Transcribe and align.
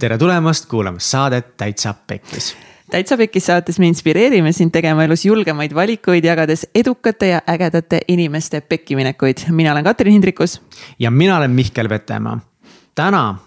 tere 0.00 0.18
tulemast 0.18 0.66
kuulama 0.66 0.98
saadet 0.98 1.56
Täitsa 1.56 1.94
Pekkis. 2.06 2.56
täitsa 2.90 3.16
Pekkis 3.16 3.46
saates 3.46 3.78
me 3.78 3.86
inspireerime 3.86 4.52
sind 4.52 4.72
tegema 4.72 5.04
elus 5.04 5.24
julgemaid 5.24 5.74
valikuid, 5.74 6.24
jagades 6.24 6.66
edukate 6.74 7.28
ja 7.28 7.42
ägedate 7.48 8.00
inimeste 8.08 8.60
pekkiminekuid. 8.60 9.38
mina 9.50 9.72
olen 9.72 9.84
Katrin 9.84 10.12
Hindrikus. 10.12 10.62
ja 10.98 11.10
mina 11.10 11.36
olen 11.36 11.50
Mihkel 11.50 11.88
Vetemaa. 11.88 12.40
täna 12.94 13.38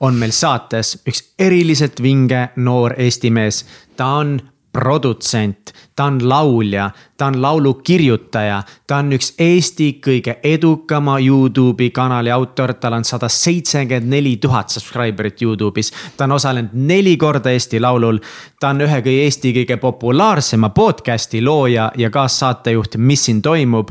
on 0.00 0.14
meil 0.14 0.30
saates 0.30 1.02
üks 1.08 1.34
eriliselt 1.38 2.02
vinge 2.02 2.48
noor 2.56 2.94
Eesti 2.96 3.30
mees. 3.30 3.66
ta 3.96 4.06
on 4.06 4.40
produtsent, 4.72 5.72
ta 5.96 6.04
on 6.04 6.28
laulja, 6.28 6.90
ta 7.16 7.26
on 7.26 7.42
laulukirjutaja, 7.42 8.62
ta 8.86 8.96
on 8.96 9.12
üks 9.12 9.32
Eesti 9.38 9.88
kõige 10.04 10.36
edukama 10.42 11.18
Youtube'i 11.18 11.90
kanali 11.90 12.30
autor, 12.30 12.74
tal 12.74 12.98
on 13.00 13.04
sada 13.04 13.28
seitsekümmend 13.28 14.10
neli 14.10 14.36
tuhat 14.36 14.70
subscriber'it 14.70 15.42
Youtube'is. 15.42 15.92
ta 16.16 16.24
on 16.24 16.32
osalenud 16.32 16.70
neli 16.72 17.16
korda 17.16 17.50
Eesti 17.50 17.80
Laulul, 17.80 18.18
ta 18.60 18.68
on 18.68 18.80
ühe 18.86 19.02
kõige 19.02 19.26
Eesti 19.26 19.52
kõige 19.52 19.76
populaarsema 19.76 20.70
podcast'i 20.70 21.42
looja 21.44 21.92
ja 21.96 22.10
kaassaatejuht 22.10 22.96
Mis 22.96 23.24
siin 23.24 23.42
toimub 23.42 23.90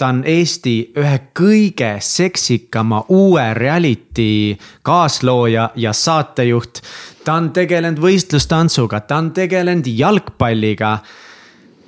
ta 0.00 0.08
on 0.08 0.22
Eesti 0.24 0.92
ühe 0.96 1.16
kõige 1.36 1.90
seksikama 2.00 3.02
uue 3.12 3.42
reality 3.54 4.56
kaaslooja 4.82 5.70
ja 5.76 5.92
saatejuht. 5.92 6.80
Ta 7.24 7.34
on 7.34 7.50
tegelenud 7.52 8.00
võistlustantsuga, 8.00 9.00
ta 9.00 9.20
on 9.20 9.32
tegelenud 9.36 9.86
jalgpalliga. 9.86 10.98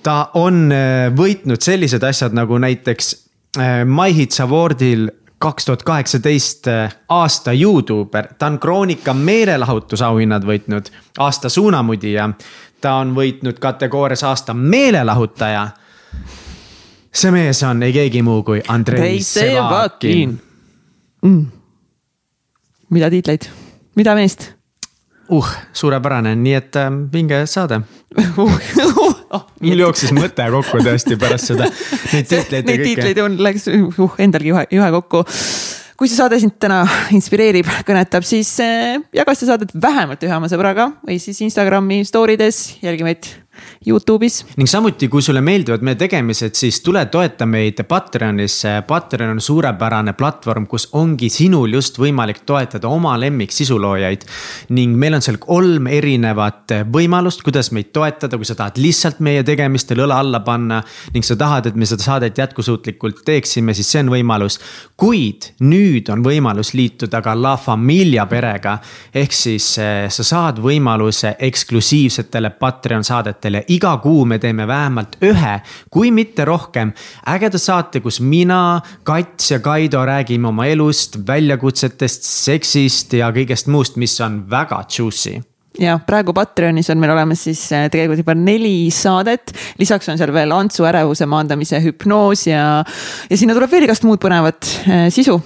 ta 0.03 0.31
on 0.35 0.73
äh, 0.73 1.09
võitnud 1.17 1.63
sellised 1.63 2.03
asjad 2.03 2.35
nagu 2.35 2.59
näiteks 2.59 3.13
äh, 3.59 3.85
My 3.85 4.15
Hits 4.15 4.41
Awardil 4.41 5.11
kaks 5.39 5.65
tuhat 5.65 5.83
kaheksateist 5.83 6.69
äh, 6.69 6.97
aasta 7.09 7.53
Youtuber, 7.53 8.29
ta 8.39 8.47
on 8.47 8.59
Kroonika 8.59 9.15
meelelahutusauhinnad 9.15 10.45
võitnud, 10.45 10.91
aasta 11.19 11.49
suunamudija. 11.49 12.31
ta 12.81 12.95
on 12.95 13.15
võitnud 13.15 13.59
kategoorias 13.59 14.25
aasta 14.25 14.55
meelelahutaja 14.55 15.69
see 17.13 17.31
mees 17.31 17.63
on 17.63 17.83
ei 17.83 17.93
keegi 17.93 18.23
muu 18.23 18.43
kui 18.43 18.63
Andrei 18.69 19.21
Sevakin 19.23 20.41
mm.. 21.23 21.47
mida 22.91 23.11
tiitleid, 23.11 23.49
mida 23.97 24.15
meest? 24.15 24.62
Uh, 25.33 25.51
suurepärane, 25.77 26.35
nii 26.39 26.55
et 26.59 26.79
äh, 26.81 26.89
vinge 27.13 27.43
saade. 27.51 27.83
Oh, 29.33 29.47
mul 29.65 29.81
jooksis 29.81 30.11
mõte 30.13 30.45
kokku 30.53 30.83
tõesti 30.85 31.17
pärast 31.21 31.53
seda. 31.53 31.69
Neid 32.13 32.27
tiitleid. 32.29 32.67
Neid 32.69 32.83
tiitleid 32.85 33.21
on, 33.25 33.39
läks 33.41 33.69
uh, 33.73 34.19
endalgi 34.21 34.53
juhe, 34.53 34.67
juhe 34.77 34.91
kokku. 34.99 35.23
Kui 35.97 36.11
see 36.11 36.19
saade 36.19 36.37
sind 36.43 36.57
täna 36.61 36.83
inspireerib, 37.15 37.69
kõnetab, 37.89 38.27
siis 38.27 38.51
äh, 38.65 38.99
jaga 39.15 39.37
seda 39.39 39.55
saadet 39.55 39.73
vähemalt 39.73 40.25
ühe 40.27 40.37
oma 40.37 40.51
sõbraga 40.53 40.91
või 41.07 41.17
siis 41.23 41.41
Instagrami 41.47 42.03
story 42.09 42.37
des, 42.41 42.65
jälgi 42.83 43.07
meid 43.07 43.31
Youtube'is. 43.87 44.45
ning 44.57 44.69
samuti, 44.71 45.09
kui 45.09 45.23
sulle 45.23 45.41
meeldivad 45.41 45.83
meie 45.83 45.97
tegemised, 45.99 46.55
siis 46.55 46.81
tule 46.81 47.05
toeta 47.11 47.47
meid 47.47 47.83
Patreonis. 47.89 48.63
Patreon 48.87 49.35
on 49.35 49.41
suurepärane 49.41 50.13
platvorm, 50.19 50.67
kus 50.71 50.89
ongi 50.99 51.27
sinul 51.33 51.75
just 51.75 51.99
võimalik 51.99 52.45
toetada 52.47 52.89
oma 52.89 53.17
lemmik 53.19 53.53
sisuloojaid. 53.53 54.25
ning 54.71 54.97
meil 54.97 55.15
on 55.15 55.23
seal 55.23 55.37
kolm 55.43 55.87
erinevat 55.87 56.77
võimalust, 56.93 57.43
kuidas 57.43 57.73
meid 57.73 57.91
toetada, 57.93 58.37
kui 58.37 58.47
sa 58.47 58.55
tahad 58.55 58.79
lihtsalt 58.79 59.21
meie 59.21 59.43
tegemistel 59.43 60.05
õla 60.07 60.21
alla 60.23 60.41
panna. 60.41 60.83
ning 61.15 61.25
sa 61.25 61.37
tahad, 61.37 61.67
et 61.67 61.75
me 61.75 61.87
seda 61.87 62.03
saadet 62.03 62.39
jätkusuutlikult 62.39 63.25
teeksime, 63.25 63.75
siis 63.75 63.91
see 63.91 64.01
on 64.01 64.13
võimalus. 64.15 64.59
kuid 64.97 65.53
nüüd 65.61 66.09
on 66.13 66.23
võimalus 66.23 66.73
liituda 66.75 67.23
ka 67.23 67.35
La 67.35 67.57
Familia 67.57 68.27
perega. 68.27 68.79
ehk 69.15 69.33
siis 69.33 69.79
eh, 69.79 70.09
sa 70.09 70.25
saad 70.25 70.59
võimaluse 70.63 71.35
eksklusiivsetele 71.39 72.51
Patreon 72.51 73.05
saadetele 73.05 73.52
kuulajatele, 73.53 73.65
iga 73.69 73.97
kuu 74.03 74.25
me 74.25 74.39
teeme 74.39 74.67
vähemalt 74.67 75.17
ühe, 75.23 75.61
kui 75.91 76.11
mitte 76.11 76.45
rohkem, 76.45 76.93
ägeda 77.29 77.59
saate, 77.59 78.01
kus 78.01 78.21
mina, 78.21 78.81
Kats 79.05 79.51
ja 79.51 79.61
Kaido 79.61 80.05
räägime 80.05 80.49
oma 80.49 80.67
elust, 80.67 81.19
väljakutsetest, 81.27 82.25
seksist 82.25 83.13
ja 83.13 83.31
kõigest 83.33 83.69
muust, 83.69 83.97
mis 83.97 84.19
on 84.21 84.45
väga 84.51 84.85
juicy 84.89 85.41
ja 85.81 85.99
praegu 86.05 86.35
Patreonis 86.37 86.91
on 86.93 86.99
meil 87.01 87.15
olemas 87.15 87.45
siis 87.47 87.65
äh, 87.73 87.89
tegelikult 87.91 88.21
juba 88.21 88.35
neli 88.35 88.91
saadet. 88.93 89.55
lisaks 89.79 90.09
on 90.09 90.19
seal 90.19 90.33
veel 90.33 90.53
Antsu 90.53 90.85
ärevuse 90.85 91.27
maandamise 91.27 91.81
hüpnoos 91.81 92.47
ja, 92.47 92.85
ja 93.31 93.37
sinna 93.37 93.57
tuleb 93.57 93.73
veel 93.73 93.89
igast 93.89 94.05
muud 94.05 94.21
põnevat 94.21 94.69
äh, 94.85 95.09
sisu. 95.09 95.41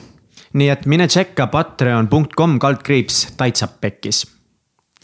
nii 0.58 0.72
et 0.72 0.86
mine 0.86 1.06
tšekka 1.06 1.46
patreon.com 1.46 2.58
kaldkriips 2.58 3.26
täitsa 3.38 3.70
pekkis. 3.70 4.24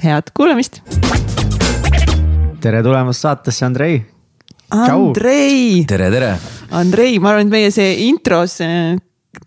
head 0.02 0.34
kuulamist 0.34 0.82
tere 2.62 2.82
tulemast 2.82 3.24
saatesse, 3.24 3.64
Andrei. 3.64 3.96
Andrei. 4.68 5.84
tere, 5.84 6.10
tere. 6.10 6.38
Andrei, 6.70 7.18
ma 7.18 7.32
arvan, 7.32 7.48
et 7.48 7.52
meie 7.52 7.72
see 7.74 8.06
intros 8.06 8.60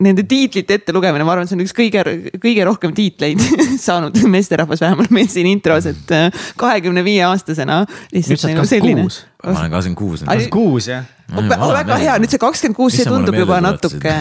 nende 0.01 0.25
tiitlite 0.27 0.79
ettelugemine, 0.79 1.23
ma 1.25 1.35
arvan, 1.35 1.47
see 1.47 1.55
on 1.55 1.63
üks 1.63 1.73
kõige, 1.77 2.01
kõige 2.41 2.65
rohkem 2.67 2.93
tiitleid 2.97 3.41
saanud 3.85 4.17
meesterahvas 4.33 4.81
vähemalt 4.83 5.13
meil 5.15 5.29
siin 5.31 5.47
intros, 5.49 5.87
et 5.89 6.13
äh, 6.13 6.43
kahekümne 6.59 7.05
viie 7.05 7.21
aastasena. 7.27 7.83
nüüd 8.11 8.41
sa 8.41 8.49
oled 8.49 8.59
kakskümmend 8.59 9.05
kuus. 9.05 9.21
ma 9.45 9.53
olen 9.53 9.75
kakskümmend 9.77 9.99
kuus. 10.01 10.25
kakskümmend 10.25 10.53
kuus 10.57 10.89
jah? 10.91 11.07
väga 11.77 11.99
hea, 12.01 12.17
nüüd 12.21 12.33
see 12.33 12.41
kakskümmend 12.41 12.79
kuus, 12.81 12.97
see 12.97 13.07
tundub 13.07 13.37
juba 13.39 13.61
natuke. 13.63 14.17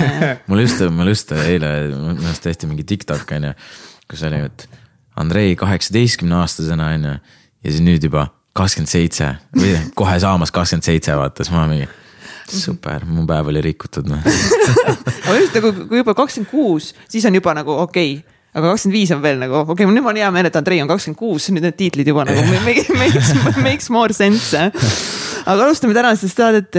mul 0.53 0.65
just, 0.67 0.85
mul 0.95 1.11
just 1.11 1.35
eile, 1.35 1.75
minu 1.97 2.29
arust 2.29 2.47
tehti 2.47 2.71
mingi 2.71 2.87
TikTok 2.95 3.35
on 3.41 3.51
ju, 3.51 3.57
kus 4.13 4.25
oli, 4.29 4.45
et 4.53 4.69
Andrei 5.21 5.57
kaheksateistkümne 5.59 6.43
aastasena 6.45 6.93
on 6.95 7.11
ju 7.11 7.19
ja 7.65 7.73
siis 7.73 7.83
nüüd 7.85 8.05
juba 8.05 8.29
kakskümmend 8.55 8.91
seitse. 8.91 9.31
Või 9.59 9.75
kohe 9.99 10.17
saamas 10.23 10.55
kakskümmend 10.55 10.87
seitse, 10.87 11.17
vaata, 11.19 11.45
siis 11.45 11.55
ma 11.55 11.67
mingi. 11.71 11.89
Super, 12.45 13.07
mu 13.09 13.25
päev 13.27 13.49
oli 13.51 13.63
rikutud 13.65 14.07
noh. 14.11 14.21
Aga 15.25 15.37
just 15.41 15.57
nagu, 15.57 15.73
kui 15.89 16.03
juba 16.03 16.15
kakskümmend 16.17 16.51
kuus, 16.51 16.93
siis 17.09 17.25
on 17.29 17.41
juba 17.41 17.57
nagu 17.57 17.77
okei. 17.87 18.17
Okay 18.21 18.35
aga 18.55 18.71
kakskümmend 18.71 18.95
viis 18.95 19.11
on 19.11 19.23
veel 19.23 19.41
nagu 19.41 19.57
okei 19.65 19.75
okay,, 19.75 19.91
nüüd 19.91 20.05
mul 20.05 20.13
on 20.13 20.21
hea 20.21 20.29
meel, 20.35 20.47
et 20.47 20.57
Andrei 20.59 20.79
on 20.83 20.91
kakskümmend 20.91 21.19
kuus, 21.19 21.49
nüüd 21.51 21.65
need 21.65 21.75
tiitlid 21.79 22.07
juba 22.07 22.23
nagu 22.29 22.45
makes, 22.63 22.91
makes, 22.95 23.33
makes 23.65 23.91
more 23.91 24.15
sense. 24.15 24.61
aga 25.43 25.67
alustame 25.67 25.97
tänasest 25.97 26.39
saadet, 26.39 26.79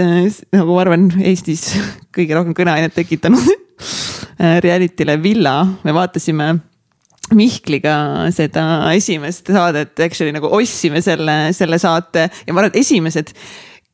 nagu 0.56 0.72
ma 0.72 0.80
arvan, 0.86 1.10
Eestis 1.20 1.68
kõige 2.16 2.38
rohkem 2.38 2.56
kõneainet 2.56 2.96
tekitanud 2.96 3.44
reality'le 4.64 5.18
Villa, 5.20 5.58
me 5.84 5.92
vaatasime 5.96 6.54
Mihkliga 7.34 7.96
seda 8.34 8.64
esimest 8.94 9.48
saadet, 9.50 9.96
actually 9.98 10.34
nagu 10.34 10.50
ostsime 10.54 11.00
selle, 11.02 11.38
selle 11.56 11.78
saate 11.82 12.28
ja 12.28 12.54
ma 12.54 12.62
arvan, 12.62 12.70
et 12.70 12.84
esimesed 12.84 13.32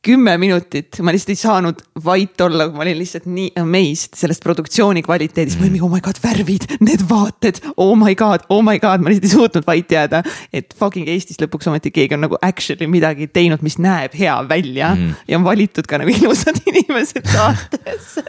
kümme 0.03 0.35
minutit 0.37 0.99
ma 0.99 1.13
lihtsalt 1.15 1.31
ei 1.31 1.39
saanud 1.39 1.81
vait 2.03 2.41
olla, 2.43 2.67
ma 2.75 2.83
olin 2.83 2.97
lihtsalt 2.99 3.25
nii 3.31 3.53
amazed 3.61 4.17
sellest 4.19 4.43
produktsiooni 4.43 5.03
kvaliteedist, 5.05 5.57
ma 5.57 5.65
olin 5.65 5.75
mingi 5.77 5.87
oh 5.87 5.93
my 5.93 6.03
god, 6.03 6.19
värvid, 6.23 6.67
need 6.83 7.05
vaated, 7.09 7.61
oh 7.77 7.95
my 7.99 8.11
god, 8.19 8.43
oh 8.51 8.59
my 8.65 8.77
god, 8.83 9.03
ma 9.03 9.13
lihtsalt 9.13 9.29
ei 9.29 9.33
suutnud 9.37 9.67
vait 9.67 9.95
jääda. 9.95 10.23
et 10.53 10.75
fucking 10.79 11.07
Eestis 11.09 11.39
lõpuks 11.41 11.71
ometi 11.71 11.93
keegi 11.95 12.17
on 12.17 12.25
nagu 12.27 12.39
actually 12.43 12.89
midagi 12.91 13.29
teinud, 13.31 13.63
mis 13.63 13.79
näeb 13.79 14.15
hea 14.19 14.35
välja 14.49 14.93
mm. 14.97 15.27
ja 15.27 15.39
on 15.39 15.47
valitud 15.47 15.87
ka 15.87 16.01
nagu 16.03 16.11
ilusad 16.11 16.59
inimesed 16.73 17.29
saatesse, 17.31 18.25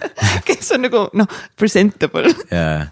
kes 0.47 0.76
on 0.78 0.87
nagu 0.87 1.09
noh, 1.19 1.41
presentable 1.59 2.31
yeah 2.53 2.87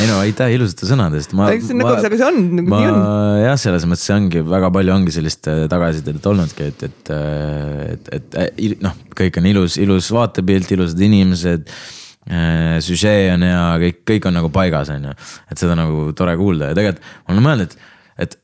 ei 0.00 0.08
no 0.10 0.18
aitäh 0.22 0.54
ilusate 0.56 0.88
sõnade 0.88 1.18
eest. 1.20 1.34
Nagu, 1.36 1.90
aga 1.90 2.10
see 2.10 2.26
on, 2.26 2.38
nagu 2.58 2.70
nii 2.70 2.90
on. 2.90 3.00
jah, 3.44 3.58
selles 3.60 3.86
mõttes 3.88 4.06
see 4.08 4.16
ongi 4.16 4.42
väga 4.46 4.70
palju 4.74 4.94
ongi 4.94 5.14
sellist 5.14 5.48
äh, 5.50 5.64
tagasisidet 5.70 6.28
olnudki, 6.30 6.70
et, 6.72 6.86
et, 6.88 7.12
äh, 7.14 7.82
et, 7.94 8.12
et, 8.18 8.38
et 8.50 8.84
noh, 8.84 8.96
kõik 9.18 9.38
on 9.40 9.50
ilus, 9.50 9.78
ilus 9.82 10.10
vaatepilt, 10.14 10.74
ilusad 10.76 11.02
inimesed 11.08 11.70
äh,. 11.70 12.78
süžee 12.84 13.28
on 13.34 13.46
hea, 13.46 13.64
kõik, 13.86 14.00
kõik 14.12 14.30
on 14.30 14.38
nagu 14.40 14.50
paigas, 14.54 14.92
on 14.94 15.10
ju, 15.10 15.18
et 15.52 15.60
seda 15.60 15.76
nagu 15.78 16.08
tore 16.18 16.36
kuulda 16.40 16.72
ja 16.72 16.78
tegelikult 16.78 17.04
ma 17.26 17.36
olen 17.36 17.46
mõelnud, 17.48 17.76
et, 17.76 18.26
et 18.26 18.40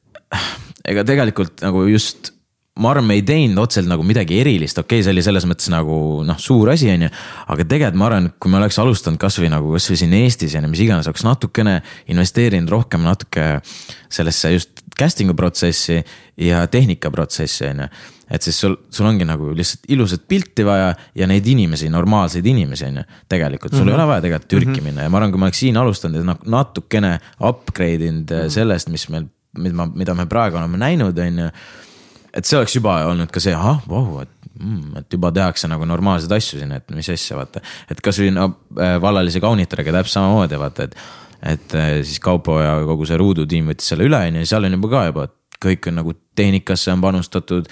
ega 0.95 1.07
tegelikult 1.09 1.65
nagu 1.67 1.87
just 1.91 2.35
ma 2.81 2.91
arvan, 2.95 3.07
me 3.11 3.17
ei 3.19 3.25
teinud 3.27 3.61
otseselt 3.61 3.89
nagu 3.91 4.05
midagi 4.07 4.39
erilist, 4.41 4.79
okei 4.81 5.01
okay,, 5.01 5.05
see 5.05 5.15
oli 5.15 5.25
selles 5.25 5.47
mõttes 5.49 5.69
nagu 5.73 5.97
noh, 6.27 6.39
suur 6.41 6.73
asi, 6.73 6.89
on 6.93 7.07
ju. 7.07 7.11
aga 7.53 7.67
tegelikult 7.67 8.01
ma 8.01 8.07
arvan, 8.09 8.29
et 8.31 8.37
kui 8.41 8.53
me 8.53 8.61
oleks 8.61 8.79
alustanud 8.81 9.21
kasvõi 9.21 9.51
nagu 9.53 9.75
kasvõi 9.75 9.99
siin 10.01 10.15
Eestis 10.21 10.57
ja 10.57 10.63
mis 10.65 10.85
iganes, 10.85 11.09
oleks 11.11 11.27
natukene 11.27 11.81
investeerinud 12.13 12.73
rohkem 12.73 13.05
natuke 13.05 13.49
sellesse 14.11 14.55
just 14.55 14.81
casting'u 15.01 15.37
protsessi 15.39 16.01
ja 16.41 16.63
tehnika 16.71 17.13
protsessi, 17.13 17.67
on 17.69 17.85
ju. 17.85 17.91
et 18.31 18.47
siis 18.47 18.61
sul, 18.63 18.77
sul 18.95 19.09
ongi 19.11 19.27
nagu 19.29 19.53
lihtsalt 19.57 19.91
ilusat 19.93 20.25
pilti 20.29 20.65
vaja 20.67 20.95
ja 21.19 21.29
neid 21.29 21.47
inimesi, 21.47 21.91
normaalseid 21.93 22.47
inimesi, 22.47 22.89
on 22.89 23.03
ju. 23.03 23.05
tegelikult 23.29 23.75
sul 23.75 23.85
mm 23.85 23.89
-hmm. 23.89 23.93
ei 23.93 23.97
mhm. 23.97 24.03
ole 24.03 24.13
vaja 24.15 24.25
tegelikult 24.27 24.49
Türki 24.49 24.71
mm 24.71 24.75
-hmm. 24.75 24.89
minna 24.89 25.03
ja 25.03 25.11
ma 25.11 25.21
arvan, 25.21 25.31
kui 25.31 25.39
ma 25.39 25.47
oleks 25.51 25.61
siin 25.61 25.77
alustanud 25.77 26.25
ja 26.25 26.37
natukene 26.47 27.19
upgrade 27.41 28.07
inud 28.07 28.31
mm 28.31 28.37
-hmm. 28.37 28.49
sellest, 28.49 28.89
mis 28.89 29.09
meil, 29.09 29.29
mida, 29.59 29.87
mida 29.95 30.15
me 30.15 30.27
praegu 30.27 30.57
oleme 30.57 30.79
näinud, 30.79 31.19
on 31.19 31.39
ju 31.39 31.51
et 32.35 32.47
see 32.47 32.59
oleks 32.59 32.77
juba 32.77 33.01
olnud 33.11 33.33
ka 33.33 33.43
see, 33.43 33.55
ahah, 33.57 33.81
vau, 33.89 34.21
et 34.23 34.53
mm,, 34.61 35.01
et 35.01 35.17
juba 35.17 35.33
tehakse 35.35 35.71
nagu 35.71 35.89
normaalseid 35.89 36.33
asju 36.37 36.61
siin, 36.61 36.75
et 36.77 36.95
mis 36.95 37.11
asja, 37.15 37.39
vaata. 37.39 37.63
et 37.91 38.01
kasvõi 38.05 38.31
no 38.35 38.51
äh, 38.79 38.97
vallalise 39.03 39.43
kaunitoriga 39.43 39.95
täpselt 39.99 40.21
samamoodi, 40.21 40.61
vaata, 40.61 40.89
et 40.89 40.97
et 41.41 41.75
äh, 41.75 41.93
siis 42.05 42.21
Kaupo 42.21 42.59
ja 42.61 42.75
kogu 42.85 43.07
see 43.09 43.17
Ruudu 43.17 43.47
tiim 43.49 43.71
võttis 43.71 43.87
selle 43.93 44.05
üle, 44.05 44.19
on 44.29 44.43
ju, 44.43 44.49
seal 44.49 44.67
on 44.69 44.77
juba 44.77 44.91
ka 44.93 45.05
juba, 45.09 45.23
et 45.31 45.61
kõik 45.61 45.89
on 45.89 46.01
nagu 46.01 46.13
tehnikasse 46.37 46.93
on 46.93 47.01
panustatud 47.05 47.69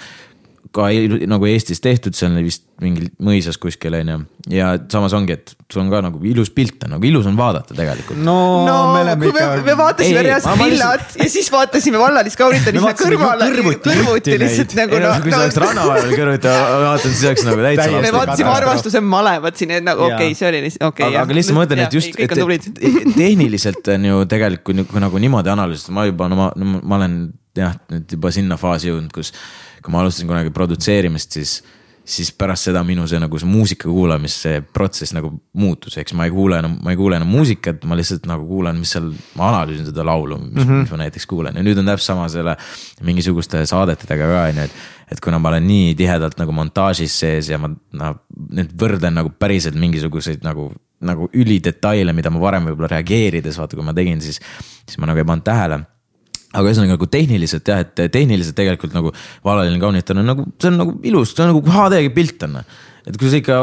ka 0.75 0.87
nagu 1.29 1.47
Eestis 1.49 1.81
tehtud, 1.81 2.13
see 2.17 2.27
on 2.29 2.37
vist 2.45 2.65
mingil 2.79 3.09
mõisas 3.25 3.57
kuskil 3.59 3.95
on 3.97 4.11
ju. 4.11 4.17
ja 4.53 4.69
samas 4.91 5.13
ongi, 5.17 5.35
et 5.35 5.53
sul 5.71 5.81
on 5.81 5.89
ka 5.91 6.01
nagu 6.05 6.21
ilus 6.29 6.51
pilt 6.55 6.85
on 6.85 6.93
nagu 6.95 7.07
ilus 7.09 7.25
on 7.27 7.35
vaadata 7.39 7.75
tegelikult. 7.75 8.19
no, 8.23 8.35
no 8.67 8.75
me 8.93 9.01
oleme 9.01 9.25
kui 9.25 9.33
me, 9.35 9.45
me 9.65 9.75
vaatasime 9.79 10.21
reaalselt 10.27 10.61
villat 10.61 11.17
ja 11.19 11.27
siis 11.33 11.49
vaatasime 11.51 12.01
vallalist 12.01 12.39
kaunitamist 12.39 12.79
Me 12.79 12.85
vaatasime 12.85 13.17
kõrvale 13.17 13.49
kõrvuti 13.87 14.37
lihtsalt 14.43 14.77
nagu 14.79 14.99
ei 14.99 15.03
no 15.03 15.15
kui 15.25 15.33
sa 15.33 15.41
oleks 15.41 15.59
rannaväeval 15.65 16.15
kõrvuti 16.21 16.53
vaadanud, 16.53 17.03
siis 17.07 17.25
oleks 17.31 17.47
nagu 17.49 17.65
täitsa 17.67 17.89
me 18.05 18.13
vaatasime 18.19 18.53
armastuse 18.53 19.03
malevat 19.15 19.59
siin, 19.59 19.75
et 19.79 19.87
nagu 19.89 20.05
okei 20.05 20.29
okay,, 20.29 20.39
see 20.39 20.51
oli 20.51 20.63
lihtsalt 20.67 20.87
okei 20.93 21.09
aga, 21.09 21.25
aga 21.25 21.39
lihtsalt 21.39 21.57
ma 21.57 21.65
mõtlen, 21.65 21.83
et 21.87 21.99
just, 21.99 22.21
et 22.21 23.11
tehniliselt 23.17 23.93
on 23.97 24.09
ju 24.11 24.23
tegelikult 24.29 24.97
nagu 25.01 25.25
niimoodi 25.25 25.51
analüüsida, 25.57 25.97
ma 25.97 26.05
juba, 26.07 26.29
no 26.31 26.39
ma, 26.39 26.51
ma 26.55 27.01
olen 27.01 27.19
jah, 27.57 27.75
nüüd 27.91 28.15
juba 28.15 28.31
sinna 28.33 28.57
faasi 28.59 28.91
jõudnud, 28.91 29.11
kus. 29.15 29.33
Kui 29.83 29.93
ma 29.93 30.03
alustasin 30.03 30.29
kunagi 30.29 30.53
produtseerimist, 30.55 31.35
siis, 31.37 31.53
siis 32.09 32.31
pärast 32.35 32.69
seda 32.69 32.81
minu 32.87 33.05
see 33.09 33.19
nagu 33.21 33.39
see 33.39 33.49
muusika 33.49 33.89
kuulamise 33.89 34.59
protsess 34.73 35.13
nagu 35.15 35.31
muutus, 35.59 35.97
eks 36.01 36.15
ma 36.17 36.27
ei 36.27 36.33
kuule 36.33 36.59
enam, 36.61 36.77
ma 36.83 36.93
ei 36.93 36.99
kuule 36.99 37.19
enam 37.19 37.29
muusikat, 37.31 37.85
ma 37.89 37.97
lihtsalt 37.99 38.25
nagu 38.29 38.47
kuulan, 38.49 38.79
mis 38.81 38.95
seal, 38.95 39.11
ma 39.39 39.51
analüüsin 39.53 39.89
seda 39.91 40.05
laulu, 40.07 40.39
mis 40.41 40.51
mm, 40.51 40.69
-hmm. 40.69 40.85
mis 40.87 40.95
ma 40.95 41.01
näiteks 41.03 41.29
kuulen 41.29 41.59
ja 41.59 41.65
nüüd 41.65 41.79
on 41.79 41.91
täpselt 41.91 42.13
sama 42.13 42.27
selle 42.29 42.57
mingisuguste 43.05 43.65
saadetega 43.65 44.17
ka 44.33 44.43
on 44.47 44.63
ju, 44.63 44.67
et. 44.69 44.87
et 45.09 45.19
kuna 45.25 45.39
ma 45.39 45.49
olen 45.49 45.67
nii 45.67 45.95
tihedalt 45.97 46.37
nagu 46.37 46.53
montaažis 46.53 47.19
sees 47.19 47.49
ja 47.49 47.57
ma 47.57 47.69
noh, 47.69 48.19
nüüd 48.53 48.75
võrdlen 48.77 49.15
nagu 49.17 49.31
päriselt 49.39 49.75
mingisuguseid 49.75 50.45
nagu 50.45 50.71
nagu 50.99 51.29
ülidetaile, 51.33 52.13
mida 52.13 52.29
ma 52.29 52.41
varem 52.43 52.65
võib-olla 52.67 52.89
reageerides, 52.91 53.55
vaata, 53.55 53.77
kui 53.77 53.85
ma 53.87 53.93
tegin, 53.95 54.19
siis, 54.19 54.41
siis 54.83 54.99
ma 54.99 55.07
nagu 55.07 55.21
ei 55.21 55.27
pannud 55.27 55.45
tähele 55.47 55.79
aga 56.53 56.65
ühesõnaga 56.65 56.95
nagu 56.95 57.09
tehniliselt 57.13 57.69
jah, 57.69 57.83
et 57.85 58.11
tehniliselt 58.13 58.57
tegelikult 58.57 58.95
nagu 58.95 59.13
Valaline 59.45 59.81
kaunitan 59.81 60.21
on 60.21 60.31
nagu, 60.31 60.45
see 60.61 60.71
on 60.71 60.79
nagu 60.81 60.95
ilus, 61.05 61.33
see 61.35 61.45
on 61.45 61.53
nagu 61.53 61.63
HD 61.75 62.01
pilt 62.15 62.45
on. 62.47 62.61
Et 63.09 63.17
kui 63.17 63.29
sa 63.31 63.39
ikka 63.39 63.55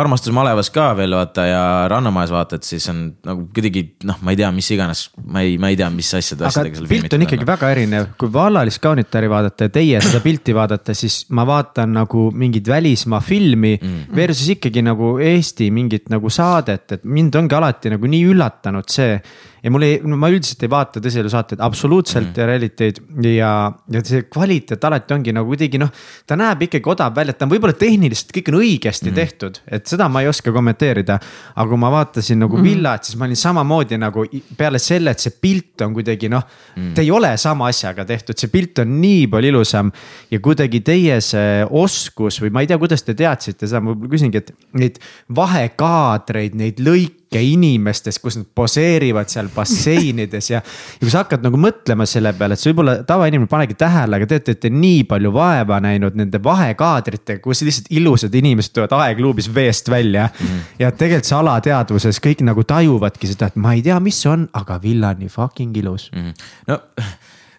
armastusmalevas 0.00 0.70
ka 0.72 0.86
veel 0.96 1.12
vaata 1.18 1.44
ja 1.44 1.62
Rannamajas 1.92 2.32
vaatad, 2.32 2.64
siis 2.64 2.86
on 2.88 3.02
nagu 3.26 3.44
kuidagi 3.54 3.82
noh, 4.08 4.16
ma 4.24 4.32
ei 4.32 4.38
tea, 4.40 4.48
mis 4.56 4.70
iganes, 4.72 5.02
ma 5.28 5.42
ei, 5.44 5.58
ma 5.60 5.68
ei 5.72 5.76
tea, 5.76 5.90
mis 5.92 6.08
asjade, 6.16 6.46
asjadega 6.48 6.80
seal 6.80 6.88
pilt 6.88 7.16
on 7.16 7.26
ikkagi 7.26 7.48
väga 7.48 7.72
erinev, 7.74 8.08
kui 8.20 8.32
vallalist 8.32 8.80
kaunitari 8.84 9.28
vaadata 9.28 9.68
ja 9.68 9.74
teie 9.74 10.00
seda 10.04 10.22
pilti 10.24 10.56
vaadata, 10.56 10.96
siis 10.96 11.20
ma 11.36 11.44
vaatan 11.48 11.92
nagu 11.98 12.30
mingit 12.32 12.70
välismaa 12.72 13.20
filmi 13.24 13.74
mm. 13.76 14.14
versus 14.16 14.54
ikkagi 14.56 14.84
nagu 14.86 15.14
Eesti 15.24 15.68
mingit 15.74 16.08
nagu 16.12 16.32
saadet, 16.32 16.96
et 16.96 17.04
mind 17.04 17.36
ongi 17.36 17.58
alati 17.60 17.92
nagu 17.92 18.08
nii 18.08 18.30
üllatanud 18.32 18.88
see. 18.88 19.18
ja 19.64 19.70
mul 19.72 19.84
ei, 19.84 20.00
ma 20.04 20.28
üldiselt 20.32 20.64
ei 20.64 20.72
vaata 20.72 21.00
tõsiselusaateid 21.04 21.60
absoluutselt 21.64 22.32
mm. 22.32 22.40
ja 22.40 22.48
realiteid 22.48 22.98
ja, 23.28 23.52
ja 23.92 24.02
see 24.04 24.24
kvaliteet 24.32 24.84
alati 24.84 25.16
ongi 25.16 25.32
nagu 25.36 25.52
kuidagi 25.52 25.80
noh. 25.80 25.92
ta 26.24 26.36
näeb 26.40 26.66
ikkagi 26.68 26.92
odav 26.96 27.12
välja, 27.16 27.36
et 27.36 27.40
ta 27.40 27.48
on 27.48 27.52
võib-olla 27.52 27.76
tehniliselt 27.76 28.32
kõik 28.32 28.52
on 28.52 28.60
õigesti 28.94 29.10
mm. 29.10 29.14
tehtud, 29.14 29.58
et 29.66 29.86
seda 29.86 30.08
ma 30.08 30.22
ei 30.22 30.28
oska 30.28 30.52
kommenteerida. 30.52 31.18
aga 31.54 31.68
kui 31.68 31.78
ma 31.78 31.90
vaatasin 31.90 32.38
nagu 32.44 32.58
mm. 32.58 32.64
villat, 32.64 33.04
siis 33.04 33.18
ma 33.18 33.26
olin 33.26 33.36
samamoodi 33.38 33.98
nagu 33.98 34.24
peale 34.56 34.78
selle, 34.78 35.10
et 35.10 35.20
see 35.20 35.34
pilt 35.40 35.82
on 35.82 35.94
kuidagi 35.94 36.28
noh 36.28 36.44
mm. 36.76 36.94
ta 36.94 37.02
ei 37.02 37.10
ole 37.10 37.36
sama 37.36 37.68
asjaga 37.68 38.04
tehtud, 38.04 38.38
see 38.38 38.52
pilt 38.52 38.78
on 38.84 39.00
nii 39.00 39.26
palju 39.32 39.52
ilusam. 39.54 39.92
ja 40.30 40.40
kuidagi 40.40 40.80
teie 40.80 41.20
see 41.20 41.64
oskus 41.70 42.40
või 42.42 42.52
ma 42.54 42.64
ei 42.64 42.70
tea, 42.70 42.78
kuidas 42.78 43.02
te 43.02 43.14
teadsite 43.14 43.66
seda, 43.66 43.80
ma 43.80 43.92
võib-olla 43.92 44.14
küsingi, 44.14 44.42
et 44.42 44.54
neid 44.78 45.00
vahekaadreid, 45.34 46.56
neid 46.58 46.80
lõike 46.84 47.23
inimestest, 47.42 48.20
kus 48.22 48.38
nad 48.40 48.48
poseerivad 48.54 49.30
seal 49.32 49.48
basseinides 49.54 50.50
ja. 50.50 50.60
ja 50.60 51.00
kui 51.02 51.12
sa 51.12 51.24
hakkad 51.24 51.44
nagu 51.46 51.60
mõtlema 51.60 52.06
selle 52.08 52.34
peale, 52.38 52.56
et 52.56 52.62
sa 52.62 52.70
võib-olla 52.70 52.96
tavainimene 53.08 53.50
panegi 53.50 53.78
tähele, 53.80 54.18
aga 54.18 54.28
te 54.30 54.40
olete 54.40 54.72
nii 54.72 55.04
palju 55.10 55.34
vaeva 55.34 55.80
näinud 55.84 56.18
nende 56.18 56.40
vahekaadritega, 56.44 57.42
kus 57.44 57.64
lihtsalt 57.66 57.92
ilusad 57.94 58.34
inimesed 58.34 58.74
tulevad 58.74 58.96
aegluubis 59.00 59.50
veest 59.54 59.90
välja 59.90 60.28
mm. 60.28 60.46
-hmm. 60.46 60.66
ja 60.78 60.92
tegelikult 60.92 61.30
see 61.30 61.38
alateadvuses 61.38 62.20
kõik 62.24 62.44
nagu 62.46 62.64
tajuvadki 62.64 63.30
seda, 63.30 63.52
et 63.52 63.56
ma 63.56 63.74
ei 63.74 63.82
tea, 63.82 64.00
mis 64.00 64.20
see 64.22 64.32
on, 64.32 64.48
aga 64.52 64.80
villa 64.82 65.14
on 65.14 65.24
nii 65.24 65.32
fucking 65.32 65.76
ilus 65.76 66.10
mm. 66.12 66.20
-hmm. 66.20 66.34
no 66.68 66.80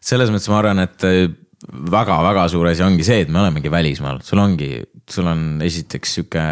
selles 0.06 0.30
mõttes 0.30 0.52
ma 0.52 0.62
arvan, 0.62 0.80
et 0.86 1.04
väga-väga 1.92 2.46
suur 2.52 2.70
asi 2.70 2.84
ongi 2.86 3.06
see, 3.06 3.24
et 3.26 3.32
me 3.32 3.42
olemegi 3.42 3.72
välismaal, 3.72 4.22
sul 4.26 4.42
ongi, 4.44 4.70
sul 5.10 5.30
on 5.32 5.62
esiteks 5.66 6.14
sihuke. 6.18 6.46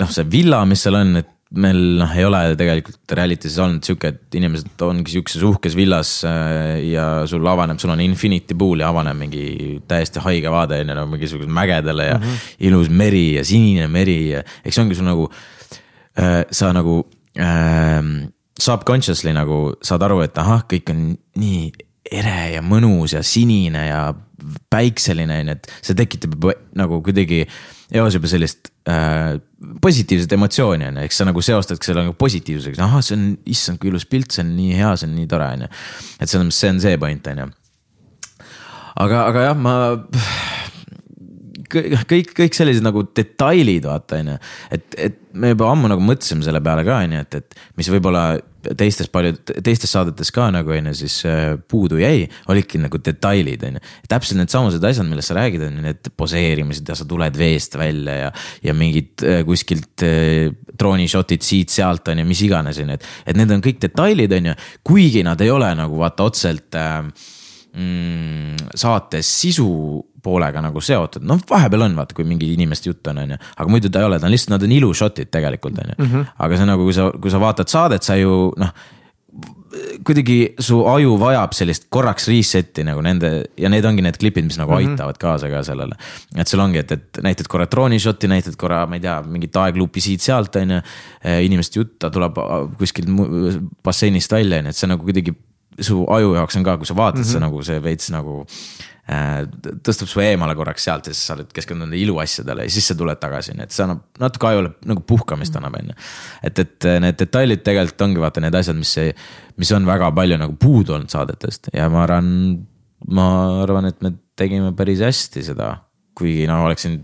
noh, 0.00 0.10
see 0.10 0.26
villa, 0.30 0.64
mis 0.66 0.82
seal 0.82 0.98
on, 0.98 1.16
et 1.20 1.30
meil 1.60 1.80
noh, 2.00 2.12
ei 2.16 2.26
ole 2.26 2.40
tegelikult 2.58 3.14
reality's 3.18 3.56
olnud 3.62 3.86
sihuke, 3.86 4.10
et 4.14 4.38
inimesed 4.38 4.84
ongi 4.86 5.14
sihukeses 5.14 5.44
uhkes 5.46 5.76
villas 5.78 6.12
äh, 6.28 6.80
ja 6.90 7.06
sul 7.30 7.46
avaneb, 7.50 7.80
sul 7.82 7.94
on 7.94 8.02
infinity 8.04 8.56
pool 8.58 8.82
ja 8.82 8.90
avaneb 8.92 9.18
mingi 9.20 9.46
täiesti 9.88 10.22
haige 10.24 10.52
vaade 10.52 10.80
on 10.82 10.92
ju 10.92 10.98
nagu 11.00 11.12
mingisugusele 11.12 11.58
mägedele 11.60 12.08
ja 12.10 12.18
mm 12.18 12.24
-hmm. 12.24 12.54
ilus 12.68 12.90
meri 12.90 13.26
ja 13.34 13.44
sinine 13.44 13.88
meri 13.88 14.30
ja 14.30 14.44
eks 14.64 14.74
see 14.74 14.84
ongi 14.84 14.94
sul 14.94 15.08
nagu 15.10 15.30
äh, 16.18 16.44
sa 16.50 16.72
nagu 16.72 17.04
äh, 17.38 18.30
subconsciously 18.60 19.32
nagu 19.32 19.74
saad 19.82 20.02
aru, 20.02 20.20
et 20.24 20.38
ahah, 20.38 20.64
kõik 20.70 20.90
on 20.90 21.16
nii 21.40 21.72
ere 22.12 22.54
ja 22.54 22.62
mõnus 22.62 23.14
ja 23.16 23.22
sinine 23.22 23.86
ja 23.88 24.00
päikseline 24.70 25.40
on 25.40 25.52
ju, 25.52 25.56
et 25.56 25.70
see 25.80 25.96
tekitab 25.98 26.50
nagu 26.76 27.00
kuidagi 27.04 27.44
eos 27.92 28.16
juba 28.16 28.30
sellist 28.30 28.70
äh, 28.88 29.34
positiivset 29.84 30.32
emotsiooni 30.36 30.88
on 30.88 31.00
ju, 31.00 31.08
eks 31.08 31.20
sa 31.20 31.26
nagu 31.28 31.42
seostadki 31.44 31.88
selle 31.88 32.06
nagu 32.06 32.16
positiivsusega, 32.18 32.84
ahah, 32.86 33.04
see 33.04 33.18
on, 33.18 33.26
issand, 33.50 33.80
kui 33.82 33.92
ilus 33.92 34.06
pilt, 34.08 34.32
see 34.32 34.44
on 34.44 34.54
nii 34.56 34.78
hea, 34.78 34.94
see 35.00 35.10
on 35.10 35.14
nii 35.18 35.28
tore, 35.30 35.50
on 35.56 35.66
ju. 35.66 35.70
et 36.18 36.30
selles 36.30 36.46
mõttes 36.46 36.62
see 36.64 36.72
on 36.72 36.80
see 36.84 37.00
point, 37.02 37.30
on 37.32 37.44
ju. 37.44 37.50
aga, 39.04 39.26
aga 39.28 39.46
jah, 39.50 39.58
ma 39.58 39.76
kõik, 41.70 42.00
kõik, 42.10 42.32
kõik 42.38 42.56
sellised 42.56 42.84
nagu 42.84 43.04
detailid, 43.16 43.86
vaata 43.90 44.22
on 44.22 44.34
ju. 44.34 44.40
et, 44.76 44.98
et 45.10 45.20
me 45.34 45.52
juba 45.52 45.68
ammu 45.72 45.90
nagu 45.90 46.02
mõtlesime 46.04 46.44
selle 46.46 46.62
peale 46.64 46.84
ka 46.86 46.98
on 47.04 47.16
ju, 47.16 47.22
et, 47.24 47.38
et 47.40 47.78
mis 47.80 47.88
võib-olla 47.90 48.24
teistes 48.78 49.10
paljud, 49.12 49.40
teistes 49.64 49.92
saadetes 49.92 50.30
ka 50.32 50.46
nagu 50.54 50.72
on 50.72 50.88
ju 50.88 50.94
siis 51.02 51.18
äh, 51.28 51.56
puudu 51.68 51.98
jäi, 52.00 52.24
olidki 52.52 52.80
nagu 52.80 53.00
detailid 53.04 53.64
on 53.68 53.78
ju. 53.78 53.84
täpselt 54.08 54.40
needsamased 54.40 54.86
asjad, 54.88 55.08
millest 55.08 55.32
sa 55.32 55.38
räägid, 55.38 55.66
on 55.66 55.78
ju 55.78 55.84
need 55.84 56.10
poseerimised 56.16 56.88
ja 56.88 56.96
sa 56.98 57.06
tuled 57.08 57.38
veest 57.38 57.76
välja 57.80 58.16
ja, 58.22 58.32
ja 58.64 58.76
mingid 58.76 59.26
äh, 59.26 59.42
kuskilt 59.46 60.06
äh, 60.06 60.48
droonishot'id 60.72 61.44
siit-sealt 61.44 62.08
on 62.12 62.22
ju, 62.22 62.28
mis 62.28 62.44
iganes 62.46 62.80
on 62.82 62.94
ju, 62.94 62.98
et. 62.98 63.12
et 63.26 63.40
need 63.40 63.52
on 63.54 63.64
kõik 63.64 63.82
detailid, 63.84 64.32
on 64.38 64.52
ju, 64.52 64.58
kuigi 64.86 65.24
nad 65.26 65.40
ei 65.44 65.52
ole 65.52 65.70
nagu 65.76 66.00
vaata 66.00 66.30
otseselt 66.30 66.80
äh, 66.80 66.98
mm, 67.74 68.74
saates 68.74 69.36
sisu 69.42 69.68
poolega 70.24 70.62
nagu 70.64 70.80
seotud, 70.84 71.26
noh, 71.28 71.40
vahepeal 71.50 71.86
on 71.88 72.00
vaata, 72.00 72.16
kui 72.16 72.26
mingi 72.28 72.50
inimeste 72.54 72.90
jutt 72.90 73.12
on, 73.12 73.22
on 73.24 73.36
ju, 73.36 73.38
aga 73.56 73.70
muidu 73.70 73.92
ta 73.92 74.02
ei 74.02 74.08
ole, 74.08 74.18
ta 74.18 74.28
on 74.30 74.34
lihtsalt, 74.34 74.56
nad 74.56 74.66
on 74.66 74.74
ilushot'id 74.78 75.30
tegelikult 75.34 75.80
on 75.84 75.94
ju. 75.94 76.26
aga 76.46 76.60
see 76.60 76.68
nagu, 76.72 76.88
kui 76.88 76.96
sa, 76.96 77.08
kui 77.12 77.32
sa 77.32 77.42
vaatad 77.42 77.72
saadet, 77.72 78.06
sa 78.06 78.18
ju 78.20 78.52
noh 78.60 78.74
kuidagi 80.04 80.54
su 80.62 80.78
aju 80.86 81.16
vajab 81.18 81.54
sellist 81.56 81.86
korraks 81.92 82.28
reset'i 82.30 82.84
nagu 82.86 83.02
nende 83.04 83.30
ja 83.58 83.70
need 83.72 83.86
ongi 83.88 84.04
need 84.04 84.18
klipid, 84.20 84.46
mis 84.46 84.58
nagu 84.60 84.72
mm 84.72 84.78
-hmm. 84.78 84.94
aitavad 84.94 85.18
kaasa 85.18 85.50
ka 85.50 85.62
sellele. 85.62 85.96
et 86.36 86.48
sul 86.48 86.60
ongi, 86.60 86.78
et, 86.78 86.92
et 86.92 87.18
näitad 87.22 87.48
korra 87.48 87.66
droonishot'i, 87.66 88.28
näitad 88.28 88.56
korra, 88.56 88.86
ma 88.86 88.94
ei 88.94 89.00
tea, 89.00 89.22
mingit 89.22 89.56
aegluupi 89.56 90.00
siit-sealt 90.00 90.56
on 90.56 90.70
ju. 90.70 90.80
inimeste 91.40 91.80
jutt, 91.80 91.98
ta 91.98 92.10
tuleb 92.10 92.34
kuskilt 92.78 93.08
mu- 93.08 93.68
basseinist 93.84 94.32
välja, 94.32 94.58
on 94.58 94.64
ju, 94.64 94.68
et 94.68 94.76
see 94.76 94.88
nagu 94.88 95.04
kuidagi 95.04 95.34
su 95.80 96.04
aju 96.08 96.34
jaoks 96.34 96.56
on 96.56 96.64
ka, 96.64 96.76
kui 96.76 96.86
sa 96.86 96.96
vaatad 96.96 97.18
mm, 97.18 97.22
-hmm. 97.22 97.32
see 97.32 97.40
nagu 97.40 97.62
see 97.62 97.82
veits 97.82 98.10
nagu 98.10 98.46
tõstab 99.04 100.08
su 100.08 100.22
eemale 100.24 100.54
korraks 100.56 100.86
sealt 100.86 101.10
ja 101.10 101.12
siis 101.12 101.26
sa 101.28 101.34
oled 101.36 101.50
keskendunud 101.52 101.96
iluasjadele 101.98 102.64
ja 102.64 102.72
siis 102.72 102.86
sa 102.88 102.96
tuled 102.96 103.20
tagasi, 103.20 103.52
nii 103.56 103.66
et 103.66 103.74
see 103.74 103.84
annab 103.84 104.00
natuke 104.22 104.48
ajule 104.48 104.70
nagu 104.88 105.04
puhkamist 105.04 105.56
annab, 105.60 105.76
on 105.80 105.90
ju. 105.92 105.96
et, 106.48 106.62
et 106.64 106.88
need 107.04 107.18
detailid 107.20 107.64
tegelikult 107.66 108.06
ongi 108.08 108.22
vaata 108.22 108.44
need 108.44 108.56
asjad, 108.56 108.78
mis, 108.80 108.94
mis 109.60 109.72
on 109.76 109.88
väga 109.88 110.08
palju 110.16 110.40
nagu 110.40 110.56
puudu 110.60 110.96
olnud 110.96 111.12
saadetest 111.12 111.68
ja 111.76 111.90
ma 111.92 112.04
arvan, 112.06 112.30
ma 113.12 113.26
arvan, 113.66 113.90
et 113.92 114.00
me 114.04 114.14
tegime 114.40 114.72
päris 114.76 115.04
hästi 115.04 115.44
seda. 115.52 115.74
kuigi 116.14 116.46
no 116.46 116.62
oleksin 116.64 117.00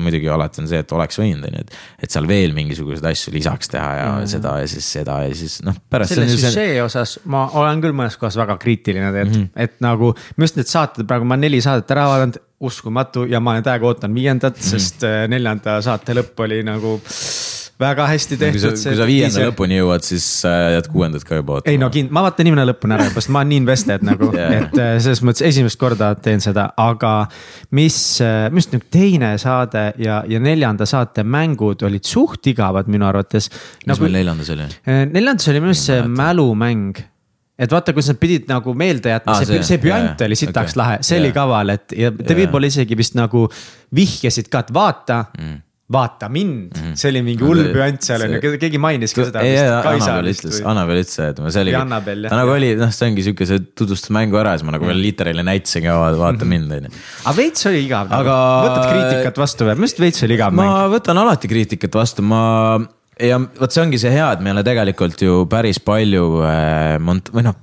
muidugi 0.00 0.30
alati 0.32 0.62
on 0.62 0.68
see, 0.70 0.80
et 0.84 0.94
oleks 0.96 1.18
võinud, 1.20 1.44
on 1.48 1.58
ju, 1.58 1.64
et, 1.66 1.76
et 2.06 2.14
seal 2.14 2.28
veel 2.30 2.54
mingisuguseid 2.56 3.08
asju 3.12 3.34
lisaks 3.34 3.72
teha 3.72 3.90
ja 3.98 4.08
mm. 4.14 4.30
seda 4.32 4.54
ja 4.62 4.70
siis 4.70 4.88
seda 4.98 5.18
ja 5.26 5.34
siis 5.36 5.58
noh, 5.66 5.76
pärast. 5.92 6.14
selle 6.14 6.28
süžee 6.32 6.80
osas 6.84 7.18
ma 7.24 7.44
olen 7.60 7.82
küll 7.84 7.96
mõnes 7.96 8.16
kohas 8.20 8.38
väga 8.40 8.56
kriitiline 8.62 9.10
tegelikult 9.10 9.38
mm, 9.40 9.50
-hmm. 9.50 9.66
et 9.68 9.84
nagu 9.84 10.14
just 10.38 10.60
need 10.60 10.70
saated, 10.70 11.06
praegu 11.08 11.28
ma 11.28 11.36
olen 11.36 11.48
neli 11.48 11.62
saadet 11.64 11.90
ära 11.94 12.08
vaadanud, 12.10 12.40
uskumatu 12.62 13.24
ja 13.26 13.40
ma 13.42 13.56
olen 13.56 13.64
täiega 13.66 13.86
ootan 13.86 14.14
viiendat 14.14 14.56
mm, 14.56 14.62
-hmm. 14.62 14.70
sest 14.70 15.02
äh, 15.08 15.24
neljanda 15.28 15.80
saate 15.82 16.14
lõpp 16.14 16.44
oli 16.46 16.62
nagu 16.66 17.00
väga 17.82 18.06
hästi 18.10 18.38
tehtud. 18.40 18.78
kui 18.78 18.96
sa 18.96 19.06
viienda 19.08 19.44
lõpuni 19.48 19.78
jõuad, 19.80 20.06
siis 20.06 20.26
äh, 20.48 20.72
jääd 20.76 20.88
kuuendat 20.92 21.26
ka 21.28 21.40
juba 21.40 21.60
ei 21.64 21.76
no 21.76 21.88
ootama. 21.88 21.92
kind-, 21.96 22.14
ma 22.14 22.24
vaatan 22.26 22.48
inimene 22.48 22.66
lõpuni 22.70 22.96
ära 22.96 23.10
sest 23.12 23.32
ma 23.34 23.42
olen 23.42 23.52
nii 23.52 23.62
invested 23.62 24.06
nagu 24.08 24.30
yeah., 24.36 24.56
et 24.62 24.80
äh, 24.80 24.94
selles 25.04 25.22
mõttes 25.26 25.46
esimest 25.50 25.80
korda 25.80 26.12
teen 26.22 26.42
seda, 26.44 26.70
aga 26.80 27.12
mis, 27.76 27.96
mis 28.54 28.70
nüüd 28.72 28.88
teine 28.92 29.34
saade 29.42 29.86
ja, 30.02 30.22
ja 30.28 30.42
neljanda 30.42 30.88
saate 30.88 31.26
mängud 31.26 31.84
olid 31.86 32.08
suht 32.08 32.52
igavad 32.52 32.90
minu 32.92 33.08
arvates. 33.08 33.50
mis 33.86 34.02
meil 34.02 34.20
neljandas 34.22 34.52
oli? 34.54 34.68
neljandas 34.86 35.48
oli 35.52 35.64
minu 35.64 35.74
arust 35.74 35.90
see 35.90 36.04
mälumäng 36.08 37.08
et 37.62 37.72
vaata, 37.72 37.94
kus 37.94 38.08
nad 38.10 38.18
pidid 38.20 38.48
nagu 38.50 38.74
meelde 38.78 39.12
jätma 39.12 39.34
ah,, 39.36 39.42
see, 39.44 39.60
see- 39.66 39.80
püant 39.82 40.16
jaa, 40.16 40.28
oli 40.28 40.38
sitaks 40.38 40.72
okay. 40.72 40.80
lahe, 40.80 40.96
see 41.06 41.20
oli 41.20 41.30
Jaa. 41.30 41.36
kaval, 41.36 41.74
et 41.76 41.94
ja 41.96 42.10
te 42.14 42.32
Jaa. 42.32 42.38
võib-olla 42.42 42.70
isegi 42.72 42.98
vist 42.98 43.16
nagu 43.18 43.44
vihjasid 43.94 44.48
ka, 44.52 44.64
et 44.66 44.72
vaata 44.74 45.24
mm., 45.38 45.60
vaata 45.92 46.28
mind 46.32 46.72
mm, 46.72 46.82
-hmm. 46.82 46.94
see 46.98 47.10
oli 47.12 47.22
mingi 47.26 47.44
hull 47.46 47.60
See- 47.62 47.74
püant 47.74 48.06
seal 48.06 48.24
on 48.26 48.34
ju 48.36 48.40
see-, 48.42 48.60
keegi 48.62 48.80
mainis 48.82 49.14
ka 49.16 49.26
seda. 49.28 49.42
Annabel 49.92 50.30
ütles, 50.32 50.60
Annabel 50.72 51.02
ütles, 51.02 51.18
et 51.28 51.42
see 51.42 51.64
oli 51.64 51.74
Või 51.74 51.80
Annabel, 51.80 52.24
jah. 52.26 52.32
ta 52.32 52.40
nagu 52.40 52.54
oli, 52.56 52.72
noh, 52.80 52.94
see 52.94 53.10
ongi 53.10 53.26
sihuke, 53.26 53.48
see 53.48 53.60
tutvustas 53.78 54.12
mängu 54.14 54.40
ära, 54.40 54.56
siis 54.56 54.66
ma 54.68 54.76
nagu 54.76 54.88
veel 54.88 55.00
liiterile 55.02 55.44
näitasin 55.46 55.86
ka, 55.86 55.98
vaata 56.20 56.48
mind, 56.48 56.72
on 56.78 56.88
ju. 56.88 56.96
aga 57.24 57.36
veits 57.38 57.68
oli 57.70 57.84
igav 57.86 58.08
Aga- 58.08 58.20
aga..., 58.22 58.40
võtad 58.66 58.90
kriitikat 58.92 59.42
vastu 59.44 59.68
või, 59.68 59.76
minu 59.78 59.88
arust 59.90 60.02
veits 60.06 60.26
oli 60.28 60.38
igav 60.40 60.56
ma 60.56 60.66
mäng. 60.66 60.94
võtan 60.96 61.22
alati 61.22 61.50
kriitikat 61.52 62.00
vastu, 62.00 62.24
ma 62.26 62.42
ja 63.20 63.38
vot 63.38 63.74
see 63.74 63.82
ongi 63.84 64.00
see 64.00 64.12
hea, 64.14 64.30
et 64.32 64.40
meil 64.44 64.56
on 64.58 64.66
tegelikult 64.66 65.20
ju 65.22 65.42
päris 65.50 65.78
palju 65.82 66.24
äh, 66.48 66.96
mont- 67.02 67.30
või 67.34 67.44
noh, 67.48 67.58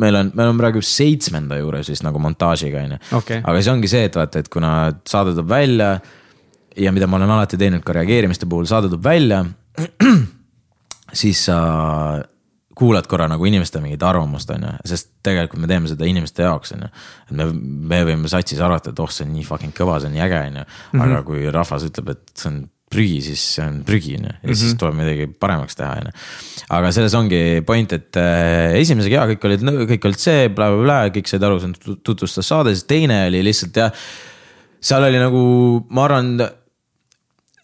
meil 0.00 0.16
on, 0.16 0.30
me 0.34 0.46
oleme 0.46 0.62
praegu 0.62 0.80
seitsmenda 0.84 1.58
juures 1.60 1.90
vist 1.92 2.04
nagu 2.06 2.20
montaažiga 2.22 2.80
on 2.84 2.94
ju 2.96 2.98
Okei. 3.18 3.40
aga 3.42 3.60
see 3.62 3.72
ongi 3.74 3.90
see, 3.90 4.06
et 4.08 4.16
vaata, 4.16 4.42
et 4.42 4.48
kuna 4.52 4.72
saade 5.08 5.34
tuleb 5.36 5.50
välja 5.50 5.90
ja 6.76 6.92
mida 6.92 7.08
ma 7.10 7.18
olen 7.18 7.30
alati 7.36 7.58
teinud 7.60 7.84
ka 7.86 7.94
reageerimiste 7.96 8.48
puhul, 8.50 8.68
saade 8.70 8.90
tuleb 8.90 9.04
välja, 9.04 9.44
siis 11.22 11.46
sa 11.48 11.60
kuulad 12.80 13.06
korra 13.10 13.26
nagu 13.28 13.44
inimeste 13.44 13.80
mingit 13.82 14.02
arvamust, 14.06 14.50
on 14.54 14.64
ju, 14.64 14.74
sest 14.88 15.10
tegelikult 15.26 15.60
me 15.60 15.68
teeme 15.68 15.90
seda 15.90 16.06
inimeste 16.08 16.46
jaoks, 16.46 16.74
on 16.76 16.86
ju. 16.86 16.90
et 17.28 17.32
me, 17.36 17.46
me 17.92 18.02
võime 18.08 18.30
satsis 18.30 18.60
arvata, 18.64 18.94
et 18.94 19.02
oh, 19.02 19.10
see 19.12 19.26
on 19.26 19.34
nii 19.36 19.46
fucking 19.46 19.74
kõva, 19.76 19.98
see 20.00 20.08
on 20.08 20.16
nii 20.16 20.24
äge, 20.24 20.42
on 20.48 20.60
ju, 20.60 20.68
aga 21.06 21.24
kui 21.26 21.42
rahvas 21.52 21.84
ütleb, 21.90 22.14
et 22.14 22.30
see 22.32 22.48
on 22.52 22.62
prügi, 22.90 23.18
siis 23.22 23.42
see 23.56 23.66
on 23.66 23.82
prügi, 23.86 24.16
on 24.18 24.30
ju, 24.30 24.36
ja 24.48 24.56
siis 24.62 24.78
tuleb 24.80 24.96
midagi 24.98 25.28
paremaks 25.42 25.76
teha, 25.78 25.90
on 26.00 26.08
ju. 26.08 26.14
aga 26.78 26.94
selles 26.96 27.18
ongi 27.18 27.42
point, 27.66 27.92
et 27.98 28.20
äh, 28.22 28.78
esimesega 28.80 29.20
jaa, 29.20 29.28
kõik 29.34 29.46
olid, 29.50 29.66
kõik 29.92 30.08
olid 30.10 30.22
see 30.22 30.48
bla,, 30.48 30.70
blablabla, 30.72 31.12
kõik 31.18 31.30
said 31.30 31.44
aru, 31.46 31.60
see 31.60 31.70
on 31.74 32.00
tutvustas 32.06 32.48
saade, 32.48 32.72
siis 32.74 32.88
teine 32.88 33.26
oli 33.28 33.44
lihtsalt 33.50 33.82
jah, 33.82 34.08
seal 34.80 35.04
oli 35.04 35.20
nagu, 35.20 35.44
ma 35.92 36.08
arvan 36.08 36.32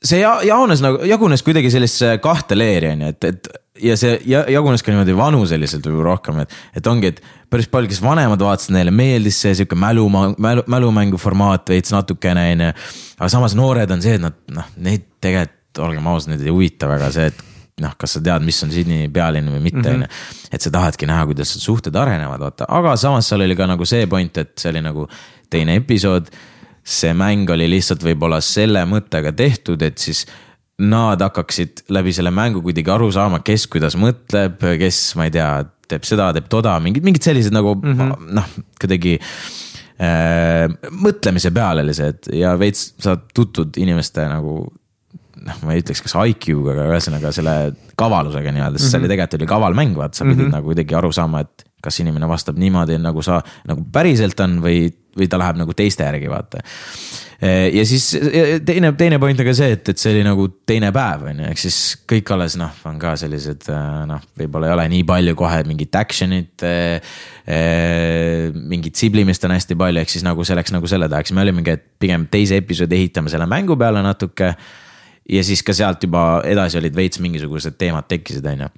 see 0.07 0.21
ja- 0.23 0.41
jaones 0.47 0.83
nagu, 0.85 1.03
jagunes 1.07 1.43
kuidagi 1.47 1.71
sellisesse 1.73 2.19
kahte 2.25 2.59
leeri 2.59 2.93
on 2.95 3.07
ju, 3.07 3.15
et, 3.15 3.25
et 3.31 3.49
ja 3.83 3.97
see 3.99 4.15
ja, 4.29 4.45
jagunes 4.51 4.85
ka 4.85 4.93
niimoodi 4.93 5.17
vanuseliselt 5.17 5.87
võib-olla 5.87 6.15
rohkem, 6.15 6.41
et, 6.45 6.55
et 6.79 6.87
ongi, 6.91 7.13
et 7.13 7.21
päris 7.53 7.69
palju, 7.73 7.91
kes 7.93 8.01
vanemad 8.05 8.43
vaatasid, 8.43 8.75
neile 8.77 8.95
meeldis 8.95 9.41
see 9.45 9.55
sihuke 9.59 9.79
mälu, 9.79 10.07
mälu, 10.13 10.65
mälumängu 10.71 11.21
formaat 11.21 11.73
veits 11.73 11.93
natukene 11.95 12.47
on 12.55 12.65
ju. 12.69 12.71
aga 13.19 13.29
samas 13.33 13.57
noored 13.59 13.93
on 13.93 14.05
see, 14.05 14.17
et 14.19 14.25
nad 14.25 14.39
noh, 14.55 14.73
neid 14.77 15.07
tegelikult 15.25 15.85
olgem 15.87 16.09
ausad, 16.09 16.33
neid 16.33 16.47
ei 16.47 16.55
huvita 16.55 16.89
väga 16.89 17.13
see, 17.13 17.29
et 17.29 17.45
noh, 17.85 17.93
kas 18.01 18.17
sa 18.17 18.23
tead, 18.25 18.45
mis 18.47 18.59
on 18.65 18.73
Sydney 18.73 19.11
pealinn 19.13 19.51
või 19.53 19.63
mitte, 19.69 19.85
on 19.93 20.07
ju. 20.07 20.11
et 20.57 20.65
sa 20.65 20.73
tahadki 20.73 21.09
näha, 21.09 21.27
kuidas 21.29 21.53
suhted 21.61 21.97
arenevad, 22.01 22.41
vaata, 22.41 22.69
aga 22.73 22.97
samas 23.01 23.29
seal 23.29 23.45
oli 23.45 23.57
ka 23.59 23.69
nagu 23.69 23.89
see 23.89 24.09
point, 24.09 24.41
et 24.41 24.55
see 24.61 24.73
oli 24.73 24.85
nagu 24.85 25.09
teine 25.53 25.77
episood 25.83 26.31
see 26.87 27.13
mäng 27.19 27.51
oli 27.51 27.67
lihtsalt 27.71 28.05
võib-olla 28.07 28.39
selle 28.45 28.85
mõttega 28.89 29.33
tehtud, 29.37 29.83
et 29.83 29.99
siis 29.99 30.25
nad 30.87 31.21
hakkaksid 31.25 31.87
läbi 31.95 32.13
selle 32.13 32.31
mängu 32.35 32.61
kuidagi 32.65 32.93
aru 32.93 33.09
saama, 33.15 33.41
kes 33.45 33.67
kuidas 33.73 33.97
mõtleb, 33.99 34.61
kes, 34.81 35.01
ma 35.19 35.27
ei 35.27 35.33
tea, 35.35 35.51
teeb 35.89 36.07
seda, 36.07 36.31
teeb 36.37 36.51
toda, 36.53 36.77
mingid, 36.85 37.05
mingid 37.07 37.25
sellised 37.25 37.55
nagu 37.55 37.75
mm 37.79 37.95
-hmm. 37.95 38.33
noh, 38.37 38.51
kuidagi 38.81 39.17
äh, 39.17 40.67
mõtlemise 40.93 41.53
peale 41.55 41.87
et 42.09 42.29
ja 42.33 42.57
veits 42.59 42.93
sa 43.01 43.17
tutvud 43.17 43.79
inimeste 43.81 44.29
nagu 44.29 44.59
noh, 45.47 45.63
ma 45.63 45.75
ei 45.75 45.83
ütleks, 45.83 46.03
kas 46.05 46.17
IQ-ga, 46.17 46.75
aga 46.75 46.89
ühesõnaga 46.93 47.33
selle 47.35 47.57
kavalusega 47.99 48.53
nii-öelda, 48.53 48.81
sest 48.81 48.95
see 48.95 49.01
oli 49.01 49.11
tegelikult 49.11 49.41
oli 49.41 49.51
kaval 49.55 49.79
mäng, 49.79 49.97
vaata, 49.97 50.19
sa 50.19 50.25
pidid 50.25 50.39
mm 50.39 50.47
-hmm. 50.47 50.59
nagu 50.59 50.73
kuidagi 50.73 50.99
aru 50.99 51.13
saama, 51.13 51.41
et 51.47 51.66
kas 51.85 52.01
inimene 52.03 52.29
vastab 52.29 52.59
niimoodi, 52.61 52.99
nagu 53.03 53.23
sa 53.25 53.41
nagu 53.69 53.85
päriselt 53.93 54.41
on 54.45 54.59
või, 54.65 54.89
või 55.17 55.29
ta 55.31 55.39
läheb 55.41 55.61
nagu 55.61 55.75
teiste 55.77 56.07
järgi, 56.07 56.29
vaata. 56.31 56.63
ja 57.73 57.83
siis 57.87 58.09
teine, 58.67 58.95
teine 58.97 59.19
point 59.21 59.41
on 59.41 59.47
ka 59.49 59.53
see, 59.57 59.75
et, 59.77 59.91
et 59.93 60.01
see 60.01 60.15
oli 60.15 60.23
nagu 60.25 60.47
teine 60.69 60.89
päev 60.97 61.27
on 61.31 61.43
ju, 61.43 61.51
ehk 61.53 61.61
siis 61.61 61.81
kõik 62.09 62.33
alles 62.33 62.57
noh, 62.61 62.73
on 62.89 62.97
ka 63.01 63.13
sellised 63.21 63.69
noh, 64.09 64.25
võib-olla 64.41 64.71
ei 64.71 64.77
ole 64.79 64.87
nii 64.95 65.05
palju 65.11 65.37
kohe 65.39 65.61
mingit 65.69 66.01
action'it 66.01 66.65
eh,. 66.65 67.13
mingit 68.57 68.97
siblimist 68.97 69.45
on 69.47 69.55
hästi 69.57 69.77
palju, 69.79 70.03
ehk 70.03 70.17
siis 70.17 70.25
nagu 70.27 70.49
see 70.49 70.57
läks 70.59 70.75
nagu 70.75 70.91
selle 70.91 71.11
tahaks, 71.13 71.37
me 71.37 71.45
olimegi, 71.45 71.77
et 71.77 71.87
pigem 72.01 72.27
teise 72.33 72.59
episoodi 72.65 72.99
ehitame 72.99 73.33
selle 73.33 73.49
mängu 73.51 73.77
peale 73.79 74.03
natuke 74.05 74.55
ja 75.29 75.45
siis 75.45 75.63
ka 75.67 75.75
sealt 75.77 76.03
juba 76.07 76.43
edasi 76.47 76.81
olid 76.81 76.97
veits 76.97 77.21
mingisugused 77.23 77.77
teemad 77.79 78.09
tekkisid, 78.09 78.47
on 78.47 78.67
ju. 78.67 78.71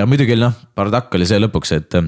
ja 0.00 0.06
muidugi 0.08 0.38
noh, 0.38 0.54
Bardakk 0.76 1.14
oli 1.18 1.28
see 1.28 1.40
lõpuks, 1.42 1.74
et, 1.76 1.98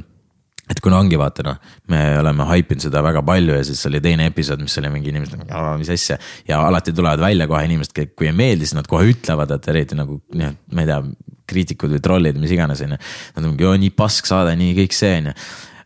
et 0.69 0.81
kuna 0.85 0.99
ongi 1.01 1.19
vaata 1.21 1.45
noh, 1.47 1.61
me 1.93 2.03
oleme 2.21 2.47
haipinud 2.51 2.85
seda 2.85 3.03
väga 3.05 3.23
palju 3.27 3.57
ja 3.57 3.63
siis 3.65 3.81
oli 3.89 4.03
teine 4.05 4.29
episood, 4.29 4.61
mis 4.65 4.77
oli 4.81 4.93
mingi 4.93 5.13
inimesed 5.15 5.41
nagu, 5.41 5.79
mis 5.81 5.91
asja. 5.95 6.19
ja 6.49 6.61
alati 6.67 6.93
tulevad 6.97 7.23
välja 7.23 7.49
kohe 7.49 7.65
inimesed, 7.69 7.97
kui 8.19 8.29
ei 8.29 8.37
meeldi, 8.37 8.69
siis 8.69 8.77
nad 8.79 8.89
kohe 8.91 9.09
ütlevad, 9.13 9.55
et 9.57 9.73
eriti 9.73 9.99
nagu 9.99 10.21
noh, 10.37 10.55
ma 10.75 10.85
ei 10.85 10.91
tea, 10.91 11.01
kriitikud 11.49 11.95
või 11.97 12.03
trollid, 12.05 12.37
mis 12.41 12.53
iganes, 12.53 12.83
on 12.85 12.93
ju. 12.93 12.99
Nad 13.39 13.47
on 13.47 13.55
mingi, 13.55 13.71
nii 13.87 13.95
pask 13.97 14.29
saade, 14.29 14.53
nii 14.61 14.75
kõik 14.83 14.97
see, 14.97 15.15
on 15.23 15.31
ju 15.31 15.37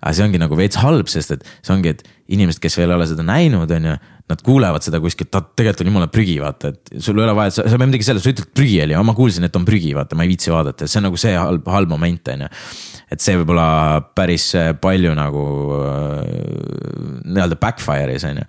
aga 0.03 0.15
see 0.17 0.27
ongi 0.27 0.41
nagu 0.43 0.59
veits 0.59 0.81
halb, 0.83 1.11
sest 1.11 1.37
et 1.37 1.45
see 1.63 1.75
ongi, 1.75 1.93
et 1.95 2.03
inimesed, 2.33 2.61
kes 2.63 2.77
veel 2.79 2.91
ei 2.91 2.99
ole 2.99 3.07
seda 3.11 3.27
näinud, 3.27 3.71
on 3.79 3.93
ju. 3.93 4.01
Nad 4.31 4.41
kuulevad 4.47 4.85
seda 4.85 5.01
kuskilt, 5.03 5.35
tegelikult 5.59 5.83
on 5.83 5.89
jumala 5.91 6.07
prügi, 6.09 6.37
vaata, 6.41 6.71
et 6.73 6.93
sul 7.05 7.19
ei 7.19 7.25
ole 7.27 7.35
vaja, 7.37 7.53
sa, 7.57 7.65
sa 7.69 7.77
pead 7.77 7.91
midagi 7.91 8.07
selles, 8.07 8.23
sa 8.25 8.31
ütled 8.33 8.53
prügi 8.55 8.79
oli, 8.81 8.95
ma 9.05 9.15
kuulsin, 9.19 9.45
et 9.45 9.59
on 9.59 9.67
prügi, 9.67 9.91
vaata, 9.99 10.17
ma 10.17 10.25
ei 10.25 10.31
viitsi 10.31 10.53
vaadata, 10.55 10.87
see 10.89 11.01
on 11.01 11.07
nagu 11.09 11.19
see 11.21 11.35
halb, 11.37 11.67
halb 11.75 11.91
moment, 11.91 12.31
on 12.33 12.47
ju. 12.47 12.51
et 13.13 13.21
see 13.21 13.35
võib-olla 13.37 13.67
päris 14.17 14.47
palju 14.81 15.13
nagu 15.19 15.43
äh, 15.77 16.31
nii-öelda 17.27 17.59
backfire'is, 17.61 18.25
on 18.31 18.41
ju. 18.41 18.47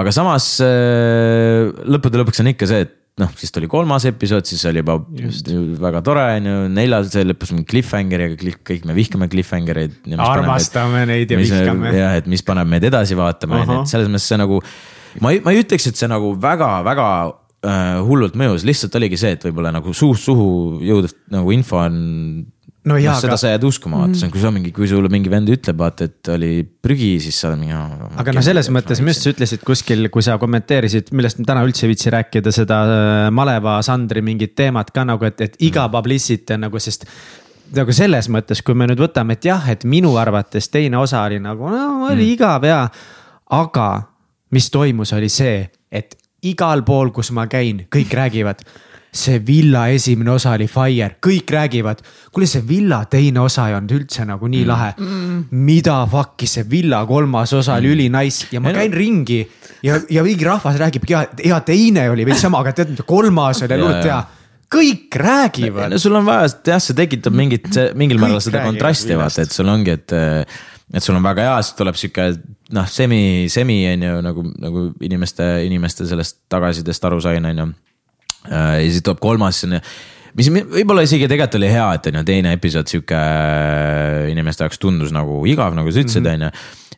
aga 0.00 0.14
samas 0.14 0.48
äh, 0.64 1.68
lõppude 1.90 2.22
lõpuks 2.22 2.40
on 2.40 2.54
ikka 2.54 2.70
see, 2.70 2.86
et 2.86 2.96
noh, 3.20 3.32
siis 3.38 3.52
tuli 3.54 3.68
kolmas 3.70 4.06
episood, 4.08 4.46
siis 4.48 4.62
oli 4.70 4.80
juba 4.82 4.96
Just. 5.18 5.50
väga 5.80 6.02
tore, 6.06 6.24
on 6.38 6.48
ju, 6.50 6.60
neljas, 6.76 7.12
lõppes 7.26 7.52
mingi 7.54 7.68
cliffhangeriga, 7.72 8.54
kõik 8.66 8.86
me 8.88 8.96
vihkame 8.96 9.28
cliffhangereid. 9.32 9.98
armastame 10.16 11.04
neid 11.10 11.32
ja 11.32 11.40
vihkame. 11.40 11.92
jah, 11.96 12.16
et 12.20 12.30
mis 12.30 12.44
paneb 12.46 12.70
meid 12.70 12.86
edasi 12.88 13.18
vaatama, 13.18 13.60
on 13.64 13.74
ju, 13.74 13.82
et 13.82 13.92
selles 13.92 14.10
mõttes 14.12 14.30
see 14.30 14.40
nagu. 14.40 14.62
ma 15.20 15.34
ei, 15.34 15.42
ma 15.44 15.54
ei 15.54 15.64
ütleks, 15.64 15.90
et 15.90 16.00
see 16.00 16.08
nagu 16.10 16.32
väga-väga 16.40 17.08
äh, 17.26 17.98
hullult 18.06 18.38
mõjus, 18.40 18.64
lihtsalt 18.68 18.96
oligi 19.00 19.20
see, 19.20 19.34
et 19.36 19.44
võib-olla 19.48 19.74
nagu 19.74 19.94
suust 19.96 20.28
suhu 20.30 20.80
jõudev 20.86 21.16
nagu 21.34 21.52
info 21.56 21.82
on 21.82 22.00
no 22.88 22.96
jaa, 23.00 23.16
seda 23.20 23.34
aga 23.34 23.38
sa 23.42 23.50
jääd 23.52 23.64
uskuma, 23.68 24.00
vaata, 24.02 24.16
see 24.16 24.26
on, 24.28 24.32
kui 24.34 24.42
sa 24.42 24.52
mingi, 24.54 24.72
kui 24.76 24.88
sulle 24.88 25.10
mingi 25.12 25.32
vend 25.32 25.50
ütleb, 25.52 25.76
vaata, 25.80 26.08
et 26.08 26.30
oli 26.32 26.52
prügi, 26.64 27.10
siis 27.22 27.36
sa 27.42 27.50
oled 27.50 27.60
mingi. 27.60 27.76
aga 28.22 28.34
no 28.36 28.44
selles 28.44 28.70
mõttes, 28.72 29.02
minu 29.02 29.12
arust 29.12 29.26
sa 29.26 29.34
ütlesid 29.34 29.64
kuskil, 29.66 30.08
kui 30.12 30.24
sa 30.24 30.38
kommenteerisid, 30.40 31.12
millest 31.16 31.42
me 31.42 31.48
täna 31.48 31.64
üldse 31.66 31.84
ei 31.86 31.92
viitsi 31.92 32.12
rääkida, 32.14 32.54
seda 32.54 32.80
äh, 32.86 33.26
maleva 33.34 33.78
Sandri 33.86 34.24
mingit 34.24 34.56
teemat 34.58 34.94
ka 34.96 35.04
nagu, 35.08 35.28
et, 35.28 35.44
et 35.44 35.60
iga 35.68 35.88
publicity 35.92 36.56
on 36.56 36.66
nagu, 36.68 36.80
sest 36.82 37.04
nagu 37.76 37.94
selles 37.94 38.30
mõttes, 38.32 38.64
kui 38.66 38.74
me 38.78 38.88
nüüd 38.90 39.02
võtame, 39.02 39.36
et 39.36 39.50
jah, 39.50 39.68
et 39.70 39.84
minu 39.88 40.14
arvates 40.20 40.70
teine 40.72 40.98
osa 40.98 41.22
oli 41.28 41.40
nagu 41.42 41.68
no,, 41.70 42.06
oli 42.08 42.24
mm. 42.24 42.32
igav 42.32 42.66
ja. 42.66 42.84
aga 43.60 43.88
mis 44.56 44.70
toimus, 44.72 45.12
oli 45.14 45.28
see, 45.30 45.62
et 45.92 46.16
igal 46.48 46.82
pool, 46.86 47.12
kus 47.14 47.30
ma 47.36 47.44
käin, 47.50 47.84
kõik 47.92 48.14
räägivad 48.16 48.64
see 49.10 49.40
Villa 49.46 49.88
esimene 49.90 50.30
osa 50.30 50.52
oli 50.54 50.68
fire, 50.70 51.16
kõik 51.22 51.50
räägivad. 51.50 52.02
kuule, 52.32 52.46
see 52.46 52.62
Villa 52.66 53.02
teine 53.10 53.40
osa 53.42 53.66
ei 53.68 53.74
olnud 53.74 53.94
üldse 53.96 54.24
nagu 54.28 54.46
nii 54.46 54.62
mm. 54.62 54.68
lahe 54.70 54.90
mm.. 54.96 55.40
mida 55.66 55.96
fuck'i 56.10 56.46
see 56.46 56.66
Villa 56.70 57.02
kolmas 57.06 57.52
osa 57.52 57.78
oli 57.80 57.90
mm. 57.90 57.96
ülinais 57.96 58.42
ja 58.54 58.62
ma 58.62 58.74
käin 58.76 58.94
ringi 58.94 59.40
ja, 59.82 59.98
ja 60.10 60.22
mingi 60.26 60.46
rahvas 60.46 60.78
räägibki 60.78 61.16
ja, 61.16 61.24
ja 61.44 61.60
teine 61.66 62.06
oli 62.10 62.26
veits 62.28 62.44
sama, 62.46 62.62
aga 62.62 62.74
tead, 62.82 63.02
kolmas 63.06 63.64
oli 63.66 63.80
hullult 63.80 64.06
hea. 64.06 64.20
kõik 64.70 65.18
räägivad 65.18 65.90
no 65.90 65.98
sul 65.98 66.14
on 66.20 66.30
vaja, 66.30 66.52
jah, 66.70 66.82
see 66.82 66.98
tekitab 67.02 67.34
mingit, 67.34 67.66
mingil 67.98 68.22
määral 68.22 68.38
seda 68.44 68.60
räägivad 68.60 68.78
kontrasti 68.78 69.18
vaata, 69.18 69.46
et 69.46 69.58
sul 69.58 69.74
ongi, 69.74 69.98
et. 69.98 70.18
et 70.90 71.02
sul 71.02 71.14
on 71.14 71.22
väga 71.22 71.44
hea, 71.46 71.58
siis 71.62 71.76
tuleb 71.78 71.98
sihuke 71.98 72.24
noh, 72.74 72.86
semi, 72.90 73.46
semi 73.50 73.82
on 73.90 74.02
ju 74.06 74.22
nagu, 74.26 74.42
nagu 74.58 74.88
inimeste, 75.06 75.46
inimeste 75.66 76.06
sellest 76.06 76.40
tagasisidest 76.50 77.06
aru 77.06 77.20
sain, 77.22 77.46
on 77.46 77.62
ju. 77.62 77.72
Ja 78.48 78.78
siis 78.80 79.02
tuleb 79.04 79.20
kolmas, 79.22 79.64
ju 79.64 79.80
mis 80.38 80.50
mi- 80.54 80.64
võib-olla 80.78 81.04
isegi 81.06 81.28
tegelikult 81.28 81.58
oli 81.58 81.72
hea, 81.72 81.88
et 81.96 82.08
on 82.10 82.20
ju 82.20 82.24
teine 82.28 82.54
episood 82.56 82.90
sihuke 82.90 83.20
inimeste 84.30 84.66
jaoks 84.66 84.80
tundus 84.82 85.12
nagu 85.14 85.42
igav, 85.50 85.74
nagu 85.76 85.90
sa 85.90 86.04
ütlesid, 86.04 86.26
on 86.30 86.46
ju. 86.46 86.50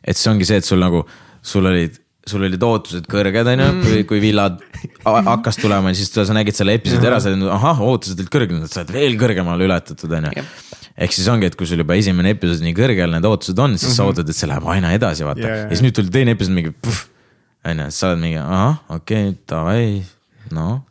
et 0.03 0.19
see 0.19 0.31
ongi 0.31 0.47
see, 0.47 0.61
et 0.61 0.67
sul 0.67 0.81
nagu, 0.83 1.03
sul 1.41 1.65
olid, 1.69 1.97
sul 2.29 2.45
olid 2.45 2.61
ootused 2.63 3.09
kõrged, 3.11 3.49
on 3.55 3.63
ju, 3.65 3.71
kui, 3.83 4.03
kui 4.11 4.21
Villa 4.23 4.45
ha- 4.53 5.23
hakkas 5.33 5.59
tulema 5.59 5.91
siis 5.97 6.13
sa 6.13 6.35
nägid 6.35 6.55
selle 6.55 6.77
episoodi 6.77 7.09
ära, 7.09 7.19
sa 7.23 7.33
olid, 7.33 7.49
ahah, 7.57 7.81
ootused 7.83 8.21
olid 8.21 8.31
kõrged, 8.37 8.63
sa 8.69 8.83
oled 8.83 8.93
veel 8.95 9.17
kõrgemale 9.19 9.67
ületatud, 9.67 10.13
on 10.19 10.29
ju 10.29 10.45
ehk 10.93 11.15
siis 11.15 11.27
ongi, 11.31 11.49
et 11.49 11.57
kui 11.57 11.65
sul 11.69 11.81
juba 11.81 11.97
esimene 11.97 12.35
episood 12.35 12.61
nii 12.61 12.75
kõrgel 12.77 13.15
need 13.15 13.25
ootused 13.25 13.59
on, 13.59 13.77
siis 13.81 13.95
sa 13.97 14.05
ootad, 14.05 14.29
et 14.29 14.37
see 14.37 14.49
läheb 14.49 14.67
aina 14.69 14.93
edasi, 14.93 15.25
vaata. 15.25 15.41
Ja, 15.41 15.55
ja. 15.55 15.63
ja 15.65 15.69
siis 15.73 15.81
nüüd 15.87 15.95
tuli 15.97 16.13
teine 16.13 16.35
episood 16.37 16.53
mingi, 16.53 16.73
on 17.65 17.81
ju, 17.81 17.87
sa 17.97 18.11
oled 18.11 18.21
mingi, 18.21 18.37
ahah, 18.41 18.77
okei 18.93 19.31
okay,, 19.31 19.39
davai, 19.49 19.87
noh. 20.53 20.83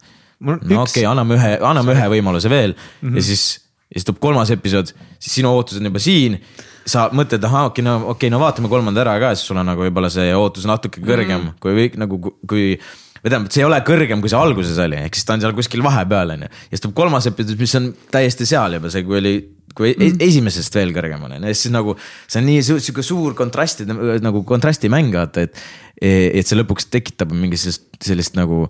No 0.42 0.58
üks 0.58 0.74
okei 0.74 1.02
okay,, 1.02 1.08
anname 1.10 1.38
ühe, 1.38 1.52
anname 1.68 1.94
ühe 1.96 2.08
võimaluse 2.16 2.50
veel 2.52 2.74
mm 2.74 3.08
-hmm. 3.08 3.16
ja 3.18 3.26
siis, 3.28 3.44
ja 3.92 4.00
siis 4.00 4.08
tuleb 4.08 4.20
kolmas 4.22 4.50
episood, 4.54 4.92
siis 5.18 5.38
sinu 5.38 5.52
ootused 5.56 5.82
on 5.82 5.90
juba 5.90 6.02
siin. 6.02 6.40
sa 6.86 7.06
mõtled, 7.14 7.44
ahah, 7.46 7.68
okei 7.70 7.82
okay,, 7.82 7.86
no 7.86 7.96
okei 7.96 8.10
okay,, 8.26 8.30
no 8.34 8.40
vaatame 8.42 8.68
kolmanda 8.68 9.04
ära 9.04 9.14
ka, 9.22 9.34
siis 9.36 9.46
sul 9.46 9.60
on 9.60 9.68
nagu 9.70 9.84
võib-olla 9.84 10.10
see 10.10 10.32
ootus 10.34 10.66
natuke 10.66 11.00
kõrgem 11.00 11.38
mm 11.38 11.48
-hmm. 11.48 11.58
kui 11.62 11.76
kõik 11.78 11.98
nagu, 11.98 12.18
kui. 12.48 12.78
või 13.22 13.30
tähendab, 13.30 13.52
see 13.54 13.62
ei 13.62 13.68
ole 13.68 13.78
kõrgem, 13.86 14.20
kui 14.20 14.28
see 14.28 14.38
alguses 14.38 14.78
oli, 14.82 14.96
ehk 14.96 15.14
siis 15.14 15.24
ta 15.24 15.34
on 15.34 15.40
seal 15.40 15.54
kuskil 15.54 15.82
vahepeal 15.82 16.30
on 16.34 16.42
ju. 16.42 16.48
ja 16.48 16.70
siis 16.70 16.80
tuleb 16.80 16.94
kolmas 16.94 17.26
episood, 17.26 17.58
mis 17.58 17.74
on 17.74 17.94
täiesti 18.10 18.46
seal 18.46 18.74
juba 18.74 18.90
see, 18.90 19.04
kui 19.06 19.18
oli, 19.18 19.34
kui 19.74 19.94
mm. 19.94 20.18
esimesest 20.26 20.74
veel 20.74 20.90
kõrgem 20.96 21.22
on, 21.22 21.36
on 21.38 21.46
ju, 21.46 21.48
ja 21.48 21.54
siis 21.54 21.72
nagu. 21.72 21.96
see 22.26 22.42
on 22.42 22.46
nii 22.46 22.62
sihuke 22.62 23.02
suur 23.02 23.34
kontrasti 23.38 23.86
nagu 23.86 24.42
kontrastimäng 24.42 25.14
vaata, 25.14 25.46
et, 25.46 25.62
et 26.02 26.46
see 26.46 26.58
lõpuks 26.58 26.90
tekitab 26.90 27.30
mingi 27.30 27.56
sellist, 27.56 27.86
sellist 28.02 28.34
nagu 28.34 28.66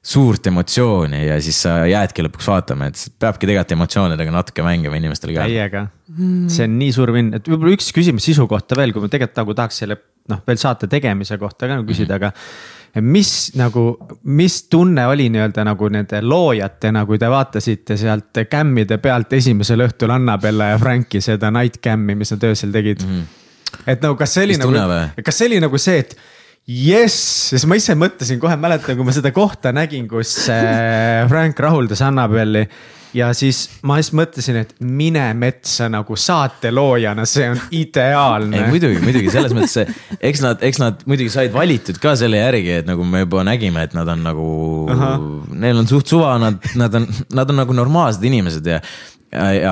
suurt 0.00 0.46
emotsiooni 0.48 1.26
ja 1.26 1.36
siis 1.44 1.58
sa 1.66 1.82
jäädki 1.88 2.24
lõpuks 2.24 2.46
vaatama, 2.48 2.88
et 2.88 3.00
peabki 3.20 3.44
tegelikult 3.44 3.74
emotsioonidega 3.76 4.32
natuke 4.32 4.64
mängima 4.64 4.96
inimestel 4.96 5.34
ka. 5.36 5.44
täiega, 5.44 5.82
see 6.48 6.64
on 6.64 6.78
nii 6.80 6.94
suur 6.96 7.12
vinn, 7.12 7.34
et 7.36 7.50
võib-olla 7.50 7.76
üks 7.76 7.90
küsimus 7.96 8.24
sisu 8.30 8.46
kohta 8.48 8.78
veel, 8.80 8.94
kui 8.96 9.04
ma 9.04 9.12
tegelikult 9.12 9.42
nagu 9.42 9.56
tahaks 9.58 9.82
selle 9.82 9.98
noh, 10.32 10.40
veel 10.46 10.60
saate 10.60 10.88
tegemise 10.90 11.36
kohta 11.40 11.68
ka 11.68 11.76
nagu 11.76 11.88
küsida, 11.88 12.16
aga. 12.16 12.32
mis 13.04 13.52
nagu, 13.60 13.84
mis 14.24 14.62
tunne 14.72 15.04
oli 15.10 15.28
nii-öelda 15.30 15.66
nagu 15.68 15.92
nende 15.92 16.22
loojatena, 16.24 17.04
kui 17.06 17.20
te 17.20 17.28
vaatasite 17.30 18.00
sealt 18.00 18.40
kämmide 18.50 18.98
pealt 19.04 19.36
esimesel 19.36 19.84
õhtul 19.84 20.16
Annabella 20.16 20.72
ja 20.72 20.80
Franki 20.80 21.20
seda 21.24 21.52
night 21.54 21.82
cam'i, 21.84 22.16
mis 22.16 22.32
nad 22.32 22.48
öösel 22.48 22.72
tegid 22.72 23.04
mm? 23.04 23.20
-hmm. 23.20 23.80
et 23.84 24.00
nagu, 24.00 24.16
kas 24.16 24.32
see 24.34 24.48
oli 24.48 24.56
Mis 24.56 24.64
nagu 24.64 25.24
kas 25.28 25.38
see 25.38 25.52
oli 25.52 25.60
nagu 25.60 25.78
see, 25.78 25.98
et 26.06 26.16
jess, 26.70 27.50
siis 27.50 27.66
ma 27.66 27.78
ise 27.78 27.96
mõtlesin 27.98 28.40
kohe, 28.42 28.54
mäletan, 28.60 28.96
kui 28.98 29.06
ma 29.06 29.14
seda 29.14 29.32
kohta 29.34 29.72
nägin, 29.74 30.06
kus 30.10 30.36
äh, 30.52 31.26
Frank 31.30 31.58
rahuldas 31.60 32.02
Annabelli 32.06 32.66
ja 33.16 33.30
siis 33.34 33.64
ma 33.86 33.96
just 33.98 34.14
mõtlesin, 34.16 34.60
et 34.62 34.74
mine 34.86 35.24
metsa 35.38 35.88
nagu 35.90 36.16
saateloojana, 36.18 37.24
see 37.28 37.48
on 37.50 37.58
ideaalne 37.74 38.60
ei. 38.60 38.68
muidugi, 38.70 39.00
muidugi 39.02 39.32
selles 39.34 39.54
mõttes, 39.56 39.90
eks 40.30 40.42
nad, 40.44 40.62
eks 40.66 40.80
nad 40.82 41.02
muidugi 41.10 41.32
said 41.32 41.54
valitud 41.54 41.98
ka 42.02 42.14
selle 42.18 42.42
järgi, 42.42 42.76
et 42.82 42.90
nagu 42.90 43.06
me 43.06 43.24
juba 43.24 43.44
nägime, 43.46 43.86
et 43.88 43.96
nad 43.98 44.08
on 44.14 44.22
nagu, 44.26 44.50
neil 45.50 45.82
on 45.82 45.90
suht 45.90 46.12
suva, 46.12 46.36
nad, 46.42 46.60
nad 46.78 47.00
on, 47.00 47.08
nad 47.34 47.50
on 47.50 47.60
nagu 47.64 47.76
normaalsed 47.76 48.24
inimesed 48.30 48.70
ja. 48.70 48.78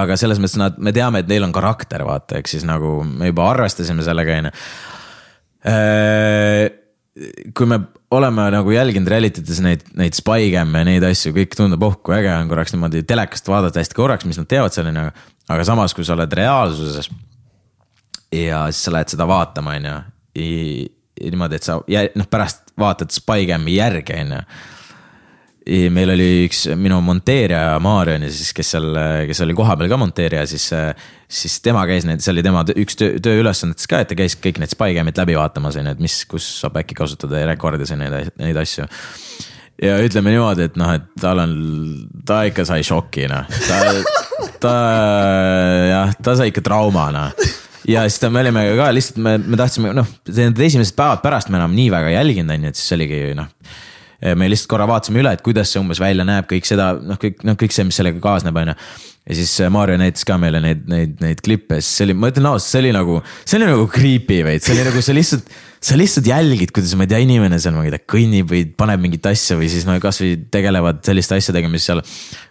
aga 0.00 0.18
selles 0.18 0.42
mõttes 0.42 0.58
nad, 0.60 0.82
me 0.82 0.94
teame, 0.96 1.22
et 1.22 1.30
neil 1.30 1.46
on 1.46 1.54
karakter, 1.54 2.04
vaata, 2.08 2.40
ehk 2.40 2.50
siis 2.50 2.66
nagu 2.66 2.98
me 3.06 3.30
juba 3.30 3.48
arvestasime 3.52 4.06
sellega, 4.06 4.42
onju. 4.42 4.54
Kui 7.56 7.66
me 7.66 7.80
oleme 8.14 8.48
nagu 8.54 8.72
jälginud 8.72 9.10
reality 9.10 9.42
des 9.44 9.60
neid, 9.64 9.82
neid 9.98 10.16
spy-cam'e 10.16 10.82
ja 10.82 10.86
neid 10.86 11.06
asju, 11.08 11.32
kõik 11.36 11.56
tundub, 11.58 11.82
oh 11.86 11.96
kui 12.04 12.16
äge 12.18 12.30
on 12.34 12.50
korraks 12.50 12.74
niimoodi 12.74 13.02
telekast 13.08 13.50
vaadata 13.50 13.82
hästi 13.82 13.98
korraks, 13.98 14.28
mis 14.28 14.38
nad 14.40 14.48
teevad 14.50 14.74
seal 14.74 14.90
onju. 14.90 15.08
aga 15.48 15.66
samas, 15.66 15.94
kui 15.96 16.06
sa 16.06 16.14
oled 16.14 16.32
reaalsuses 16.38 17.10
ja 18.34 18.66
siis 18.70 18.84
sa 18.86 18.94
lähed 18.94 19.14
seda 19.14 19.26
vaatama, 19.28 19.76
on 19.78 19.88
ju. 19.90 19.98
niimoodi, 21.24 21.58
et 21.58 21.66
sa 21.66 21.80
noh, 21.82 22.28
pärast 22.30 22.74
vaatad 22.78 23.12
Spycami 23.14 23.78
järgi, 23.78 24.20
on 24.22 24.36
ju. 24.36 24.42
Meil 25.92 26.12
oli 26.14 26.28
üks 26.46 26.64
minu 26.80 27.00
monteerija 27.04 27.76
Maarja 27.84 28.16
on 28.16 28.26
ju 28.26 28.32
siis, 28.32 28.54
kes 28.56 28.72
seal, 28.74 28.88
kes 29.28 29.42
oli 29.44 29.56
kohapeal 29.58 29.90
ka 29.90 29.98
monteerija, 30.00 30.46
siis. 30.48 30.70
siis 31.28 31.58
tema 31.60 31.82
käis 31.84 32.06
need, 32.08 32.22
see 32.24 32.32
oli 32.32 32.42
tema 32.46 32.62
üks 32.72 32.96
töö, 32.96 33.18
tööülesannetes 33.20 33.90
ka, 33.90 34.00
et 34.00 34.08
ta 34.08 34.16
käis 34.16 34.38
kõik 34.40 34.62
need 34.62 34.72
Spycamid 34.72 35.18
läbi 35.20 35.36
vaatamas, 35.36 35.76
on 35.76 35.90
ju, 35.90 35.92
et 35.98 36.00
mis, 36.00 36.22
kus 36.30 36.46
saab 36.62 36.78
äkki 36.80 36.96
kasutada 36.96 37.42
ja 37.42 37.50
rekordida 37.50 37.88
siin 37.88 38.00
neid, 38.00 38.32
neid 38.40 38.56
asju 38.56 38.88
ja 39.82 39.98
ütleme 40.02 40.32
niimoodi, 40.32 40.70
et 40.70 40.78
noh, 40.80 40.94
et 40.96 41.06
tal 41.20 41.42
on, 41.44 41.54
ta 42.26 42.42
ikka 42.48 42.64
sai 42.68 42.86
šoki 42.86 43.28
noh, 43.30 43.44
ta, 43.68 43.80
ta 44.62 44.74
jah, 45.92 46.16
ta 46.16 46.38
sai 46.38 46.52
ikka 46.52 46.64
trauma 46.64 47.10
noh 47.14 47.48
ja 47.88 48.04
siis 48.08 48.20
ta, 48.22 48.30
me 48.32 48.42
olime 48.42 48.64
ka 48.78 48.88
lihtsalt, 48.94 49.20
me, 49.24 49.36
me 49.38 49.58
tahtsime 49.58 49.92
noh, 49.96 50.08
need 50.28 50.64
esimesed 50.68 50.96
päevad 50.98 51.22
pärast 51.24 51.52
me 51.52 51.60
enam 51.60 51.76
nii 51.76 51.92
väga 51.94 52.10
ei 52.12 52.18
jälginud, 52.18 52.54
on 52.54 52.66
ju, 52.66 52.72
et 52.72 52.80
siis 52.80 52.96
oligi 52.98 53.20
noh. 53.38 53.52
Me 54.18 54.48
lihtsalt 54.50 54.70
korra 54.72 54.88
vaatasime 54.90 55.22
üle, 55.22 55.30
et 55.36 55.44
kuidas 55.46 55.70
see 55.70 55.78
umbes 55.78 56.00
välja 56.02 56.26
näeb, 56.26 56.48
kõik 56.50 56.66
seda 56.66 56.90
noh, 56.98 57.18
kõik 57.22 57.44
noh, 57.46 57.54
kõik 57.58 57.74
see, 57.74 57.86
mis 57.86 57.98
sellega 58.00 58.18
kaasneb, 58.22 58.56
on 58.58 58.72
ju. 58.72 58.74
ja 59.30 59.36
siis 59.38 59.52
Maarja 59.70 59.98
näitas 60.00 60.26
ka 60.26 60.38
meile 60.42 60.58
neid, 60.64 60.80
neid, 60.90 61.12
neid 61.22 61.42
klippe, 61.44 61.78
siis 61.78 62.00
see 62.00 62.08
oli, 62.08 62.16
ma 62.18 62.32
ütlen 62.32 62.48
ausalt, 62.50 62.66
see 62.72 62.82
oli 62.82 62.94
nagu, 62.96 63.20
see 63.44 63.60
oli 63.60 63.68
nagu 63.70 63.84
creepy 63.94 64.40
veits, 64.48 64.66
see 64.66 64.74
oli 64.74 64.88
nagu 64.88 65.04
sa 65.04 65.14
lihtsalt. 65.14 65.54
sa 65.78 65.94
lihtsalt 65.94 66.26
jälgid, 66.26 66.72
kuidas 66.74 66.96
ma 66.98 67.06
ei 67.06 67.12
tea, 67.12 67.22
inimene 67.22 67.60
seal, 67.62 67.76
ma 67.78 67.84
ei 67.86 67.94
tea, 67.94 68.02
kõnnib 68.10 68.50
või 68.50 68.64
paneb 68.82 69.04
mingit 69.04 69.30
asja 69.30 69.54
või 69.60 69.70
siis 69.70 69.86
no 69.86 69.94
kasvõi 70.02 70.32
tegelevad 70.50 71.04
selliste 71.06 71.38
asjadega, 71.38 71.70
mis 71.70 71.86
seal. 71.86 72.02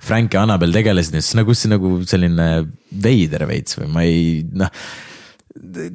Frank 0.07 0.37
ja 0.37 0.45
Annabel 0.47 0.71
tegelesid, 0.71 1.19
siis 1.19 1.35
nagu 1.35 1.51
see 1.51 1.73
nagu 1.73 1.97
selline 2.07 2.47
veider 2.87 3.43
veits 3.49 3.75
või 3.81 3.91
ma 3.91 4.07
ei 4.07 4.23
noh 4.55 4.71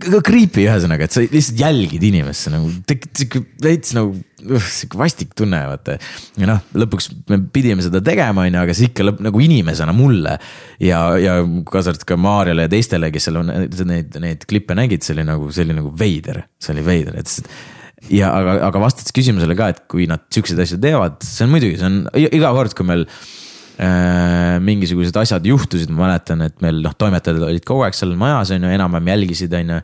ka 0.03 0.21
creepy 0.25 0.65
ühesõnaga, 0.67 1.07
et 1.07 1.15
sa 1.15 1.23
lihtsalt 1.23 1.61
jälgid 1.61 2.05
inimest, 2.07 2.47
see 2.47 2.53
nagu 2.55 2.71
tekib 2.89 3.19
sihuke 3.19 3.43
veits 3.63 3.95
nagu 3.97 4.15
uh, 4.15 4.69
sihuke 4.79 4.99
vastik 5.01 5.35
tunne, 5.39 5.61
vaata. 5.71 5.99
ja 6.41 6.49
noh, 6.51 6.63
lõpuks 6.77 7.11
me 7.31 7.39
pidime 7.55 7.85
seda 7.85 8.03
tegema, 8.05 8.47
on 8.47 8.57
ju, 8.57 8.63
aga 8.63 8.77
see 8.77 8.91
ikka 8.91 9.07
lõpp 9.07 9.23
nagu 9.29 9.45
inimesena 9.45 9.95
mulle. 9.97 10.39
ja, 10.83 11.03
ja 11.21 11.37
kaasa 11.69 11.93
arvatud 11.93 12.09
ka 12.09 12.19
Maarjale 12.21 12.67
ja 12.67 12.73
teistele, 12.73 13.13
kes 13.15 13.29
seal 13.29 13.43
on 13.43 13.53
neid, 13.91 14.19
neid 14.23 14.49
klippe 14.51 14.77
nägid, 14.79 15.05
see 15.07 15.17
oli 15.17 15.29
nagu, 15.29 15.53
see 15.55 15.67
oli 15.67 15.79
nagu 15.79 15.95
veider, 15.99 16.43
see 16.63 16.75
oli 16.77 16.87
veider, 16.89 17.21
et 17.23 17.37
ja 18.11 18.33
aga, 18.35 18.59
aga 18.67 18.83
vastates 18.83 19.15
küsimusele 19.15 19.57
ka, 19.59 19.71
et 19.73 19.85
kui 19.91 20.09
nad 20.11 20.25
siukseid 20.35 20.61
asju 20.65 20.81
teevad, 20.83 21.21
see 21.27 21.47
on 21.47 21.55
muidugi, 21.55 21.79
see 21.79 21.89
on 21.91 22.03
iga 22.19 22.51
kord, 22.57 22.75
kui 22.79 22.89
meil 22.89 23.07
mingisugused 24.63 25.17
asjad 25.17 25.47
juhtusid, 25.49 25.91
ma 25.91 26.07
mäletan, 26.07 26.45
et 26.45 26.59
meil 26.65 26.83
noh, 26.85 26.93
toimetajad 26.99 27.41
olid 27.49 27.65
kogu 27.67 27.87
aeg 27.87 27.97
seal 27.97 28.13
majas 28.21 28.53
on 28.55 28.67
ju, 28.67 28.75
enam-vähem 28.77 29.13
jälgisid, 29.15 29.55
on 29.59 29.77
ju. 29.77 29.83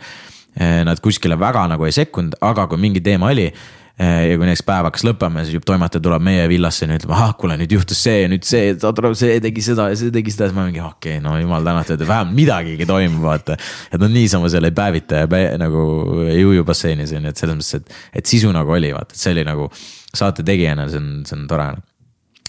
Nad 0.84 0.98
kuskile 0.98 1.36
väga 1.38 1.68
nagu 1.70 1.86
ei 1.86 1.94
sekkunud, 1.94 2.34
aga 2.42 2.64
kui 2.66 2.80
mingi 2.82 3.00
teema 3.04 3.28
oli 3.30 3.44
äh, 3.46 3.78
ja 3.98 4.36
kui 4.38 4.46
näiteks 4.46 4.62
päev 4.66 4.86
hakkas 4.86 5.02
lõppema, 5.06 5.42
siis 5.46 5.64
toimetaja 5.66 6.02
tuleb 6.02 6.22
meie 6.22 6.44
villasse 6.50 6.86
ja 6.86 6.94
ütleb, 6.94 7.10
ahah, 7.16 7.32
kuule 7.38 7.56
nüüd 7.58 7.72
juhtus 7.74 7.98
see 8.06 8.20
ja 8.22 8.28
nüüd 8.30 8.46
see, 8.46 8.70
see 8.78 9.38
tegi 9.42 9.64
seda 9.64 9.88
ja 9.90 9.98
see 9.98 10.12
tegi 10.14 10.34
seda, 10.34 10.46
siis 10.46 10.56
ma 10.56 10.68
mingi 10.68 10.82
okei 10.84 11.16
okay,, 11.16 11.24
no 11.24 11.34
jumal 11.40 11.66
tänatud, 11.66 12.04
vähemalt 12.06 12.36
midagigi 12.36 12.86
toimub, 12.86 13.24
vaata. 13.26 13.58
et 13.90 13.98
nad 13.98 14.14
niisama 14.14 14.50
seal 14.52 14.70
ei 14.70 14.76
päevita 14.76 15.24
ja 15.24 15.30
pä, 15.30 15.42
nagu 15.58 15.82
ei 16.28 16.46
uju 16.46 16.66
basseinis 16.68 17.16
on 17.18 17.26
ju, 17.26 17.34
et 17.34 17.42
selles 17.42 17.58
mõttes, 17.58 17.74
et, 17.80 18.00
et 18.22 18.34
sisu 18.34 18.54
nagu 18.54 18.78
oli, 18.78 18.92
vaata, 18.94 19.18
et 19.18 19.26
see 19.26 19.34
oli 19.34 19.46
nagu 19.48 19.66
saate 20.14 20.46
tegijana, 20.46 20.86
see 20.92 21.02
on, 21.02 21.10
see 21.26 21.38
on 21.40 21.46
tore 21.50 21.72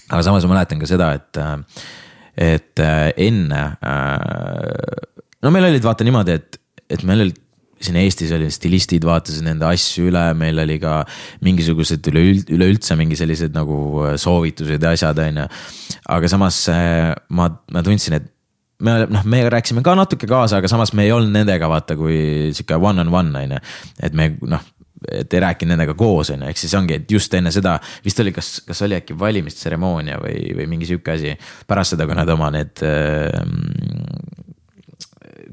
aga 0.09 0.23
samas 0.25 0.47
ma 0.47 0.55
mäletan 0.55 0.81
ka 0.81 0.89
seda, 0.89 1.11
et, 1.17 1.41
et 2.49 2.83
äh, 2.83 3.11
enne. 3.29 3.61
no 5.43 5.53
meil 5.53 5.69
olid 5.69 5.85
vaata 5.85 6.07
niimoodi, 6.07 6.39
et, 6.39 6.59
et 6.89 7.05
meil 7.07 7.27
olid 7.27 7.45
siin 7.79 7.99
Eestis 7.99 8.31
olid 8.35 8.51
stilistid, 8.51 9.05
vaatasid 9.07 9.45
nende 9.45 9.67
asju 9.69 10.09
üle, 10.09 10.23
meil 10.37 10.59
oli 10.65 10.75
ka 10.81 10.99
mingisugused 11.45 12.09
üleüld-, 12.11 12.51
üleüldse 12.55 12.97
mingi 12.99 13.17
sellised 13.19 13.55
nagu 13.55 13.77
äh, 14.03 14.17
soovitused 14.19 14.83
ja 14.83 14.95
asjad, 14.95 15.21
on 15.23 15.43
ju. 15.43 15.47
aga 16.17 16.31
samas 16.31 16.59
äh, 16.73 17.13
ma, 17.35 17.47
ma 17.71 17.85
tundsin, 17.85 18.19
et 18.19 18.27
me 18.83 18.95
noh, 19.11 19.23
me 19.27 19.43
rääkisime 19.51 19.83
ka 19.85 19.95
natuke 19.99 20.27
kaasa, 20.29 20.59
aga 20.59 20.71
samas 20.71 20.93
me 20.95 21.07
ei 21.07 21.13
olnud 21.15 21.33
nendega 21.35 21.67
vaata 21.71 21.97
kui 21.99 22.51
sihuke 22.55 22.79
one 22.79 23.03
on 23.03 23.13
one 23.13 23.43
on 23.43 23.55
ju, 23.57 23.63
et 24.03 24.15
me 24.15 24.33
noh 24.47 24.67
et 25.07 25.33
ei 25.33 25.43
rääkinud 25.43 25.73
nendega 25.73 25.95
koos, 25.97 26.33
on 26.33 26.43
ju, 26.43 26.51
ehk 26.51 26.59
siis 26.59 26.73
ongi, 26.77 26.99
et 26.99 27.11
just 27.11 27.33
enne 27.37 27.51
seda 27.55 27.77
vist 28.05 28.19
oli, 28.19 28.33
kas, 28.35 28.59
kas 28.67 28.83
oli 28.85 28.97
äkki 28.99 29.15
valimistseremoonia 29.19 30.19
või, 30.23 30.49
või 30.57 30.67
mingi 30.73 30.89
sihuke 30.89 31.15
asi. 31.15 31.35
pärast 31.67 31.95
seda, 31.95 32.07
kui 32.09 32.17
nad 32.17 32.29
oma 32.33 32.49
need 32.53 32.83
äh, 32.83 33.29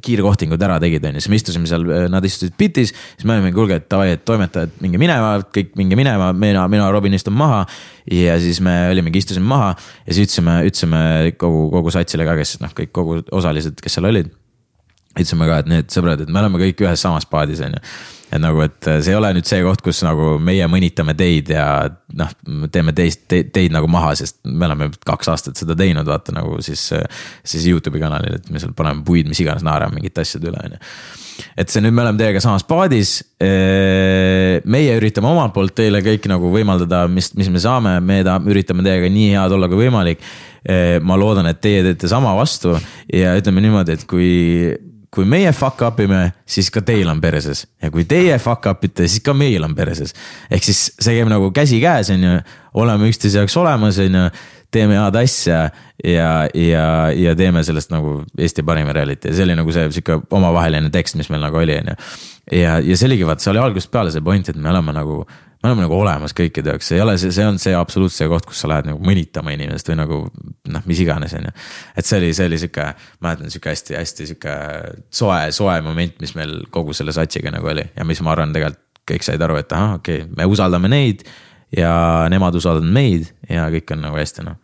kiirkohtingud 0.06 0.62
ära 0.62 0.78
tegid, 0.82 1.04
on 1.06 1.16
ju, 1.16 1.22
siis 1.24 1.32
me 1.32 1.38
istusime 1.40 1.68
seal, 1.70 1.84
nad 2.12 2.24
istusid 2.26 2.56
pitis, 2.58 2.92
siis 2.92 3.26
me 3.26 3.36
olime, 3.36 3.52
kuulge, 3.54 3.78
et 3.80 3.86
davai, 3.90 4.12
et 4.16 4.24
toimetajad, 4.28 4.74
minge 4.84 5.00
minema, 5.00 5.36
kõik 5.54 5.74
minge 5.78 5.98
minema, 5.98 6.32
mina, 6.36 6.66
mina, 6.72 6.88
Robin 6.94 7.14
istun 7.16 7.36
maha. 7.36 7.64
ja 8.12 8.36
siis 8.42 8.60
me 8.62 8.74
olimegi, 8.90 9.22
istusime 9.24 9.46
maha 9.50 9.72
ja 9.76 10.14
siis 10.14 10.28
ütlesime, 10.28 10.58
ütlesime 10.68 11.00
kogu, 11.38 11.68
kogu 11.74 11.94
satsile 11.94 12.26
ka, 12.28 12.36
kes 12.38 12.58
noh, 12.62 12.74
kõik 12.76 12.92
kogu 12.94 13.22
osalised, 13.34 13.80
kes 13.82 13.98
seal 13.98 14.10
olid. 14.10 14.30
ütlesime 15.16 15.48
ka, 15.48 15.62
et 15.62 15.72
need 15.72 15.90
sõbrad, 15.94 16.22
et 16.22 16.30
me 16.30 16.42
oleme 16.42 16.60
kõik 16.60 16.86
ühes 16.86 17.02
samas 17.02 17.26
paadis, 17.30 17.64
on 17.64 17.78
ju 17.78 17.84
et 18.26 18.42
nagu, 18.42 18.62
et 18.64 18.88
see 18.88 19.12
ei 19.12 19.18
ole 19.18 19.30
nüüd 19.36 19.46
see 19.46 19.60
koht, 19.62 19.82
kus 19.84 20.00
nagu 20.02 20.34
meie 20.42 20.66
mõnitame 20.70 21.14
teid 21.18 21.52
ja 21.54 21.66
noh, 22.18 22.32
teeme 22.74 22.94
teist 22.96 23.26
te,, 23.30 23.44
teid 23.54 23.74
nagu 23.74 23.88
maha, 23.90 24.14
sest 24.18 24.40
me 24.46 24.66
oleme 24.66 24.88
kaks 25.06 25.30
aastat 25.30 25.60
seda 25.60 25.76
teinud, 25.78 26.08
vaata 26.08 26.34
nagu 26.34 26.58
siis, 26.64 26.88
siis 27.46 27.68
Youtube'i 27.70 28.02
kanalil, 28.02 28.40
et 28.40 28.50
me 28.50 28.62
seal 28.62 28.74
paneme 28.76 29.04
puid, 29.06 29.30
mis 29.30 29.42
iganes, 29.42 29.62
naerame 29.66 30.00
mingite 30.00 30.24
asjade 30.24 30.50
üle, 30.50 30.64
on 30.64 30.74
ju. 30.74 30.80
et 31.62 31.70
see 31.70 31.84
nüüd 31.84 31.94
me 31.94 32.02
oleme 32.02 32.18
teiega 32.18 32.42
samas 32.42 32.66
paadis. 32.66 33.20
meie 33.38 34.98
üritame 34.98 35.30
omalt 35.30 35.54
poolt 35.54 35.76
teile 35.78 36.02
kõik 36.02 36.26
nagu 36.32 36.50
võimaldada, 36.50 37.04
mis, 37.12 37.30
mis 37.38 37.52
me 37.52 37.62
saame, 37.62 37.98
me 38.00 38.22
ta, 38.26 38.40
üritame 38.42 38.82
teiega 38.86 39.12
nii 39.12 39.30
head 39.36 39.54
olla 39.54 39.70
kui 39.70 39.84
võimalik. 39.84 40.26
ma 41.06 41.14
loodan, 41.14 41.46
et 41.46 41.62
teie 41.62 41.84
teete 41.86 42.10
sama 42.10 42.34
vastu 42.34 42.74
ja 43.14 43.36
ütleme 43.38 43.62
niimoodi, 43.62 43.94
et 43.94 44.06
kui 44.10 44.30
kui 45.16 45.24
meie 45.28 45.52
fuck 45.56 45.80
up 45.86 46.00
ime, 46.04 46.20
siis 46.48 46.68
ka 46.72 46.82
teil 46.84 47.08
on 47.08 47.20
perses 47.22 47.64
ja 47.82 47.90
kui 47.92 48.04
teie 48.08 48.36
fuck 48.42 48.68
up 48.68 48.84
ite, 48.84 49.08
siis 49.08 49.24
ka 49.24 49.34
meil 49.36 49.64
on 49.64 49.74
perses. 49.76 50.12
ehk 50.50 50.68
siis 50.68 50.90
see 50.92 51.16
käib 51.16 51.30
nagu 51.32 51.48
käsikäes, 51.56 52.12
on 52.12 52.26
ju, 52.26 52.36
oleme 52.82 53.08
üksteise 53.08 53.40
jaoks 53.40 53.56
olemas, 53.56 54.00
on 54.04 54.20
ju 54.20 54.26
teeme 54.74 54.98
head 54.98 55.16
asja 55.16 55.60
ja, 56.04 56.30
ja, 56.52 56.86
ja 57.16 57.34
teeme 57.38 57.62
sellest 57.64 57.92
nagu 57.94 58.18
Eesti 58.38 58.64
parima 58.66 58.92
reality 58.92 59.30
ja 59.30 59.36
see 59.38 59.46
oli 59.46 59.56
nagu 59.56 59.72
see 59.72 59.86
sihuke 59.94 60.20
omavaheline 60.36 60.90
tekst, 60.92 61.16
mis 61.16 61.30
meil 61.32 61.44
nagu 61.46 61.62
oli, 61.62 61.78
on 61.80 61.92
ju. 61.92 61.96
ja, 62.60 62.78
ja 62.84 62.98
see 62.98 63.08
oligi 63.08 63.28
vaata, 63.28 63.46
see 63.46 63.54
oli 63.54 63.62
algusest 63.62 63.92
peale 63.94 64.12
see 64.12 64.24
point, 64.24 64.52
et 64.52 64.58
me 64.60 64.72
oleme 64.74 64.94
nagu, 64.96 65.22
me 65.66 65.72
oleme 65.72 65.86
nagu 65.86 65.96
olemas 65.98 66.34
kõikide 66.36 66.70
jaoks, 66.70 66.92
ei 66.94 67.00
ole 67.02 67.16
see, 67.18 67.32
see 67.34 67.46
on 67.46 67.58
see 67.62 67.74
absoluutselt 67.74 68.22
see 68.22 68.30
koht, 68.30 68.46
kus 68.46 68.60
sa 68.62 68.70
lähed 68.70 68.86
nagu 68.90 69.02
mõnitama 69.02 69.54
inimest 69.56 69.90
või 69.90 69.98
nagu 69.98 70.18
noh, 70.70 70.84
mis 70.86 71.00
iganes, 71.02 71.34
on 71.38 71.48
ju. 71.48 71.54
et 71.98 72.06
see 72.06 72.20
oli, 72.20 72.28
see 72.36 72.46
oli 72.50 72.60
sihuke, 72.62 72.86
mäletan 73.24 73.50
sihuke 73.50 73.72
hästi-hästi 73.72 74.28
sihuke 74.30 74.54
soe, 75.10 75.40
soe 75.56 75.80
moment, 75.82 76.14
mis 76.22 76.36
meil 76.38 76.60
kogu 76.70 76.94
selle 76.96 77.14
satsiga 77.16 77.50
nagu 77.54 77.72
oli. 77.72 77.84
Ja 77.96 78.06
mis 78.06 78.22
ma 78.22 78.34
arvan, 78.36 78.54
tegelikult 78.54 78.84
kõik 79.06 79.26
said 79.26 79.42
aru, 79.42 79.58
et 79.60 79.74
ahah, 79.74 79.98
okei 80.00 80.22
okay,, 80.22 80.30
me 80.38 80.46
usaldame 80.50 80.90
neid 80.90 81.26
ja 81.74 81.92
nemad 82.30 82.54
usaldavad 82.58 82.90
meid 82.94 83.30
ja 83.50 83.68
kõik 83.74 83.94
on 83.94 84.02
nagu 84.06 84.18
hästi 84.18 84.46
noh. 84.46 84.58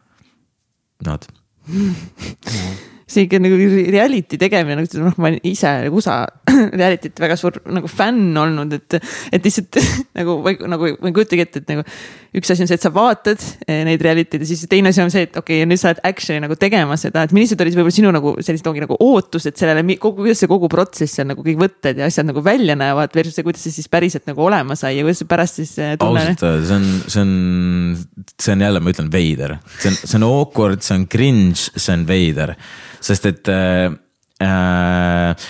Nad 1.07 1.27
ikka 3.21 3.41
nagu 3.43 3.59
reality 3.93 4.39
tegemine, 4.41 4.79
nagu 4.81 5.05
noh, 5.05 5.15
ma 5.21 5.31
olen 5.31 5.39
ise 5.49 5.71
nagu 5.87 6.01
USA 6.01 6.23
reality't 6.81 7.21
väga 7.23 7.37
suur 7.39 7.59
nagu 7.73 7.91
fänn 7.91 8.37
olnud, 8.39 8.73
et, 8.79 8.99
et 9.33 9.47
lihtsalt 9.47 9.79
nagu, 10.19 10.39
nagu 10.71 10.93
ma 10.99 11.11
ei 11.11 11.17
kujutagi 11.17 11.45
ette, 11.45 11.63
et 11.63 11.73
nagu. 11.73 11.87
üks 12.33 12.49
asi 12.49 12.65
on 12.65 12.71
see, 12.71 12.79
et 12.81 12.85
sa 12.85 12.89
vaatad 12.95 13.43
eh, 13.67 13.83
neid 13.85 14.01
reality'd 14.03 14.41
ja 14.41 14.49
siis 14.49 14.65
teine 14.71 14.89
asi 14.89 15.03
on 15.05 15.13
see, 15.13 15.27
et 15.29 15.35
okei 15.37 15.61
okay,, 15.61 15.69
nüüd 15.69 15.81
sa 15.81 15.91
oled 15.91 16.01
action'i 16.09 16.41
nagu 16.45 16.57
tegema 16.57 16.97
seda, 17.01 17.27
et 17.27 17.35
millised 17.37 17.61
olid 17.61 17.77
võib-olla 17.77 17.97
sinu 17.99 18.13
nagu 18.15 18.35
sellised 18.41 18.71
ongi 18.71 18.85
nagu 18.87 18.97
ootused 19.05 19.59
sellele, 19.61 19.85
kogu, 20.01 20.23
kuidas 20.23 20.41
see 20.41 20.51
kogu 20.51 20.71
protsess 20.73 21.19
seal 21.19 21.29
nagu 21.29 21.45
kõik 21.45 21.61
võtted 21.61 22.01
ja 22.01 22.09
asjad 22.09 22.31
nagu 22.31 22.41
välja 22.45 22.77
näevad 22.79 23.13
versus 23.17 23.37
see, 23.37 23.45
kuidas 23.45 23.67
see 23.67 23.77
siis 23.77 23.91
päriselt 23.93 24.25
nagu 24.31 24.47
olema 24.47 24.79
sai 24.79 24.95
ja 24.97 25.05
kuidas 25.05 25.21
see 25.21 25.29
pärast 25.29 25.61
siis 25.61 25.75
eh, 25.77 25.93
tunne. 26.01 26.25
ausalt 26.25 26.47
öeldes 26.49 26.73
see 26.73 26.79
on, 26.79 26.89
see 27.07 27.21
on, 27.21 28.33
see 28.39 28.57
on 28.57 28.65
jälle, 28.65 28.81
ma 28.81 28.95
ütlen 28.95 29.13
veider, 29.13 29.59
see 29.77 29.93
on, 29.93 30.01
see 30.01 30.19
on 30.21 30.27
awkward, 30.31 30.81
see 30.87 30.97
on 30.97 31.07
cringe, 31.13 31.69
see 31.77 31.93
on 31.93 32.09
veider 32.09 32.57
sest 33.03 33.29
et 33.31 33.51
äh, 33.53 33.93
äh, 34.43 35.49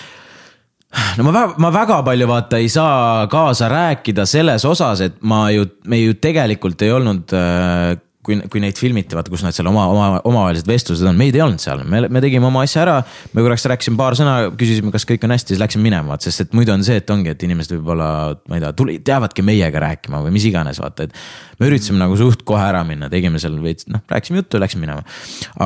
no 1.16 1.26
ma 1.26 1.34
väga, 1.34 1.58
ma 1.62 1.72
väga 1.74 2.00
palju 2.06 2.30
vaata 2.30 2.62
ei 2.62 2.70
saa 2.72 3.26
kaasa 3.32 3.68
rääkida 3.72 4.26
selles 4.28 4.64
osas, 4.68 5.04
et 5.04 5.20
ma 5.20 5.46
ju, 5.54 5.66
me 5.88 6.00
ju 6.02 6.16
tegelikult 6.20 6.82
ei 6.84 6.94
olnud 6.96 7.36
äh, 7.36 8.00
kui, 8.26 8.38
kui 8.50 8.62
neid 8.62 8.78
filmiti, 8.78 9.16
vaata, 9.18 9.30
kus 9.32 9.42
nad 9.44 9.54
seal 9.54 9.68
oma, 9.70 9.84
oma, 9.90 10.20
omavahelised 10.28 10.68
vestlused 10.68 11.06
on, 11.08 11.16
meid 11.18 11.36
ei 11.36 11.42
olnud 11.44 11.62
seal, 11.62 11.82
me, 11.88 12.04
me 12.12 12.22
tegime 12.22 12.46
oma 12.48 12.62
asja 12.66 12.84
ära. 12.84 12.96
me 13.34 13.44
korraks 13.44 13.66
rääkisime 13.72 13.98
paar 13.98 14.16
sõna, 14.18 14.36
küsisime, 14.58 14.92
kas 14.94 15.06
kõik 15.08 15.26
on 15.26 15.34
hästi, 15.34 15.54
siis 15.54 15.62
läksime 15.62 15.86
minema, 15.88 16.12
vaat, 16.12 16.26
sest 16.26 16.46
et 16.46 16.54
muidu 16.56 16.74
on 16.74 16.86
see, 16.86 17.00
et 17.02 17.10
ongi, 17.12 17.32
et 17.34 17.42
inimesed 17.46 17.74
võib-olla, 17.76 18.08
ma 18.50 18.58
ei 18.58 18.64
tea, 18.64 18.72
tuli, 18.78 18.96
teavadki 19.04 19.44
meiega 19.46 19.82
rääkima 19.82 20.22
või 20.24 20.36
mis 20.36 20.46
iganes, 20.48 20.80
vaata, 20.82 21.08
et. 21.08 21.18
me 21.58 21.70
üritasime 21.70 21.98
nagu 22.02 22.16
suht 22.18 22.46
kohe 22.46 22.62
ära 22.62 22.84
minna, 22.86 23.10
tegime 23.12 23.42
seal 23.42 23.58
veits, 23.62 23.90
noh, 23.90 24.04
rääkisime 24.10 24.42
juttu, 24.42 24.62
läksime 24.62 24.86
minema. 24.86 25.02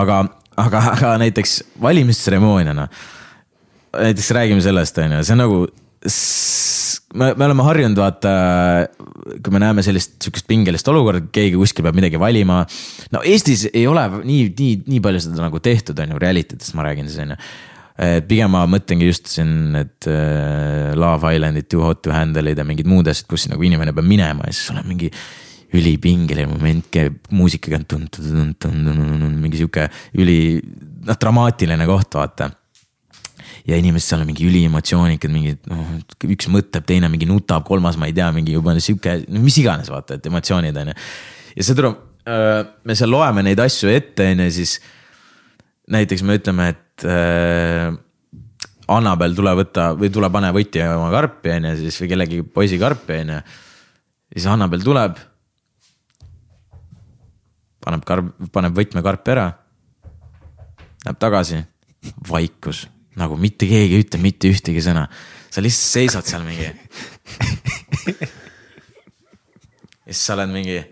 aga, 0.01 0.25
aga, 0.57 0.83
aga 0.93 1.17
näiteks 1.25 1.59
valimistseremooniana. 1.83 2.89
näiteks 3.97 4.31
räägime 4.31 4.61
sellest, 4.61 4.99
on 4.99 5.13
ju, 5.19 5.25
see 5.25 5.37
on 5.37 5.45
nagu 5.45 5.61
me, 7.15 7.31
me 7.35 7.47
oleme 7.49 7.65
harjunud, 7.67 7.99
vaata, 8.01 8.33
kui 9.45 9.55
me 9.55 9.63
näeme 9.63 9.85
sellist 9.85 10.17
sihukest 10.23 10.49
pingelist 10.51 10.89
olukorda, 10.91 11.23
keegi 11.33 11.57
kuskil 11.59 11.87
peab 11.87 11.97
midagi 11.99 12.21
valima. 12.21 12.63
no 13.15 13.23
Eestis 13.25 13.67
ei 13.73 13.87
ole 13.91 14.05
nii, 14.19 14.43
nii, 14.59 14.75
nii 14.87 15.01
palju 15.05 15.25
seda 15.27 15.47
nagu 15.47 15.63
tehtud, 15.63 15.99
on 16.03 16.15
ju, 16.15 16.21
reality 16.23 16.59
dest 16.59 16.77
ma 16.79 16.87
räägin 16.87 17.09
siis, 17.09 17.23
on 17.25 17.35
ju. 17.35 17.41
et 18.07 18.29
pigem 18.29 18.53
ma 18.53 18.67
mõtlengi 18.69 19.09
just 19.09 19.31
siin 19.33 19.55
need 19.73 20.11
uh, 20.11 20.93
Love 20.99 21.33
Islandid, 21.33 21.71
Too 21.73 21.81
hot 21.85 22.03
to 22.05 22.13
handle'id 22.13 22.61
ja 22.61 22.69
mingid 22.69 22.89
muud 22.91 23.09
asjad, 23.09 23.29
kus 23.31 23.49
nagu 23.53 23.65
inimene 23.65 23.97
peab 23.97 24.09
minema 24.09 24.49
ja 24.49 24.57
siis 24.57 24.69
sul 24.69 24.83
on 24.83 24.89
mingi 24.91 25.13
ülipingeline 25.77 26.51
moment 26.51 26.87
käib 26.93 27.31
muusikaga, 27.35 27.83
mingi 28.67 29.61
sihuke 29.61 29.89
üli, 30.19 30.39
noh, 31.07 31.19
dramaatiline 31.21 31.89
koht, 31.89 32.17
vaata 32.19 32.51
ja 33.67 33.79
inimesed 33.79 34.07
seal 34.07 34.23
on 34.23 34.29
mingi 34.31 34.47
üliemotsioonikad, 34.47 35.33
mingid 35.33 35.65
noh, 35.71 35.97
üks 36.31 36.49
mõtleb, 36.53 36.85
teine 36.87 37.11
mingi 37.11 37.27
nutab, 37.29 37.65
kolmas, 37.67 37.99
ma 37.99 38.09
ei 38.09 38.15
tea, 38.17 38.29
mingi 38.35 38.55
juba 38.55 38.77
sihuke, 38.79 39.19
no 39.27 39.43
mis 39.43 39.59
iganes, 39.63 39.91
vaata, 39.93 40.19
et 40.19 40.29
emotsioonid 40.31 40.77
on 40.83 40.93
ju. 40.93 40.99
ja 41.57 41.67
see 41.67 41.79
tuleb, 41.79 42.03
me 42.87 42.97
seal 42.99 43.11
loeme 43.11 43.43
neid 43.47 43.61
asju 43.63 43.91
ette, 43.91 44.31
on 44.35 44.45
ju, 44.47 44.53
siis 44.61 44.77
näiteks 45.93 46.23
me 46.27 46.39
ütleme, 46.39 46.69
et 46.75 47.07
äh, 47.11 47.95
Annabel, 48.97 49.35
tule 49.35 49.51
võta 49.59 49.91
või 49.99 50.13
tule 50.15 50.31
pane 50.31 50.53
võti 50.55 50.83
oma 50.87 51.11
karpi, 51.15 51.57
on 51.57 51.71
ju, 51.73 51.79
siis 51.85 51.99
või 52.03 52.13
kellegi 52.15 52.43
poisi 52.47 52.79
karpi, 52.79 53.23
on 53.25 53.35
ju. 53.35 53.41
siis 54.37 54.47
Annabel 54.53 54.87
tuleb. 54.87 55.19
Paneb 57.87 58.05
karp, 58.07 58.35
paneb 58.53 58.75
võtmekarpi 58.77 59.35
ära. 59.37 59.47
Läheb 61.07 61.23
tagasi, 61.23 61.63
vaikus 62.27 62.87
nagu 63.17 63.37
mitte 63.41 63.69
keegi 63.69 63.97
ei 63.97 64.05
ütle 64.05 64.21
mitte 64.21 64.51
ühtegi 64.53 64.83
sõna. 64.85 65.07
sa 65.51 65.63
lihtsalt 65.65 65.93
seisad 65.93 66.27
seal 66.29 66.45
mingi. 66.45 66.69
ja 70.07 70.13
siis 70.13 70.25
sa 70.27 70.35
oled 70.37 70.53
mingi. 70.53 70.83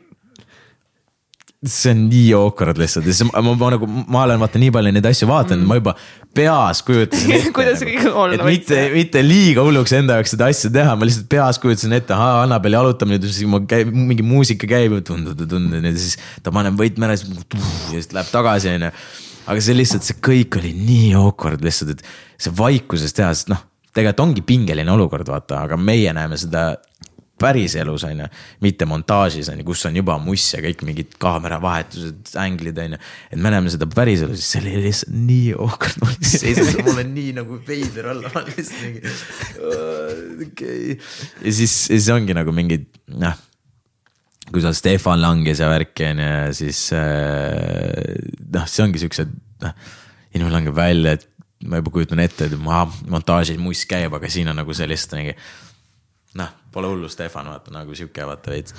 See 1.71 1.95
on 1.95 2.05
nii 2.11 2.29
awkward 2.37 2.79
lihtsalt 2.81 3.07
siis 3.09 3.23
ma, 3.29 3.43
ma, 3.45 3.55
ma 3.61 3.73
nagu, 3.75 3.89
ma 3.89 4.23
olen 4.27 4.41
vaata 4.43 4.61
nii 4.61 4.73
palju 4.75 4.93
neid 4.95 5.09
asju 5.11 5.29
vaadanud 5.31 5.63
mm., 5.63 5.71
ma 5.71 5.79
juba 5.81 5.95
peas 6.37 6.83
kujutasin 6.87 7.35
ette 7.39 7.53
kuidas 7.57 7.85
kõik 7.87 8.09
olla 8.11 8.39
võiks. 8.39 8.49
mitte, 8.51 8.81
mitte 8.95 9.25
liiga 9.25 9.65
hulluks 9.65 9.95
enda 9.97 10.19
jaoks 10.19 10.35
seda 10.37 10.51
asja 10.53 10.73
teha, 10.75 10.95
ma 10.99 11.09
lihtsalt 11.09 11.29
peas 11.33 11.61
kujutasin 11.63 11.97
ette, 11.97 12.15
ahah, 12.17 12.43
Annabeli 12.45 12.77
jalutamine, 12.77 13.21
siis 13.27 13.49
ma 13.51 13.63
käib, 13.69 13.93
mingi 13.95 14.27
muusika 14.27 14.69
käib, 14.71 14.97
siis 15.95 16.17
ta 16.45 16.53
paneb 16.55 16.77
võtme 16.81 17.09
ära, 17.09 17.19
siis 17.19 18.11
läheb 18.13 18.33
tagasi, 18.35 18.75
onju 18.75 18.91
aga 19.45 19.61
see 19.61 19.77
lihtsalt, 19.77 20.07
see 20.07 20.21
kõik 20.25 20.59
oli 20.61 20.73
nii 20.77 21.13
awkward 21.19 21.65
lihtsalt, 21.65 21.99
et 21.99 22.45
see 22.47 22.53
vaikuses 22.57 23.13
teha, 23.17 23.31
sest 23.37 23.53
noh, 23.53 23.61
tegelikult 23.95 24.25
ongi 24.25 24.45
pingeline 24.47 24.91
olukord, 24.95 25.29
vaata, 25.31 25.65
aga 25.69 25.79
meie 25.81 26.13
näeme 26.17 26.39
seda 26.41 26.73
päriselus 27.41 28.05
on 28.07 28.21
ju, 28.23 28.27
mitte 28.65 28.87
montaažis 28.89 29.49
on 29.53 29.61
ju, 29.61 29.67
kus 29.69 29.85
on 29.89 29.97
juba 29.99 30.17
muss 30.23 30.47
ja 30.55 30.61
kõik 30.65 30.85
mingid 30.87 31.17
kaameravahetused, 31.23 32.35
änglid 32.41 32.79
on 32.85 32.97
ju. 32.97 33.01
et 33.31 33.41
me 33.41 33.53
näeme 33.55 33.73
seda 33.73 33.89
päriselus, 33.91 34.43
siis 34.43 34.53
see 34.55 34.63
oli 34.63 34.85
lihtsalt 34.87 35.17
nii 35.17 35.57
ohkard, 35.67 35.99
ma 36.03 36.13
lihtsalt 36.13 36.45
seisan, 36.47 36.85
mul 36.87 37.03
on 37.03 37.11
nii 37.17 37.33
nagu 37.41 37.59
veider 37.67 38.13
olla, 38.15 38.31
ma 38.35 38.45
lihtsalt 38.49 38.85
mingi. 38.87 39.17
okay., 40.47 40.95
ja 40.95 41.59
siis, 41.59 41.75
ja 41.91 41.99
siis 41.99 42.13
ongi 42.15 42.37
nagu 42.37 42.55
mingid 42.55 42.89
noh 43.15 43.43
kui 44.53 44.61
seal 44.61 44.75
Stefan 44.77 45.23
langes 45.23 45.61
ja 45.63 45.71
värki 45.73 46.05
on 46.11 46.21
ju 46.21 46.57
siis 46.61 46.87
äh, 46.93 47.95
noh, 48.53 48.67
see 48.69 48.85
ongi 48.85 49.01
siuksed 49.03 49.31
noh, 49.65 49.79
inimene 50.35 50.53
langeb 50.59 50.77
välja, 50.77 51.15
et 51.17 51.29
ma 51.65 51.81
juba 51.81 51.95
kujutan 51.95 52.21
ette, 52.21 52.49
et 52.49 52.57
ma 52.61 52.85
montaažis 53.09 53.61
muss 53.61 53.85
käib, 53.89 54.15
aga 54.17 54.29
siin 54.31 54.51
on 54.53 54.59
nagu 54.61 54.77
sellist 54.77 55.15
mingi. 55.17 55.37
Noh, 56.41 56.55
pole 56.73 56.91
hullu, 56.91 57.09
Stefan, 57.09 57.51
vaata 57.53 57.75
nagu 57.75 57.95
sihuke 57.95 58.27
vaata 58.27 58.51
veits. 58.51 58.75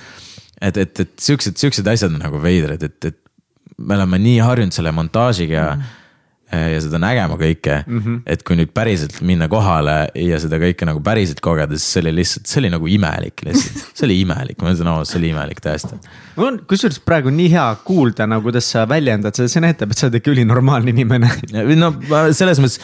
et, 0.61 0.77
et, 0.77 0.99
et 0.99 1.13
siuksed, 1.19 1.57
siuksed 1.57 1.87
asjad 1.87 2.13
on 2.13 2.19
nagu 2.23 2.41
veidrad, 2.41 2.83
et, 2.83 3.11
et 3.11 3.21
me 3.77 3.95
oleme 3.95 4.19
nii 4.23 4.39
harjunud 4.43 4.75
selle 4.75 4.91
montaažiga 4.95 5.69
mm. 5.75 5.81
-hmm 5.81 6.01
ja 6.53 6.81
seda 6.83 6.99
nägema 7.01 7.37
kõike 7.39 7.79
mm. 7.81 7.99
-hmm. 7.99 8.17
et 8.29 8.43
kui 8.45 8.57
nüüd 8.59 8.69
päriselt 8.75 9.17
minna 9.25 9.47
kohale 9.49 9.95
ja 10.19 10.37
seda 10.41 10.59
kõike 10.61 10.85
nagu 10.85 11.01
päriselt 11.03 11.41
kogeda, 11.43 11.77
siis 11.77 11.95
see 11.95 12.03
oli 12.03 12.13
lihtsalt, 12.19 12.45
see 12.49 12.59
oli 12.61 12.71
nagu 12.73 12.89
imelik 12.91 13.41
lihtsalt. 13.47 13.81
see 13.97 14.05
oli 14.05 14.19
imelik, 14.21 14.59
ma 14.61 14.73
ütlen 14.75 14.91
ausalt, 14.91 15.09
see 15.09 15.19
oli 15.23 15.31
imelik 15.33 15.61
tõesti. 15.65 15.97
mul 16.35 16.51
on 16.51 16.59
kusjuures 16.69 17.01
praegu 17.05 17.33
nii 17.33 17.49
hea 17.55 17.65
kuulda 17.87 18.29
nagu, 18.29 18.45
kuidas 18.45 18.69
sa 18.71 18.85
väljendad 18.89 19.37
seda, 19.37 19.51
see 19.51 19.65
näitab, 19.65 19.91
et 19.91 20.01
sa 20.01 20.07
oled 20.07 20.19
ikka 20.21 20.33
ülinormaalne 20.35 20.93
inimene. 20.93 21.31
no 21.81 21.91
ma 22.09 22.27
selles 22.37 22.61
mõttes, 22.61 22.77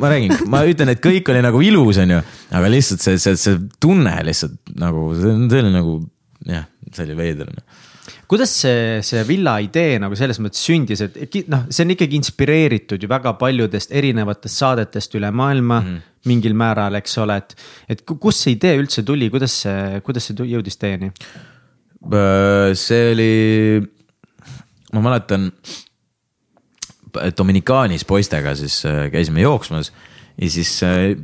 ma 0.00 0.12
räägin, 0.12 0.36
ma 0.52 0.62
ütlen, 0.68 0.94
et 0.94 1.02
kõik 1.02 1.32
oli 1.32 1.42
nagu 1.42 1.62
ilus, 1.66 1.98
on 2.04 2.14
ju, 2.16 2.22
aga 2.54 2.70
lihtsalt 2.70 3.02
see, 3.02 3.18
see, 3.18 3.34
see 3.40 3.58
tunne 3.82 4.14
lihtsalt 4.30 4.76
nagu, 4.78 5.08
see 5.18 5.64
oli 5.64 5.74
nagu 5.74 5.98
jah, 6.46 6.70
see 6.92 7.08
oli 7.08 7.18
veider 7.18 7.50
kuidas 8.28 8.52
see, 8.62 9.00
see 9.06 9.22
villa 9.28 9.56
idee 9.64 9.98
nagu 10.02 10.16
selles 10.18 10.40
mõttes 10.42 10.62
sündis, 10.66 11.02
et 11.04 11.38
noh, 11.52 11.66
see 11.70 11.86
on 11.86 11.94
ikkagi 11.94 12.18
inspireeritud 12.20 13.02
ju 13.02 13.10
väga 13.10 13.34
paljudest 13.40 13.94
erinevatest 13.96 14.62
saadetest 14.62 15.18
üle 15.18 15.30
maailma 15.30 15.80
mm. 15.80 15.88
-hmm. 15.88 16.14
mingil 16.30 16.56
määral, 16.58 16.98
eks 17.00 17.18
ole, 17.22 17.38
et, 17.42 17.56
et 17.88 18.04
kust 18.06 18.44
see 18.44 18.56
idee 18.56 18.76
üldse 18.80 19.04
tuli, 19.06 19.30
kuidas 19.30 19.60
see, 19.66 20.00
kuidas 20.06 20.28
see 20.28 20.48
jõudis 20.54 20.80
teieni? 20.80 21.12
See 22.76 23.12
oli, 23.12 23.32
ma 24.92 25.02
mäletan. 25.08 25.50
Dominikaanis 27.38 28.04
poistega 28.04 28.52
siis 28.54 28.82
äh, 28.84 29.06
käisime 29.08 29.40
jooksmas 29.40 29.88
ja 30.36 30.50
siis 30.50 30.82
äh, 30.84 31.16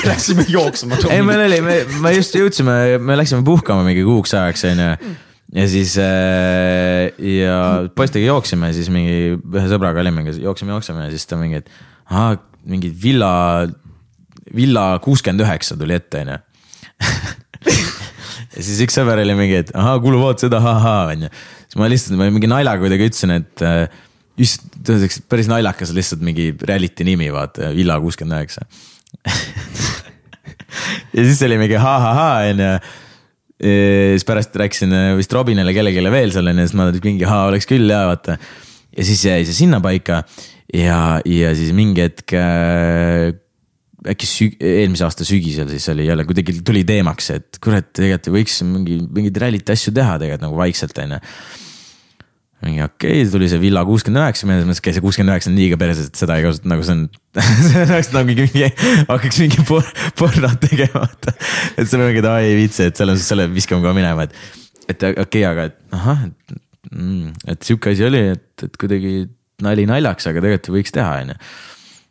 Läksime 0.10 0.44
jooksma. 0.48 0.98
ei, 1.10 1.22
meil 1.22 1.46
oli, 1.46 1.60
me, 1.64 1.78
me 2.00 2.12
just 2.12 2.36
jõudsime, 2.36 2.98
me 3.00 3.16
läksime 3.16 3.40
puhkama 3.44 3.86
mingi 3.86 4.04
kuuks 4.04 4.34
ajaks, 4.36 4.66
onju. 4.68 5.14
Ja 5.54 5.66
siis 5.70 5.96
äh, 5.98 7.10
ja 7.18 7.56
poistega 7.96 8.28
jooksime, 8.28 8.70
siis 8.76 8.90
mingi 8.92 9.36
ühe 9.38 9.66
sõbraga 9.70 10.02
olime, 10.02 10.24
jookseme, 10.30 10.74
jookseme 10.76 11.08
ja 11.08 11.14
siis 11.14 11.26
ta 11.26 11.38
mingi, 11.40 11.62
et 11.62 11.70
ahah, 12.10 12.36
mingi 12.68 12.90
villa, 13.02 13.32
villa 14.54 14.84
kuuskümmend 15.02 15.42
üheksa 15.46 15.78
tuli 15.80 15.96
ette, 15.96 16.22
onju. 16.22 16.38
ja 18.54 18.60
siis 18.60 18.78
üks 18.84 18.98
sõber 18.98 19.22
oli 19.24 19.34
mingi, 19.38 19.58
et 19.64 19.74
ahaa, 19.74 19.98
kuule 20.02 20.20
vaata 20.22 20.46
seda, 20.46 20.62
ahaa, 20.62 21.02
onju. 21.16 21.32
siis 21.64 21.80
ma 21.80 21.90
lihtsalt, 21.90 22.18
ma 22.20 22.30
mingi 22.30 22.50
naljaga 22.50 22.84
kuidagi 22.84 23.10
ütlesin, 23.10 23.34
et 23.40 23.66
äh, 23.66 23.82
just, 24.40 24.66
päris 25.30 25.50
naljakas 25.50 25.94
lihtsalt 25.96 26.22
mingi 26.26 26.52
reality 26.68 27.06
nimi, 27.08 27.30
vaata, 27.34 27.72
Villa 27.76 27.98
kuuskümmend 28.02 28.38
üheksa. 28.38 28.66
ja 31.16 31.24
siis 31.24 31.42
oli 31.46 31.58
mingi 31.60 31.78
ha-ha-ha 31.80 32.32
onju. 32.52 32.74
Siis 33.60 34.24
pärast 34.28 34.56
rääkisin 34.56 34.94
äh, 34.96 35.10
vist 35.18 35.32
Robinile 35.36 35.74
kellelegi 35.76 36.00
veel 36.12 36.32
seal 36.34 36.50
onju, 36.52 36.66
siis 36.66 36.78
ma 36.78 36.88
mingi 36.94 37.28
oleks 37.50 37.68
küll 37.68 37.92
ja 37.92 38.06
vaata. 38.08 38.38
ja 38.96 39.06
siis 39.06 39.24
jäi 39.26 39.44
see 39.44 39.58
sinnapaika 39.64 40.22
ja, 40.74 41.20
ja 41.26 41.54
siis 41.58 41.74
mingi 41.76 42.06
hetk 42.06 42.34
äh, 42.38 43.30
äkki 44.10 44.28
süg-, 44.28 44.60
eelmise 44.64 45.04
aasta 45.04 45.26
sügisel 45.28 45.68
siis 45.68 45.88
oli 45.92 46.06
jälle 46.08 46.24
kuidagi 46.24 46.60
tuli 46.64 46.86
teemaks, 46.88 47.32
et 47.36 47.58
kurat, 47.62 47.90
tegelikult 47.92 48.32
võiks 48.38 48.62
mingi, 48.64 49.00
mingeid 49.12 49.42
reality 49.42 49.76
asju 49.76 49.92
teha 49.96 50.16
tegelikult 50.22 50.46
nagu 50.48 50.62
vaikselt 50.62 51.04
onju 51.04 51.20
mingi 52.64 52.82
okei 52.84 53.22
okay,, 53.22 53.28
tuli 53.32 53.48
see 53.48 53.60
Villa 53.62 53.82
kuuskümmend 53.88 54.22
üheksa, 54.22 54.46
ma 54.46 54.58
mõtlesin, 54.58 54.82
okei, 54.82 54.94
see 54.96 55.04
kuuskümmend 55.04 55.32
üheksa 55.32 55.50
on 55.50 55.56
liiga 55.56 55.78
perses, 55.80 56.10
et 56.10 56.20
seda 56.20 56.36
ei 56.36 56.44
kasuta, 56.44 56.68
nagu 56.72 56.84
see 56.86 56.96
on. 56.96 57.06
see 57.70 57.84
oleks 57.86 58.12
nagu 58.12 58.28
mingi, 58.28 58.70
hakkaks 59.08 59.40
mingi 59.44 59.64
por-, 59.68 59.92
pornot 60.20 60.60
tegema, 60.66 61.04
vaata. 61.06 61.34
et 61.76 61.84
see 61.86 61.96
on 61.96 62.04
mingi, 62.04 62.22
et 62.22 62.30
aa 62.30 62.44
ei 62.44 62.56
viitsi, 62.58 62.90
et 62.90 63.00
selle, 63.00 63.16
selle 63.22 63.48
viskame 63.52 63.84
ka 63.86 63.94
minema, 63.96 64.28
et, 64.28 64.36
et 64.86 65.08
okei 65.08 65.24
okay,, 65.24 65.46
aga 65.48 65.68
et 65.70 65.78
ahah, 65.96 66.26
et 66.28 66.56
mm,, 66.92 67.34
et 67.54 67.68
sihuke 67.70 67.94
asi 67.94 68.06
oli, 68.08 68.24
et, 68.36 68.66
et 68.68 68.80
kuidagi 68.80 69.14
nali 69.64 69.88
naljaks, 69.88 70.28
aga 70.28 70.44
tegelikult 70.44 70.76
võiks 70.76 70.96
teha, 70.96 71.16
onju 71.24 71.38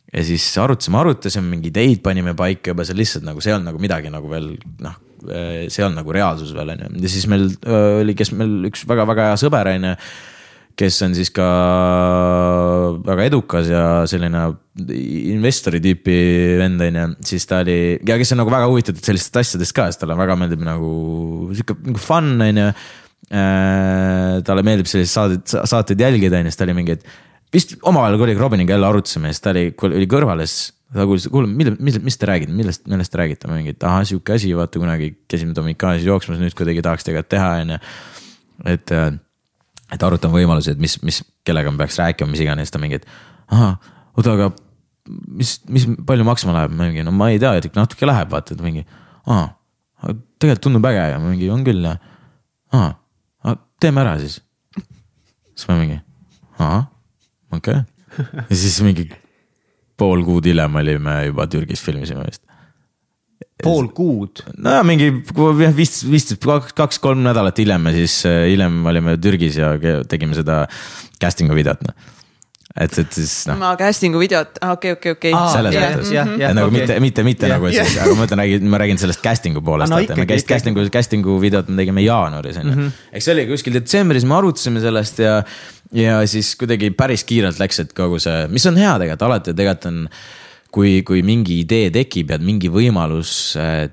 ja 0.09 0.23
siis 0.25 0.45
arutasime, 0.57 0.97
arutasime, 1.03 1.45
mingeid 1.51 1.75
ideid 1.77 2.01
panime 2.05 2.33
paika 2.37 2.73
juba 2.73 2.85
seal 2.87 2.97
lihtsalt 2.97 3.25
nagu 3.27 3.41
see 3.43 3.51
ei 3.51 3.57
olnud 3.57 3.69
nagu 3.69 3.81
midagi 3.81 4.09
nagu 4.09 4.31
veel 4.31 4.49
noh, 4.81 4.97
see 5.21 5.81
ei 5.81 5.85
olnud 5.85 5.99
nagu 6.01 6.15
reaalsus 6.15 6.53
veel 6.55 6.73
on 6.73 6.83
ju 6.85 7.03
ja 7.03 7.11
siis 7.13 7.27
meil 7.29 7.45
öö, 7.49 7.99
oli, 8.01 8.15
kes 8.17 8.33
meil 8.33 8.71
üks 8.71 8.85
väga-väga 8.89 9.29
hea 9.29 9.39
sõber 9.41 9.69
on 9.75 9.89
ju 9.91 9.93
kes 10.79 11.01
on 11.05 11.15
siis 11.17 11.31
ka 11.35 11.45
väga 13.05 13.27
edukas 13.27 13.67
ja 13.71 13.83
selline 14.09 14.45
investori 15.33 15.81
tüüpi 15.83 16.15
vend 16.61 16.83
on 16.85 16.99
ju, 17.01 17.05
siis 17.31 17.47
ta 17.49 17.61
oli 17.65 17.77
ja 18.07 18.17
kes 18.19 18.33
on 18.35 18.41
nagu 18.43 18.53
väga 18.53 18.69
huvitatud 18.71 19.03
sellistest 19.03 19.41
asjadest 19.43 19.75
ka, 19.75 19.89
sest 19.89 20.03
talle 20.03 20.17
väga 20.19 20.37
meeldib 20.39 20.63
nagu 20.65 20.89
sihuke 21.51 21.77
nagu 21.83 22.03
fun 22.03 22.33
on 22.47 22.63
ju. 22.63 22.71
talle 24.47 24.65
meeldib 24.65 24.87
selliseid 24.89 25.13
saateid, 25.13 25.69
saateid 25.73 26.07
jälgida 26.07 26.39
on 26.39 26.47
ju, 26.47 26.53
siis 26.53 26.61
ta 26.61 26.67
oli 26.67 26.77
mingi, 26.79 26.95
et 26.97 27.53
vist 27.53 27.75
omavahel 27.81 28.17
kuidagi 28.21 28.39
Robiniga 28.39 28.77
jälle 28.77 28.87
arutasime, 28.87 29.33
siis 29.33 29.43
ta 29.43 29.53
oli, 29.53 29.69
oli 29.91 30.09
kõrval 30.09 30.45
ja 30.45 30.49
siis 30.49 30.71
ta 30.93 31.05
kuulis, 31.05 31.27
kuule, 31.29 31.49
mille, 31.51 31.75
mis, 31.83 31.99
mis 32.01 32.17
te 32.17 32.29
räägite, 32.29 32.53
millest, 32.55 32.87
millest 32.89 33.13
te 33.13 33.19
räägite, 33.21 33.49
ma 33.49 33.59
mingi, 33.59 33.75
et 33.75 33.85
ahah, 33.85 34.01
sihuke 34.09 34.33
asi, 34.33 34.49
vaata 34.57 34.81
kunagi 34.81 35.11
käisime 35.29 35.53
Dominikaanis 35.57 36.07
jooksmas, 36.07 36.39
nüüd 36.41 36.55
kuidagi 36.57 36.81
tahaks 36.85 37.05
tegelikult 37.05 37.29
teha, 37.35 37.49
on 37.61 37.75
ju. 37.75 37.81
et, 38.73 38.95
et 39.93 40.03
arutame 40.05 40.39
võimalusi, 40.39 40.73
et 40.75 40.81
mis, 40.81 40.97
mis, 41.05 41.21
kellega 41.47 41.71
me 41.73 41.81
peaks 41.81 41.99
rääkima, 42.01 42.31
mis 42.31 42.43
iganes, 42.43 42.73
ta 42.73 42.81
mingi, 42.81 42.99
et 43.01 43.07
ahah, 43.49 43.77
oota, 44.15 44.35
aga 44.35 44.51
mis, 45.09 45.55
mis 45.69 45.87
palju 46.07 46.27
maksma 46.27 46.55
läheb, 46.55 46.75
mingi, 46.77 47.05
no 47.05 47.15
ma 47.15 47.31
ei 47.33 47.41
tea, 47.41 47.55
et 47.59 47.77
natuke 47.77 48.09
läheb, 48.09 48.29
vaata, 48.33 48.57
et 48.57 48.63
mingi, 48.65 48.85
aa, 49.29 49.47
tegelikult 50.39 50.67
tundub 50.67 50.85
äge 50.91 51.09
ja 51.13 51.17
mingi, 51.23 51.49
on 51.53 51.65
küll 51.67 51.89
ja, 51.89 51.97
aa, 52.75 53.57
teeme 53.81 54.05
ära 54.05 54.19
siis. 54.21 54.39
siis 55.55 55.67
ma 55.71 55.79
mingi, 55.81 55.99
ahah 56.59 56.87
okei 57.51 57.73
okay.. 57.73 58.45
ja 58.49 58.55
siis 58.55 58.79
mingi 58.85 59.07
pool 59.99 60.23
kuud 60.27 60.45
hiljem 60.47 60.75
olime 60.79 61.15
juba 61.27 61.47
Türgis 61.51 61.83
filmisime 61.83 62.23
vist. 62.27 62.43
Pool 63.63 63.89
kuud. 63.95 64.43
nojah, 64.57 64.85
mingi 64.87 65.09
vist, 65.75 66.05
vist 66.07 66.37
kaks, 66.39 66.75
kaks-kolm 66.77 67.23
nädalat 67.25 67.59
hiljem 67.59 67.89
me 67.89 67.95
siis, 67.95 68.21
hiljem 68.25 68.79
olime 68.87 69.17
Türgis 69.21 69.59
ja 69.59 69.73
tegime 70.07 70.37
seda 70.37 70.61
casting'u 71.19 71.57
videot 71.57 71.83
noh. 71.83 71.95
et, 72.79 72.95
et 73.03 73.17
siis 73.17 73.33
noh, 73.49 73.59
ma 73.59 73.73
casting'u 73.79 74.21
videot, 74.21 74.61
okei, 74.63 74.93
okei, 74.95 75.15
okei. 75.17 75.33
selles 75.51 75.75
jah, 75.75 75.89
mõttes 75.89 76.13
jah, 76.15 76.31
jah, 76.39 76.55
nagu 76.55 76.71
okei. 76.71 76.79
mitte, 76.79 76.99
mitte, 77.03 77.25
mitte 77.27 77.49
Jah. 77.49 77.57
nagu 77.57 77.71
siis, 77.73 77.97
aga 77.99 78.15
ma 78.15 78.23
mõtlen, 78.23 78.43
räägin, 78.45 78.71
ma 78.71 78.81
räägin 78.83 79.03
sellest 79.03 79.23
casting'u 79.25 79.63
poolest, 79.65 79.91
Ah, 79.91 79.97
no 79.97 80.07
vaata, 80.07 80.19
me 80.19 80.29
käis 80.29 80.47
casting'u, 80.47 80.87
casting'u 80.95 81.35
videot 81.43 81.67
me 81.67 81.81
tegime 81.83 82.05
jaanuaris 82.05 82.61
on 82.63 82.71
ju. 82.71 82.89
eks 83.11 83.27
see 83.27 83.35
oli 83.35 83.47
kuskil 83.51 83.75
detsembris, 83.75 84.27
me 84.27 84.39
arutasime 84.39 84.83
sellest 84.83 85.19
ja, 85.25 85.39
ja 85.99 86.19
siis 86.31 86.55
kuidagi 86.59 86.93
päris 86.95 87.27
kiirelt 87.27 87.59
läks, 87.59 87.83
et 87.83 87.95
kogu 87.97 88.23
see, 88.23 88.45
mis 88.55 88.71
on 88.71 88.79
hea 88.79 88.95
tegelikult 89.01 89.27
alati 89.33 89.57
tegelikult 89.57 89.91
on. 89.91 90.05
kui, 90.73 90.99
kui 91.07 91.21
mingi 91.25 91.61
idee 91.63 91.89
tekib 91.93 92.31
ja 92.35 92.37
mingi 92.41 92.69
võimalus 92.73 93.31
äh, 93.59 93.87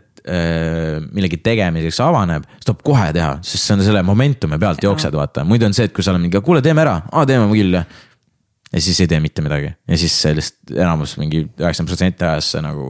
millegi 1.15 1.39
tegemiseks 1.39 2.01
avaneb, 2.03 2.43
siis 2.57 2.67
tuleb 2.67 2.81
kohe 2.89 3.11
teha, 3.15 3.37
sest 3.47 3.63
see 3.69 3.77
on 3.77 3.85
selle 3.87 4.01
momentumi 4.03 4.59
pealt 4.59 4.83
jooksed, 4.83 5.15
vaata, 5.15 5.45
muidu 5.47 5.69
on 5.69 5.77
see, 5.77 5.87
et 5.87 5.95
kui 5.95 6.03
sa 6.03 6.11
oled 6.11 6.25
mingi, 6.25 6.41
kuule, 6.43 6.59
teeme 6.67 6.83
ära, 6.83 6.97
aa 7.15 7.23
teeme 7.29 7.47
küll 7.53 7.77
ja 7.79 7.85
siis 8.83 8.99
ei 9.05 9.07
tee 9.13 9.21
mitte 9.23 9.45
midagi. 9.47 9.71
Ja 9.87 9.99
siis 10.01 10.17
sellist 10.27 10.59
enamus 10.75 11.15
mingi 11.21 11.45
üheksakümmend 11.47 11.93
protsenti 11.93 12.27
ajast 12.27 12.57
see 12.57 12.65
nagu, 12.67 12.89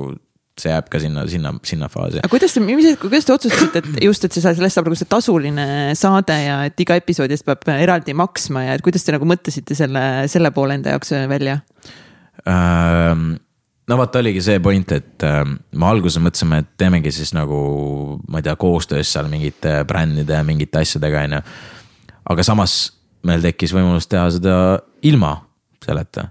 see 0.57 0.73
jääb 0.73 0.89
ka 0.89 1.03
sinna, 1.03 1.27
sinna, 1.29 1.53
sinna 1.69 1.91
faasi. 1.93 2.23
aga 2.25 2.33
kuidas 2.33 2.57
te, 2.57 2.63
mis, 2.65 2.89
kuidas 3.03 3.29
te 3.29 3.35
otsustasite, 3.37 3.83
et 3.85 4.03
just, 4.09 4.25
et 4.25 4.33
see 4.33 4.41
sa- 4.41 4.55
sellest 4.57 4.81
saab 4.81 4.89
nagu 4.89 4.97
see 4.97 5.11
tasuline 5.13 5.67
saade 6.01 6.39
ja 6.41 6.63
et 6.71 6.81
iga 6.81 6.97
episoodi 6.97 7.37
eest 7.37 7.45
peab 7.45 7.69
eraldi 7.77 8.17
maksma 8.17 8.65
ja 8.71 8.79
et 8.79 8.85
kuidas 8.87 9.05
te 9.05 9.13
nagu 9.13 9.29
mõtlesite 9.29 9.77
selle, 9.77 10.07
selle 10.33 10.51
poole 10.57 10.81
enda 10.81 10.97
jaoks 10.97 11.13
välja? 11.29 11.61
No 13.87 13.99
vot 14.01 14.19
oligi 14.19 14.43
see 14.45 14.61
point, 14.63 14.93
et 14.97 15.27
ähm, 15.27 15.57
me 15.79 15.89
alguses 15.89 16.23
mõtlesime, 16.23 16.61
et 16.63 16.73
teemegi 16.81 17.13
siis 17.15 17.33
nagu, 17.37 17.61
ma 18.29 18.43
ei 18.43 18.47
tea, 18.47 18.57
koostöös 18.61 19.13
seal 19.15 19.31
mingite 19.33 19.79
brändide 19.89 20.39
ja 20.39 20.47
mingite 20.47 20.83
asjadega, 20.83 21.25
on 21.29 21.39
ju. 21.39 21.43
aga 22.35 22.47
samas 22.47 22.77
meil 23.27 23.43
tekkis 23.45 23.75
võimalus 23.75 24.09
teha 24.11 24.29
seda 24.35 24.57
ilma 25.07 25.37
selleta. 25.85 26.29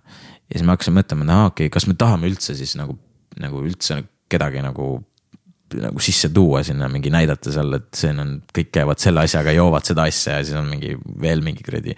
ja 0.49 0.57
siis 0.57 0.65
me 0.65 0.75
hakkasime 0.75 1.01
mõtlema, 1.01 1.25
et 1.25 1.35
aa 1.35 1.49
okei 1.49 1.67
okay,, 1.67 1.73
kas 1.77 1.87
me 1.87 1.97
tahame 1.99 2.31
üldse 2.31 2.57
siis 2.57 2.75
nagu, 2.79 2.97
nagu 3.39 3.63
üldse 3.63 4.03
kedagi 4.31 4.63
nagu 4.65 4.97
nagu 5.81 5.99
sisse 6.03 6.29
tuua 6.29 6.61
sinna 6.63 6.87
mingi 6.91 7.09
näidata 7.09 7.51
seal, 7.51 7.73
et 7.79 7.87
siin 7.97 8.19
on, 8.21 8.35
kõik 8.55 8.69
käivad 8.75 9.01
selle 9.01 9.23
asjaga, 9.25 9.53
joovad 9.55 9.87
seda 9.87 10.05
asja 10.07 10.37
ja 10.37 10.45
siis 10.45 10.57
on 10.59 10.67
mingi 10.69 10.93
veel 11.21 11.41
mingi 11.45 11.65
kuradi. 11.65 11.95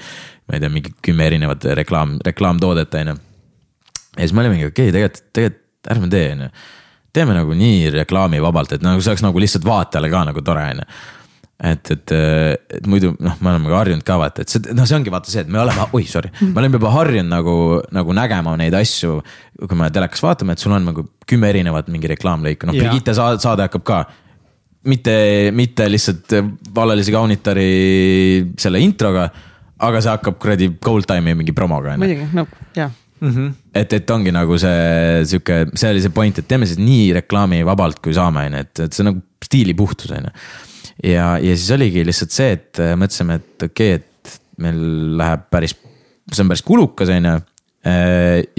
ma 0.47 0.55
ei 0.55 0.63
tea, 0.63 0.71
mingi 0.71 0.93
kümme 1.03 1.27
erinevat 1.27 1.67
reklaam, 1.77 2.15
reklaamtoodet 2.25 2.95
on 3.01 3.11
ju. 3.11 3.17
Ja 4.17 4.25
siis 4.25 4.35
me 4.35 4.45
olimegi 4.45 4.69
okei 4.69 4.89
okay,, 4.89 4.95
tegelikult, 4.95 5.29
tegelikult 5.33 5.93
ärme 5.93 6.09
tee 6.11 6.31
on 6.33 6.47
ju. 6.47 6.49
teeme 7.13 7.37
nagu 7.37 7.53
nii 7.57 7.93
reklaamivabalt, 7.95 8.77
et 8.77 8.83
nagu 8.85 9.01
see 9.01 9.13
oleks 9.13 9.23
nagu 9.25 9.39
lihtsalt 9.41 9.65
vaatajale 9.65 10.09
ka 10.11 10.25
nagu 10.31 10.43
tore 10.45 10.65
on 10.73 10.83
ju 10.83 10.89
et, 11.57 11.89
et, 11.91 12.13
et 12.77 12.87
muidu 12.89 13.13
noh, 13.17 13.37
me 13.41 13.49
oleme 13.49 13.71
ka 13.71 13.79
harjunud 13.79 14.05
ka 14.05 14.17
vaata, 14.21 14.45
et 14.45 14.53
see, 14.53 14.75
noh, 14.77 14.85
see 14.85 14.97
ongi 14.97 15.13
vaata 15.13 15.31
see, 15.31 15.41
et 15.41 15.49
me 15.49 15.59
oleme, 15.61 15.87
oi 15.97 16.05
sorry, 16.09 16.29
me 16.43 16.61
oleme 16.61 16.77
juba 16.77 16.91
harjunud 16.93 17.31
nagu, 17.31 17.55
nagu 17.97 18.15
nägema 18.15 18.53
neid 18.61 18.77
asju. 18.77 19.17
kui 19.63 19.79
me 19.79 19.89
telekas 19.93 20.21
vaatame, 20.21 20.53
et 20.53 20.61
sul 20.61 20.75
on 20.77 20.85
nagu 20.91 21.07
kümme 21.27 21.49
erinevat 21.49 21.89
mingi 21.89 22.11
reklaamlõiku, 22.13 22.69
noh. 22.69 22.77
Brigitte 22.77 23.15
saade, 23.17 23.41
saade 23.41 23.65
hakkab 23.65 23.85
ka. 23.87 23.99
mitte, 24.87 25.15
mitte 25.51 25.89
lihtsalt 25.89 26.37
vallalise 26.75 27.11
kaunitari 27.11 28.53
selle 28.61 28.79
introga, 28.83 29.25
aga 29.81 30.01
see 30.03 30.13
hakkab 30.13 30.37
kuradi 30.41 30.69
Gold 30.77 31.09
Time'i 31.09 31.35
mingi 31.37 31.57
promoga 31.57 31.97
muidugi, 31.97 32.29
no 32.37 32.45
jah. 32.77 32.93
et, 33.73 33.93
et 33.97 34.13
ongi 34.13 34.33
nagu 34.33 34.57
see 34.61 35.23
sihuke, 35.29 35.59
see 35.73 35.91
oli 35.93 36.03
see 36.03 36.13
point, 36.13 36.37
et 36.37 36.47
teeme 36.49 36.67
siis 36.69 36.79
nii 36.81 37.09
reklaamivabalt, 37.17 38.01
kui 38.03 38.15
saame, 38.17 38.45
on 38.47 38.57
ju, 38.57 38.63
et, 38.67 38.81
et 38.85 38.93
see 38.93 39.03
on 39.03 39.11
nagu 39.11 39.23
stiili 39.47 39.73
puhtus, 39.77 40.11
on 40.13 40.27
ju. 40.27 40.33
ja, 41.13 41.27
ja 41.41 41.55
siis 41.55 41.69
oligi 41.75 42.05
lihtsalt 42.05 42.35
see, 42.35 42.55
et 42.57 42.81
äh, 42.83 42.95
mõtlesime, 42.99 43.39
et 43.41 43.67
okei 43.69 43.95
okay,, 43.97 44.03
et 44.03 44.39
meil 44.63 44.81
läheb 45.19 45.47
päris, 45.53 45.75
see 46.31 46.43
on 46.43 46.51
päris 46.51 46.65
kulukas, 46.65 47.13
on 47.13 47.31
ju. 47.31 47.37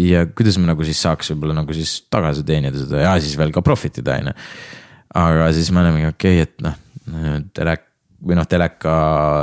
ja 0.08 0.24
kuidas 0.32 0.56
me 0.58 0.70
nagu 0.70 0.86
siis 0.86 1.00
saaks 1.04 1.34
võib-olla 1.34 1.58
nagu 1.58 1.74
siis 1.76 1.98
tagasi 2.08 2.46
teenida 2.48 2.78
seda 2.80 3.02
ja 3.02 3.16
siis 3.20 3.34
veel 3.38 3.52
ka 3.54 3.62
profit 3.66 4.00
ida, 4.00 4.16
on 4.22 4.32
ju. 4.32 4.36
aga 5.22 5.52
siis 5.54 5.70
me 5.74 5.84
olemegi 5.84 6.10
okei 6.10 6.42
okay,, 6.42 6.48
et 6.48 6.64
noh, 6.64 7.38
telek- 7.54 7.86
või 8.24 8.34
noh, 8.34 8.46
teleka, 8.50 8.92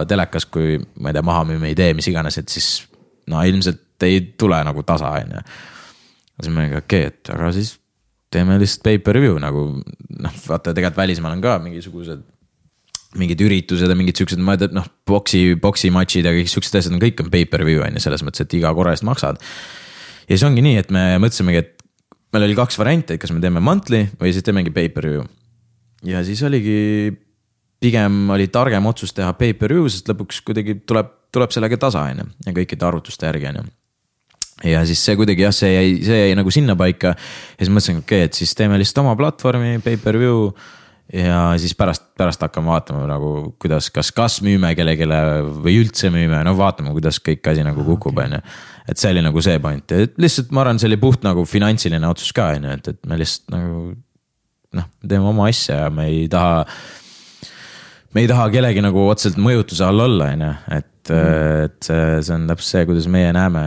telekas, 0.09 0.47
kui 0.51 0.75
ma 0.99 1.11
ei 1.11 1.15
tea, 1.15 1.23
maha 1.23 1.45
müüme 1.47 1.71
idee, 1.71 1.93
mis 1.95 2.07
iganes, 2.11 2.39
et 2.41 2.51
siis 2.51 2.83
no 3.31 3.39
ilmselt 3.45 3.84
ei 4.03 4.21
tule 4.37 4.59
nagu 4.67 4.83
tasa, 4.83 5.15
on 5.21 5.35
ju. 5.37 5.43
siis 6.41 6.53
ma 6.53 6.65
olin 6.65 6.77
okei 6.77 7.07
okay,, 7.07 7.13
et 7.13 7.33
aga 7.33 7.51
siis 7.55 7.75
teeme 8.35 8.57
lihtsalt 8.59 8.83
pay-per-view 8.85 9.37
nagu 9.41 9.67
noh, 9.79 10.39
vaata 10.47 10.73
tegelikult 10.73 10.99
välismaal 11.03 11.37
on 11.37 11.43
ka 11.43 11.57
mingisugused 11.63 12.23
mingid 13.19 13.41
üritused 13.45 13.89
ja 13.89 13.95
mingid 13.97 14.19
siuksed, 14.19 14.41
ma 14.43 14.55
ei 14.55 14.61
tea, 14.63 14.73
noh, 14.75 14.87
boksi, 15.07 15.55
boksimatšid 15.61 16.27
ja 16.27 16.33
kõik 16.35 16.51
siuksed 16.51 16.79
asjad 16.79 16.95
on 16.95 17.01
kõik 17.03 17.23
on 17.23 17.31
pay-per-view 17.31 17.83
on 17.85 17.95
ju, 17.95 18.03
selles 18.03 18.23
mõttes, 18.27 18.43
et 18.43 18.55
iga 18.57 18.73
korra 18.75 18.95
eest 18.95 19.05
maksad. 19.07 19.39
ja 20.25 20.33
siis 20.33 20.43
ongi 20.47 20.63
nii, 20.65 20.81
et 20.81 20.91
me 20.91 21.05
mõtlesimegi, 21.23 21.61
et 21.63 21.85
meil 22.35 22.47
oli 22.49 22.57
kaks 22.57 22.79
varianti, 22.81 23.15
et 23.15 23.21
kas 23.21 23.31
me 23.31 23.39
teeme 23.43 23.63
monthly 23.63 24.05
või 24.19 24.33
siis 24.35 24.43
teemegi 24.43 24.73
pay-per-view. 24.75 25.23
ja 26.11 26.25
siis 26.27 26.43
oligi, 26.43 27.15
pigem 27.79 28.35
oli 28.35 28.49
targem 28.51 28.91
otsus 28.91 29.15
teha 29.15 29.31
pay-per-view, 29.39 29.87
sest 29.91 30.11
lõpuks 30.11 30.43
kuidagi 30.43 30.81
tuleb, 30.83 31.15
tuleb 31.31 31.55
sellega 31.55 31.79
tasa, 31.87 32.03
on 32.11 32.23
ju, 32.25 32.29
ja 32.49 32.57
kõikide 32.59 32.89
arvutuste 32.89 33.31
järgi, 33.31 33.53
on 33.53 33.63
ju 33.63 33.67
ja 34.63 34.85
siis 34.87 35.01
see 35.03 35.17
kuidagi 35.19 35.43
jah, 35.43 35.53
see 35.55 35.73
jäi, 35.73 35.91
see 36.05 36.21
jäi 36.21 36.39
nagu 36.39 36.53
sinnapaika 36.53 37.13
ja 37.15 37.59
siis 37.59 37.71
mõtlesin, 37.71 37.99
okei 38.03 38.23
okay,, 38.23 38.29
et 38.29 38.39
siis 38.39 38.55
teeme 38.55 38.79
lihtsalt 38.79 39.03
oma 39.03 39.15
platvormi, 39.19 39.77
pay-per-view 39.83 40.49
ja 41.13 41.41
siis 41.61 41.75
pärast, 41.77 42.07
pärast 42.17 42.41
hakkame 42.41 42.71
vaatama 42.71 43.03
nagu, 43.09 43.31
kuidas, 43.61 43.91
kas, 43.93 44.09
kas 44.15 44.39
müüme 44.45 44.71
kellelegi 44.77 45.05
või 45.05 45.75
üldse 45.83 46.09
müüme, 46.13 46.39
no 46.47 46.55
vaatame, 46.57 46.95
kuidas 46.95 47.19
kõik 47.23 47.45
asi 47.51 47.65
nagu 47.67 47.83
kukub, 47.85 48.17
on 48.23 48.37
ju. 48.37 48.41
et 48.89 49.01
see 49.01 49.11
oli 49.13 49.25
nagu 49.25 49.43
see 49.43 49.59
point, 49.61 49.91
et 49.91 50.17
lihtsalt 50.21 50.55
ma 50.55 50.63
arvan, 50.63 50.79
see 50.81 50.89
oli 50.89 51.01
puht 51.01 51.27
nagu 51.27 51.45
finantsiline 51.45 52.09
otsus 52.09 52.33
ka, 52.35 52.53
on 52.55 52.69
ju, 52.69 52.79
et, 52.79 52.91
et 52.95 53.11
me 53.11 53.19
lihtsalt 53.21 53.53
nagu. 53.53 53.85
noh, 54.75 54.89
teeme 55.07 55.29
oma 55.29 55.51
asja 55.51 55.85
ja 55.85 55.93
me 55.93 56.07
ei 56.09 56.25
taha. 56.31 56.65
me 58.15 58.23
ei 58.23 58.27
taha 58.31 58.49
kellegi 58.51 58.81
nagu 58.83 59.07
otseselt 59.07 59.37
mõjutuse 59.37 59.85
all 59.85 60.07
olla, 60.07 60.31
on 60.33 60.47
ju, 60.47 60.53
et 60.79 60.91
et 61.13 61.65
et 61.65 61.87
see, 61.87 62.21
see 62.25 62.33
on 62.35 62.45
täpselt 62.49 62.67
see, 62.67 62.83
kuidas 62.89 63.07
meie 63.11 63.31
näeme 63.35 63.63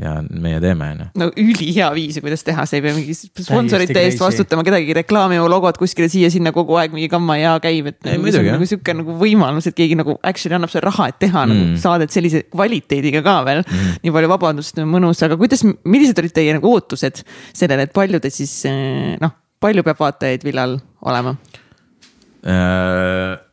ja 0.00 0.12
meie 0.28 0.58
teeme, 0.62 0.88
on 0.94 1.00
ju. 1.02 1.06
no 1.22 1.28
ülihea 1.42 1.88
viis, 1.96 2.18
kuidas 2.22 2.44
teha, 2.46 2.66
sa 2.68 2.78
ei 2.78 2.84
pea 2.84 2.94
mingi 2.96 3.14
sponsorite 3.16 4.02
eest 4.02 4.22
vastutama, 4.22 4.64
kedagi 4.66 4.96
reklaamima 5.00 5.46
logot 5.50 5.78
kuskile 5.80 6.08
siia-sinna 6.12 6.52
kogu 6.56 6.76
aeg 6.80 6.94
mingi 6.96 7.08
kamma 7.12 7.38
ja 7.40 7.54
käib, 7.62 7.90
et 7.92 8.10
ei, 8.10 8.20
nagu, 8.20 8.44
nagu 8.56 8.68
sihuke 8.68 8.96
nagu 9.00 9.16
võimalus, 9.20 9.70
et 9.70 9.78
keegi 9.78 9.98
nagu 9.98 10.18
actually 10.26 10.58
annab 10.58 10.72
sulle 10.72 10.84
raha, 10.86 11.08
et 11.12 11.20
teha 11.22 11.46
nagu 11.48 11.58
mm. 11.58 11.72
nagu 11.74 11.84
saadet 11.86 12.14
sellise 12.14 12.44
kvaliteediga 12.52 13.24
ka 13.26 13.38
veel 13.48 13.62
mm.. 13.64 13.96
nii 14.04 14.14
palju 14.18 14.32
vabandust, 14.34 14.82
mõnus, 14.96 15.22
aga 15.26 15.38
kuidas, 15.40 15.64
millised 15.66 16.22
olid 16.22 16.36
teie 16.36 16.54
nagu 16.56 16.74
ootused 16.76 17.24
sellele, 17.56 17.88
et 17.88 17.96
palju 17.96 18.22
te 18.22 18.32
siis 18.34 18.58
noh, 19.22 19.34
palju 19.62 19.86
peab 19.86 20.04
vaatajaid 20.06 20.46
Villal 20.46 20.78
olema 21.06 21.36
äh...? 22.46 23.45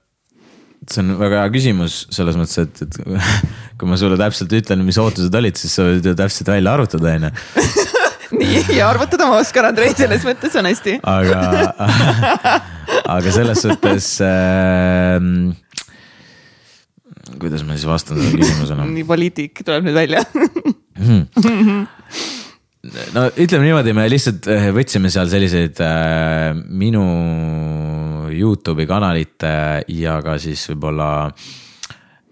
See 0.92 1.04
on 1.04 1.16
väga 1.20 1.44
hea 1.44 1.52
küsimus 1.54 2.04
selles 2.14 2.38
mõttes, 2.40 2.60
et, 2.64 2.84
et 2.86 2.98
kui 3.80 3.90
ma 3.90 3.98
sulle 4.00 4.18
täpselt 4.20 4.54
ütlen, 4.56 4.84
mis 4.88 5.00
ootused 5.02 5.34
olid, 5.40 5.60
siis 5.60 5.76
sa 5.78 5.88
võid 5.88 6.08
ju 6.10 6.16
täpselt 6.20 6.52
välja 6.54 6.76
arvutada, 6.76 7.16
on 7.18 7.30
ju. 7.30 7.34
nii, 8.40 8.62
ja 8.78 8.90
arvutada 8.90 9.28
ma 9.30 9.40
oskan, 9.42 9.70
Andrei, 9.72 9.94
selles 9.98 10.26
mõttes 10.30 10.56
on 10.60 10.70
hästi. 10.70 10.98
aga, 11.08 11.42
aga 13.18 13.36
selles 13.36 13.64
suhtes 13.66 14.10
äh,. 14.26 15.20
kuidas 17.40 17.64
ma 17.66 17.78
siis 17.78 17.88
vastan 17.90 18.20
sellele 18.20 18.44
küsimusele? 18.44 18.90
nii 18.94 19.08
poliitik 19.08 19.64
tuleb 19.64 19.88
nüüd 19.88 19.98
välja 19.98 20.22
hmm. 20.28 21.86
no 23.16 23.26
ütleme 23.32 23.70
niimoodi, 23.70 23.96
me 23.96 24.10
lihtsalt 24.12 24.50
äh, 24.52 24.70
võtsime 24.76 25.12
seal 25.14 25.32
selliseid 25.32 25.82
äh, 25.84 26.52
minu 26.54 27.04
Youtube'i 28.40 28.88
kanalite 28.90 29.54
ja 29.94 30.18
ka 30.26 30.38
siis 30.42 30.66
võib-olla 30.72 31.10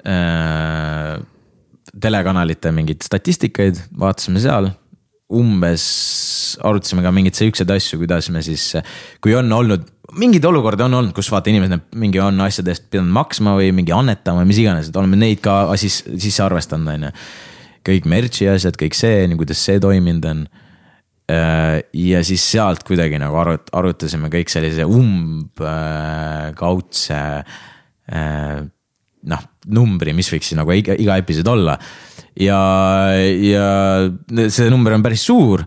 äh, 0.06 1.16
telekanalite 2.02 2.72
mingeid 2.76 3.04
statistikaid, 3.06 3.82
vaatasime 4.00 4.42
seal. 4.44 4.72
umbes 5.32 5.84
arutasime 6.60 7.00
ka 7.06 7.12
mingeid 7.16 7.38
siukseid 7.38 7.70
asju, 7.72 8.02
kuidas 8.02 8.28
me 8.36 8.42
siis, 8.44 8.66
kui 9.24 9.32
on 9.38 9.48
olnud, 9.56 9.86
mingeid 10.20 10.44
olukordi 10.44 10.84
on 10.84 10.98
olnud, 10.98 11.14
kus 11.16 11.30
vaata 11.32 11.48
inimesed 11.54 11.94
mingi 12.02 12.20
on 12.20 12.42
asjade 12.44 12.74
eest 12.74 12.90
pidanud 12.92 13.14
maksma 13.16 13.54
või 13.56 13.70
mingi 13.76 13.94
annetama 13.96 14.44
või 14.44 14.52
mis 14.52 14.60
iganes, 14.60 14.90
et 14.90 15.00
oleme 15.00 15.20
neid 15.20 15.40
ka 15.44 15.64
siis 15.80 16.02
sisse 16.10 16.44
arvestanud, 16.44 16.92
on 16.92 17.08
ju. 17.08 17.14
kõik 17.88 18.10
merch'i 18.12 18.50
asjad, 18.52 18.76
kõik 18.78 18.98
see, 18.98 19.24
kuidas 19.40 19.64
see 19.64 19.80
toiminud 19.82 20.28
on 20.28 20.44
ja 21.32 22.24
siis 22.28 22.44
sealt 22.54 22.84
kuidagi 22.88 23.18
nagu 23.22 23.36
arut-, 23.42 23.72
arutasime 23.78 24.30
kõik 24.34 24.50
sellise 24.52 24.86
umbkaudse 24.88 25.60
äh, 28.12 28.60
noh, 29.30 29.42
numbri, 29.72 30.14
mis 30.18 30.30
võiks 30.32 30.48
siis 30.52 30.58
nagu 30.60 30.74
iga, 30.76 30.96
iga 30.98 31.18
episood 31.22 31.48
olla. 31.52 31.76
ja, 32.40 32.60
ja 33.46 33.68
see 34.50 34.70
number 34.74 34.94
on 34.98 35.04
päris 35.06 35.24
suur. 35.28 35.66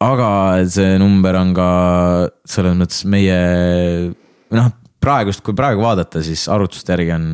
aga 0.00 0.28
see 0.70 0.98
number 1.00 1.36
on 1.36 1.54
ka 1.56 1.70
selles 2.48 2.76
mõttes 2.78 3.04
meie, 3.04 3.40
noh, 4.56 4.70
praegust, 5.00 5.42
kui 5.44 5.54
praegu 5.56 5.82
vaadata, 5.84 6.22
siis 6.24 6.48
arvutuste 6.52 6.92
järgi 6.96 7.12
on 7.16 7.26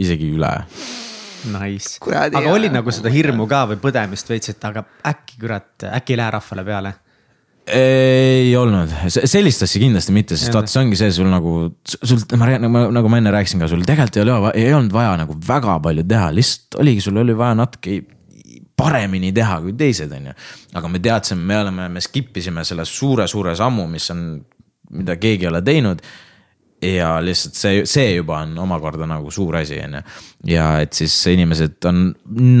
isegi 0.00 0.30
üle 0.32 0.52
Nice, 1.50 1.98
aga 2.06 2.40
jah. 2.40 2.52
oli 2.52 2.70
nagu 2.70 2.92
seda 2.94 3.10
hirmu 3.12 3.48
ka 3.50 3.64
või 3.72 3.80
põdemist 3.82 4.28
veits, 4.30 4.52
et 4.52 4.64
aga 4.68 4.84
äkki 5.08 5.40
kurat, 5.40 5.86
äkki 5.88 6.14
ei 6.14 6.20
lähe 6.20 6.34
rahvale 6.36 6.64
peale? 6.66 6.92
ei 7.72 8.56
olnud, 8.58 8.90
sellist 9.06 9.62
asja 9.62 9.78
kindlasti 9.78 10.14
mitte, 10.14 10.36
sest 10.38 10.54
vaata, 10.54 10.70
see 10.70 10.80
ongi 10.80 10.96
see 10.98 11.12
sul 11.14 11.28
nagu, 11.30 11.52
sul, 11.86 12.18
ma 12.40 12.48
nagu, 12.58 12.80
nagu 12.90 13.12
ma 13.12 13.20
enne 13.22 13.30
rääkisin 13.34 13.62
ka, 13.62 13.68
sul 13.70 13.84
tegelikult 13.86 14.18
ei 14.18 14.24
ole, 14.24 14.50
ei 14.58 14.74
olnud 14.74 14.94
vaja 14.94 15.12
nagu 15.20 15.36
väga 15.46 15.76
palju 15.84 16.02
teha, 16.10 16.32
lihtsalt 16.34 16.80
oligi, 16.82 17.04
sul 17.04 17.20
oli 17.22 17.36
vaja 17.38 17.54
natuke 17.60 18.00
paremini 18.82 19.30
teha 19.36 19.60
kui 19.62 19.76
teised, 19.78 20.10
on 20.10 20.32
ju. 20.32 20.34
aga 20.80 20.90
me 20.90 21.02
teadsime, 21.06 21.46
me 21.52 21.60
oleme, 21.60 21.86
me 21.94 22.02
skip 22.02 22.42
isime 22.42 22.66
selle 22.66 22.86
suure-suure 22.88 23.54
sammu, 23.58 23.86
mis 23.94 24.10
on, 24.10 24.26
mida 24.98 25.16
keegi 25.22 25.46
ei 25.46 25.52
ole 25.52 25.62
teinud 25.62 26.02
ja 26.82 27.14
lihtsalt 27.22 27.56
see, 27.58 27.86
see 27.88 28.16
juba 28.16 28.42
on 28.42 28.56
omakorda 28.64 29.06
nagu 29.08 29.30
suur 29.30 29.56
asi, 29.60 29.78
on 29.84 29.98
ju. 29.98 30.02
ja 30.54 30.66
et 30.82 30.92
siis 30.96 31.14
inimesed 31.32 31.84
on 31.88 32.04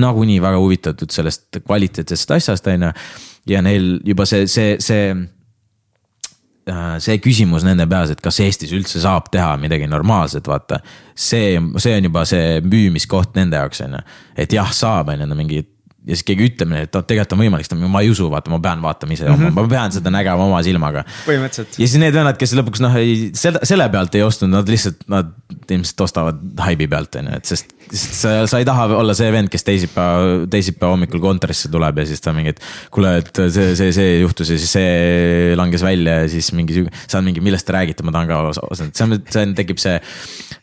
nagunii 0.02 0.40
väga 0.42 0.60
huvitatud 0.62 1.10
sellest 1.10 1.62
kvaliteetsest 1.66 2.34
asjast, 2.38 2.66
on 2.70 2.88
ju. 2.88 2.92
ja 3.54 3.62
neil 3.64 3.96
juba 4.06 4.26
see, 4.28 4.46
see, 4.50 4.76
see 4.82 5.10
äh, 6.70 6.96
see 7.02 7.18
küsimus 7.24 7.66
nende 7.66 7.88
peas, 7.90 8.14
et 8.14 8.22
kas 8.22 8.40
Eestis 8.44 8.74
üldse 8.76 9.02
saab 9.02 9.30
teha 9.34 9.56
midagi 9.60 9.90
normaalset, 9.90 10.46
vaata. 10.48 10.80
see, 11.14 11.58
see 11.82 11.98
on 11.98 12.10
juba 12.10 12.26
see 12.28 12.60
müümiskoht 12.62 13.34
nende 13.38 13.58
jaoks, 13.58 13.82
on 13.86 13.98
ju. 13.98 14.04
et 14.46 14.58
jah, 14.58 14.70
saab, 14.76 15.14
on 15.14 15.26
ju, 15.26 15.34
mingi 15.34 15.64
ja 16.02 16.16
siis 16.16 16.24
keegi 16.26 16.48
ütleb 16.48 16.70
neile, 16.72 16.88
et 16.88 16.96
noh, 16.96 17.04
tegelikult 17.06 17.36
on 17.36 17.40
võimalik, 17.44 17.66
siis 17.68 17.78
ma 17.78 18.00
ei 18.02 18.10
usu, 18.10 18.26
vaata, 18.32 18.50
ma 18.50 18.58
pean 18.62 18.80
vaatama 18.82 19.14
ise 19.14 19.28
mm, 19.28 19.36
-hmm. 19.38 19.54
ma 19.54 19.64
pean 19.70 19.92
seda 19.94 20.10
nägema 20.10 20.48
oma 20.48 20.62
silmaga. 20.66 21.04
põhimõtteliselt. 21.26 21.78
ja 21.78 21.86
siis 21.86 22.00
need 22.02 22.16
vennad, 22.16 22.38
kes 22.40 22.54
lõpuks 22.58 22.82
noh, 22.82 22.96
ei, 22.98 23.30
selle, 23.38 23.62
selle 23.68 23.86
pealt 23.92 24.18
ei 24.18 24.24
ostnud, 24.26 24.50
nad 24.50 24.68
lihtsalt, 24.68 25.04
nad 25.12 25.30
ilmselt 25.70 26.02
ostavad 26.02 26.40
haibi 26.66 26.88
pealt, 26.90 27.20
on 27.20 27.30
ju, 27.30 27.38
et 27.38 27.52
sest, 27.52 27.70
sest 27.92 28.18
sa, 28.18 28.34
sa 28.50 28.58
ei 28.58 28.66
taha 28.66 28.88
olla 28.98 29.14
see 29.14 29.30
vend, 29.34 29.52
kes 29.52 29.66
teisipäeva, 29.68 30.42
teisipäeva 30.50 30.96
hommikul 30.96 31.22
kontorisse 31.22 31.70
tuleb 31.70 32.02
ja 32.02 32.08
siis 32.10 32.24
ta 32.24 32.34
mingi, 32.34 32.56
et 32.56 32.66
kuule, 32.90 33.14
et 33.22 33.42
see, 33.44 33.70
see, 33.78 33.94
see 33.94 34.10
juhtus 34.24 34.50
ja 34.50 34.58
siis 34.58 34.74
see 34.74 35.54
langes 35.58 35.86
välja 35.86 36.22
ja 36.24 36.32
siis 36.34 36.50
mingi, 36.56 36.82
sa 37.06 37.20
oled 37.20 37.30
mingi, 37.30 37.46
millest 37.46 37.68
te 37.68 37.78
räägite, 37.78 38.02
ma 38.02 38.16
tahan 38.16 38.32
ka 38.32 38.42
osa, 38.50 38.66
see 38.74 39.06
on, 39.06 39.16
see 39.22 39.46
on, 39.46 39.54
tekib 39.54 39.78
see, 39.82 39.94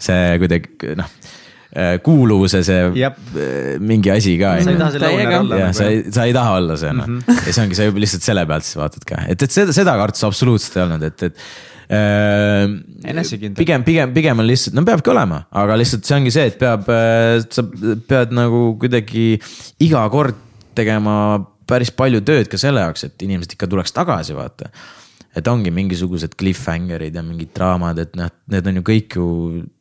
see 0.04 0.36
kuidagi 0.44 1.00
noh 1.00 1.19
kuuluvuse 2.04 2.64
see 2.66 2.86
Jep. 2.98 3.18
Äh, 3.38 3.76
mingi 3.78 4.10
asi 4.10 4.36
ka. 4.42 4.56
sa 4.64 4.72
ei 4.72 4.80
taha 4.80 4.92
selle 4.96 5.10
owner 5.14 5.36
olla. 5.40 5.60
jah, 5.64 5.74
sa 5.78 5.90
ei, 5.90 6.00
sa 6.10 6.26
ei 6.26 6.34
taha 6.34 6.56
olla 6.58 6.78
see 6.82 6.94
noh 6.98 7.08
mm 7.08 7.20
-hmm. 7.20 7.42
ja 7.46 7.54
see 7.54 7.66
ongi, 7.66 7.78
sa 7.78 7.90
juba 7.90 8.02
lihtsalt 8.06 8.26
selle 8.26 8.46
pealt 8.50 8.66
siis 8.66 8.80
vaatad 8.80 9.06
ka, 9.06 9.20
et, 9.30 9.44
et 9.46 9.52
seda, 9.54 9.76
seda 9.76 9.94
kartust 10.02 10.26
absoluutselt 10.26 10.78
ei 10.78 10.84
olnud, 10.88 11.06
et, 11.06 11.24
et 11.30 11.38
enesekindel. 13.10 13.58
pigem, 13.58 13.84
pigem, 13.86 14.14
pigem 14.14 14.42
on 14.42 14.48
lihtsalt, 14.50 14.76
no 14.78 14.86
peabki 14.86 15.10
olema, 15.14 15.44
aga 15.62 15.78
lihtsalt 15.78 16.06
see 16.06 16.18
ongi 16.18 16.34
see, 16.34 16.50
et 16.52 16.58
peab, 16.62 16.90
sa 17.50 17.66
pead 18.10 18.34
nagu 18.38 18.76
kuidagi 18.82 19.32
iga 19.86 20.04
kord 20.14 20.38
tegema 20.78 21.16
päris 21.70 21.92
palju 21.94 22.22
tööd 22.26 22.50
ka 22.50 22.58
selle 22.62 22.82
jaoks, 22.86 23.06
et 23.10 23.26
inimesed 23.26 23.54
ikka 23.58 23.70
tuleks 23.70 23.94
tagasi, 23.94 24.38
vaata 24.38 24.70
et 25.38 25.48
ongi 25.48 25.72
mingisugused 25.74 26.34
cliffhanger'id 26.40 27.16
ja 27.16 27.24
mingid 27.26 27.52
draamad, 27.56 28.02
et 28.02 28.16
noh, 28.18 28.32
need 28.50 28.70
on 28.72 28.80
ju 28.80 28.86
kõik 28.90 29.18
ju, 29.20 29.30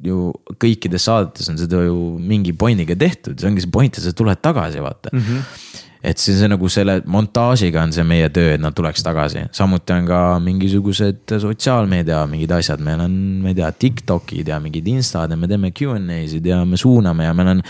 ju 0.04 0.22
kõikides 0.60 1.08
saadetes 1.08 1.48
on 1.48 1.60
seda 1.60 1.82
ju 1.86 1.98
mingi 2.20 2.52
point'iga 2.52 2.98
tehtud, 2.98 3.38
see 3.38 3.48
ongi 3.48 3.64
see 3.64 3.72
point, 3.72 3.96
et 3.96 4.04
sa 4.04 4.12
tuled 4.16 4.42
tagasi, 4.44 4.82
vaata 4.84 5.14
mm. 5.14 5.28
-hmm 5.28 5.84
et 5.98 6.20
see, 6.20 6.34
see 6.38 6.48
nagu 6.50 6.68
selle 6.70 7.00
montaažiga 7.10 7.82
on 7.82 7.92
see 7.94 8.04
meie 8.06 8.28
töö, 8.34 8.52
et 8.54 8.62
nad 8.62 8.74
tuleks 8.76 9.02
tagasi, 9.02 9.44
samuti 9.54 9.94
on 9.96 10.06
ka 10.06 10.20
mingisugused 10.42 11.34
sotsiaalmeedia 11.42 12.20
mingid 12.30 12.54
asjad, 12.54 12.82
meil 12.84 13.02
on, 13.02 13.16
ma 13.42 13.50
ei 13.50 13.58
tea, 13.58 13.70
Tiktokid 13.82 14.52
ja 14.52 14.60
mingid 14.62 14.86
instad 14.92 15.34
ja 15.34 15.38
me 15.40 15.50
teeme 15.50 15.72
Q 15.74 15.96
and 15.96 16.14
A-sid 16.14 16.46
ja 16.46 16.60
me 16.68 16.78
suuname 16.78 17.26
ja 17.26 17.34
meil 17.34 17.52
on 17.56 17.64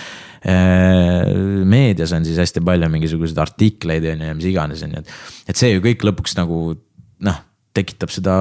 äh,. 0.45 1.65
meedias 1.65 2.13
on 2.13 2.29
siis 2.29 2.41
hästi 2.41 2.61
palju 2.65 2.93
mingisuguseid 2.93 3.41
artikleid 3.43 4.07
on 4.13 4.25
ju 4.25 4.33
ja 4.33 4.37
mis 4.37 4.51
iganes 4.53 4.85
on 4.85 4.97
ju, 4.97 5.05
et, 5.05 5.19
et 5.49 5.65
see 5.65 5.73
ju 5.73 5.85
kõik 5.89 6.05
lõpuks 6.11 6.37
nagu 6.39 6.77
noh 7.25 7.45
tekitab 7.77 8.13
seda 8.15 8.41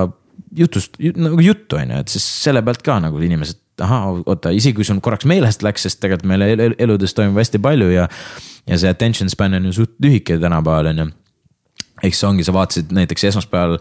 jutust 0.58 0.98
nagu 1.16 1.40
juttu, 1.44 1.78
on 1.80 1.94
ju, 1.94 2.02
et 2.04 2.12
siis 2.14 2.26
selle 2.44 2.62
pealt 2.66 2.84
ka 2.86 2.98
nagu 3.04 3.22
inimesed, 3.24 3.60
ahah, 3.84 4.10
oota, 4.26 4.52
isegi 4.56 4.80
kui 4.80 4.88
sul 4.88 5.02
korraks 5.04 5.28
meelest 5.30 5.66
läks, 5.66 5.86
sest 5.88 6.02
tegelikult 6.02 6.30
meil 6.32 6.46
el 6.48 6.76
eludes 6.82 7.14
toimub 7.18 7.38
hästi 7.42 7.62
palju 7.62 7.90
ja. 7.94 8.08
ja 8.68 8.82
see 8.82 8.92
attention 8.92 9.30
span 9.34 9.58
on 9.58 9.70
ju 9.70 9.80
suht 9.82 9.96
lühike 10.04 10.40
tänapäeval, 10.42 10.92
on 10.94 11.02
ju. 11.04 11.08
eks 12.10 12.22
see 12.22 12.30
ongi, 12.30 12.46
sa 12.46 12.56
vaatasid 12.56 12.94
näiteks 12.96 13.28
esmaspäeval 13.32 13.78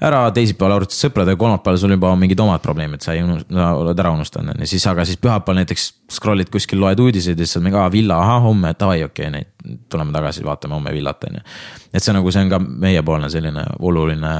ära, 0.00 0.22
teisipäeval 0.34 0.78
arutad 0.78 0.96
sõpradega, 0.96 1.38
kolmapäeval 1.40 1.78
sul 1.80 1.92
juba 1.94 2.10
on 2.14 2.20
mingid 2.22 2.40
omad 2.40 2.62
probleemid, 2.64 3.02
sa 3.04 3.14
ei 3.16 3.22
unust-, 3.24 3.50
sa 3.52 3.72
oled 3.76 3.98
ära 4.00 4.12
unustanud 4.14 4.54
on 4.54 4.64
ju, 4.64 4.70
siis 4.70 4.86
aga 4.90 5.04
siis 5.08 5.20
pühapäeval 5.20 5.60
näiteks 5.60 5.86
scroll'id 6.16 6.50
kuskil, 6.52 6.80
loed 6.82 7.02
uudiseid 7.02 7.38
ja 7.38 7.46
siis 7.46 7.60
on 7.60 7.66
mingi, 7.66 7.78
aa 7.78 7.90
villa, 7.92 8.20
ahah 8.22 8.42
homme, 8.46 8.72
davai, 8.80 9.02
okei 9.04 9.28
okay,, 9.28 9.34
neid 9.34 9.78
tuleme 9.92 10.14
tagasi, 10.14 10.44
vaatame 10.46 10.78
homme 10.78 10.94
villat 10.94 11.26
on 11.28 11.40
ju. 11.40 11.46
et 11.92 12.02
see 12.02 12.16
nagu, 12.16 12.32
see 12.32 12.46
on 12.46 12.52
ka 12.54 12.62
meiepoolne 12.86 13.30
selline 13.32 13.66
oluline, 13.78 14.34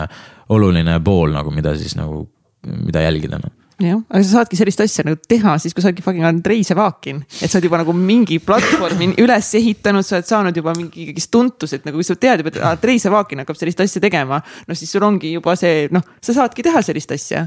oluline 0.50 0.98
pool 1.04 1.34
nagu, 1.34 1.52
mida 1.54 1.76
siis 1.78 1.96
nagu, 1.98 2.24
mida 2.66 3.06
jälgida 3.06 3.40
noh 3.40 3.56
jah, 3.80 4.00
aga 4.10 4.20
sa 4.24 4.40
saadki 4.40 4.58
sellist 4.58 4.82
asja 4.84 5.04
nagu 5.06 5.18
teha 5.28 5.54
siis, 5.60 5.74
kui 5.74 5.82
sa 5.82 5.88
oledki 5.88 6.04
fucking 6.04 6.26
Andrei 6.26 6.64
Sevakin. 6.66 7.22
et 7.40 7.48
sa 7.48 7.58
oled 7.58 7.68
juba 7.68 7.80
nagu 7.80 7.94
mingi 7.96 8.40
platvormi 8.44 9.10
üles 9.24 9.48
ehitanud, 9.56 10.06
sa 10.06 10.18
oled 10.18 10.28
saanud 10.28 10.60
juba 10.60 10.74
mingi 10.76 11.06
ikkagist 11.06 11.32
tuntused, 11.32 11.86
nagu 11.86 12.00
kui 12.00 12.06
sa 12.06 12.16
tead 12.20 12.42
juba, 12.42 12.52
et 12.52 12.60
Andrei 12.72 13.00
Sevakin 13.02 13.42
hakkab 13.42 13.58
sellist 13.58 13.80
asja 13.84 14.02
tegema. 14.02 14.40
no 14.68 14.76
siis 14.76 14.92
sul 14.92 15.06
ongi 15.06 15.32
juba 15.36 15.56
see, 15.58 15.88
noh, 15.94 16.04
sa 16.20 16.36
saadki 16.36 16.66
teha 16.66 16.84
sellist 16.84 17.16
asja. 17.16 17.46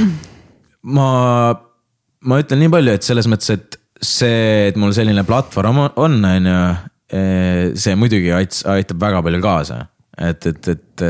ma, 0.96 1.10
ma 2.20 2.40
ütlen 2.42 2.64
nii 2.64 2.74
palju, 2.76 2.96
et 2.96 3.08
selles 3.08 3.28
mõttes, 3.30 3.56
et 3.56 3.80
see, 4.00 4.68
et 4.70 4.80
mul 4.80 4.92
selline 4.96 5.24
platvorm 5.28 5.86
on, 5.88 6.20
on 6.24 6.50
ju, 6.50 6.60
see 7.80 7.96
muidugi 7.98 8.30
aitab 8.32 9.00
väga 9.00 9.24
palju 9.26 9.40
kaasa. 9.44 9.80
Et, 10.20 10.46
et, 10.46 10.68
et 10.74 11.06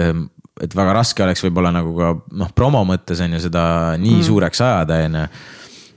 et 0.60 0.76
väga 0.76 0.92
raske 0.92 1.24
oleks 1.24 1.40
võib-olla 1.44 1.70
nagu 1.72 1.94
ka 1.96 2.10
noh, 2.36 2.50
promo 2.56 2.82
mõttes 2.84 3.22
on 3.24 3.32
ju 3.32 3.40
seda 3.46 3.62
nii 3.96 4.18
mm. 4.18 4.26
suureks 4.26 4.60
ajada, 4.66 4.98
on 5.06 5.18
ju 5.22 5.24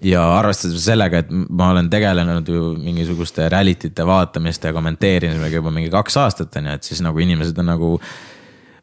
ja 0.04 0.22
arvestades 0.36 0.84
sellega, 0.84 1.24
et 1.24 1.32
ma 1.32 1.70
olen 1.72 1.88
tegelenud 1.92 2.50
ju 2.50 2.74
mingisuguste 2.76 3.48
reality 3.52 3.94
te 3.96 4.06
vaatamiste 4.08 4.70
ja 4.70 4.76
kommenteerimisega 4.76 5.62
juba 5.62 5.72
mingi 5.72 5.92
kaks 5.94 6.18
aastat 6.20 6.58
on 6.60 6.70
ju, 6.70 6.78
et 6.78 6.90
siis 6.90 7.04
nagu 7.06 7.20
inimesed 7.24 7.60
on 7.64 7.70
nagu. 7.72 7.92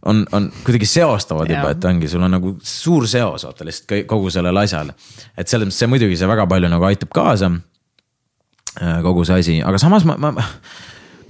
on, 0.06 0.22
on 0.32 0.46
kuidagi 0.64 0.86
seostavad 0.88 1.50
juba, 1.50 1.74
et 1.74 1.84
ongi, 1.84 2.08
sul 2.08 2.22
on 2.24 2.32
nagu 2.32 2.54
suur 2.64 3.04
seos 3.08 3.44
vaata 3.44 3.66
lihtsalt 3.68 4.06
kogu 4.08 4.30
sellel 4.30 4.56
asjal. 4.56 4.92
et 5.36 5.48
selles 5.48 5.68
mõttes 5.68 5.82
see 5.84 5.90
muidugi, 5.92 6.16
see 6.16 6.28
väga 6.28 6.46
palju 6.48 6.68
nagu 6.72 6.88
aitab 6.88 7.12
kaasa. 7.12 7.50
Äh, 8.80 9.02
kogu 9.02 9.24
see 9.26 9.38
asi, 9.42 9.58
aga 9.66 9.78
samas 9.82 10.06
ma, 10.08 10.16
ma 10.16 10.30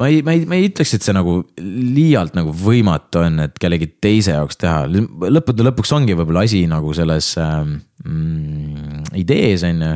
ma 0.00 0.08
ei, 0.08 0.22
ma 0.24 0.32
ei, 0.32 0.46
ma 0.48 0.56
ei 0.56 0.70
ütleks, 0.70 0.94
et 0.96 1.04
see 1.04 1.14
nagu 1.16 1.36
liialt 1.60 2.36
nagu 2.38 2.54
võimatu 2.56 3.20
on, 3.20 3.44
et 3.44 3.60
kellegi 3.60 3.90
teise 4.00 4.34
jaoks 4.36 4.58
teha. 4.60 4.86
lõppude 4.88 5.66
lõpuks 5.66 5.92
ongi 5.96 6.16
võib-olla 6.16 6.46
asi 6.48 6.64
nagu 6.70 6.94
selles 6.96 7.34
ähm, 7.40 7.76
mm, 8.06 9.12
idees 9.20 9.64
on 9.68 9.84
ju. 9.84 9.92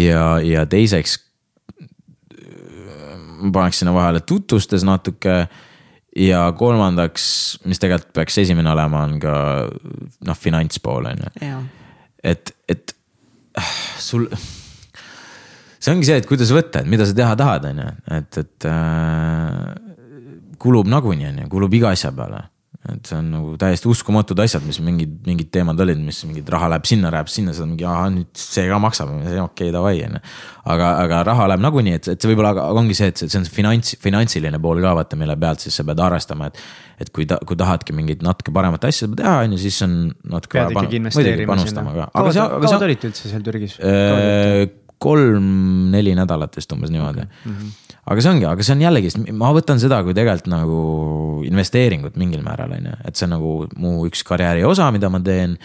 ja, 0.00 0.26
ja 0.42 0.66
teiseks 0.68 1.20
ma 3.38 3.52
paneks 3.54 3.82
sinna 3.82 3.94
vahele 3.94 4.20
tutvustes 4.26 4.84
natuke. 4.86 5.46
ja 6.18 6.42
kolmandaks, 6.58 7.24
mis 7.68 7.78
tegelikult 7.78 8.14
peaks 8.16 8.40
esimene 8.42 8.72
olema, 8.72 9.04
on 9.06 9.18
ka 9.22 9.34
noh, 10.26 10.38
finantspool 10.38 11.12
on 11.12 11.26
ju. 11.26 11.58
et, 12.26 12.54
et 12.68 12.94
sul 14.02 14.26
see 15.88 15.96
ongi 15.96 16.10
see, 16.10 16.20
et 16.20 16.28
kuidas 16.28 16.52
võtta, 16.54 16.82
et 16.84 16.90
mida 16.90 17.08
sa 17.08 17.16
teha 17.16 17.34
tahad, 17.38 17.66
on 17.70 17.82
ju, 17.82 17.88
et, 18.18 18.38
et 18.42 18.68
äh, 18.68 19.74
kulub 20.60 20.88
nagunii, 20.90 21.32
on 21.32 21.42
ju, 21.44 21.50
kulub 21.56 21.80
iga 21.80 21.96
asja 21.96 22.12
peale. 22.14 22.48
et 22.88 23.04
see 23.04 23.18
on 23.18 23.26
nagu 23.28 23.50
täiesti 23.60 23.88
uskumatud 23.90 24.38
asjad, 24.40 24.62
mis 24.64 24.78
mingid, 24.80 25.10
mingid 25.26 25.50
teemad 25.52 25.76
olid, 25.82 25.98
mis 26.00 26.22
mingid 26.24 26.46
raha 26.48 26.70
läheb 26.72 26.86
sinna, 26.88 27.10
läheb 27.12 27.28
sinna, 27.28 27.52
siis 27.52 27.64
on 27.66 27.74
mingi, 27.74 27.84
ahah, 27.84 28.06
nüüd 28.14 28.30
see 28.38 28.64
ka 28.70 28.78
maksab, 28.80 29.10
okei 29.18 29.42
okay,, 29.42 29.72
davai, 29.74 29.98
on 30.06 30.16
ju. 30.16 30.22
aga, 30.72 30.92
aga 31.02 31.18
raha 31.28 31.50
läheb 31.52 31.64
nagunii, 31.66 31.98
et, 31.98 32.08
et 32.14 32.22
see 32.22 32.30
võib-olla 32.30 32.70
ongi 32.78 32.96
see, 32.96 33.10
et 33.12 33.20
see, 33.20 33.28
on 33.36 33.48
finants, 33.52 33.92
finantsiline 34.00 34.62
pool 34.62 34.80
ka 34.84 34.94
vaata, 34.96 35.20
mille 35.20 35.36
pealt 35.42 35.66
siis 35.66 35.76
sa 35.76 35.84
pead 35.90 36.00
arvestama, 36.06 36.48
et. 36.48 36.64
et 37.04 37.12
kui 37.14 37.28
ta, 37.28 37.42
kui 37.44 37.58
tahadki 37.58 37.98
mingit 37.98 38.24
natuke 38.24 38.54
paremat 38.56 38.88
asja 38.88 39.10
teha, 39.20 39.36
on 39.44 39.58
ju, 39.58 39.62
siis 39.66 39.84
on 39.84 40.00
natuke. 40.32 40.62
pead 40.62 40.78
ikkagi 40.78 41.02
investeerima 41.02 41.60
sinna. 41.66 42.08
kaua 42.14 42.78
te 42.78 42.84
olite 42.88 43.10
üldse 43.10 43.34
seal 43.34 43.44
Türgis? 43.44 43.76
Kolm-neli 45.02 46.14
nädalat 46.18 46.56
vist 46.58 46.72
umbes 46.74 46.92
niimoodi 46.94 47.24
okay.. 47.24 47.42
Mm 47.44 47.56
-hmm. 47.56 47.98
aga 48.12 48.24
see 48.24 48.32
ongi, 48.32 48.46
aga 48.50 48.66
see 48.66 48.76
on 48.76 48.86
jällegi, 48.86 49.12
ma 49.32 49.52
võtan 49.56 49.82
seda 49.82 50.02
kui 50.06 50.14
tegelikult 50.16 50.52
nagu 50.52 50.78
investeeringut 51.48 52.16
mingil 52.16 52.42
määral 52.46 52.76
on 52.78 52.88
ju, 52.90 52.94
et 53.04 53.16
see 53.16 53.28
on 53.28 53.36
nagu 53.36 53.52
mu 53.76 53.98
üks 54.08 54.24
karjääri 54.26 54.64
osa, 54.64 54.90
mida 54.90 55.10
ma 55.10 55.20
teen. 55.20 55.58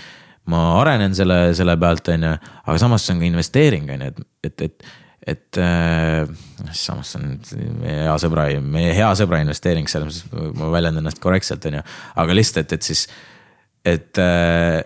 ma 0.45 0.81
arenen 0.81 1.13
selle, 1.15 1.53
selle 1.55 1.77
pealt, 1.79 2.07
on 2.11 2.23
ju, 2.23 2.31
aga 2.65 2.77
samas 2.77 3.05
see 3.05 3.13
on 3.13 3.19
ka 3.21 3.25
investeering, 3.25 3.85
on 3.93 4.01
ju, 4.01 4.07
et, 4.07 4.19
et, 4.43 4.61
et 4.61 4.83
et 5.27 5.57
äh, 5.57 6.27
samas 6.75 7.13
see 7.13 7.21
on 7.21 7.77
meie 7.79 8.01
hea 8.03 8.15
sõbra, 8.19 8.47
meie 8.59 8.91
hea 8.95 9.11
sõbra 9.15 9.39
investeering, 9.39 9.87
selles 9.87 10.23
mõttes 10.25 10.57
ma 10.59 10.67
väljendan 10.73 11.05
ennast 11.05 11.21
korrektselt, 11.23 11.63
on 11.69 11.79
ju. 11.79 11.83
aga 12.23 12.35
lihtsalt, 12.35 12.65
et, 12.65 12.73
et 12.75 12.89
siis, 12.89 13.05
et 13.87 14.19
äh, 14.19 14.81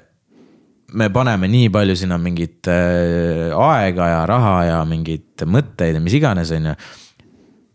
me 0.93 1.09
paneme 1.11 1.49
nii 1.51 1.71
palju 1.73 1.95
sinna 1.99 2.17
mingit 2.21 2.67
äh, 2.71 3.51
aega 3.51 4.07
ja 4.11 4.21
raha 4.29 4.55
ja 4.67 4.79
mingeid 4.88 5.43
mõtteid 5.47 5.97
ja 5.97 6.03
mis 6.03 6.15
iganes, 6.15 6.51
on 6.55 6.69
ju. 6.71 6.75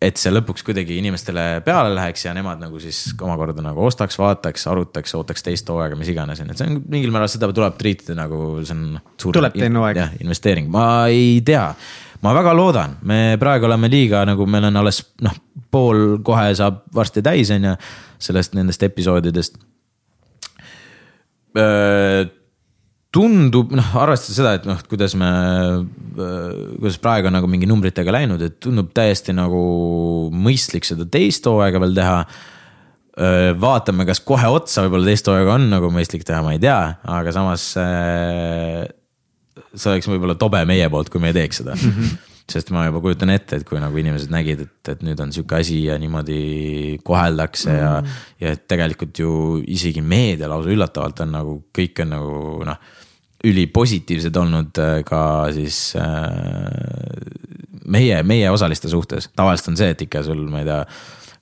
et 0.03 0.19
see 0.19 0.33
lõpuks 0.33 0.65
kuidagi 0.67 0.97
inimestele 0.99 1.61
peale 1.67 1.93
läheks 1.95 2.25
ja 2.25 2.33
nemad 2.35 2.63
nagu 2.63 2.81
siis 2.83 3.05
omakorda 3.21 3.65
nagu 3.65 3.85
ostaks, 3.87 4.17
vaataks, 4.19 4.65
arutaks, 4.73 5.15
ootaks 5.19 5.45
teist 5.45 5.69
hooaega, 5.69 5.99
mis 5.99 6.11
iganes, 6.13 6.41
on 6.41 6.49
ju, 6.49 6.57
et 6.57 6.63
see 6.63 6.71
on 6.71 6.81
mingil 6.95 7.13
määral 7.15 7.31
seda 7.31 7.53
tuleb 7.53 7.77
treatida 7.81 8.17
nagu 8.19 8.41
see 8.65 8.79
on. 8.79 8.97
tuleb 9.29 9.59
teine 9.59 9.83
hooaeg. 9.83 10.01
jah, 10.01 10.17
investeering, 10.25 10.73
ma 10.73 10.87
ei 11.13 11.41
tea 11.45 11.69
ma 12.23 12.33
väga 12.39 12.57
loodan, 12.57 12.97
me 13.09 13.37
praegu 13.39 13.69
oleme 13.69 13.91
liiga 13.93 14.25
nagu 14.27 14.47
meil 14.47 14.71
on 14.71 14.81
alles 14.81 15.03
noh, 15.27 15.37
pool 15.71 16.23
kohe 16.25 16.53
saab 16.57 16.87
varsti 16.95 17.21
täis, 17.25 17.53
on 17.53 17.73
ju, 17.73 17.75
sellest 18.23 18.57
nendest 18.57 18.89
episoodidest 18.89 19.61
tundub 23.13 23.75
noh, 23.77 23.91
arvestades 24.01 24.39
seda, 24.39 24.55
et 24.57 24.65
noh, 24.69 24.79
kuidas 24.89 25.15
me, 25.21 25.29
kuidas 26.79 26.97
praegu 27.03 27.29
on 27.29 27.37
nagu 27.37 27.51
mingi 27.51 27.69
numbritega 27.69 28.15
läinud, 28.15 28.41
et 28.47 28.57
tundub 28.65 28.89
täiesti 28.97 29.35
nagu 29.37 29.61
mõistlik 30.33 30.89
seda 30.89 31.05
teist 31.13 31.47
hooaega 31.49 31.83
veel 31.83 31.95
teha. 31.99 32.25
vaatame, 33.61 34.07
kas 34.09 34.23
kohe 34.25 34.49
otsa 34.49 34.87
võib-olla 34.87 35.11
teist 35.11 35.29
hooaega 35.29 35.59
on 35.59 35.69
nagu 35.75 35.93
mõistlik 35.93 36.25
teha, 36.25 36.41
ma 36.45 36.55
ei 36.57 36.63
tea, 36.63 36.81
aga 37.05 37.35
samas. 37.37 37.67
see 39.77 39.91
oleks 39.93 40.09
võib-olla 40.09 40.37
tobe 40.41 40.65
meie 40.69 40.89
poolt, 40.89 41.13
kui 41.13 41.21
me 41.21 41.29
ei 41.33 41.43
teeks 41.43 41.61
seda 41.61 41.77
mm. 41.77 41.97
-hmm 41.97 42.29
sest 42.53 42.73
ma 42.75 42.83
juba 42.85 43.01
kujutan 43.01 43.31
ette, 43.31 43.57
et 43.57 43.65
kui 43.65 43.79
nagu 43.81 43.97
inimesed 43.97 44.33
nägid, 44.33 44.65
et, 44.67 44.89
et 44.91 45.05
nüüd 45.07 45.21
on 45.23 45.31
sihuke 45.33 45.61
asi 45.61 45.85
ja 45.87 45.95
niimoodi 46.01 46.99
koheldakse 47.07 47.71
mm. 47.71 47.79
ja. 47.79 47.93
ja 48.43 48.55
et 48.57 48.67
tegelikult 48.69 49.21
ju 49.23 49.31
isegi 49.63 50.03
meedia 50.03 50.51
lausa 50.51 50.73
üllatavalt 50.75 51.23
on 51.25 51.33
nagu, 51.33 51.55
kõik 51.73 52.03
on 52.05 52.13
nagu 52.17 52.67
noh 52.67 52.77
ülipositiivsed 53.47 54.37
olnud 54.39 54.79
äh, 54.83 55.01
ka 55.07 55.23
siis 55.55 55.81
äh, 55.99 56.05
meie, 57.85 58.23
meie 58.23 58.51
osaliste 58.51 58.91
suhtes. 58.93 59.31
tavaliselt 59.37 59.73
on 59.73 59.81
see, 59.81 59.91
et 59.95 60.07
ikka 60.07 60.23
sul, 60.27 60.47
ma 60.51 60.63
ei 60.63 60.69
tea, 60.69 60.85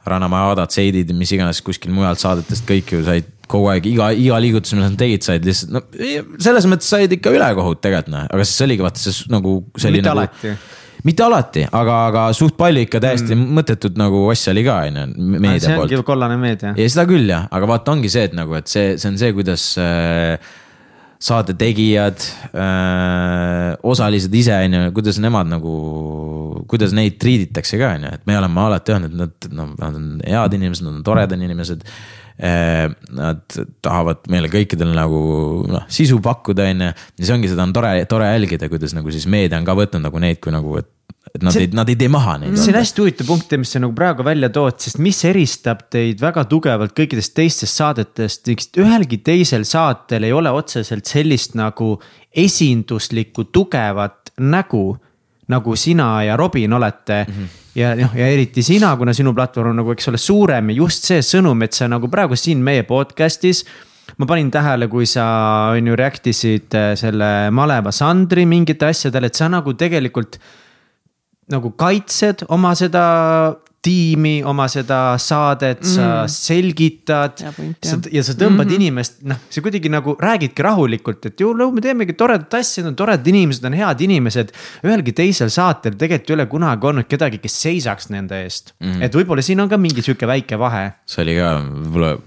Ranamaja 0.09 0.55
Adad, 0.55 0.72
Seidid, 0.72 1.12
mis 1.12 1.28
iganes 1.36 1.61
kuskil 1.61 1.92
mujalt 1.92 2.22
saadetest 2.22 2.64
kõik 2.68 2.94
ju 2.94 3.03
said 3.05 3.28
kogu 3.51 3.68
aeg 3.72 3.86
iga, 3.90 4.11
iga 4.16 4.38
liigutus, 4.40 4.72
mis 4.76 4.86
nad 4.86 4.96
tegid, 4.98 5.24
said 5.26 5.44
lihtsalt 5.44 5.74
no 5.74 5.82
selles 6.40 6.68
mõttes 6.70 6.88
said 6.88 7.12
ikka 7.12 7.32
ülekohut 7.34 7.82
tegelikult 7.84 8.14
noh, 8.14 8.28
aga 8.30 8.46
siis 8.46 8.64
oligi 8.64 8.86
vaata 8.86 9.03
see 9.03 9.32
nagu 9.32 9.57
mitte 9.74 10.07
nagu, 10.07 10.12
alati 10.14 10.55
mitte 11.05 11.24
alati, 11.24 11.64
aga, 11.66 11.98
aga 12.11 12.24
suht 12.36 12.57
palju 12.61 12.84
ikka 12.84 13.01
täiesti 13.03 13.34
mm. 13.34 13.53
mõttetut 13.59 14.01
nagu 14.01 14.22
asja 14.32 14.55
oli 14.55 14.64
ka, 14.66 14.78
on 14.88 14.98
ju, 15.01 15.07
meedia 15.16 15.53
poolt. 15.53 15.66
see 15.66 15.84
ongi 15.84 16.01
kollane 16.07 16.40
meedia. 16.40 16.72
ja 16.76 16.88
seda 16.92 17.07
küll 17.11 17.28
jah, 17.30 17.46
aga 17.57 17.70
vaata, 17.70 17.94
ongi 17.96 18.12
see, 18.12 18.26
et 18.28 18.36
nagu, 18.36 18.57
et 18.59 18.70
see, 18.70 18.94
see 19.01 19.12
on 19.12 19.20
see, 19.20 19.32
kuidas 19.36 19.66
äh, 19.80 20.53
saate 21.20 21.54
tegijad 21.60 22.22
äh,, 22.56 23.74
osalised 23.82 24.34
ise 24.34 24.56
on 24.56 24.76
ju, 24.76 24.92
kuidas 24.96 25.18
nemad 25.20 25.50
nagu, 25.50 25.74
kuidas 26.70 26.94
neid 26.96 27.18
treat 27.20 27.50
itakse 27.50 27.80
ka 27.80 27.92
on 27.98 28.06
ju, 28.08 28.14
et 28.16 28.24
me 28.28 28.38
oleme 28.38 28.62
alati 28.64 28.94
öelnud, 28.94 29.12
et 29.12 29.20
nad, 29.20 29.50
no 29.52 29.66
nad 29.74 29.98
on 30.00 30.08
head 30.24 30.56
inimesed, 30.56 30.86
nad 30.86 30.96
on 30.96 31.04
toredad 31.04 31.36
inimesed. 31.36 31.84
Nad 32.41 33.57
tahavad 33.84 34.22
meile 34.32 34.49
kõikidele 34.49 34.95
nagu 34.97 35.18
noh, 35.68 35.82
sisu 35.93 36.22
pakkuda, 36.24 36.70
on 36.72 36.86
ju, 36.86 36.93
ja 37.20 37.26
see 37.26 37.34
ongi, 37.34 37.51
seda 37.53 37.66
on 37.66 37.74
tore, 37.76 37.91
tore 38.09 38.30
jälgida, 38.30 38.70
kuidas 38.72 38.95
nagu 38.97 39.12
siis 39.12 39.26
meedia 39.28 39.59
on 39.61 39.68
ka 39.68 39.74
võtnud 39.76 40.07
nagu 40.07 40.22
neid 40.22 40.41
kui 40.41 40.55
nagu, 40.55 40.78
et 40.80 40.88
et 41.34 41.45
nad 41.45 41.55
see, 41.55 41.66
ei, 41.68 41.74
nad 41.76 41.91
ei 41.91 41.99
tee 41.99 42.11
maha 42.11 42.36
neid. 42.43 42.57
see 42.59 42.72
on 42.72 42.78
hästi 42.80 43.03
huvitav 43.05 43.28
punkt, 43.28 43.53
mis 43.61 43.74
sa 43.74 43.82
nagu 43.82 43.95
praegu 43.97 44.24
välja 44.26 44.51
tood, 44.55 44.78
sest 44.82 44.99
mis 45.03 45.20
eristab 45.28 45.84
teid 45.93 46.22
väga 46.22 46.47
tugevalt 46.51 46.95
kõikidest 46.97 47.34
teistest 47.36 47.78
saadetest, 47.78 48.51
ühelgi 48.80 49.20
teisel 49.26 49.66
saatel 49.68 50.26
ei 50.26 50.34
ole 50.34 50.53
otseselt 50.55 51.07
sellist 51.11 51.55
nagu 51.59 51.95
esinduslikku 52.30 53.49
tugevat 53.55 54.34
nägu. 54.41 54.97
Nagu 55.51 55.76
sina 55.76 56.22
ja 56.24 56.36
Robin 56.38 56.72
olete 56.72 57.24
mm. 57.26 57.34
-hmm. 57.34 57.61
ja 57.74 57.94
noh, 57.98 58.16
ja 58.16 58.26
eriti 58.26 58.62
sina, 58.62 58.94
kuna 58.96 59.12
sinu 59.16 59.34
platvorm 59.34 59.74
on 59.74 59.82
nagu, 59.82 59.92
eks 59.92 60.09
ole, 60.09 60.18
suurem 60.18 60.70
ja 60.70 60.76
just 60.76 61.05
see 61.05 61.20
sõnum, 61.22 61.64
et 61.64 61.72
sa 61.72 61.88
nagu 61.88 62.09
praegu 62.09 62.36
siin 62.36 62.62
meie 62.62 62.82
podcast'is 62.82 63.64
ma 64.18 64.26
panin 64.26 64.51
tähele, 64.51 64.88
kui 64.88 65.07
sa 65.07 65.24
on 65.76 65.86
ju 65.86 65.96
react 65.96 66.26
isid 66.26 66.74
äh, 66.74 66.94
selle 66.98 67.51
maleva 67.51 67.92
Sandri 67.92 68.46
mingite 68.46 68.90
asjadele, 68.90 69.26
et 69.26 69.34
sa 69.34 69.48
nagu 69.48 69.74
tegelikult 69.74 70.38
nagu 71.51 71.72
kaitsed 71.78 72.44
oma 72.48 72.74
seda 72.78 73.05
tiimi, 73.85 74.41
oma 74.45 74.66
seda 74.68 75.14
saadet, 75.20 75.81
sa 75.89 76.26
selgitad 76.28 77.41
point, 77.57 77.78
sa, 77.81 77.97
jah. 77.97 78.09
ja 78.12 78.24
sa 78.26 78.35
tõmbad 78.37 78.66
mm 78.66 78.70
-hmm. 78.70 78.76
inimest, 78.76 79.20
noh, 79.24 79.41
sa 79.49 79.62
kuidagi 79.64 79.89
nagu 79.93 80.16
räägidki 80.20 80.64
rahulikult, 80.66 81.26
et 81.26 81.41
ju 81.41 81.55
me 81.57 81.81
teemegi 81.81 82.12
toredat 82.12 82.55
asja, 82.61 82.83
need 82.83 82.93
on 82.93 82.97
toredad 82.97 83.26
inimesed, 83.26 83.64
on 83.64 83.72
head 83.72 84.01
inimesed. 84.01 84.53
ühelgi 84.85 85.12
teisel 85.16 85.49
saatel 85.49 85.97
tegelikult 85.97 86.31
ei 86.31 86.35
ole 86.35 86.47
kunagi 86.47 86.87
olnud 86.87 87.09
kedagi, 87.09 87.39
kes 87.39 87.62
seisaks 87.62 88.11
nende 88.11 88.43
eest 88.45 88.74
mm. 88.81 88.93
-hmm. 88.93 89.03
et 89.03 89.14
võib-olla 89.14 89.43
siin 89.43 89.61
on 89.61 89.68
ka 89.68 89.76
mingi 89.76 90.03
sihuke 90.03 90.26
väike 90.26 90.59
vahe, 90.59 90.93
see 91.07 91.22
oli 91.22 91.37
ka 91.37 91.55
võib-olla, 91.64 92.18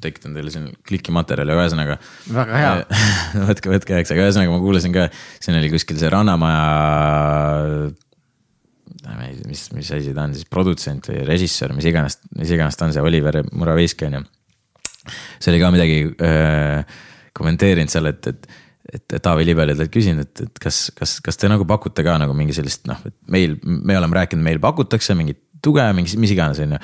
tekitan 0.00 0.34
teile 0.34 0.50
siin 0.52 0.70
klikimaterjali, 0.88 1.52
aga 1.52 1.64
ühesõnaga. 1.66 1.96
väga 2.32 2.60
hea. 2.62 2.70
võtke, 3.50 3.72
võtke 3.74 3.98
heaks, 3.98 4.14
aga 4.14 4.28
ühesõnaga 4.28 4.54
ma 4.54 4.60
kuulasin 4.62 4.94
ka, 4.94 5.08
siin 5.40 5.58
oli 5.58 5.72
kuskil 5.72 5.98
see 6.00 6.12
Rannamaja. 6.12 7.90
mis, 9.46 9.66
mis 9.76 9.92
asi 9.96 10.14
ta 10.16 10.26
on 10.28 10.34
siis, 10.36 10.48
produtsent 10.50 11.10
või 11.10 11.22
režissöör, 11.28 11.74
mis 11.76 11.88
iganes, 11.90 12.20
mis 12.38 12.50
iganes 12.56 12.78
ta 12.78 12.88
on, 12.88 12.94
see 12.96 13.04
Oliver 13.04 13.42
Muraveski 13.52 14.08
on 14.08 14.18
ju. 14.18 14.24
see 15.40 15.52
oli 15.52 15.62
ka 15.62 15.70
midagi 15.74 16.00
äh, 16.26 16.98
kommenteerinud 17.36 17.92
seal, 17.92 18.10
et, 18.12 18.32
et 18.32 18.50
et 18.90 19.16
Taavi 19.22 19.44
Libeli 19.46 19.76
talt 19.78 19.92
küsinud, 19.92 20.26
et, 20.26 20.42
et 20.46 20.60
kas, 20.62 20.88
kas, 20.96 21.18
kas 21.22 21.38
te 21.38 21.48
nagu 21.50 21.66
pakute 21.68 22.02
ka 22.06 22.16
nagu 22.20 22.34
mingi 22.34 22.56
sellist 22.56 22.88
noh, 22.90 22.98
et 23.06 23.14
meil, 23.30 23.56
me 23.62 23.96
oleme 23.98 24.18
rääkinud, 24.18 24.42
meil 24.42 24.60
pakutakse 24.62 25.14
mingit 25.18 25.38
tuge, 25.62 25.84
mingi, 25.96 26.16
mis 26.20 26.34
iganes, 26.34 26.60
on 26.64 26.74
ju. 26.74 26.80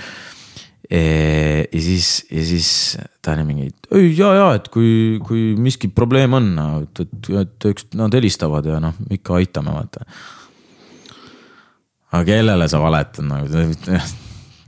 ja 0.92 1.82
siis, 1.82 2.11
ja 2.30 2.44
siis 2.46 2.70
ta 3.24 3.34
oli 3.34 3.46
mingi, 3.48 3.70
ei 3.96 4.12
ja, 4.14 4.30
ja 4.36 4.48
et 4.59 4.68
kui, 4.70 5.18
kui 5.26 5.48
miski 5.59 5.90
probleem 5.90 6.36
on, 6.38 6.52
et, 6.84 7.02
et, 7.07 7.30
et 7.42 7.68
eks 7.72 7.90
nad 7.98 8.14
helistavad 8.14 8.68
ja 8.70 8.78
noh, 8.82 8.94
ikka 9.18 9.40
aitame, 9.40 9.74
vaata. 9.74 10.07
Aga 12.16 12.24
kellele 12.30 12.70
sa 12.72 12.80
valetad 12.82 13.26
nagu, 13.28 13.66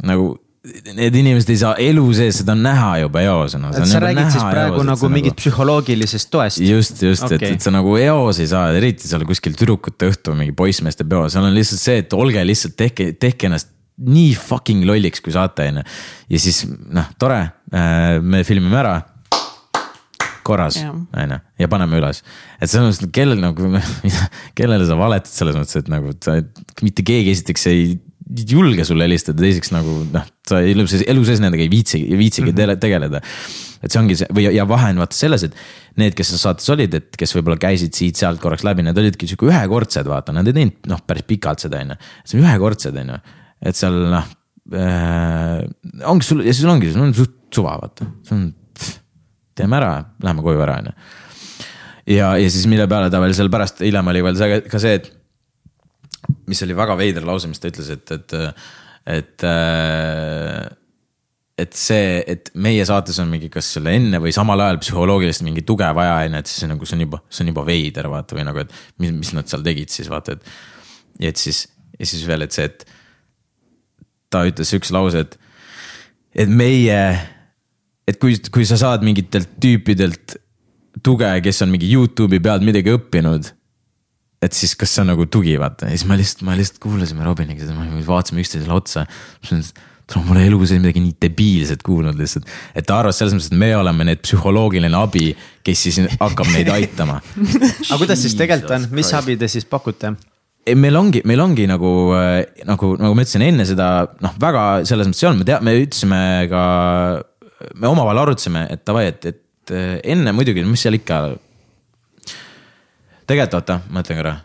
nagu 0.06 0.28
need 0.68 1.16
inimesed 1.16 1.50
ei 1.52 1.58
saa 1.60 1.72
elu 1.80 2.04
sees 2.16 2.40
seda 2.42 2.54
näha 2.58 2.90
juba 3.04 3.22
eos 3.24 3.54
no,. 3.60 3.70
et 3.72 3.88
sa 3.88 4.00
räägid 4.02 4.32
siis 4.34 4.44
praegu 4.44 4.84
nagu 4.86 5.10
mingit 5.12 5.36
psühholoogilisest 5.38 6.30
toest. 6.32 6.60
just, 6.64 7.02
just 7.02 7.24
okay., 7.24 7.38
et, 7.38 7.56
et 7.56 7.64
sa 7.64 7.72
nagu 7.74 7.94
eos 8.00 8.40
ei 8.42 8.50
saa, 8.50 8.68
eriti 8.76 9.08
seal 9.08 9.24
kuskil 9.28 9.56
tüdrukute 9.58 10.10
õhtu 10.12 10.34
mingi 10.38 10.54
poissmeeste 10.58 11.06
peo, 11.08 11.26
seal 11.32 11.48
on 11.48 11.54
lihtsalt 11.56 11.82
see, 11.82 12.02
et 12.04 12.16
olge 12.16 12.44
lihtsalt 12.44 12.76
tehke, 12.78 13.12
tehke 13.20 13.48
ennast 13.48 13.72
nii 13.98 14.34
fucking 14.38 14.84
lolliks, 14.86 15.22
kui 15.24 15.34
saate, 15.34 15.70
on 15.72 15.80
ju. 15.80 15.86
ja 16.34 16.42
siis 16.42 16.62
noh, 16.68 17.08
tore, 17.18 17.40
me 18.22 18.44
filmime 18.46 18.78
ära. 18.78 18.98
korras, 20.48 20.80
on 20.82 21.06
ju, 21.36 21.40
ja 21.62 21.70
paneme 21.70 22.00
üles. 22.00 22.22
et 22.58 22.70
selles 22.70 22.98
mõttes, 22.98 23.12
kellel 23.14 23.40
nagu, 23.44 23.72
kellele 24.58 24.88
sa 24.88 24.98
valetad 24.98 25.32
selles 25.32 25.58
mõttes, 25.58 25.80
et 25.82 25.92
nagu 25.92 26.14
sa, 26.24 26.38
mitte 26.84 27.06
keegi 27.06 27.36
esiteks 27.36 27.68
ei 27.72 27.88
julge 28.28 28.84
sulle 28.84 29.06
helistada, 29.06 29.40
teiseks 29.40 29.72
nagu 29.72 30.02
noh, 30.12 30.24
sa 30.48 30.60
elu 30.60 30.84
sees, 30.90 31.04
elu 31.08 31.24
sees 31.24 31.40
nendega 31.42 31.64
ei 31.64 31.70
viitsi, 31.72 32.00
ei 32.02 32.18
viitsigi 32.20 32.50
mm 32.50 32.58
-hmm. 32.58 32.80
tegeleda. 32.80 33.20
et 33.82 33.92
see 33.92 34.00
ongi 34.00 34.16
see 34.18 34.26
või, 34.34 34.48
ja 34.52 34.66
vahe 34.68 34.90
on 34.90 34.98
vaata 34.98 35.16
selles, 35.16 35.44
et 35.46 35.54
need, 35.96 36.14
kes 36.18 36.32
seal 36.32 36.40
saates 36.42 36.68
olid, 36.74 36.94
et 36.94 37.16
kes 37.16 37.34
võib-olla 37.36 37.56
käisid 37.62 37.94
siit-sealt 37.94 38.40
korraks 38.42 38.64
läbi, 38.66 38.82
need 38.82 38.98
olidki 38.98 39.28
sihuke 39.30 39.46
ühekordsed, 39.46 40.08
vaata, 40.08 40.34
nad 40.34 40.46
ei 40.46 40.56
teinud 40.56 40.90
noh, 40.90 41.00
päris 41.06 41.24
pikalt 41.28 41.62
seda, 41.62 41.80
on 41.84 41.94
ju. 41.94 41.98
see 42.24 42.40
on 42.40 42.44
ühekordsed, 42.44 42.98
on 43.00 43.14
ju, 43.14 43.18
et 43.70 43.76
seal 43.76 44.00
noh 44.12 44.26
äh,. 44.74 45.62
ongi 46.04 46.26
sul 46.26 46.44
ja 46.44 46.52
siis 46.52 46.68
ongi, 46.68 46.92
sul 46.92 47.06
on 47.06 47.14
suht 47.16 47.36
suva, 47.54 47.78
vaata, 47.80 48.10
see 48.26 48.36
on, 48.36 48.48
teeme 49.58 49.78
ära, 49.80 49.92
läheme 50.22 50.44
koju 50.46 50.62
ära, 50.64 50.78
on 50.82 50.92
ju 50.92 50.96
ja, 52.16 52.32
ja 52.40 52.50
siis 52.50 52.66
mille 52.70 52.88
peale 52.88 53.10
ta 53.12 53.20
veel 53.22 53.36
seal 53.36 53.50
pärast, 53.52 53.82
hiljem 53.84 54.12
oli 54.12 54.24
veel 54.24 54.38
see 54.38 54.60
ka 54.70 54.80
see, 54.82 54.98
et 55.00 55.14
mis 56.48 56.60
oli 56.64 56.76
väga 56.76 56.96
veider 56.98 57.26
lause, 57.28 57.48
mis 57.50 57.60
ta 57.60 57.70
ütles, 57.70 57.88
et, 57.94 58.12
et, 58.16 58.36
et. 59.18 59.46
et 61.58 61.74
see, 61.74 62.18
et 62.30 62.52
meie 62.62 62.84
saates 62.86 63.16
on 63.18 63.30
mingi, 63.30 63.48
kas 63.50 63.72
selle 63.74 63.90
enne 63.98 64.20
või 64.22 64.30
samal 64.34 64.60
ajal 64.62 64.78
psühholoogilist 64.82 65.42
mingi 65.42 65.64
tuge 65.66 65.88
vaja 65.96 66.20
on 66.22 66.36
ju, 66.36 66.42
et 66.44 66.50
siis 66.50 66.68
nagu 66.70 66.86
see 66.86 66.98
on 66.98 67.02
juba, 67.02 67.18
see 67.34 67.42
on 67.44 67.50
juba 67.50 67.64
veider 67.66 68.08
vaata 68.12 68.38
või 68.38 68.46
nagu, 68.46 68.62
et 68.62 69.02
mis, 69.02 69.14
mis 69.16 69.32
nad 69.34 69.50
seal 69.50 69.64
tegid 69.66 69.90
siis 69.92 70.10
vaata, 70.12 70.36
et. 70.38 70.54
et 71.32 71.40
siis, 71.40 71.64
ja 71.98 72.06
siis 72.06 72.22
veel, 72.28 72.46
et 72.46 72.54
see, 72.54 72.68
et 72.68 72.86
ta 74.30 74.44
ütles 74.46 74.70
siukse 74.70 74.94
lause, 74.94 75.24
et, 75.24 75.34
et 76.44 76.52
meie, 76.52 77.00
et 78.08 78.18
kui, 78.20 78.38
kui 78.52 78.64
sa 78.68 78.78
saad 78.80 79.04
mingitelt 79.06 79.58
tüüpidelt 79.60 80.38
tuge, 81.04 81.28
kes 81.44 81.62
on 81.64 81.72
mingi 81.74 81.90
Youtube'i 81.92 82.40
pealt 82.42 82.64
midagi 82.66 82.94
õppinud 82.96 83.52
et 84.42 84.54
siis 84.54 84.74
kas 84.78 84.94
see 84.94 85.02
on 85.02 85.12
nagu 85.12 85.26
tugi, 85.30 85.56
vaata, 85.58 85.90
ja 85.90 85.98
siis 85.98 86.06
ma 86.08 86.16
lihtsalt, 86.18 86.44
ma 86.46 86.56
lihtsalt 86.58 86.80
kuulasime 86.82 87.26
Robiniga 87.26 87.64
seda, 87.64 87.74
me 87.82 88.02
vaatasime 88.06 88.42
üksteisele 88.44 88.74
otsa. 88.74 89.06
ma 90.14 90.22
pole 90.24 90.44
elu 90.46 90.58
sees 90.64 90.80
midagi 90.80 91.02
nii 91.04 91.16
debiilset 91.20 91.82
kuulnud 91.84 92.16
lihtsalt, 92.16 92.46
et 92.72 92.86
ta 92.86 93.00
arvas 93.02 93.18
selles 93.20 93.34
mõttes, 93.34 93.50
et 93.50 93.58
me 93.60 93.68
oleme 93.76 94.06
need 94.08 94.22
psühholoogiline 94.24 94.96
abi, 94.96 95.34
kes 95.66 95.82
siis 95.84 95.98
hakkab 96.14 96.48
neid 96.54 96.70
aitama. 96.72 97.18
aga 97.90 97.98
kuidas 98.00 98.22
siis 98.22 98.38
tegelikult 98.38 98.76
on, 98.78 98.88
mis 98.96 99.12
abi 99.18 99.36
te 99.40 99.50
siis 99.50 99.68
pakute? 99.68 100.14
ei, 100.68 100.76
meil 100.78 100.96
ongi, 101.00 101.22
meil 101.28 101.40
ongi 101.42 101.66
nagu, 101.68 101.90
nagu, 102.68 102.92
nagu 103.00 103.16
ma 103.16 103.24
ütlesin 103.24 103.44
enne 103.46 103.66
seda 103.68 103.90
noh, 104.22 104.34
väga 104.40 104.64
selles 104.88 105.10
mõttes 105.10 105.24
ei 105.24 105.30
olnud, 105.32 105.42
me 105.42 105.48
tea-, 105.48 105.60
me 105.64 105.76
ütlesime 105.82 106.22
ka, 106.52 106.64
me 107.74 107.90
omavahel 107.90 108.22
arutasime, 108.22 108.66
et 108.70 108.84
davai, 108.86 109.08
et, 109.12 109.26
et 109.26 109.74
enne 110.12 110.32
muidugi, 110.36 110.64
mis 110.64 110.82
seal 110.82 110.98
ikka. 110.98 111.22
tegelikult 113.28 113.58
oota, 113.60 113.80
ma 113.92 114.04
ütlen 114.04 114.20
korra. 114.22 114.36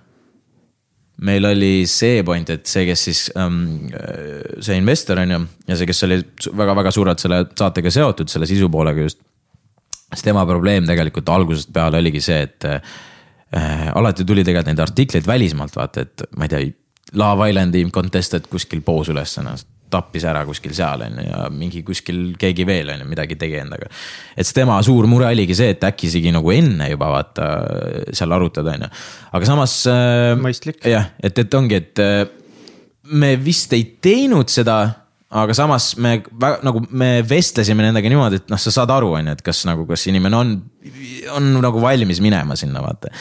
meil 1.24 1.46
oli 1.46 1.86
see 1.88 2.24
point, 2.26 2.50
et 2.50 2.66
see, 2.68 2.86
kes 2.90 3.04
siis 3.08 3.20
ähm,, 3.38 3.88
see 4.60 4.78
investor 4.78 5.22
on 5.22 5.32
ju 5.32 5.40
ja 5.68 5.78
see, 5.78 5.88
kes 5.88 6.04
oli 6.08 6.20
väga-väga 6.58 6.92
suurelt 6.92 7.22
selle 7.22 7.46
saatega 7.56 7.92
seotud, 7.94 8.28
selle 8.28 8.50
sisu 8.50 8.70
poolega 8.70 9.06
just. 9.06 9.22
siis 10.14 10.26
tema 10.26 10.46
probleem 10.46 10.88
tegelikult 10.90 11.30
algusest 11.30 11.72
peale 11.74 12.02
oligi 12.02 12.22
see, 12.22 12.42
et 12.42 12.66
äh, 12.66 13.90
alati 13.94 14.26
tuli 14.26 14.44
tegelikult 14.44 14.74
neid 14.74 14.84
artikleid 14.84 15.28
välismaalt 15.28 15.76
vaata, 15.76 16.02
et 16.02 16.26
ma 16.38 16.50
ei 16.50 16.56
tea. 16.56 16.72
Love 17.14 17.46
Islandi 17.52 17.84
contestant 17.94 18.48
kuskil 18.50 18.82
poos 18.82 19.12
üles 19.14 19.36
ennast, 19.38 19.68
tappis 19.94 20.26
ära 20.30 20.44
kuskil 20.48 20.74
seal 20.76 21.06
on 21.06 21.20
ju 21.22 21.28
ja 21.28 21.42
mingi 21.54 21.84
kuskil 21.86 22.22
keegi 22.40 22.66
veel 22.68 22.94
on 22.94 23.04
ju 23.04 23.10
midagi 23.10 23.38
tegi 23.40 23.60
endaga. 23.62 23.90
et 24.36 24.54
tema 24.56 24.80
suur 24.86 25.08
mure 25.12 25.30
oligi 25.30 25.56
see, 25.58 25.74
et 25.76 25.84
äkki 25.88 26.10
isegi 26.10 26.34
nagu 26.36 26.54
enne 26.54 26.90
juba 26.92 27.12
vaata 27.14 27.50
seal 28.12 28.36
arutada 28.36 28.76
on 28.78 28.88
ju, 28.88 28.94
aga 29.40 29.52
samas 29.54 29.78
äh,. 29.92 30.34
Mõistlik. 30.40 30.82
jah, 30.88 31.14
et, 31.22 31.38
et 31.40 31.60
ongi, 31.60 31.80
et 31.80 32.04
äh, 32.04 32.26
me 33.12 33.36
vist 33.42 33.74
ei 33.76 33.86
teinud 34.04 34.52
seda, 34.52 34.78
aga 35.34 35.56
samas 35.58 35.94
me 36.02 36.18
väga, 36.30 36.62
nagu 36.66 36.84
me 36.92 37.16
vestlesime 37.28 37.86
nendega 37.86 38.12
niimoodi, 38.12 38.42
et 38.44 38.54
noh, 38.54 38.62
sa 38.62 38.74
saad 38.74 38.94
aru, 38.94 39.14
on 39.18 39.32
ju, 39.32 39.38
et 39.38 39.44
kas 39.46 39.64
nagu, 39.70 39.88
kas 39.90 40.06
inimene 40.12 40.40
on, 40.40 40.54
on 41.38 41.50
nagu 41.64 41.82
valmis 41.84 42.22
minema 42.24 42.58
sinna, 42.60 42.84
vaata. 42.86 43.12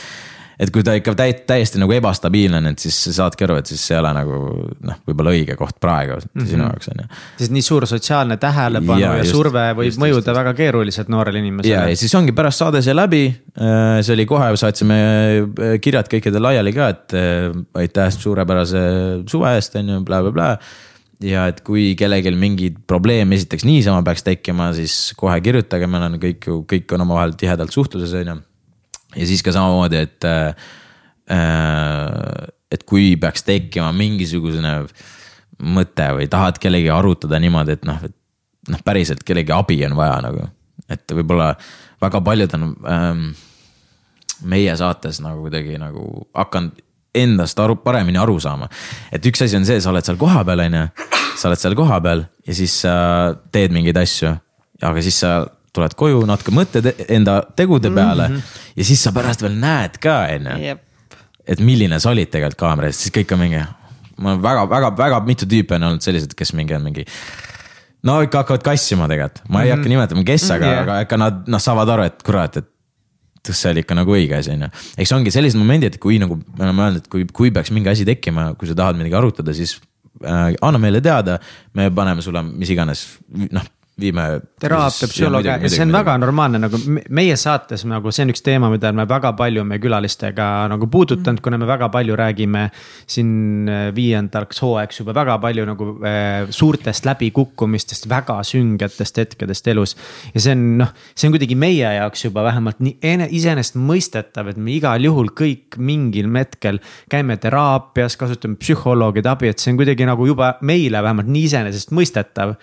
Et 0.63 0.71
kui 0.73 0.85
ta 0.87 0.95
ikka 0.99 1.15
täi-, 1.19 1.35
täiesti 1.49 1.81
nagu 1.83 1.95
ebastabiilne 1.97 2.61
on, 2.61 2.69
et 2.73 2.83
siis 2.83 2.97
sa 3.07 3.15
saadki 3.23 3.47
aru, 3.47 3.59
et 3.61 3.71
siis 3.71 3.83
see 3.83 3.97
ei 3.97 4.01
ole 4.03 4.13
nagu 4.15 4.39
noh, 4.87 5.01
võib-olla 5.09 5.33
õige 5.35 5.57
koht 5.59 5.79
praegu 5.83 6.19
mm 6.19 6.29
-hmm. 6.29 6.51
sinu 6.51 6.67
jaoks 6.69 6.93
on 6.93 7.03
ju. 7.03 7.09
siis 7.41 7.51
nii 7.57 7.65
suur 7.67 7.87
sotsiaalne 7.91 8.37
tähelepanu 8.43 9.01
ja, 9.01 9.15
ja 9.17 9.25
just, 9.25 9.35
surve 9.35 9.65
võib 9.79 9.91
just, 9.91 10.03
mõjuda 10.03 10.23
just, 10.23 10.39
väga 10.39 10.55
keeruliselt 10.61 11.11
noorele 11.13 11.41
ja, 11.41 11.47
inimesele 11.47 11.91
ja. 11.91 11.99
siis 11.99 12.15
ongi 12.19 12.37
pärast 12.37 12.63
saade 12.63 12.83
sai 12.83 12.95
läbi. 12.97 13.25
see 14.03 14.15
oli 14.15 14.27
kohe, 14.27 14.53
saatsime 14.57 15.01
äh, 15.01 15.75
kirjad 15.83 16.09
kõikidele 16.13 16.47
laiali 16.49 16.73
ka, 16.77 16.89
et 16.95 17.19
äh, 17.19 17.51
aitäh 17.83 18.13
suurepärase 18.15 18.85
suve 19.29 19.55
eest, 19.57 19.77
on 19.81 19.89
ju, 19.89 20.01
blablabla. 20.07 20.59
ja 21.23 21.47
et 21.51 21.61
kui 21.67 21.95
kellelgi 21.99 22.31
mingi 22.35 22.71
probleem 22.87 23.33
esiteks 23.33 23.65
niisama 23.65 24.03
peaks 24.03 24.23
tekkima, 24.27 24.73
siis 24.75 25.13
kohe 25.17 25.41
kirjutage, 25.41 25.87
me 25.87 25.99
oleme 25.99 26.23
kõik 26.23 26.49
ju, 26.49 26.63
kõik 26.71 26.95
on 26.95 27.07
omavahel 27.07 27.37
tihedalt 27.39 27.75
suhtluses, 27.75 28.15
on 28.23 28.35
ju. 28.35 28.41
Ja 29.17 29.29
siis 29.29 29.43
ka 29.45 29.55
samamoodi, 29.55 30.03
et 30.07 30.29
äh, 30.29 30.55
äh, 31.31 32.49
et 32.73 32.85
kui 32.89 33.17
peaks 33.21 33.45
tekkima 33.45 33.91
mingisugune 33.93 34.73
mõte 35.63 36.09
või 36.17 36.29
tahad 36.33 36.59
kellegi 36.63 36.91
arutada 36.91 37.39
niimoodi, 37.43 37.77
et 37.77 37.85
noh, 37.87 37.99
et 38.07 38.73
noh, 38.73 38.85
päriselt 38.85 39.23
kellegi 39.27 39.53
abi 39.55 39.79
on 39.87 39.97
vaja 39.99 40.17
nagu, 40.25 40.47
et 40.91 41.15
võib-olla 41.15 41.53
väga 42.03 42.23
paljud 42.25 42.57
on 42.59 42.71
ähm, 42.89 43.27
meie 44.49 44.75
saates 44.79 45.21
nagu 45.23 45.45
kuidagi 45.45 45.77
nagu 45.79 46.27
hakanud 46.35 46.81
endast 47.15 47.59
aru, 47.61 47.77
paremini 47.85 48.19
aru 48.19 48.39
saama. 48.41 48.69
et 49.13 49.25
üks 49.29 49.45
asi 49.45 49.57
on 49.59 49.67
see, 49.69 49.81
sa 49.85 49.91
oled 49.93 50.07
seal 50.07 50.17
kohapeal, 50.21 50.65
on 50.65 50.79
ju, 50.79 51.09
sa 51.37 51.51
oled 51.51 51.61
seal 51.61 51.77
kohapeal 51.77 52.25
ja 52.47 52.57
siis 52.57 52.79
sa 52.87 52.95
teed 53.53 53.75
mingeid 53.75 53.99
asju, 54.01 54.33
aga 54.81 55.05
siis 55.05 55.21
sa 55.21 55.35
tuled 55.73 55.95
koju, 55.97 56.25
natuke 56.29 56.53
mõtled 56.55 56.89
enda 57.09 57.43
tegude 57.57 57.91
peale 57.91 58.29
mm 58.29 58.35
-hmm. 58.35 58.73
ja 58.77 58.85
siis 58.85 59.03
sa 59.03 59.13
pärast 59.13 59.43
veel 59.43 59.55
näed 59.57 59.99
ka, 60.01 60.27
on 60.37 60.51
ju 60.53 60.79
et 61.49 61.63
milline 61.63 61.99
sa 62.03 62.13
olid 62.13 62.31
tegelikult 62.31 62.61
kaamera 62.61 62.91
ees, 62.91 63.01
siis 63.03 63.15
kõik 63.15 63.33
on 63.35 63.43
mingi. 63.43 63.63
ma 64.23 64.37
väga-väga-väga 64.39 65.23
mitu 65.27 65.49
tüüpi 65.49 65.75
on 65.79 65.89
olnud 65.89 66.05
sellised, 66.05 66.35
kes 66.39 66.53
mingi 66.55 66.77
on 66.77 66.85
mingi. 66.87 67.07
no 68.07 68.21
ikka 68.23 68.45
hakkavad 68.45 68.67
kassima 68.67 69.09
tegelikult, 69.11 69.43
ma 69.51 69.65
ei 69.67 69.73
hakka 69.75 69.91
nimetama, 69.91 70.25
kes, 70.27 70.51
aga 70.55 70.71
Jah. 70.71 70.83
aga 70.85 71.01
ikka 71.07 71.19
nad 71.21 71.49
noh, 71.51 71.63
saavad 71.63 71.95
aru, 71.97 72.07
et 72.11 72.23
kurat, 72.27 72.63
et. 72.63 72.69
see 73.43 73.73
oli 73.73 73.83
ikka 73.83 73.97
nagu 73.99 74.13
õige 74.15 74.37
asi 74.39 74.53
on 74.53 74.61
ju, 74.63 74.69
eks 75.03 75.13
ongi 75.17 75.33
sellised 75.35 75.59
momendid, 75.59 75.97
kui 76.03 76.21
nagu 76.23 76.37
me 76.39 76.63
oleme 76.63 76.85
öelnud, 76.85 77.03
et 77.03 77.09
kui, 77.11 77.25
kui 77.35 77.51
peaks 77.51 77.73
mingi 77.75 77.91
asi 77.91 78.07
tekkima, 78.07 78.53
kui 78.59 78.71
sa 78.71 78.77
tahad 78.79 79.01
midagi 79.01 79.19
arutada, 79.19 79.55
siis 79.57 79.81
äh, 80.23 80.53
anna 80.63 80.79
meile 80.79 81.01
teada, 81.03 81.41
me 81.75 81.89
paneme 81.91 82.23
sulle 82.23 82.45
mis 82.47 82.71
iganes, 82.71 83.03
noh 83.51 83.67
viime. 84.01 84.41
teraapia, 84.63 85.09
psühholoog 85.11 85.45
ja 85.45 85.57
see 85.69 85.83
on 85.83 85.91
midagi. 85.91 85.99
väga 85.99 86.15
normaalne 86.23 86.61
nagu 86.63 86.79
meie 87.13 87.37
saates 87.37 87.85
nagu 87.89 88.13
see 88.15 88.25
on 88.25 88.33
üks 88.33 88.45
teema, 88.45 88.71
mida 88.73 88.93
me 88.97 89.05
väga 89.09 89.35
palju 89.37 89.65
meie 89.69 89.83
külalistega 89.83 90.49
nagu 90.73 90.89
puudutanud 90.93 91.41
mm., 91.41 91.45
kuna 91.45 91.59
me 91.61 91.69
väga 91.69 91.91
palju 91.93 92.17
räägime. 92.17 92.65
siin 93.07 93.69
äh, 93.69 93.85
viiendaks 93.95 94.63
hooaegs 94.65 95.03
juba 95.03 95.15
väga 95.17 95.39
palju 95.43 95.67
nagu 95.69 95.91
äh, 96.09 96.49
suurtest 96.51 97.07
läbikukkumistest, 97.09 98.09
väga 98.09 98.41
süngetest 98.47 99.21
hetkedest 99.21 99.69
elus. 99.69 99.97
ja 100.35 100.41
see 100.41 100.57
on 100.57 100.67
noh, 100.81 100.93
see 101.15 101.29
on 101.29 101.37
kuidagi 101.37 101.59
meie 101.59 101.95
jaoks 101.99 102.25
juba 102.25 102.47
vähemalt 102.49 102.81
nii 102.81 103.29
iseenesestmõistetav, 103.29 104.53
et 104.53 104.61
me 104.61 104.73
igal 104.79 105.05
juhul 105.05 105.35
kõik 105.37 105.77
mingil 105.77 106.31
hetkel 106.33 106.81
käime 107.13 107.37
teraapias, 107.37 108.17
kasutame 108.17 108.57
psühholoogide 108.61 109.29
abi, 109.29 109.53
et 109.53 109.61
see 109.61 109.75
on 109.75 109.81
kuidagi 109.81 110.07
nagu 110.09 110.27
juba 110.27 110.57
meile 110.65 111.03
vähemalt 111.05 111.29
nii 111.29 111.51
iseenesestmõistetav 111.51 112.57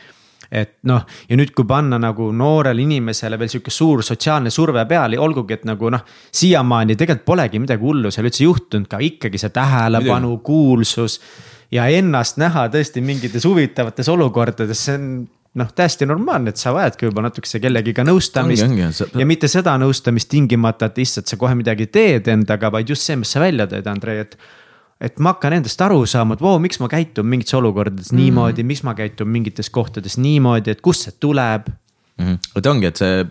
et 0.52 0.80
noh, 0.90 1.06
ja 1.30 1.38
nüüd, 1.38 1.54
kui 1.54 1.68
panna 1.70 2.00
nagu 2.02 2.32
noorele 2.34 2.82
inimesele 2.82 3.38
veel 3.40 3.52
sihuke 3.52 3.74
suur 3.74 4.04
sotsiaalne 4.06 4.52
surve 4.54 4.86
peale, 4.90 5.20
olgugi 5.22 5.60
et 5.60 5.66
nagu 5.70 5.92
noh. 5.94 6.06
siiamaani 6.32 6.98
tegelikult 6.98 7.26
polegi 7.26 7.62
midagi 7.62 7.86
hullu 7.86 8.12
seal 8.12 8.30
üldse 8.30 8.46
juhtunud 8.46 8.90
ka 8.90 9.02
ikkagi 9.04 9.42
see 9.42 9.54
tähelepanu, 9.54 10.38
kuulsus. 10.46 11.20
ja 11.72 11.86
ennast 11.94 12.40
näha 12.42 12.68
tõesti 12.74 13.02
mingites 13.06 13.46
huvitavates 13.46 14.10
olukordades, 14.10 14.86
see 14.86 14.98
on 14.98 15.12
noh, 15.60 15.70
täiesti 15.76 16.06
normaalne, 16.10 16.54
et 16.54 16.62
sa 16.62 16.74
vajadki 16.76 17.08
võib-olla 17.08 17.30
natukese 17.30 17.62
kellegiga 17.62 18.06
nõustamist. 18.06 19.04
ja 19.18 19.26
mitte 19.30 19.50
seda 19.52 19.76
nõustamist 19.82 20.30
tingimata, 20.32 20.90
et 20.90 21.04
issand, 21.06 21.30
sa 21.30 21.38
kohe 21.42 21.58
midagi 21.58 21.90
teed 21.94 22.30
endaga, 22.32 22.72
vaid 22.74 22.90
just 22.90 23.06
see, 23.06 23.18
mis 23.20 23.34
sa 23.34 23.42
välja 23.44 23.68
teed, 23.70 23.88
Andrei, 23.90 24.26
et 24.26 24.38
et 25.00 25.20
ma 25.24 25.34
hakkan 25.34 25.56
endast 25.60 25.80
aru 25.82 26.02
saama, 26.10 26.36
et 26.36 26.44
vau, 26.44 26.58
miks 26.62 26.82
ma 26.84 26.90
käitun 26.92 27.28
mingites 27.30 27.56
olukordades 27.56 28.12
mm. 28.12 28.20
niimoodi, 28.20 28.66
miks 28.68 28.84
ma 28.88 28.96
käitun 28.98 29.32
mingites 29.32 29.72
kohtades 29.74 30.20
niimoodi, 30.20 30.76
et 30.76 30.84
kust 30.84 31.08
see 31.08 31.16
tuleb 31.24 31.70
mm. 31.72 32.26
-hmm. 32.26 32.52
vot 32.56 32.70
ongi, 32.74 32.92
et 32.92 33.00
see 33.00 33.24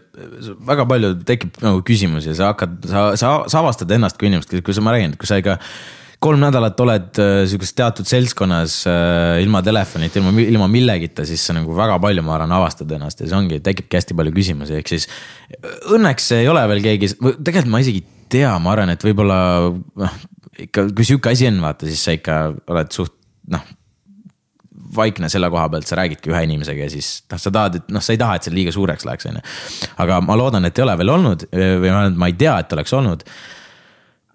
väga 0.72 0.88
palju 0.88 1.14
tekib 1.28 1.60
nagu 1.64 1.84
küsimusi 1.84 2.32
ja 2.32 2.40
sa 2.40 2.50
hakkad, 2.54 2.80
sa, 2.88 3.04
sa, 3.20 3.36
sa 3.46 3.62
avastad 3.62 3.92
ennast 3.92 4.18
kui 4.18 4.32
inimest, 4.32 4.56
kui 4.64 4.74
sa, 4.74 4.84
ma 4.84 4.96
räägin, 4.96 5.16
kui 5.20 5.28
sa 5.28 5.40
ikka 5.42 5.58
kolm 6.18 6.40
nädalat 6.42 6.80
oled 6.82 7.20
äh, 7.22 7.44
sihukeses 7.46 7.76
teatud 7.78 8.08
seltskonnas 8.08 8.80
äh, 8.90 9.42
ilma 9.44 9.60
telefonita, 9.62 10.18
ilma, 10.18 10.32
ilma 10.40 10.66
millegita, 10.72 11.26
siis 11.28 11.44
sa 11.46 11.54
nagu 11.54 11.76
väga 11.76 12.00
palju, 12.02 12.24
ma 12.26 12.34
arvan, 12.38 12.56
avastad 12.56 12.90
ennast 12.96 13.20
ja 13.22 13.28
see 13.28 13.38
ongi, 13.38 13.60
tekibki 13.62 14.00
hästi 14.00 14.16
palju 14.18 14.32
küsimusi, 14.34 14.80
ehk 14.80 14.90
siis. 14.90 15.06
Õnneks 15.94 16.32
ei 16.40 16.48
ole 16.50 16.64
veel 16.72 16.82
keegi, 16.82 17.12
tegelikult 17.20 17.70
ma 17.76 17.84
isegi 17.84 18.02
ei 18.02 18.26
tea, 18.40 18.56
ma 18.58 18.74
arvan, 18.74 18.96
et 18.96 19.04
võib-olla 19.04 19.38
noh 20.00 20.18
ikka, 20.66 20.88
kui 20.96 21.06
sihuke 21.06 21.32
asi 21.32 21.48
on, 21.48 21.60
vaata, 21.62 21.88
siis 21.88 22.04
sa 22.04 22.14
ikka 22.16 22.38
oled 22.74 22.94
suht 22.94 23.14
noh 23.52 23.66
vaikne 24.96 25.28
selle 25.28 25.50
koha 25.52 25.66
pealt, 25.72 25.86
sa 25.88 25.98
räägidki 25.98 26.32
ühe 26.32 26.40
inimesega 26.46 26.86
ja 26.86 26.92
siis 26.92 27.10
noh, 27.28 27.40
sa 27.40 27.52
tahad, 27.52 27.78
et 27.80 27.92
noh, 27.92 28.02
sa 28.04 28.14
ei 28.14 28.20
taha, 28.20 28.38
et 28.38 28.46
see 28.46 28.54
liiga 28.54 28.72
suureks 28.74 29.04
läheks, 29.04 29.28
on 29.28 29.38
ju. 29.38 29.42
aga 30.04 30.20
ma 30.24 30.36
loodan, 30.38 30.64
et 30.68 30.78
ei 30.78 30.84
ole 30.84 30.96
veel 31.00 31.12
olnud 31.12 31.44
või 31.52 31.84
vähemalt 31.84 32.20
ma 32.20 32.30
ei 32.30 32.36
tea, 32.40 32.54
et 32.62 32.72
oleks 32.76 32.94
olnud 32.96 33.24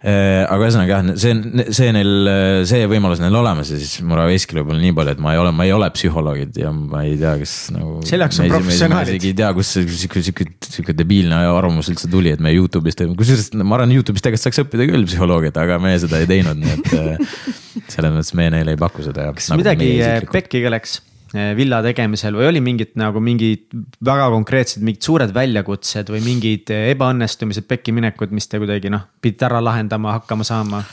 aga 0.04 0.58
ühesõnaga 0.66 0.97
jah, 0.97 1.12
see, 1.22 1.64
see 1.72 1.91
neil, 1.95 2.30
see 2.68 2.88
võimalus 2.91 3.22
neil 3.24 3.38
olemas 3.39 3.72
ja 3.72 3.78
siis 3.80 4.01
Muraveskil 4.04 4.60
võib-olla 4.60 4.82
nii 4.84 4.95
palju, 4.97 5.14
et 5.16 5.22
ma 5.24 5.32
ei 5.36 5.39
ole, 5.39 5.54
ma 5.56 5.68
ei 5.68 5.72
ole 5.76 5.88
psühholoogid 5.95 6.60
ja 6.60 6.74
ma 6.76 7.06
ei 7.08 7.16
tea, 7.22 7.38
kas 7.39 7.54
nagu. 7.72 8.01
selle 8.08 8.28
jaoks 8.28 8.41
on 8.43 8.51
professionaalid. 8.51 9.14
isegi 9.16 9.32
ei 9.32 9.38
tea, 9.39 9.54
kust 9.56 9.78
see 9.78 9.88
sihuke, 9.88 10.26
sihuke, 10.28 10.49
sihuke 10.68 10.97
debiilne 10.99 11.39
arvamus 11.54 11.91
üldse 11.93 12.12
tuli, 12.12 12.34
et 12.36 12.43
me 12.43 12.51
Youtube'is 12.51 12.99
teeme, 12.99 13.16
kusjuures 13.20 13.54
ma 13.64 13.80
arvan, 13.80 13.95
Youtube'is 13.95 14.28
tegelikult 14.28 14.49
saaks 14.49 14.64
õppida 14.66 14.89
küll 14.91 15.08
psühholoogiat, 15.08 15.62
aga 15.64 15.80
me 15.84 15.95
seda 16.04 16.20
ei 16.20 16.30
teinud, 16.30 16.60
nii 16.60 16.76
et. 16.76 16.93
Äh, 16.99 17.39
selles 17.93 18.14
mõttes 18.14 18.36
me 18.38 18.51
neile 18.54 18.76
ei 18.76 18.80
paku 18.80 19.06
seda. 19.06 19.32
kas 19.36 19.49
nagu 19.51 19.64
midagi 19.64 19.89
pekki 20.34 20.64
läks? 20.68 20.99
Eh, 21.34 21.56
villa 21.58 21.80
tegemisel 21.82 22.36
või 22.38 22.46
oli 22.46 22.60
mingid 22.62 22.92
nagu 23.02 23.18
mingid 23.24 23.72
väga 24.06 24.28
konkreetsed, 24.30 24.84
mingid 24.86 25.02
suured 25.02 25.32
väljakutsed 25.34 26.12
või 26.14 26.20
mingid 26.22 26.70
eh, 26.70 26.92
ebaõnnestumised, 26.92 27.66
pekkiminekud, 27.66 28.30
mis 28.38 28.46
te 28.52 28.60
kuidagi 28.62 28.92
noh, 28.94 29.08
pidite 29.18 29.48
ära 29.48 29.62
lahendama, 29.64 30.20
hakkama 30.20 30.46
saama? 30.46 30.84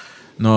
no 0.41 0.55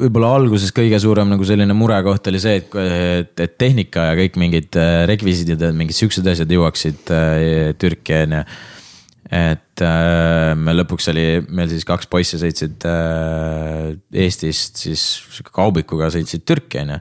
võib-olla 0.00 0.32
alguses 0.34 0.74
kõige 0.74 0.98
suurem 0.98 1.30
nagu 1.30 1.46
selline 1.46 1.76
murekoht 1.78 2.26
oli 2.32 2.40
see, 2.42 2.56
et, 2.58 2.74
et, 2.74 3.42
et 3.44 3.54
tehnika 3.60 4.08
ja 4.08 4.16
kõik 4.18 4.40
mingid 4.42 4.80
eh, 4.82 5.04
rekvisiidid 5.12 5.62
ja 5.62 5.70
mingid 5.70 5.94
siuksed 5.94 6.26
asjad 6.32 6.50
jõuaksid 6.50 7.12
Türki 7.78 8.16
on 8.24 8.34
ju. 8.40 8.40
et 9.30 9.84
me 10.58 10.74
lõpuks 10.74 11.06
oli 11.14 11.28
meil 11.54 11.70
siis 11.70 11.86
kaks 11.86 12.10
poissi 12.10 12.42
sõitsid 12.42 12.82
Eestist 14.10 14.82
siis 14.88 15.06
kaubikuga 15.54 16.10
sõitsid 16.10 16.42
Türki 16.50 16.82
on 16.82 16.96
ju 16.96 17.00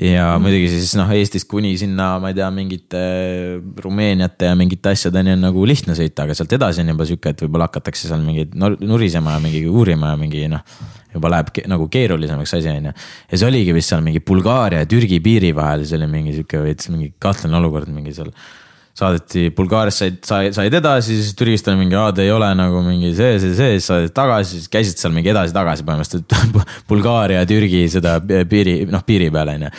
ja 0.00 0.30
mm. 0.32 0.44
muidugi 0.44 0.70
siis 0.72 0.94
noh, 0.96 1.10
Eestist 1.12 1.48
kuni 1.50 1.74
sinna, 1.76 2.14
ma 2.22 2.30
ei 2.32 2.36
tea, 2.38 2.48
mingite 2.54 3.02
Rumeeniate 3.84 4.48
ja 4.48 4.56
mingite 4.56 4.94
asjadeni 4.94 5.34
on 5.34 5.44
nagu 5.44 5.66
lihtne 5.68 5.96
sõita, 5.98 6.24
aga 6.24 6.36
sealt 6.36 6.54
edasi 6.56 6.80
on 6.80 6.94
juba 6.94 7.06
sihuke, 7.08 7.34
et 7.34 7.44
võib-olla 7.44 7.68
hakatakse 7.68 8.08
seal 8.08 8.24
mingeid 8.24 8.56
nurisema 8.56 9.36
ja 9.36 9.42
mingi 9.44 9.66
uurima 9.68 10.14
ja 10.14 10.20
mingi 10.20 10.46
noh. 10.52 10.64
juba 11.12 11.28
läheb 11.28 11.52
ke 11.52 11.66
nagu 11.68 11.90
keerulisemaks 11.92 12.54
asi 12.56 12.70
on 12.72 12.88
ju. 12.88 12.92
ja 13.28 13.38
see 13.38 13.48
oligi 13.50 13.76
vist 13.76 13.92
seal 13.92 14.00
mingi 14.04 14.22
Bulgaaria 14.24 14.80
ja 14.80 14.88
Türgi 14.88 15.20
piiri 15.20 15.52
vahel, 15.56 15.84
see 15.84 15.98
oli 16.00 16.08
mingi 16.08 16.38
sihuke 16.38 16.62
veits 16.64 16.88
mingi 16.88 17.12
kahtlane 17.20 17.60
olukord 17.60 17.92
mingi 17.92 18.16
seal 18.16 18.32
saadeti 18.98 19.46
Bulgaarias 19.56 19.98
said, 20.02 20.20
said, 20.26 20.52
said 20.56 20.74
edasi, 20.76 21.16
siis 21.16 21.36
Türgist 21.38 21.68
oli 21.72 21.80
mingi, 21.80 21.96
aa, 21.96 22.12
te 22.12 22.26
ei 22.26 22.32
ole 22.34 22.50
nagu 22.58 22.82
mingi 22.84 23.14
see, 23.16 23.38
see, 23.40 23.56
see, 23.56 23.74
siis 23.78 23.88
saadeti 23.88 24.14
tagasi, 24.16 24.60
siis 24.60 24.72
käisid 24.72 25.00
seal 25.00 25.14
mingi 25.16 25.32
edasi-tagasi 25.32 25.86
põhimõtteliselt 25.88 26.62
Bulgaaria 26.90 27.42
ja 27.42 27.48
Türgi 27.48 27.86
seda 27.92 28.18
piiri, 28.22 28.82
noh 28.92 29.04
piiri 29.08 29.30
peal 29.32 29.54
on 29.54 29.68
ju 29.68 29.76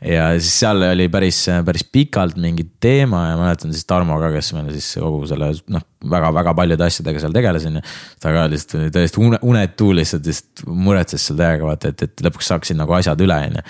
ja 0.00 0.30
siis 0.40 0.52
seal 0.62 0.82
oli 0.82 1.08
päris, 1.12 1.42
päris 1.64 1.84
pikalt 1.92 2.38
mingi 2.40 2.64
teema 2.80 3.26
ja 3.28 3.36
mäletan 3.36 3.72
siis 3.74 3.84
Tarmo 3.88 4.16
ka, 4.20 4.30
kes 4.32 4.52
meil 4.56 4.70
siis 4.72 4.88
kogu 5.00 5.28
selle 5.28 5.50
noh, 5.72 5.84
väga-väga 6.10 6.54
paljude 6.56 6.86
asjadega 6.86 7.20
seal 7.20 7.36
tegeles 7.36 7.66
on 7.68 7.80
ju. 7.80 7.86
ta 8.20 8.32
ka 8.34 8.46
lihtsalt 8.48 8.78
oli 8.80 8.92
täiesti 8.94 9.20
une, 9.20 9.40
unetu 9.42 9.92
lihtsalt, 9.96 10.24
lihtsalt 10.26 10.64
muretses 10.66 11.26
seal 11.28 11.40
täiega 11.40 11.68
vaata, 11.68 11.92
et, 11.92 12.06
et 12.08 12.24
lõpuks 12.24 12.48
saaksid 12.52 12.80
nagu 12.80 12.96
asjad 12.96 13.20
üle 13.26 13.40
on 13.50 13.60
ju 13.60 13.66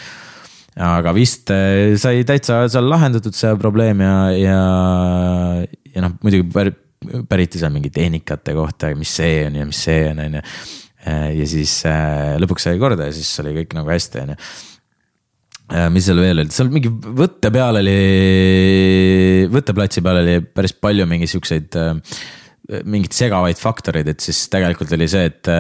aga 0.81 1.13
vist 1.17 1.51
eh, 1.53 1.97
sai 2.01 2.25
täitsa 2.29 2.63
seal 2.73 2.89
lahendatud 2.89 3.37
see 3.37 3.53
probleem 3.61 4.01
ja, 4.05 4.15
ja, 4.33 4.61
ja 5.93 6.05
noh, 6.05 6.17
muidugi 6.25 6.47
pär, 6.55 6.73
päriti 7.29 7.61
seal 7.61 7.73
mingi 7.75 7.93
tehnikate 7.93 8.55
kohta, 8.57 8.93
mis 8.97 9.13
see 9.21 9.45
on 9.49 9.61
ja 9.61 9.69
mis 9.69 9.83
see 9.89 10.07
on, 10.11 10.25
on 10.25 10.41
ju. 10.41 10.45
Eh, 11.01 11.29
ja 11.39 11.47
siis 11.49 11.79
äh, 11.89 12.35
lõpuks 12.41 12.67
sai 12.69 12.81
korda 12.81 13.09
ja 13.09 13.15
siis 13.17 13.31
oli 13.41 13.55
kõik 13.57 13.77
nagu 13.79 13.93
hästi, 13.93 14.25
on 14.25 14.35
ju 14.35 14.43
mis 15.95 16.03
seal 16.03 16.19
veel 16.19 16.43
oli, 16.43 16.51
seal 16.51 16.67
mingi 16.73 16.91
võtte 16.91 17.47
peal 17.55 17.79
oli, 17.79 17.93
võtteplatsi 19.55 20.03
peal 20.03 20.19
oli 20.19 20.41
päris 20.43 20.75
palju 20.75 21.05
mingi 21.07 21.29
siukseid, 21.31 21.79
mingeid 22.91 23.15
segavaid 23.15 23.61
faktoreid, 23.61 24.11
et 24.11 24.25
siis 24.25 24.41
tegelikult 24.51 24.91
oli 24.97 25.07
see, 25.13 25.31
et, 25.31 25.53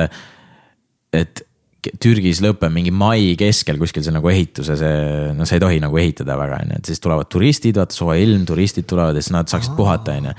et 1.14 1.44
Türgis 1.80 2.42
lõpeb 2.44 2.72
mingi 2.74 2.92
mai 2.92 3.32
keskel 3.40 3.78
kuskil 3.80 4.04
see 4.04 4.12
nagu 4.12 4.28
ehituse, 4.28 4.76
see, 4.76 5.30
no 5.36 5.46
sa 5.48 5.56
ei 5.56 5.62
tohi 5.62 5.80
nagu 5.80 5.96
ehitada 6.00 6.36
väga, 6.36 6.60
on 6.64 6.74
ju, 6.74 6.80
et 6.82 6.90
siis 6.90 7.00
tulevad 7.00 7.30
turistid, 7.32 7.78
vaata 7.80 7.96
soe 7.96 8.18
ilm, 8.20 8.44
turistid 8.48 8.88
tulevad 8.90 9.16
ja 9.16 9.24
siis 9.24 9.32
nad 9.32 9.48
saaksid 9.48 9.76
puhata, 9.78 10.18
on 10.20 10.30
ju. 10.30 10.34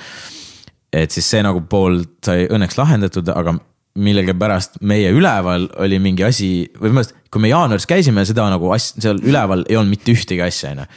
et 1.02 1.16
siis 1.16 1.30
see 1.34 1.42
nagu 1.46 1.64
pool 1.72 2.04
sai 2.26 2.46
õnneks 2.46 2.78
lahendatud, 2.78 3.32
aga 3.34 3.56
millegipärast 4.02 4.78
meie 4.88 5.10
üleval 5.12 5.66
oli 5.84 5.98
mingi 6.04 6.24
asi, 6.28 6.52
või 6.78 6.92
põhimõtteliselt, 6.92 7.26
kui 7.34 7.44
me 7.44 7.52
jaanuaris 7.52 7.90
käisime, 7.90 8.24
seda 8.28 8.46
nagu 8.52 8.70
asja, 8.76 9.02
seal 9.08 9.20
üleval 9.26 9.66
ei 9.68 9.80
olnud 9.80 9.98
mitte 9.98 10.14
ühtegi 10.14 10.46
asja, 10.46 10.76
on 10.76 10.84
ju. 10.84 10.88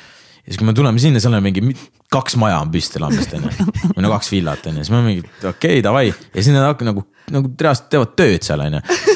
ja 0.45 0.53
siis, 0.53 0.61
kui 0.61 0.69
me 0.69 0.77
tuleme 0.77 1.03
sinna, 1.03 1.23
seal 1.25 1.35
on 1.35 1.45
mingi 1.47 1.73
kaks 2.15 2.37
maja 2.39 2.61
on 2.63 2.71
püsti 2.75 3.03
lambist, 3.03 3.35
on 3.35 3.49
ju, 3.49 3.67
või 3.97 4.05
no 4.05 4.13
kaks 4.13 4.31
villat, 4.35 4.69
on 4.69 4.79
ju, 4.79 4.87
siis 4.87 4.95
me 4.95 5.03
mingi 5.09 5.25
okei 5.25 5.49
okay,, 5.51 5.83
davai. 5.83 6.07
Ja 6.13 6.39
siis 6.43 6.53
nad 6.55 6.69
hakkavad 6.69 6.93
nagu, 6.93 7.07
nagu 7.35 7.51
reaalselt 7.65 7.91
teevad 7.97 8.15
tööd 8.21 8.47
seal, 8.47 8.63
on 8.69 8.79
ju 8.79 9.14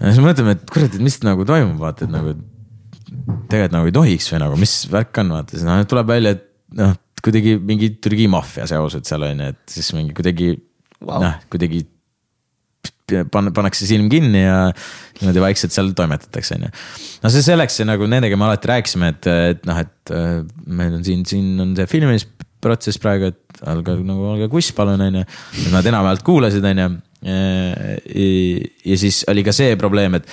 ja 0.00 0.10
siis 0.10 0.24
mõtleme, 0.24 0.56
et 0.56 0.66
kurat, 0.70 0.92
et 0.92 1.04
mis 1.04 1.16
nagu 1.24 1.46
toimub, 1.48 1.78
vaata, 1.82 2.08
et 2.08 2.12
nagu. 2.14 2.34
tegelikult 3.48 3.76
nagu 3.76 3.88
ei 3.88 3.94
tohiks 3.94 4.28
või 4.32 4.42
nagu, 4.42 4.58
mis 4.60 4.74
värk 4.90 5.22
on, 5.22 5.32
vaata, 5.36 5.54
siis 5.54 5.66
noh, 5.66 5.80
tuleb 5.88 6.08
välja, 6.10 6.34
et 6.36 6.46
noh, 6.80 6.94
kuidagi 7.24 7.56
mingi 7.62 7.94
Türgi 8.04 8.28
maffia 8.28 8.66
seosed 8.68 9.06
seal 9.08 9.24
on 9.24 9.42
ju, 9.44 9.50
et 9.54 9.76
siis 9.76 9.90
mingi 9.96 10.16
kuidagi 10.16 10.54
wow. 11.00 11.22
noh, 11.22 11.36
kuidagi 11.52 11.84
pan-, 13.32 13.52
pannakse 13.54 13.88
silm 13.88 14.10
kinni 14.12 14.44
ja 14.44 14.58
niimoodi 15.20 15.44
vaikselt 15.44 15.74
seal 15.74 15.92
toimetatakse, 15.96 16.58
on 16.58 16.66
ju. 16.66 16.72
no 17.22 17.32
see 17.32 17.46
selleks 17.46 17.80
nagu 17.88 18.08
nendega 18.10 18.38
me 18.40 18.48
alati 18.48 18.70
rääkisime, 18.72 19.14
et, 19.14 19.30
et 19.54 19.68
noh, 19.68 19.80
et 19.84 20.14
äh, 20.14 20.42
meil 20.66 20.98
on 20.98 21.06
siin, 21.06 21.24
siin 21.28 21.64
on 21.64 21.74
see 21.78 21.88
filmimisprotsess 21.90 23.00
praegu, 23.02 23.32
et 23.32 23.64
olge 23.70 23.96
nagu, 24.04 24.28
olge 24.34 24.50
kuss, 24.52 24.74
palun, 24.76 25.00
on 25.00 25.20
ju. 25.20 25.26
Nad 25.72 25.86
enamjaolt 25.88 26.24
kuulasid, 26.26 26.64
on 26.66 26.82
ju 26.82 26.88
ja 27.24 28.96
siis 29.00 29.22
oli 29.32 29.44
ka 29.46 29.52
see 29.56 29.76
probleem, 29.80 30.18
et 30.18 30.28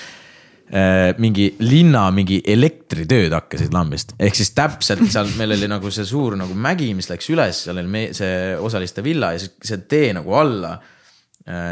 äh, 0.71 1.11
mingi 1.21 1.49
linna 1.63 2.05
mingi 2.15 2.41
elektritööd 2.51 3.33
hakkasid 3.35 3.75
lambist, 3.75 4.15
ehk 4.19 4.37
siis 4.37 4.53
täpselt 4.57 5.03
seal 5.11 5.31
meil 5.39 5.55
oli 5.57 5.69
nagu 5.71 5.91
see 5.93 6.07
suur 6.07 6.35
nagu 6.39 6.55
mägi, 6.55 6.91
mis 6.97 7.11
läks 7.11 7.31
üles, 7.33 7.65
seal 7.65 7.79
oli 7.81 7.91
me, 7.91 8.07
see 8.17 8.55
osaliste 8.59 9.03
villa 9.05 9.33
ja 9.35 9.43
siis 9.43 9.55
see 9.71 9.85
tee 9.91 10.11
nagu 10.17 10.35
alla. 10.37 10.79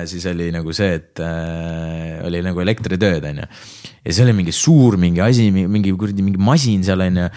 siis 0.10 0.24
oli 0.26 0.48
nagu 0.50 0.74
see, 0.74 0.96
et 0.98 1.20
äh, 1.22 2.24
oli 2.26 2.40
nagu 2.42 2.60
elektritööd, 2.60 3.24
on 3.30 3.44
ju. 3.44 3.48
ja 4.06 4.14
see 4.16 4.24
oli 4.26 4.34
mingi 4.40 4.52
suur 4.56 4.98
mingi 4.98 5.22
asi, 5.22 5.52
mingi 5.54 5.94
kuradi 5.94 6.26
mingi 6.26 6.42
masin 6.42 6.82
seal 6.84 7.04
on 7.06 7.20
ju. 7.22 7.28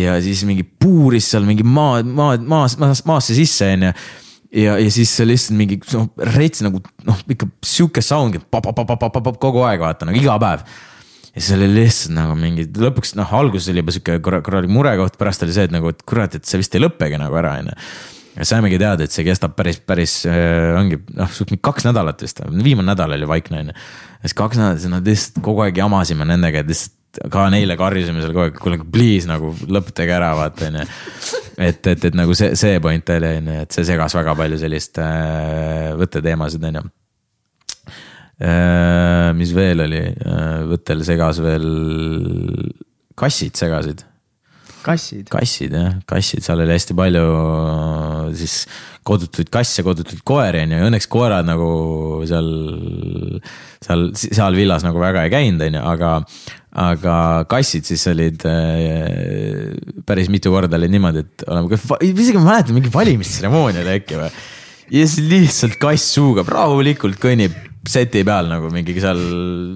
ja 0.00 0.14
siis 0.24 0.46
mingi 0.48 0.64
puuris 0.64 1.28
seal 1.34 1.44
mingi 1.44 1.66
maa, 1.66 2.00
maa, 2.02 2.38
maas, 2.38 2.78
maas, 2.80 3.04
maasse 3.04 3.36
sisse 3.36 3.68
on 3.74 3.90
ju 3.90 3.96
ja, 4.54 4.78
ja 4.78 4.90
siis 4.94 5.12
lihtsalt 5.26 5.58
mingi 5.58 5.78
noh, 5.92 6.08
rets 6.36 6.64
nagu 6.64 6.80
noh, 7.06 7.22
ikka 7.34 7.48
sihuke 7.66 8.02
sound 8.04 8.38
kogu 8.50 9.64
aeg 9.66 9.82
vaata 9.82 10.08
nagu 10.08 10.20
iga 10.20 10.38
päev 10.42 10.64
ja 11.34 11.42
siis 11.42 11.52
oli 11.56 11.68
lihtsalt 11.74 12.14
nagu 12.16 12.38
mingi, 12.38 12.66
lõpuks 12.78 13.14
noh, 13.18 13.36
alguses 13.40 13.70
oli 13.72 13.82
juba 13.82 13.94
sihuke 13.94 14.18
korralik 14.24 14.72
murekoht, 14.72 15.18
pärast 15.20 15.42
oli 15.46 15.54
see, 15.56 15.68
et 15.68 15.74
nagu, 15.74 15.90
et 15.90 16.02
kurat, 16.06 16.36
et 16.38 16.46
see 16.46 16.60
vist 16.60 16.74
ei 16.76 16.84
lõppegi 16.84 17.18
nagu 17.20 17.40
ära, 17.40 17.56
on 17.62 17.72
ju 17.72 17.78
ja 18.34 18.46
saimegi 18.48 18.78
teada, 18.82 19.06
et 19.06 19.14
see 19.14 19.22
kestab 19.26 19.54
päris, 19.58 19.78
päris 19.86 20.16
äh, 20.26 20.72
ongi 20.78 20.98
noh, 21.14 21.30
suht 21.30 21.52
kaks 21.62 21.86
nädalat 21.86 22.22
vist, 22.24 22.42
viimane 22.66 22.90
nädal 22.90 23.14
oli 23.14 23.28
vaikne 23.30 23.62
on 23.62 23.70
ju. 23.70 23.74
ja 23.74 24.28
siis 24.28 24.38
kaks 24.38 24.58
nädalat, 24.58 24.86
nad 24.90 25.10
lihtsalt 25.10 25.42
kogu 25.44 25.62
aeg 25.66 25.78
jamasime 25.78 26.26
nendega, 26.28 26.64
et 26.64 26.70
lihtsalt 26.70 26.96
ka 27.32 27.46
neile 27.52 27.76
karjusime 27.80 28.22
seal 28.22 28.34
kogu 28.34 28.48
aeg, 28.48 28.60
kuule 28.60 28.80
please 28.84 29.28
nagu 29.30 29.52
lõpetage 29.68 30.14
ära, 30.16 30.32
vaata 30.38 30.68
on 30.70 30.80
ju. 30.80 30.86
et, 31.68 31.86
et, 31.92 32.08
et 32.10 32.18
nagu 32.18 32.36
see, 32.38 32.54
see 32.58 32.80
point 32.84 33.14
oli 33.16 33.32
on 33.40 33.52
ju, 33.52 33.58
et 33.66 33.78
see 33.78 33.88
segas 33.88 34.16
väga 34.18 34.36
palju 34.38 34.60
sellist 34.62 35.00
äh, 35.02 35.92
võtteteemasid 36.00 36.70
on 36.70 36.80
ju 36.80 36.86
äh,. 38.44 39.30
mis 39.38 39.54
veel 39.56 39.86
oli 39.86 40.02
äh,, 40.08 40.58
võttel 40.72 41.04
segas 41.06 41.42
veel, 41.44 41.70
kassid 43.18 43.56
segasid 43.60 44.04
kassid. 44.84 45.28
kassid 45.32 45.74
jah, 45.74 45.94
kassid, 46.08 46.44
seal 46.44 46.62
oli 46.62 46.74
hästi 46.74 46.96
palju 46.96 47.24
siis 48.36 48.56
kodutuid 49.06 49.50
kasse, 49.52 49.84
kodutuid 49.86 50.22
koeri 50.26 50.64
on 50.64 50.74
ju, 50.74 50.82
õnneks 50.88 51.08
koerad 51.12 51.48
nagu 51.48 51.68
seal, 52.28 52.48
seal, 53.84 54.06
seal 54.16 54.58
villas 54.58 54.84
nagu 54.86 55.00
väga 55.02 55.26
ei 55.26 55.32
käinud, 55.34 55.64
on 55.66 55.78
ju, 55.78 55.84
aga 55.94 56.12
aga 56.74 57.16
kassid 57.50 57.86
siis 57.86 58.02
olid 58.10 58.42
äh, 58.50 59.70
päris 60.06 60.30
mitu 60.32 60.50
korda 60.54 60.78
olid 60.78 60.92
niimoodi, 60.94 61.22
et 61.22 61.44
oleme, 61.46 61.78
isegi 62.02 62.40
ma 62.40 62.48
mäletan 62.54 62.78
mingi 62.78 62.90
valimistseremoonia 62.94 63.84
oli 63.84 63.94
äkki 64.00 64.18
või. 64.18 64.32
ja 64.94 65.04
siis 65.06 65.30
lihtsalt 65.30 65.78
kass 65.82 66.16
suugab 66.16 66.50
rahulikult 66.50 67.20
kõnnib 67.22 67.54
seti 67.84 68.22
peal 68.24 68.48
nagu 68.48 68.70
mingi 68.72 68.94
seal 68.96 69.20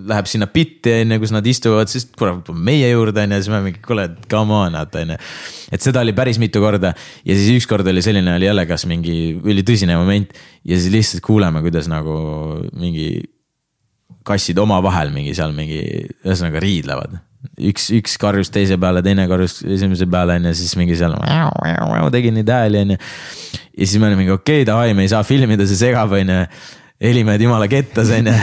läheb 0.08 0.28
sinna 0.30 0.48
bitti 0.50 0.94
on 1.02 1.14
ju, 1.14 1.20
kus 1.22 1.32
nad 1.34 1.46
istuvad, 1.46 1.90
siis 1.92 2.08
kurat 2.18 2.48
meie 2.56 2.88
juurde 2.88 3.24
on 3.26 3.34
ju, 3.36 3.40
siis 3.44 3.52
me 3.52 3.62
mingi 3.66 3.82
kuule, 3.84 4.08
come 4.32 4.56
on, 4.56 4.78
vaata 4.80 5.04
on 5.04 5.14
ju. 5.14 5.18
et 5.76 5.84
seda 5.84 6.02
oli 6.02 6.14
päris 6.16 6.40
mitu 6.40 6.62
korda 6.64 6.94
ja 6.96 7.38
siis 7.38 7.60
ükskord 7.60 7.86
oli 7.86 8.02
selline 8.04 8.34
oli 8.38 8.48
jälle, 8.48 8.64
kas 8.70 8.88
mingi 8.90 9.18
ülitõsine 9.38 9.98
moment 10.00 10.32
ja 10.64 10.78
siis 10.78 10.90
lihtsalt 10.94 11.24
kuuleme, 11.26 11.62
kuidas 11.64 11.90
nagu 11.92 12.16
mingi 12.80 13.20
kassid 14.28 14.58
omavahel 14.60 15.12
mingi 15.14 15.34
seal 15.36 15.54
mingi, 15.56 15.80
ühesõnaga 16.24 16.62
riidlevad. 16.64 17.18
üks, 17.70 17.88
üks 17.94 18.16
karjus 18.20 18.50
teise 18.54 18.78
peale, 18.80 19.02
teine 19.06 19.28
karjus 19.30 19.60
esimese 19.62 20.08
peale 20.10 20.38
on 20.38 20.50
ju, 20.50 20.56
siis 20.58 20.74
mingi 20.80 20.96
seal 20.98 21.14
tegi 22.14 22.34
neid 22.34 22.50
hääli 22.50 22.82
on 22.84 22.96
ju. 22.96 22.98
ja 22.98 23.86
siis 23.86 23.96
me 24.00 24.10
olime 24.10 24.24
mingi 24.24 24.34
okei 24.34 24.62
okay,, 24.62 24.68
davai, 24.68 24.92
me 24.98 25.06
ei 25.06 25.14
saa 25.14 25.24
filmida, 25.26 25.66
see 25.68 25.80
segab 25.80 26.12
on 26.18 26.34
ju 26.34 26.42
helimehed 27.08 27.46
jumala 27.46 27.68
kettas 27.70 28.10
onju 28.14 28.34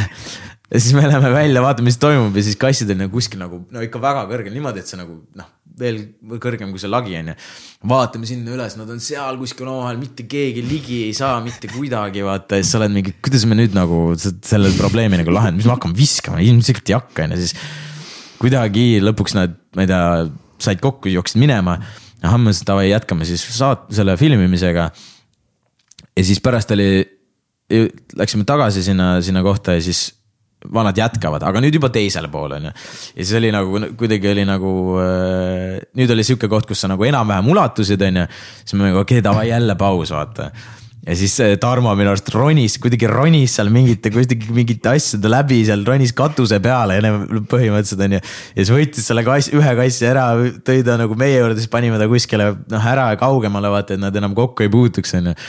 ja 0.72 0.80
siis 0.80 0.94
me 0.98 1.06
läheme 1.08 1.32
välja, 1.34 1.62
vaatame, 1.62 1.90
mis 1.90 2.00
toimub 2.02 2.36
ja 2.36 2.44
siis 2.44 2.58
kassid 2.60 2.90
on 2.92 3.04
nagu 3.06 3.14
kuskil 3.14 3.40
nagu 3.42 3.62
no 3.72 3.84
ikka 3.86 4.02
väga 4.02 4.26
kõrgel 4.32 4.56
niimoodi, 4.56 4.82
et 4.82 4.90
see 4.90 5.00
nagu 5.00 5.20
noh, 5.38 5.52
veel 5.80 6.00
kõrgem 6.42 6.72
kui 6.72 6.82
see 6.82 6.92
lagi 6.92 7.16
on 7.20 7.32
ju. 7.32 7.36
vaatame 7.92 8.30
sinna 8.30 8.54
üles, 8.56 8.78
nad 8.80 8.90
on 8.92 9.02
seal 9.04 9.40
kuskil 9.42 9.68
omavahel, 9.68 10.00
mitte 10.02 10.26
keegi 10.30 10.64
ligi 10.66 11.02
ei 11.10 11.16
saa 11.18 11.40
mitte 11.44 11.70
kuidagi 11.72 12.24
vaata 12.26 12.60
siis 12.62 12.72
sa 12.74 12.80
oled 12.80 12.96
mingi, 12.96 13.16
kuidas 13.24 13.46
me 13.50 13.58
nüüd 13.60 13.76
nagu 13.76 14.00
selle 14.20 14.72
probleemi 14.80 15.20
nagu 15.22 15.36
lahendame, 15.36 15.62
mis 15.62 15.70
me 15.70 15.76
hakkame 15.76 15.98
viskama, 15.98 16.42
ilmselgelt 16.46 16.92
ei 16.92 16.98
hakka 16.98 17.28
on 17.28 17.36
ju, 17.36 17.42
siis. 17.44 17.56
kuidagi 18.42 18.88
lõpuks 19.04 19.38
nad, 19.38 19.56
ma 19.76 19.86
ei 19.86 19.92
tea, 19.92 20.04
said 20.64 20.84
kokku, 20.84 21.12
jooksid 21.12 21.42
minema. 21.42 21.80
ahah, 22.26 22.40
ma 22.40 22.50
ütlesin 22.50 22.70
davai, 22.72 22.88
jätkame 22.90 23.28
siis 23.28 23.44
saat-, 23.58 23.90
selle 23.94 24.16
filmimisega. 24.20 24.90
ja 26.16 26.24
siis 26.24 26.42
pärast 26.44 26.72
oli 26.76 27.04
läksime 28.16 28.46
tagasi 28.46 28.84
sinna, 28.86 29.22
sinna 29.26 29.42
kohta 29.44 29.74
ja 29.74 29.82
siis 29.82 30.12
vanad 30.74 30.98
jätkavad, 31.00 31.44
aga 31.48 31.62
nüüd 31.64 31.78
juba 31.78 31.92
teisel 31.94 32.30
pool 32.34 32.56
on 32.58 32.70
ju. 32.70 32.72
ja 33.16 33.20
siis 33.20 33.36
oli 33.40 33.52
nagu 33.54 33.82
kuidagi 34.00 34.32
oli 34.32 34.46
nagu 34.48 34.72
äh,, 35.02 35.84
nüüd 36.00 36.16
oli 36.16 36.26
sihuke 36.28 36.50
koht, 36.52 36.68
kus 36.70 36.86
sa 36.86 36.92
nagu 36.92 37.06
enam-vähem 37.08 37.52
ulatusid, 37.54 38.02
on 38.08 38.24
ju. 38.24 38.26
siis 38.64 38.80
me 38.80 38.90
nagu 38.90 39.04
okei 39.04 39.20
okay,, 39.20 39.26
davai 39.26 39.50
jälle 39.50 39.78
paus, 39.80 40.12
vaata. 40.16 40.50
ja 41.06 41.16
siis 41.20 41.38
Tarmo 41.62 41.94
minu 41.96 42.12
arust 42.14 42.32
ronis, 42.34 42.80
kuidagi 42.82 43.10
ronis 43.12 43.58
seal 43.60 43.70
mingite, 43.74 44.12
kuidagi 44.14 44.52
mingite 44.56 44.96
asjade 44.96 45.32
läbi 45.32 45.62
seal 45.68 45.86
ronis 45.88 46.16
katuse 46.18 46.60
peale 46.64 47.00
ennem 47.02 47.46
põhimõtteliselt 47.52 48.06
on 48.08 48.18
ju. 48.18 48.26
ja 48.26 48.60
siis 48.62 48.74
võttis 48.76 49.10
selle 49.12 49.26
kass, 49.28 49.54
ühe 49.54 49.78
kassi 49.82 50.10
ära, 50.10 50.28
tõi 50.66 50.84
ta 50.88 51.00
nagu 51.02 51.18
meie 51.20 51.40
juurde, 51.40 51.62
siis 51.62 51.72
panime 51.72 52.02
ta 52.02 52.10
kuskile 52.12 52.52
noh 52.74 52.92
ära 52.94 53.12
kaugemale 53.22 53.74
vaata, 53.74 53.98
et 53.98 54.06
nad 54.06 54.22
enam 54.24 54.38
kokku 54.38 54.66
ei 54.66 54.74
puutuks, 54.74 55.18
on 55.22 55.34
ju 55.34 55.40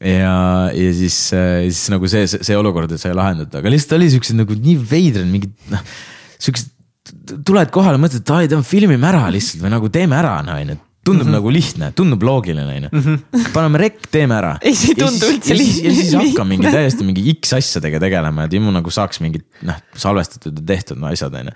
ja, 0.00 0.36
ja 0.74 0.94
siis, 0.96 1.18
äh, 1.36 1.66
siis 1.68 1.86
nagu 1.92 2.08
see, 2.10 2.26
see 2.26 2.56
olukord, 2.58 2.94
sai 3.00 3.14
lahendatud, 3.16 3.60
aga 3.60 3.72
lihtsalt 3.72 3.98
oli 3.98 4.10
siuksed 4.14 4.38
nagu 4.40 4.56
nii 4.58 4.78
veidrad 4.90 5.28
mingid 5.30 5.54
noh, 5.72 5.84
siuksed. 6.38 6.72
tuled 7.44 7.70
kohale, 7.74 8.00
mõtled, 8.00 8.24
et 8.24 8.34
ai, 8.34 8.48
teeme 8.50 8.64
filmime 8.66 9.06
ära 9.10 9.26
lihtsalt 9.32 9.62
või 9.64 9.74
nagu 9.74 9.90
teeme 9.92 10.16
ära, 10.18 10.38
on 10.64 10.74
ju 10.74 10.80
tundub 11.04 11.26
mm 11.26 11.30
-hmm. 11.30 11.36
nagu 11.36 11.50
lihtne, 11.52 11.90
tundub 11.96 12.22
loogiline, 12.22 12.76
on 12.76 12.86
ju. 12.86 12.88
Mhm. 12.92 13.48
paneme 13.52 13.78
rekk, 13.78 14.06
teeme 14.10 14.34
ära. 14.34 14.54
ei, 14.62 14.74
see 14.74 14.94
ei 14.94 14.98
tundu 14.98 15.28
üldse 15.32 15.56
lihtne. 15.56 15.88
ja 15.88 15.94
siis 15.98 16.14
hakka 16.14 16.44
mingi 16.48 16.72
täiesti 16.72 17.04
mingi 17.04 17.34
X 17.34 17.52
asjadega 17.58 18.00
tegelema, 18.00 18.44
et 18.48 18.56
ilmu 18.56 18.72
nagu 18.74 18.90
saaks 18.90 19.20
mingid 19.20 19.44
noh, 19.62 19.78
salvestatud 19.94 20.58
ja 20.58 20.66
tehtud 20.72 20.98
no, 20.98 21.10
asjad, 21.12 21.34
on 21.34 21.52
ju. 21.52 21.54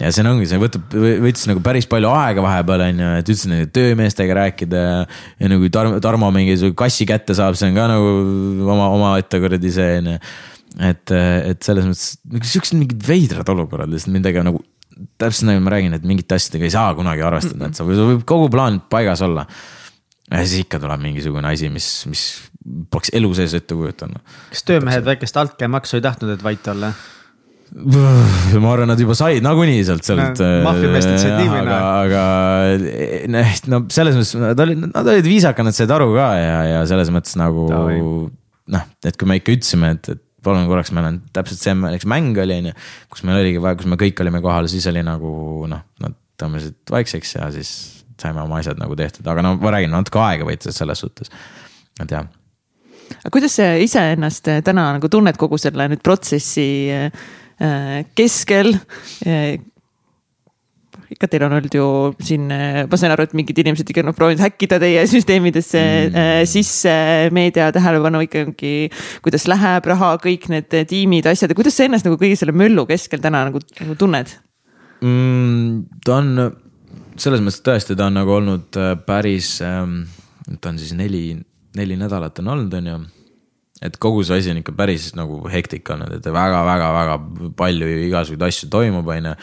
ja 0.00 0.12
see 0.12 0.26
ongi, 0.30 0.48
see 0.48 0.60
võtab, 0.62 0.98
võttis 1.24 1.46
nagu 1.50 1.60
päris 1.64 1.86
palju 1.86 2.10
aega 2.10 2.44
vahepeal, 2.44 2.86
on 2.88 3.02
ju, 3.04 3.14
et 3.22 3.32
üldse 3.34 3.52
nende 3.52 3.70
töömeestega 3.76 4.38
rääkida. 4.42 4.84
ja 5.38 5.52
nagu 5.54 5.68
Tarmo, 5.68 6.00
Tarmo 6.00 6.30
mingi 6.34 6.56
kassi 6.74 7.06
kätte 7.06 7.36
saab, 7.36 7.58
see 7.60 7.68
on 7.68 7.76
ka 7.76 7.88
nagu 7.92 8.14
oma, 8.68 8.88
omaette 8.96 9.40
kuradi 9.40 9.72
see, 9.72 9.98
on 10.00 10.14
ju 10.14 10.18
et, 10.78 11.12
et 11.12 11.64
selles 11.64 11.86
mõttes 11.88 12.18
nagu 12.28 12.46
siuksed 12.46 12.76
mingid 12.78 13.06
veidrad 13.06 13.48
olukorrad 13.52 13.90
lihtsalt, 13.92 14.14
millega 14.14 14.44
nagu 14.46 14.62
täpselt 15.20 15.48
nagu 15.50 15.62
ma 15.64 15.74
räägin, 15.74 15.96
et 15.96 16.06
mingite 16.08 16.38
asjadega 16.38 16.68
ei 16.68 16.74
saa 16.74 16.94
kunagi 16.98 17.24
arvestada, 17.26 17.68
et 17.68 17.78
sa 17.78 17.86
võib, 17.86 18.00
võib 18.12 18.24
kogu 18.28 18.48
plaan 18.52 18.80
paigas 18.90 19.22
olla. 19.26 19.46
ja 20.28 20.40
siis 20.44 20.64
ikka 20.64 20.80
tuleb 20.82 21.02
mingisugune 21.04 21.50
asi, 21.50 21.70
mis, 21.72 21.90
mis 22.10 22.24
poleks 22.90 23.12
elu 23.16 23.30
sees 23.38 23.54
ette 23.58 23.76
kujutanud. 23.76 24.34
kas 24.50 24.66
töömehed 24.68 25.06
väikest 25.06 25.38
altkäemaksu 25.40 25.98
ei 25.98 26.04
tahtnud, 26.04 26.34
et 26.34 26.44
vait 26.44 26.74
olla? 26.74 26.92
ma 28.62 28.70
arvan, 28.72 28.88
nad 28.88 29.00
juba 29.00 29.14
said 29.18 29.44
nagunii 29.44 29.82
sealt, 29.84 30.06
sealt 30.06 30.40
no,. 30.40 30.48
maffiameestrid 30.64 31.20
said 31.20 31.34
nii 31.36 31.50
või 31.52 31.64
naa. 31.66 31.90
aga 32.06 32.22
noh, 33.34 33.56
no 33.74 33.82
selles 33.92 34.16
mõttes 34.16 34.32
nad 34.40 34.62
olid, 34.64 34.86
nad 34.88 35.10
olid 35.14 35.28
viisakad, 35.28 35.68
nad 35.68 35.76
said 35.76 35.92
aru 35.92 36.10
ka 36.16 36.28
ja, 36.40 36.60
ja 36.72 36.80
selles 36.88 37.12
mõttes 37.12 37.36
nagu 37.40 37.66
noh, 37.68 38.88
et 39.04 39.20
kui 39.20 39.28
me 39.28 39.38
ikka 39.40 39.54
ütlesime, 39.58 39.92
et, 39.98 40.10
et 40.16 40.24
palun 40.44 40.68
korraks, 40.70 40.92
meil 40.94 41.08
on 41.08 41.20
täpselt 41.34 41.60
see, 41.60 41.74
näiteks 41.78 42.08
mäng 42.10 42.36
oli, 42.38 42.58
on 42.62 42.70
ju. 42.70 42.74
kus 43.12 43.24
meil 43.26 43.40
oligi 43.42 43.62
vaja, 43.62 43.78
kus 43.80 43.88
me 43.90 43.98
kõik 44.00 44.20
olime 44.24 44.42
kohal, 44.44 44.68
siis 44.70 44.86
oli 44.90 45.02
nagu 45.06 45.30
noh, 45.70 45.84
nad 46.04 46.18
tõmbasid 46.38 46.78
vaikseks 46.94 47.34
ja 47.38 47.48
siis 47.54 47.72
saime 48.18 48.42
oma 48.42 48.60
asjad 48.62 48.78
nagu 48.80 48.96
tehtud, 48.98 49.26
aga 49.30 49.44
no 49.44 49.54
ma 49.60 49.72
räägin, 49.74 49.94
natuke 49.94 50.20
aega 50.22 50.46
võttis 50.46 50.78
selles 50.78 51.02
suhtes, 51.02 51.32
et 52.02 52.14
jah. 52.14 52.28
aga 53.18 53.32
kuidas 53.34 53.58
sa 53.58 53.72
iseennast 53.82 54.50
täna 54.66 54.90
nagu 54.98 55.10
tunned 55.10 55.38
kogu 55.40 55.58
selle 55.60 55.88
nüüd 55.90 56.02
protsessi 56.06 56.68
äh, 56.94 58.04
keskel? 58.18 58.74
Ikka 61.14 61.28
teil 61.30 61.44
on 61.46 61.56
olnud 61.56 61.74
ju 61.74 61.86
siin, 62.24 62.48
ma 62.50 63.00
sain 63.00 63.14
aru, 63.14 63.26
et 63.28 63.36
mingid 63.38 63.58
inimesed 63.62 63.88
ikka 63.88 64.04
on 64.04 64.16
proovinud 64.16 64.42
häkkida 64.44 64.80
teie 64.82 65.04
süsteemidesse 65.10 65.80
mm. 65.80 66.18
Äh, 66.18 66.42
sisse, 66.48 66.92
meedia 67.34 67.70
tähelepanu 67.74 68.22
ikkagi. 68.26 68.74
kuidas 69.24 69.48
läheb 69.50 69.88
raha, 69.88 70.14
kõik 70.22 70.48
need 70.52 70.78
tiimid, 70.90 71.28
asjad 71.30 71.52
ja 71.52 71.58
kuidas 71.58 71.76
sa 71.78 71.88
ennast 71.88 72.08
nagu 72.08 72.18
kõige 72.20 72.38
selle 72.38 72.54
möllu 72.56 72.86
keskel 72.88 73.22
täna 73.24 73.46
nagu, 73.48 73.62
nagu 73.80 73.98
tunned 73.98 74.32
mm,? 75.04 76.00
ta 76.04 76.18
on 76.20 76.32
selles 77.18 77.42
mõttes 77.44 77.62
tõesti, 77.66 77.96
ta 77.98 78.08
on 78.08 78.18
nagu 78.20 78.34
olnud 78.36 78.80
äh, 78.80 78.94
päris, 79.06 79.58
ähm, 79.64 80.02
ta 80.60 80.72
on 80.72 80.80
siis 80.80 80.94
neli, 80.98 81.32
neli 81.78 81.96
nädalat 81.98 82.38
on 82.42 82.52
olnud, 82.54 82.76
on 82.78 82.92
ju 82.92 82.98
et 83.84 83.98
kogu 84.02 84.24
see 84.26 84.40
asi 84.40 84.52
on 84.52 84.60
ikka 84.60 84.74
päris 84.78 85.12
nagu 85.18 85.40
hektik 85.50 85.88
olnud, 85.94 86.18
et 86.18 86.30
väga-väga-väga 86.34 87.18
palju 87.58 87.90
igasuguseid 88.08 88.46
asju 88.48 88.70
toimub, 88.72 89.10
on 89.14 89.30
ju 89.30 89.34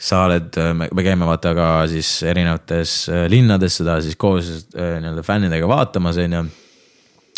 sa 0.00 0.22
oled, 0.24 0.56
me 0.76 1.04
käime 1.04 1.28
vaata 1.28 1.52
ka 1.56 1.66
siis 1.90 2.22
erinevates 2.28 2.94
äh, 3.12 3.26
linnades 3.28 3.76
seda 3.82 3.98
siis 4.00 4.16
koos 4.20 4.48
äh, 4.72 4.96
nii-öelda 5.02 5.24
fännidega 5.26 5.68
vaatamas, 5.68 6.16
on 6.22 6.38
ju. 6.38 6.46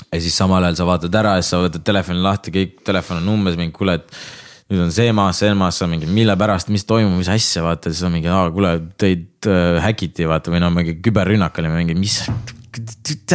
ja 0.05 0.21
siis 0.23 0.37
samal 0.39 0.63
ajal 0.69 0.79
sa 0.79 0.87
vaatad 0.87 1.19
ära 1.19 1.35
ja 1.37 1.43
siis 1.43 1.57
sa 1.57 1.63
võtad 1.65 1.83
telefoni 1.87 2.23
lahti, 2.23 2.55
kõik 2.55 2.79
telefon 2.87 3.19
on 3.19 3.35
umbes 3.35 3.59
mingi, 3.59 3.75
kuule, 3.75 3.99
et 3.99 4.71
nüüd 4.71 4.85
on 4.87 4.95
see 4.95 5.11
maas, 5.17 5.43
see 5.43 5.51
maas, 5.59 5.83
sa 5.83 5.91
mingi, 5.91 6.07
mille 6.07 6.39
pärast, 6.39 6.71
mis 6.73 6.87
toimub, 6.87 7.19
mis 7.19 7.33
asja, 7.33 7.65
vaata, 7.67 7.91
siis 7.91 8.07
on 8.07 8.15
mingi, 8.15 8.31
aa, 8.31 8.47
kuule, 8.55 8.77
teid 9.01 9.51
äh, 9.51 9.83
häkiti, 9.83 10.31
vaata, 10.31 10.55
või 10.55 10.63
no 10.63 10.71
mingi 10.75 11.01
küberrünnak 11.03 11.59
oli 11.61 11.75
mingi, 11.75 11.99
mis 11.99 12.23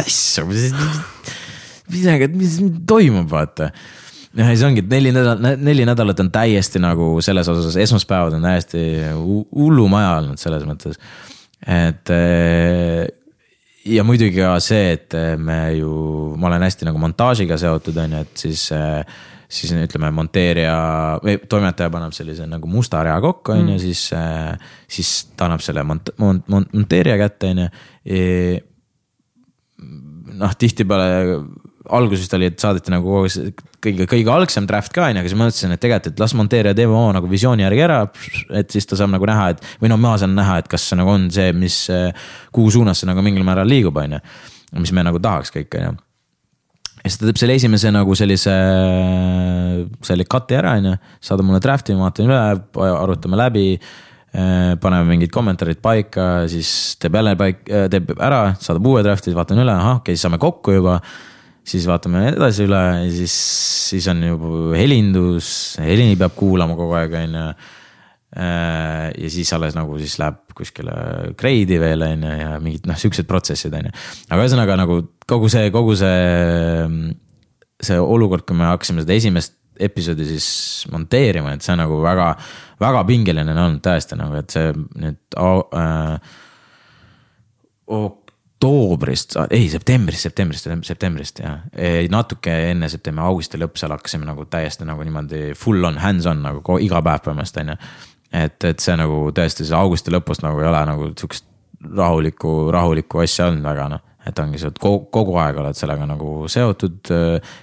asja, 0.00 0.48
midagi, 1.92 2.32
mis 2.32 2.60
toimub, 2.88 3.28
vaata 3.28 3.74
jah, 4.36 4.50
ja 4.50 4.56
see 4.56 4.68
ongi, 4.68 4.84
et 4.84 4.90
neli 4.92 5.12
nädalat, 5.14 5.60
neli 5.62 5.86
nädalat 5.88 6.20
on 6.24 6.30
täiesti 6.34 6.82
nagu 6.82 7.10
selles 7.24 7.48
osas, 7.48 7.76
esmaspäevad 7.80 8.36
on 8.38 8.44
täiesti 8.48 8.82
hu- 9.16 9.46
hullumaja 9.54 10.16
olnud 10.18 10.40
selles 10.40 10.66
mõttes. 10.68 11.00
et 11.66 12.12
eh, 12.14 13.06
ja 13.88 14.04
muidugi 14.04 14.36
ka 14.36 14.58
see, 14.62 14.92
et 14.98 15.16
me 15.40 15.58
ju, 15.78 15.90
ma 16.36 16.50
olen 16.50 16.66
hästi 16.66 16.88
nagu 16.88 17.00
montaažiga 17.02 17.58
seotud, 17.60 17.96
on 18.04 18.16
ju, 18.18 18.22
et 18.26 18.46
siis. 18.46 18.70
siis 19.48 19.70
ütleme, 19.72 20.10
monteerija 20.12 20.72
või 21.24 21.38
toimetaja 21.48 21.88
paneb 21.88 22.12
sellise 22.12 22.44
nagu 22.44 22.68
musta 22.68 23.00
rea 23.00 23.14
kokku, 23.24 23.54
on 23.54 23.70
ju, 23.72 23.78
siis, 23.80 24.02
siis 24.92 25.12
ta 25.32 25.46
annab 25.46 25.62
selle 25.64 25.80
mont-, 25.88 26.12
mont-, 26.20 26.44
mont-, 26.52 26.68
monteerija 26.76 27.16
kätte, 27.16 27.54
on 27.54 27.62
ju 27.64 27.70
noh, 30.38 30.54
tihtipeale 30.58 31.08
alguses 31.94 32.28
ta 32.28 32.36
oli, 32.38 32.48
et 32.50 32.60
saadeti 32.60 32.92
nagu 32.92 33.08
kogu 33.08 33.30
see 33.32 33.52
kõige, 33.84 34.06
kõige 34.10 34.32
algsem 34.32 34.66
draft 34.68 34.92
ka 34.94 35.06
onju, 35.06 35.22
aga 35.22 35.30
siis 35.30 35.38
ma 35.38 35.46
mõtlesin, 35.46 35.74
et 35.74 35.82
tegelikult, 35.82 36.12
et 36.12 36.22
las 36.22 36.34
monteerija 36.38 36.74
teeb 36.78 36.92
oma 36.92 37.14
nagu 37.16 37.30
visiooni 37.30 37.64
järgi 37.64 37.84
ära. 37.86 38.00
et 38.60 38.74
siis 38.74 38.88
ta 38.88 38.98
saab 38.98 39.12
nagu 39.14 39.28
näha, 39.28 39.50
et 39.54 39.62
või 39.82 39.92
no 39.92 40.00
ma 40.00 40.16
saan 40.18 40.34
näha, 40.38 40.58
et 40.62 40.68
kas 40.70 40.88
see 40.88 40.98
nagu 40.98 41.14
on 41.14 41.28
see, 41.34 41.52
mis, 41.56 41.78
kuhu 42.54 42.74
suunas 42.78 43.00
see 43.02 43.10
nagu 43.10 43.24
mingil 43.24 43.46
määral 43.46 43.68
liigub, 43.68 43.96
onju. 43.96 44.20
mis 44.78 44.92
me 44.92 45.06
nagu 45.06 45.20
tahaks 45.22 45.54
kõik, 45.54 45.78
onju. 45.78 45.94
ja 46.98 47.06
siis 47.06 47.20
ta 47.20 47.28
teeb 47.28 47.40
selle 47.40 47.56
esimese 47.60 47.94
nagu 47.94 48.18
sellise, 48.18 48.58
selle 50.10 50.28
cut'i 50.28 50.58
ära, 50.58 50.76
onju, 50.82 50.98
saadab 51.30 51.48
mulle 51.48 51.62
draft'i, 51.64 51.96
ma 51.96 52.08
vaatan 52.08 52.28
üle, 52.28 52.42
arutame 52.98 53.40
läbi 53.40 53.70
paneme 54.80 55.06
mingid 55.08 55.32
kommentaarid 55.32 55.80
paika, 55.82 56.44
siis 56.52 56.70
teeb 57.00 57.16
jälle 57.16 57.32
paik-, 57.38 57.64
teeb 57.90 58.12
ära, 58.20 58.52
saadab 58.60 58.86
uue 58.86 59.02
draft'i, 59.06 59.32
vaatan 59.34 59.62
üle, 59.64 59.72
ahah, 59.72 59.98
okei 59.98 60.12
okay,, 60.12 60.18
siis 60.18 60.26
saame 60.26 60.40
kokku 60.42 60.76
juba. 60.76 60.98
Siis 61.68 61.86
vaatame 61.88 62.24
edasi 62.32 62.64
üle 62.66 62.80
ja 63.04 63.10
siis, 63.12 63.34
siis 63.90 64.08
on 64.12 64.22
juba 64.24 64.52
helindus, 64.78 65.50
heli 65.82 66.14
peab 66.18 66.36
kuulama 66.38 66.76
kogu 66.78 66.96
aeg, 66.98 67.16
on 67.20 67.36
ju. 67.38 67.48
ja 68.38 69.30
siis 69.32 69.52
alles 69.56 69.76
nagu 69.76 69.96
siis 70.00 70.18
läheb 70.20 70.42
kuskile 70.58 70.94
grade'i 71.38 71.78
veel 71.80 72.04
on 72.04 72.26
ju 72.26 72.34
ja 72.42 72.58
mingid 72.62 72.88
noh, 72.88 72.98
siuksed 72.98 73.28
protsessid 73.30 73.74
on 73.78 73.88
ju. 73.88 73.94
aga 74.28 74.42
ühesõnaga 74.42 74.76
nagu 74.80 75.00
kogu 75.28 75.50
see, 75.52 75.70
kogu 75.74 75.96
see, 75.98 76.88
see 77.84 78.00
olukord, 78.00 78.46
kui 78.48 78.58
me 78.58 78.68
hakkasime 78.68 79.04
seda 79.04 79.16
esimest 79.16 79.56
episoodi 79.78 80.26
siis 80.26 80.48
monteerima, 80.92 81.54
et 81.54 81.64
see 81.64 81.74
on 81.74 81.82
nagu 81.84 82.00
väga, 82.02 82.32
väga 82.82 83.04
pingeline 83.08 83.52
on 83.54 83.62
olnud 83.64 83.82
tõesti 83.84 84.18
nagu, 84.18 84.38
et 84.40 84.54
see 84.54 84.72
nüüd 84.74 85.38
äh, 85.38 86.34
oktoobrist, 88.58 89.36
ei 89.50 89.68
septembrist, 89.70 90.22
septembrist, 90.26 90.66
septembrist 90.82 91.38
jah. 91.38 91.60
natuke 92.10 92.50
enne 92.72 92.88
septembri, 92.90 93.22
augusti 93.22 93.58
lõpp 93.60 93.78
seal 93.78 93.94
hakkasime 93.94 94.26
nagu 94.26 94.48
täiesti 94.50 94.86
nagu 94.88 95.04
niimoodi 95.06 95.52
full 95.54 95.84
on, 95.86 95.98
hands 96.02 96.26
on 96.26 96.42
nagu 96.42 96.78
iga 96.82 96.98
päev 97.04 97.22
põhimõtteliselt 97.22 97.62
on 97.62 97.70
ju. 97.70 97.76
et, 98.32 98.64
et 98.64 98.82
see 98.82 98.96
nagu 98.98 99.30
tõesti 99.34 99.66
see 99.68 99.78
augusti 99.78 100.10
lõpust 100.10 100.42
nagu 100.42 100.58
ei 100.58 100.66
ole 100.66 100.82
nagu 100.90 101.10
sihukest 101.12 101.46
rahulikku, 101.94 102.72
rahulikku 102.74 103.22
asja 103.22 103.46
olnud 103.46 103.62
väga 103.62 103.88
noh 103.94 104.04
et 104.26 104.38
ongi 104.42 104.58
see, 104.58 104.68
et 104.68 104.82
kogu, 104.82 105.38
aeg 105.40 105.56
oled 105.62 105.78
sellega 105.78 106.04
nagu 106.04 106.48
seotud. 106.50 107.12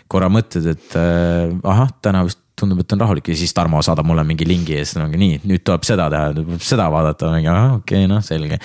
korra 0.07 0.31
mõtled, 0.31 0.71
et 0.71 0.95
äh, 0.97 1.51
ahah, 1.67 1.91
täna 2.01 2.23
vist 2.25 2.39
tundub, 2.55 2.79
et 2.79 2.93
on 2.95 3.03
rahulik 3.03 3.27
ja 3.29 3.35
siis 3.35 3.53
Tarmo 3.53 3.81
saadab 3.83 4.07
mulle 4.07 4.23
mingi 4.23 4.47
lingi 4.47 4.79
ja 4.79 4.85
siis 4.85 4.97
ongi 5.03 5.19
nii, 5.19 5.41
nüüd 5.43 5.61
tuleb 5.67 5.83
seda 5.85 6.07
teha, 6.09 6.59
seda 6.63 6.87
vaadata, 6.89 7.33
mingi 7.35 7.51
ahah, 7.51 7.81
okei 7.81 8.05
okay,, 8.05 8.09
noh 8.09 8.23
selge. 8.23 8.61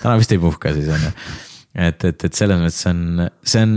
täna 0.00 0.16
vist 0.18 0.32
ei 0.32 0.40
puhka 0.40 0.72
siis 0.72 0.88
on 0.88 1.04
ju. 1.04 1.12
et, 1.74 2.04
et, 2.04 2.24
et 2.28 2.38
selles 2.38 2.60
mõttes 2.60 2.86
on, 2.90 3.26
see 3.42 3.64
on 3.64 3.74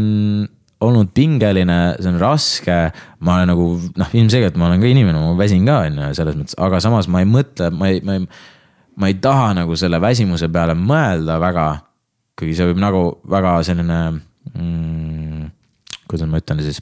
olnud 0.88 1.10
pingeline, 1.18 1.78
see 1.98 2.12
on 2.12 2.20
raske. 2.22 2.78
ma 3.20 3.40
olen 3.40 3.52
nagu 3.54 3.66
noh, 3.98 4.14
ilmselgelt 4.14 4.60
ma 4.62 4.70
olen 4.70 4.84
ka 4.84 4.92
inimene, 4.92 5.18
ma 5.18 5.34
väsin 5.40 5.66
ka 5.66 5.82
on 5.88 6.00
ju 6.06 6.14
selles 6.22 6.38
mõttes, 6.38 6.60
aga 6.62 6.84
samas 6.84 7.10
ma 7.10 7.24
ei 7.24 7.30
mõtle, 7.30 7.72
ma 7.74 7.90
ei, 7.90 8.04
ma 8.06 8.20
ei, 8.20 8.28
ma 8.98 9.10
ei 9.10 9.18
taha 9.22 9.54
nagu 9.58 9.76
selle 9.80 10.02
väsimuse 10.02 10.50
peale 10.54 10.78
mõelda 10.78 11.40
väga 11.42 11.68
kuigi 12.38 12.54
see 12.58 12.70
võib 12.70 12.82
nagu 12.82 13.02
väga 13.30 13.56
selline 13.66 13.98
mm,, 14.54 15.50
kuidas 16.10 16.30
ma 16.30 16.42
ütlen 16.42 16.62
siis. 16.66 16.82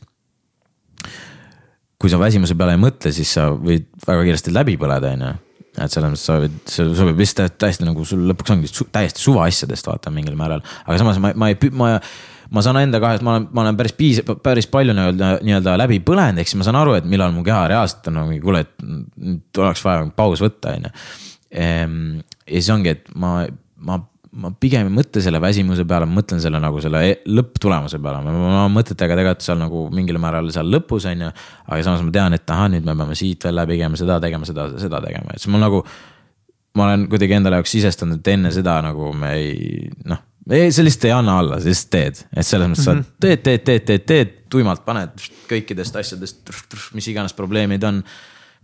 kui 1.95 2.11
sa 2.11 2.19
väsimuse 2.19 2.57
peale 2.59 2.75
ei 2.75 2.81
mõtle, 2.81 3.11
siis 3.15 3.31
sa 3.37 3.47
võid 3.53 3.87
väga 4.03 4.27
kiiresti 4.27 4.53
läbi 4.53 4.75
põleda, 4.79 5.13
on 5.15 5.23
ju. 5.25 5.33
Et 5.75 5.91
selles 5.91 6.13
mõttes 6.13 6.23
sa 6.27 6.37
võid, 6.41 6.55
see 6.71 6.87
sobib 6.97 7.19
lihtsalt 7.19 7.57
täiesti 7.61 7.87
nagu 7.87 8.05
sul 8.07 8.23
lõpuks 8.29 8.53
ongi 8.55 8.71
su, 8.71 8.87
täiesti 8.93 9.23
suva 9.23 9.47
asjadest 9.49 9.89
vaata 9.89 10.13
mingil 10.13 10.37
määral. 10.39 10.63
aga 10.85 10.97
samas 11.01 11.19
ma, 11.23 11.33
ma 11.35 11.51
ei, 11.51 11.57
ma, 11.75 11.89
ma 12.55 12.63
saan 12.65 12.79
enda 12.81 13.01
kahest, 13.03 13.25
ma 13.25 13.35
olen, 13.35 13.49
ma 13.51 13.65
olen 13.65 13.79
päris 13.79 13.95
piis-, 13.97 14.23
päris 14.43 14.69
palju 14.71 14.95
nii-öelda, 14.95 15.31
nii-öelda 15.45 15.75
läbi 15.83 15.99
põlenud, 16.05 16.39
ehk 16.41 16.51
siis 16.51 16.59
ma 16.61 16.67
saan 16.67 16.79
aru, 16.79 16.95
et 16.99 17.07
millal 17.09 17.35
mu 17.35 17.43
keha 17.45 17.65
reaalselt 17.73 18.11
on 18.11 18.19
nagu 18.21 18.39
kuule, 18.43 18.63
et 18.65 18.73
nüüd 18.85 19.63
oleks 19.63 19.83
vaja 19.85 20.07
paus 20.15 20.43
võtta, 20.45 20.75
on 20.77 20.87
ju. 20.87 20.93
ja 21.55 21.87
siis 22.51 22.71
ongi, 22.73 22.95
et 22.95 23.11
ma, 23.19 23.37
ma 23.83 23.99
ma 24.35 24.51
pigem 24.59 24.89
ei 24.89 24.93
mõtle 24.93 25.21
selle 25.23 25.39
väsimuse 25.43 25.85
peale, 25.87 26.07
ma 26.09 26.19
mõtlen 26.19 26.41
selle 26.43 26.59
nagu 26.61 26.81
selle 26.83 27.01
e- 27.07 27.17
lõpptulemuse 27.31 27.99
peale, 28.03 28.21
ma 28.25 28.33
olen 28.65 28.73
mõtetega 28.75 29.15
tegelikult 29.15 29.45
seal 29.45 29.61
nagu 29.61 29.85
mingil 29.95 30.19
määral 30.21 30.49
seal 30.53 30.69
lõpus 30.71 31.07
on 31.11 31.25
ju. 31.25 31.31
aga 31.69 31.79
samas 31.87 32.03
ma 32.03 32.13
tean, 32.15 32.35
et 32.35 32.53
ahah, 32.55 32.67
nüüd 32.73 32.87
me 32.87 32.97
peame 32.99 33.15
siit 33.17 33.47
veel 33.47 33.55
läbi 33.55 33.79
käima, 33.79 33.99
seda 33.99 34.19
tegema, 34.23 34.47
seda, 34.49 34.67
seda 34.81 35.01
tegema, 35.05 35.33
et 35.33 35.43
siis 35.43 35.53
mul 35.53 35.63
nagu. 35.63 35.81
ma 36.75 36.89
olen 36.89 37.07
kuidagi 37.07 37.37
endale 37.37 37.61
jaoks 37.61 37.71
sisestanud, 37.77 38.19
et 38.19 38.31
enne 38.33 38.51
seda 38.51 38.75
nagu 38.83 39.13
me 39.15 39.31
ei 39.39 39.89
noh, 40.11 40.19
sa 40.45 40.83
lihtsalt 40.83 41.07
ei 41.07 41.15
anna 41.15 41.39
alla, 41.39 41.59
sa 41.61 41.71
lihtsalt 41.71 41.93
teed, 41.95 42.23
et 42.35 42.47
selles 42.47 42.71
mõttes 42.71 42.89
sa 42.89 42.97
teed, 42.99 43.43
teed, 43.45 43.63
teed, 43.63 43.85
teed, 43.87 44.07
teed, 44.11 44.33
tuimalt 44.51 44.83
paned 44.85 45.15
kõikidest 45.49 45.95
asjadest, 46.01 46.55
mis 46.97 47.07
iganes 47.13 47.33
probleemid 47.37 47.87
on 47.87 48.03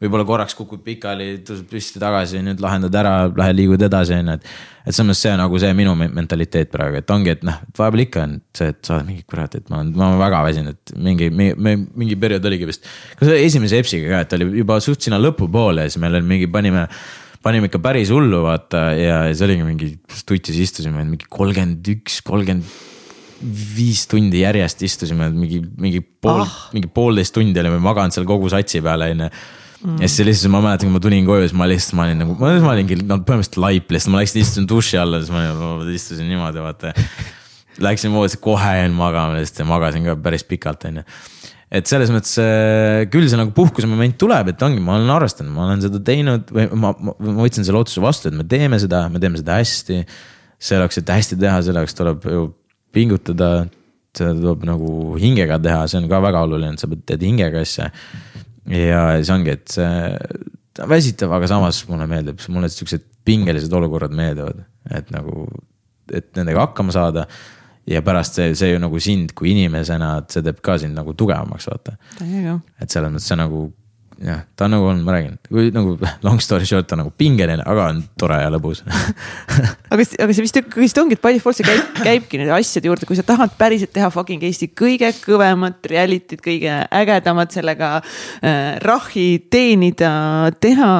võib-olla 0.02 0.26
korraks 0.26 0.56
kukud 0.58 0.82
pikali, 0.86 1.28
tõused 1.46 1.68
püsti 1.70 2.02
tagasi, 2.02 2.42
nüüd 2.46 2.62
lahendad 2.64 2.96
ära, 2.98 3.14
lähed 3.38 3.58
liigud 3.60 3.84
edasi, 3.86 4.16
on 4.18 4.32
ju, 4.32 4.38
et. 4.40 4.52
et 4.82 4.96
selles 4.96 5.12
mõttes 5.12 5.24
see 5.28 5.34
on 5.36 5.42
nagu 5.44 5.62
see 5.62 5.72
minu 5.78 5.94
me- 6.00 6.10
mentaliteet 6.18 6.72
praegu, 6.74 7.02
et 7.04 7.14
ongi, 7.14 7.36
et 7.36 7.46
noh, 7.46 7.60
et 7.68 7.82
vahepeal 7.84 8.06
ikka 8.08 8.26
on 8.26 8.36
see, 8.58 8.72
et 8.74 8.82
sa 8.88 8.98
oled 8.98 9.12
mingi 9.12 9.26
kurat, 9.30 9.58
et 9.60 9.70
ma 9.70 9.82
olen, 9.84 9.94
ma 9.98 10.08
olen 10.10 10.22
väga 10.24 10.44
väsinud, 10.48 10.80
et 10.80 10.96
mingi, 11.10 11.30
mingi, 11.38 11.76
mingi 12.04 12.18
periood 12.26 12.50
oligi 12.50 12.70
vist. 12.72 12.90
kas 13.20 13.30
see 13.30 13.46
esimese 13.46 13.82
EPS-iga 13.82 14.16
ka, 14.16 14.24
et 14.26 14.38
oli 14.40 14.50
juba 14.64 14.80
suht 14.82 15.06
sinna 15.06 15.22
lõpupoole 15.22 15.86
ja 15.86 15.94
siis 15.94 16.02
meil 16.02 16.18
oli 16.18 16.34
mingi, 16.36 16.50
panime 16.52 16.88
panime 17.42 17.70
ikka 17.70 17.82
päris 17.82 18.12
hullu, 18.14 18.44
vaata 18.46 18.92
ja 18.98 19.24
siis 19.32 19.42
oligi 19.46 19.66
mingi, 19.66 19.92
tutis 20.30 20.58
istusime 20.62 21.06
mingi 21.06 21.30
kolmkümmend 21.30 21.94
üks, 21.96 22.20
kolmkümmend 22.26 22.66
viis 23.42 24.04
tundi 24.10 24.44
järjest 24.44 24.84
istusime 24.86 25.32
mingi, 25.34 25.62
mingi 25.82 26.02
pool 26.02 26.44
ah., 26.44 26.60
mingi 26.76 26.90
poolteist 26.94 27.34
tundi 27.34 27.58
olime 27.58 27.80
maganud 27.82 28.14
seal 28.14 28.28
kogu 28.30 28.50
satsi 28.54 28.82
peale, 28.86 29.10
onju 29.16 29.30
ja 29.82 30.08
siis 30.08 30.26
lihtsalt 30.28 30.52
ma 30.54 30.62
mäletan, 30.64 30.90
kui 30.90 30.96
ma 30.96 31.02
tulin 31.04 31.28
koju, 31.28 31.46
siis 31.48 31.58
ma 31.58 31.68
lihtsalt, 31.70 31.96
ma 31.98 32.06
olin 32.08 32.20
nagu, 32.22 32.36
ma 32.40 32.52
ma 32.62 32.74
olingi 32.76 32.98
no 33.02 33.18
põhimõtteliselt 33.26 33.60
laip 33.64 33.94
lihtsalt, 33.94 34.14
ma 34.14 34.22
läksin 34.22 34.42
istusin 34.44 34.68
duši 34.70 35.00
alla, 35.02 35.22
siis 35.22 35.34
ma 35.34 35.46
olin- 35.52 35.96
istusin 35.96 36.30
niimoodi, 36.30 36.62
vaata. 36.64 36.94
Läksin 37.82 38.12
voodisse, 38.12 38.38
kohe 38.44 38.74
jäin 38.82 38.92
magama 38.94 39.40
ja 39.40 39.66
magasin 39.66 40.04
ka 40.06 40.16
päris 40.20 40.44
pikalt, 40.44 40.84
onju. 40.90 41.04
et 41.72 41.88
selles 41.88 42.10
mõttes 42.12 42.34
äh, 42.44 43.06
küll 43.10 43.30
see 43.32 43.40
nagu 43.40 43.54
puhkuse 43.56 43.88
moment 43.88 44.18
tuleb, 44.20 44.50
et 44.52 44.62
ongi, 44.68 44.82
ma 44.84 44.98
olen 44.98 45.10
arvestanud, 45.14 45.54
ma 45.56 45.70
olen 45.70 45.82
seda 45.86 46.02
teinud 46.04 46.52
või 46.52 46.66
ma, 46.76 46.92
ma, 47.00 47.14
ma 47.16 47.36
võtsin 47.46 47.64
selle 47.64 47.80
otsuse 47.80 48.04
vastu, 48.04 48.28
et 48.28 48.36
me 48.36 48.44
teeme 48.44 48.78
seda, 48.84 49.06
me 49.10 49.22
teeme 49.24 49.40
seda 49.40 49.56
hästi. 49.62 50.02
selleks, 50.62 51.00
et 51.00 51.10
hästi 51.10 51.40
teha, 51.42 51.62
selleks 51.66 51.96
tuleb 51.98 52.28
ju 52.28 52.42
pingutada, 52.94 53.66
seda 54.14 54.36
tuleb 54.36 54.68
nagu 54.68 55.16
hingega 55.18 55.58
teha, 55.64 55.88
see 55.88 55.98
on 56.04 56.10
ka 56.12 56.20
väga 56.22 56.44
oluline, 56.46 56.76
et 56.76 56.84
sa 56.84 56.92
pead- 56.92 57.06
teed 57.08 57.24
hingega 57.24 57.64
asja 57.64 57.88
ja 58.70 59.06
siis 59.18 59.32
ongi, 59.34 59.56
et 59.58 59.74
see 59.74 59.88
ta 60.76 60.86
on 60.86 60.92
väsitav, 60.92 61.34
aga 61.36 61.50
samas 61.52 61.82
mulle 61.90 62.08
meeldib, 62.10 62.40
mulle 62.54 62.70
siuksed 62.72 63.08
pingelised 63.28 63.74
olukorrad 63.76 64.14
meeldivad, 64.16 64.64
et 64.96 65.10
nagu, 65.14 65.46
et 66.14 66.30
nendega 66.38 66.68
hakkama 66.68 66.96
saada. 66.96 67.28
ja 67.90 68.04
pärast 68.06 68.36
see, 68.38 68.52
see 68.56 68.70
ju 68.70 68.80
nagu 68.80 69.00
sind 69.02 69.32
kui 69.36 69.52
inimesena, 69.52 70.14
et 70.22 70.32
see 70.32 70.44
teeb 70.46 70.60
ka 70.64 70.78
sind 70.80 70.94
nagu 70.96 71.16
tugevamaks, 71.18 71.68
vaata. 71.68 71.96
et 72.80 72.94
selles 72.94 73.10
mõttes 73.12 73.28
see 73.28 73.40
nagu 73.40 73.64
jah, 74.22 74.44
ta 74.56 74.68
on 74.68 74.76
nagu 74.76 74.88
on, 74.92 75.02
ma 75.06 75.16
räägin, 75.16 75.38
kui 75.50 75.72
nagu 75.74 75.96
long 76.26 76.42
story 76.44 76.68
short 76.70 76.88
ta 76.88 76.96
on 76.96 77.04
nagu 77.04 77.14
pingeline, 77.18 77.64
aga 77.66 77.88
on 77.94 78.02
tore 78.20 78.38
ja 78.42 78.52
lõbus. 78.54 78.84
Aga, 79.92 80.06
aga 80.24 80.32
see 80.32 80.44
vist, 80.46 80.58
vist 80.80 81.00
ongi, 81.02 81.18
et 81.18 81.26
Default 81.36 81.58
see 81.58 81.66
käib, 81.68 81.98
käibki 82.00 82.40
nende 82.40 82.54
asjade 82.56 82.88
juurde, 82.88 83.08
kui 83.10 83.18
sa 83.20 83.26
tahad 83.28 83.52
päriselt 83.60 83.92
teha 83.92 84.08
fucking 84.14 84.44
Eesti 84.48 84.70
kõige 84.78 85.10
kõvemat 85.20 85.84
reality't, 85.92 86.40
kõige 86.44 86.78
ägedamat 86.88 87.58
sellega 87.58 87.90
äh, 88.00 88.78
rahi 88.84 89.28
teenida, 89.52 90.14
teha 90.64 90.94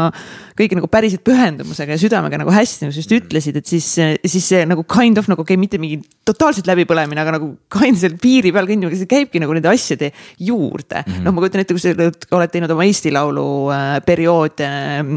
kõike 0.58 0.78
nagu 0.78 0.90
päriselt 0.92 1.24
pühendumusega 1.28 1.96
ja 1.96 2.02
südamega 2.02 2.40
nagu 2.42 2.54
hästi, 2.54 2.86
nagu 2.86 2.96
sa 2.96 3.04
just 3.04 3.16
ütlesid, 3.16 3.60
et 3.62 3.70
siis, 3.70 3.88
siis 4.34 4.48
see 4.54 4.64
nagu 4.68 4.86
kind 4.90 5.22
of 5.22 5.30
nagu 5.32 5.46
okei 5.46 5.56
okay,, 5.56 5.62
mitte 5.62 5.80
mingi 5.82 6.02
totaalselt 6.28 6.70
läbipõlemine, 6.70 7.22
aga 7.24 7.36
nagu 7.38 7.54
kind 7.72 8.00
seal 8.00 8.18
piiri 8.22 8.54
peal 8.56 8.70
kõndimine, 8.70 9.00
see 9.00 9.10
käibki 9.12 9.42
nagu 9.44 9.56
nende 9.58 9.72
asjade 9.72 10.12
juurde 10.40 11.04
mm 11.04 11.12
-hmm.. 11.12 11.28
noh, 11.28 11.36
ma 11.36 11.44
kujutan 11.44 11.64
ette, 11.64 11.78
kui 11.78 11.84
sa 11.84 12.38
oled 12.38 12.54
teinud 12.54 12.76
oma 12.76 12.88
Eesti 12.88 13.14
Laulu 13.14 13.48
äh, 13.74 13.96
perioode 14.06 14.68
äh, 14.68 15.14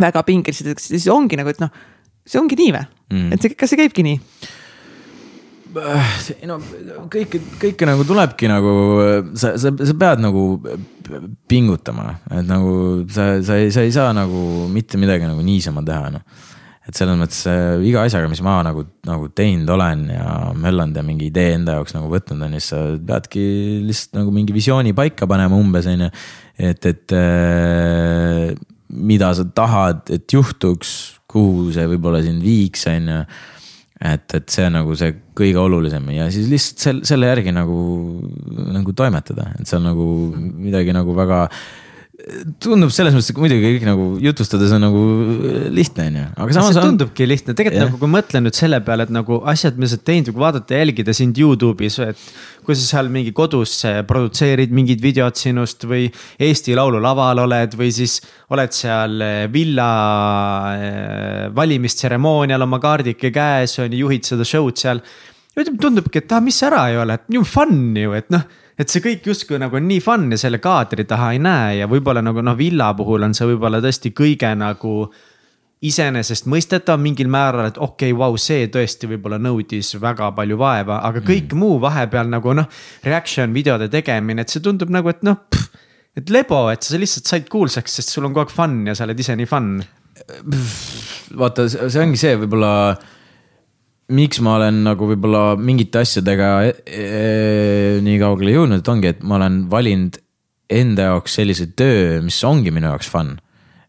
väga 0.00 0.22
pingelised, 0.26 0.72
siis 0.82 1.08
ongi 1.12 1.38
nagu, 1.40 1.50
et 1.52 1.62
noh, 1.62 1.72
see 2.26 2.40
ongi 2.40 2.58
nii 2.58 2.72
või 2.74 2.84
mm.? 2.84 3.32
et 3.32 3.42
see, 3.42 3.56
kas 3.58 3.72
see 3.72 3.80
käibki 3.80 4.04
nii? 4.06 4.20
Ei 5.80 6.48
no 6.48 6.58
kõike, 7.12 7.40
kõike 7.60 7.88
nagu 7.88 8.04
tulebki 8.06 8.48
nagu, 8.50 8.72
sa, 9.38 9.54
sa, 9.60 9.72
sa 9.72 9.96
pead 9.98 10.22
nagu 10.24 10.44
pingutama, 11.50 12.10
et 12.32 12.46
nagu 12.48 12.74
sa, 13.12 13.36
sa 13.44 13.58
ei, 13.60 13.72
sa 13.74 13.84
ei 13.86 13.94
saa 13.94 14.12
nagu 14.16 14.66
mitte 14.72 15.00
midagi 15.00 15.28
nagu 15.28 15.42
niisama 15.46 15.84
teha, 15.86 16.12
noh. 16.16 16.44
et 16.86 16.98
selles 16.98 17.18
mõttes 17.18 17.42
äh, 17.50 17.82
iga 17.86 18.04
asjaga, 18.06 18.30
mis 18.30 18.42
ma 18.46 18.58
nagu, 18.66 18.86
nagu 19.06 19.28
teinud 19.36 19.70
olen 19.76 20.06
ja 20.14 20.28
möllanud 20.56 20.96
ja 20.96 21.04
mingi 21.06 21.30
idee 21.30 21.56
enda 21.58 21.78
jaoks 21.78 21.96
nagu 21.96 22.10
võtnud 22.12 22.46
on, 22.46 22.56
siis 22.58 22.70
sa 22.72 22.84
peadki 23.10 23.44
lihtsalt 23.86 24.20
nagu 24.22 24.34
mingi 24.34 24.56
visiooni 24.56 24.94
paika 24.96 25.28
panema 25.30 25.58
umbes, 25.58 25.90
on 25.90 26.06
ju. 26.06 26.14
et, 26.70 26.88
et 26.92 27.16
äh, 27.16 28.54
mida 28.88 29.32
sa 29.34 29.44
tahad, 29.44 30.06
et 30.14 30.30
juhtuks, 30.32 31.20
kuhu 31.26 31.68
see 31.74 31.84
võib-olla 31.90 32.22
sind 32.24 32.44
viiks, 32.44 32.86
on 32.90 33.12
ju 33.12 33.20
et, 34.00 34.34
et 34.36 34.52
see 34.52 34.66
on 34.68 34.76
nagu 34.76 34.96
see 34.98 35.14
kõige 35.36 35.60
olulisem 35.62 36.10
ja 36.12 36.28
siis 36.32 36.50
lihtsalt 36.50 36.84
selle, 36.84 37.08
selle 37.08 37.30
järgi 37.30 37.54
nagu, 37.56 37.80
nagu 38.76 38.94
toimetada, 38.96 39.50
et 39.56 39.68
on 39.78 39.88
nagu 39.90 40.06
midagi 40.36 40.94
nagu 40.96 41.16
väga 41.16 41.46
tundub 42.62 42.90
selles 42.94 43.12
mõttes 43.12 43.34
muidugi 43.36 43.74
kõik 43.74 43.82
nagu 43.84 44.04
jutustades 44.22 44.70
on 44.72 44.80
nagu 44.86 45.00
lihtne, 45.74 46.06
on 46.08 46.16
ju, 46.16 46.24
aga 46.32 46.56
samas. 46.56 46.72
see 46.72 46.84
tundubki 46.86 47.26
lihtne, 47.28 47.52
tegelikult 47.52 47.76
yeah. 47.76 47.90
nagu 47.90 48.00
kui 48.00 48.10
mõtlen 48.10 48.46
nüüd 48.46 48.56
selle 48.56 48.80
peale, 48.86 49.04
et 49.04 49.12
nagu 49.12 49.38
asjad, 49.52 49.76
mis 49.76 49.92
sa 49.92 49.98
oled 49.98 50.06
teinud, 50.08 50.30
kui 50.32 50.44
vaadata, 50.46 50.78
jälgida 50.80 51.14
sind 51.16 51.36
Youtube'is, 51.40 51.98
et. 52.06 52.24
kui 52.66 52.74
sa 52.74 52.82
seal 52.88 53.12
mingi 53.12 53.34
kodus 53.36 53.76
produtseerid 54.08 54.72
mingid 54.74 55.04
videod 55.04 55.36
sinust 55.38 55.84
või 55.86 56.08
Eesti 56.42 56.74
Laulu 56.74 56.98
laval 57.04 57.44
oled 57.44 57.76
või 57.78 57.92
siis 57.94 58.16
oled 58.50 58.74
seal 58.74 59.20
eh, 59.22 59.44
villa 59.52 59.90
eh, 60.72 61.46
valimistseremoonial 61.54 62.64
oma 62.64 62.80
kaardike 62.82 63.30
käes 63.30 63.76
on 63.84 63.92
ju, 63.92 64.06
juhid 64.06 64.26
seda 64.26 64.48
show'd 64.48 64.80
seal. 64.80 65.04
tundubki, 65.54 66.24
et 66.24 66.32
ah, 66.32 66.40
mis 66.42 66.62
ära 66.64 66.88
ei 66.90 66.98
ole, 67.04 67.20
et 67.20 67.36
ju 67.36 67.44
fun 67.44 67.92
ju, 67.94 68.16
et 68.16 68.32
noh 68.32 68.48
et 68.76 68.92
see 68.92 69.04
kõik 69.04 69.30
justkui 69.30 69.60
nagu 69.60 69.78
on 69.78 69.86
nii 69.88 70.02
fun 70.04 70.28
ja 70.32 70.40
selle 70.40 70.60
kaadri 70.62 71.06
taha 71.08 71.32
ei 71.36 71.40
näe 71.42 71.78
ja 71.80 71.88
võib-olla 71.90 72.22
nagu 72.24 72.44
noh, 72.44 72.56
villa 72.58 72.92
puhul 72.96 73.24
on 73.26 73.34
see 73.36 73.48
võib-olla 73.52 73.80
tõesti 73.84 74.12
kõige 74.16 74.52
nagu 74.58 74.98
iseenesestmõistetav 75.86 77.00
mingil 77.00 77.28
määral, 77.30 77.70
et 77.70 77.78
okei 77.78 78.12
okay,, 78.12 78.18
vau, 78.18 78.36
see 78.40 78.68
tõesti 78.72 79.08
võib-olla 79.10 79.38
nõudis 79.40 79.92
väga 80.00 80.30
palju 80.36 80.56
vaeva, 80.60 81.02
aga 81.04 81.20
kõik 81.20 81.50
mm. 81.52 81.60
muu 81.60 81.80
vahepeal 81.82 82.30
nagu 82.32 82.54
noh. 82.56 82.68
Reaction 83.04 83.52
videode 83.54 83.90
tegemine, 83.92 84.44
et 84.44 84.52
see 84.52 84.64
tundub 84.64 84.92
nagu, 84.92 85.12
et 85.12 85.20
noh, 85.26 85.42
et 86.16 86.32
lebo, 86.32 86.62
et 86.72 86.84
sa 86.84 87.00
lihtsalt 87.00 87.28
said 87.28 87.50
kuulsaks, 87.52 87.98
sest 88.00 88.14
sul 88.14 88.24
on 88.24 88.32
kogu 88.32 88.46
aeg 88.46 88.56
fun 88.56 88.80
ja 88.88 88.96
sa 88.96 89.04
oled 89.04 89.20
ise 89.20 89.36
nii 89.36 89.50
fun. 89.50 89.76
vaata, 91.36 91.68
see 91.68 92.00
ongi 92.00 92.20
see 92.24 92.38
võib-olla 92.40 92.72
miks 94.12 94.38
ma 94.44 94.56
olen 94.60 94.84
nagu 94.86 95.08
võib-olla 95.10 95.56
mingite 95.58 96.04
asjadega 96.04 96.50
e 96.68 96.74
e 96.86 97.98
nii 98.06 98.20
kaugele 98.22 98.54
jõudnud, 98.54 98.82
et 98.82 98.92
ongi, 98.92 99.10
et 99.16 99.26
ma 99.26 99.40
olen 99.40 99.64
valinud 99.72 100.20
enda 100.70 101.10
jaoks 101.10 101.40
sellise 101.40 101.70
töö, 101.78 102.20
mis 102.22 102.38
ongi 102.46 102.72
minu 102.74 102.90
jaoks 102.90 103.10
fun. 103.10 103.36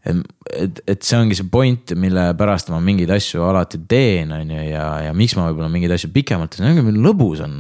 et, 0.08 0.78
et 0.88 1.02
see 1.04 1.18
ongi 1.20 1.36
see 1.36 1.50
point, 1.52 1.92
mille 2.00 2.22
pärast 2.40 2.70
ma 2.72 2.78
mingeid 2.80 3.10
asju 3.12 3.42
alati 3.44 3.82
teen, 3.92 4.30
on 4.32 4.54
ju, 4.54 4.62
ja, 4.70 4.86
ja 5.04 5.16
miks 5.18 5.34
ma 5.36 5.50
võib-olla 5.50 5.68
mingeid 5.74 5.92
asju 5.98 6.14
pikemalt 6.16 6.54
teen, 6.56 6.70
ongi 6.70 6.86
meil 6.86 7.02
lõbus 7.04 7.42
on. 7.44 7.58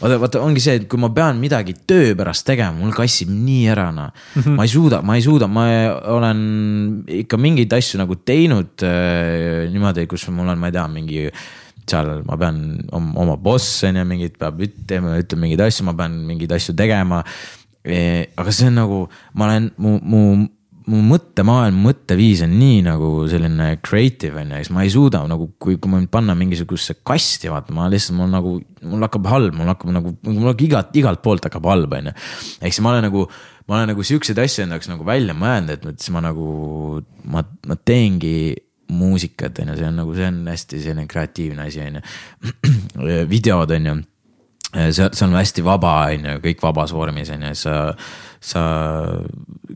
vaata, 0.00 0.16
vaata 0.22 0.40
ongi 0.40 0.62
see, 0.64 0.78
et 0.80 0.86
kui 0.88 1.02
ma 1.02 1.12
pean 1.12 1.36
midagi 1.42 1.76
töö 1.86 2.14
pärast 2.18 2.46
tegema, 2.48 2.72
mul 2.80 2.96
kassib 2.96 3.30
nii 3.30 3.66
ära, 3.74 3.90
noh 3.92 4.08
mm 4.08 4.40
-hmm.. 4.40 4.56
ma 4.56 4.64
ei 4.64 4.72
suuda, 4.72 5.02
ma 5.04 5.18
ei 5.20 5.26
suuda, 5.26 5.50
ma 5.52 5.66
olen 6.16 6.40
ikka 7.22 7.36
mingeid 7.36 7.76
asju 7.76 8.00
nagu 8.00 8.16
teinud 8.24 8.86
äh, 8.88 9.68
niimoodi, 9.70 10.08
kus 10.08 10.26
mul 10.32 10.48
on, 10.48 10.58
ma 10.58 10.72
ei 10.72 10.78
tea, 10.78 10.88
mingi 10.88 11.28
seal 11.90 12.22
ma 12.28 12.38
pean 12.40 12.62
oma, 12.94 13.36
boss 13.36 13.82
on 13.88 14.00
ju, 14.00 14.06
mingid 14.08 14.38
peab 14.40 14.62
ütlema, 14.64 15.16
ütleb 15.20 15.42
mingeid 15.42 15.66
asju, 15.66 15.86
ma 15.88 15.96
pean 15.98 16.16
mingeid 16.28 16.54
asju 16.56 16.74
tegema 16.78 17.22
e,. 17.84 18.26
aga 18.38 18.54
see 18.54 18.70
on 18.70 18.78
nagu, 18.78 19.04
ma 19.38 19.48
olen, 19.48 19.70
mu, 19.82 19.96
mu, 20.02 20.22
mu 20.90 21.00
mõttemaailm, 21.12 21.78
mõtteviis 21.84 22.42
on 22.46 22.56
nii 22.58 22.80
nagu 22.86 23.10
selline 23.30 23.68
creative 23.84 24.40
on 24.40 24.54
ju, 24.54 24.62
siis 24.62 24.72
ma 24.74 24.86
ei 24.86 24.92
suuda 24.94 25.22
nagu, 25.30 25.50
kui, 25.62 25.76
kui 25.82 25.92
mind 25.92 26.10
panna 26.12 26.36
mingisugusesse 26.38 27.00
kasti, 27.06 27.50
vaata, 27.52 27.74
ma 27.76 27.88
lihtsalt, 27.92 28.18
mul 28.18 28.32
nagu, 28.32 28.56
mul 28.88 29.06
hakkab 29.06 29.30
halb, 29.30 29.56
mul 29.58 29.70
hakkab 29.72 29.94
nagu, 29.94 30.14
mul 30.26 30.50
hakkab 30.50 30.66
igalt, 30.68 30.92
igalt 31.02 31.22
poolt 31.24 31.48
hakkab 31.48 31.70
halb, 31.70 31.96
on 31.98 32.10
ju. 32.10 32.16
ehk 32.60 32.74
siis 32.74 32.82
ma 32.84 32.94
olen 32.94 33.08
nagu, 33.10 33.26
ma 33.68 33.78
olen 33.78 33.92
nagu 33.94 34.06
siukseid 34.06 34.42
asju 34.42 34.66
enda 34.66 34.78
jaoks 34.78 34.90
nagu 34.90 35.06
välja 35.06 35.36
mõelnud, 35.38 35.88
et 35.92 36.02
siis 36.02 36.14
ma 36.14 36.24
nagu, 36.24 36.48
ma, 37.30 37.44
ma 37.68 37.78
teengi 37.78 38.36
muusikat, 38.92 39.60
on 39.62 39.72
ju, 39.72 39.76
see 39.78 39.88
on 39.88 40.00
nagu, 40.02 40.16
see 40.16 40.30
on 40.30 40.40
hästi 40.50 40.80
selline 40.82 41.06
kreatiivne 41.10 41.68
asi, 41.68 41.84
on 41.86 42.00
ju. 42.00 42.02
videod, 43.34 43.70
on 43.76 43.88
ju, 43.90 43.94
see, 44.72 45.06
see 45.06 45.28
on 45.28 45.38
hästi 45.38 45.64
vaba, 45.66 45.94
on 46.16 46.28
ju, 46.30 46.42
kõik 46.48 46.64
vabas 46.64 46.92
vormis, 46.96 47.30
on 47.34 47.46
ju, 47.48 47.54
sa, 47.62 47.78
sa, 48.40 48.66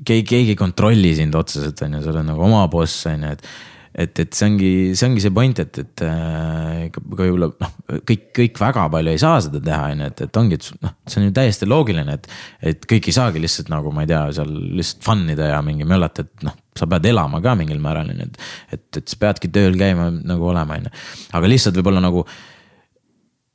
keegi, 0.03 0.27
keegi 0.35 0.57
ei 0.57 0.61
kontrolli 0.61 1.15
sind 1.19 1.39
otseselt, 1.39 1.81
on 1.87 1.99
ju, 1.99 2.05
sa 2.05 2.13
oled 2.15 2.29
nagu 2.33 2.47
oma 2.51 2.67
boss, 2.73 3.07
on 3.13 3.27
ju, 3.29 3.39
et 3.39 3.49
et, 3.97 4.19
et 4.21 4.37
see 4.37 4.45
ongi, 4.51 4.71
see 4.93 5.09
ongi 5.09 5.23
see 5.25 5.33
point, 5.33 5.61
et, 5.63 5.79
et 5.81 6.03
äh, 6.05 6.83
ka 6.93 7.01
võib-olla 7.01 7.49
noh, 7.49 7.71
kõik, 8.05 8.27
kõik 8.37 8.61
väga 8.61 8.85
palju 8.93 9.15
ei 9.15 9.23
saa 9.23 9.39
seda 9.47 9.63
teha, 9.65 9.87
on 9.95 10.03
ju, 10.05 10.11
et, 10.13 10.23
et 10.27 10.41
ongi, 10.43 10.59
et 10.61 10.85
noh, 10.85 10.93
see 11.09 11.23
on 11.23 11.29
ju 11.31 11.37
täiesti 11.39 11.69
loogiline, 11.69 12.19
et. 12.19 12.29
et 12.73 12.85
kõik 12.93 13.09
ei 13.09 13.17
saagi 13.17 13.41
lihtsalt 13.41 13.73
nagu 13.73 13.93
ma 13.97 14.05
ei 14.05 14.11
tea, 14.13 14.21
seal 14.37 14.53
lihtsalt 14.77 15.07
fun 15.07 15.25
ida 15.33 15.49
ja 15.55 15.63
mingi 15.65 15.89
möllata, 15.89 16.27
et 16.27 16.45
noh, 16.47 16.59
sa 16.79 16.89
pead 16.91 17.09
elama 17.13 17.43
ka 17.45 17.57
mingil 17.59 17.81
määral, 17.83 18.11
on 18.13 18.23
ju, 18.23 18.29
et. 18.29 18.41
et, 18.77 18.87
et 19.03 19.13
sa 19.13 19.21
peadki 19.27 19.51
tööl 19.53 19.79
käima 19.79 20.11
nagu 20.17 20.51
olema, 20.53 20.79
on 20.79 20.89
ju, 20.89 20.95
aga 21.39 21.53
lihtsalt 21.53 21.79
võib-olla 21.81 22.05
nagu. 22.05 22.27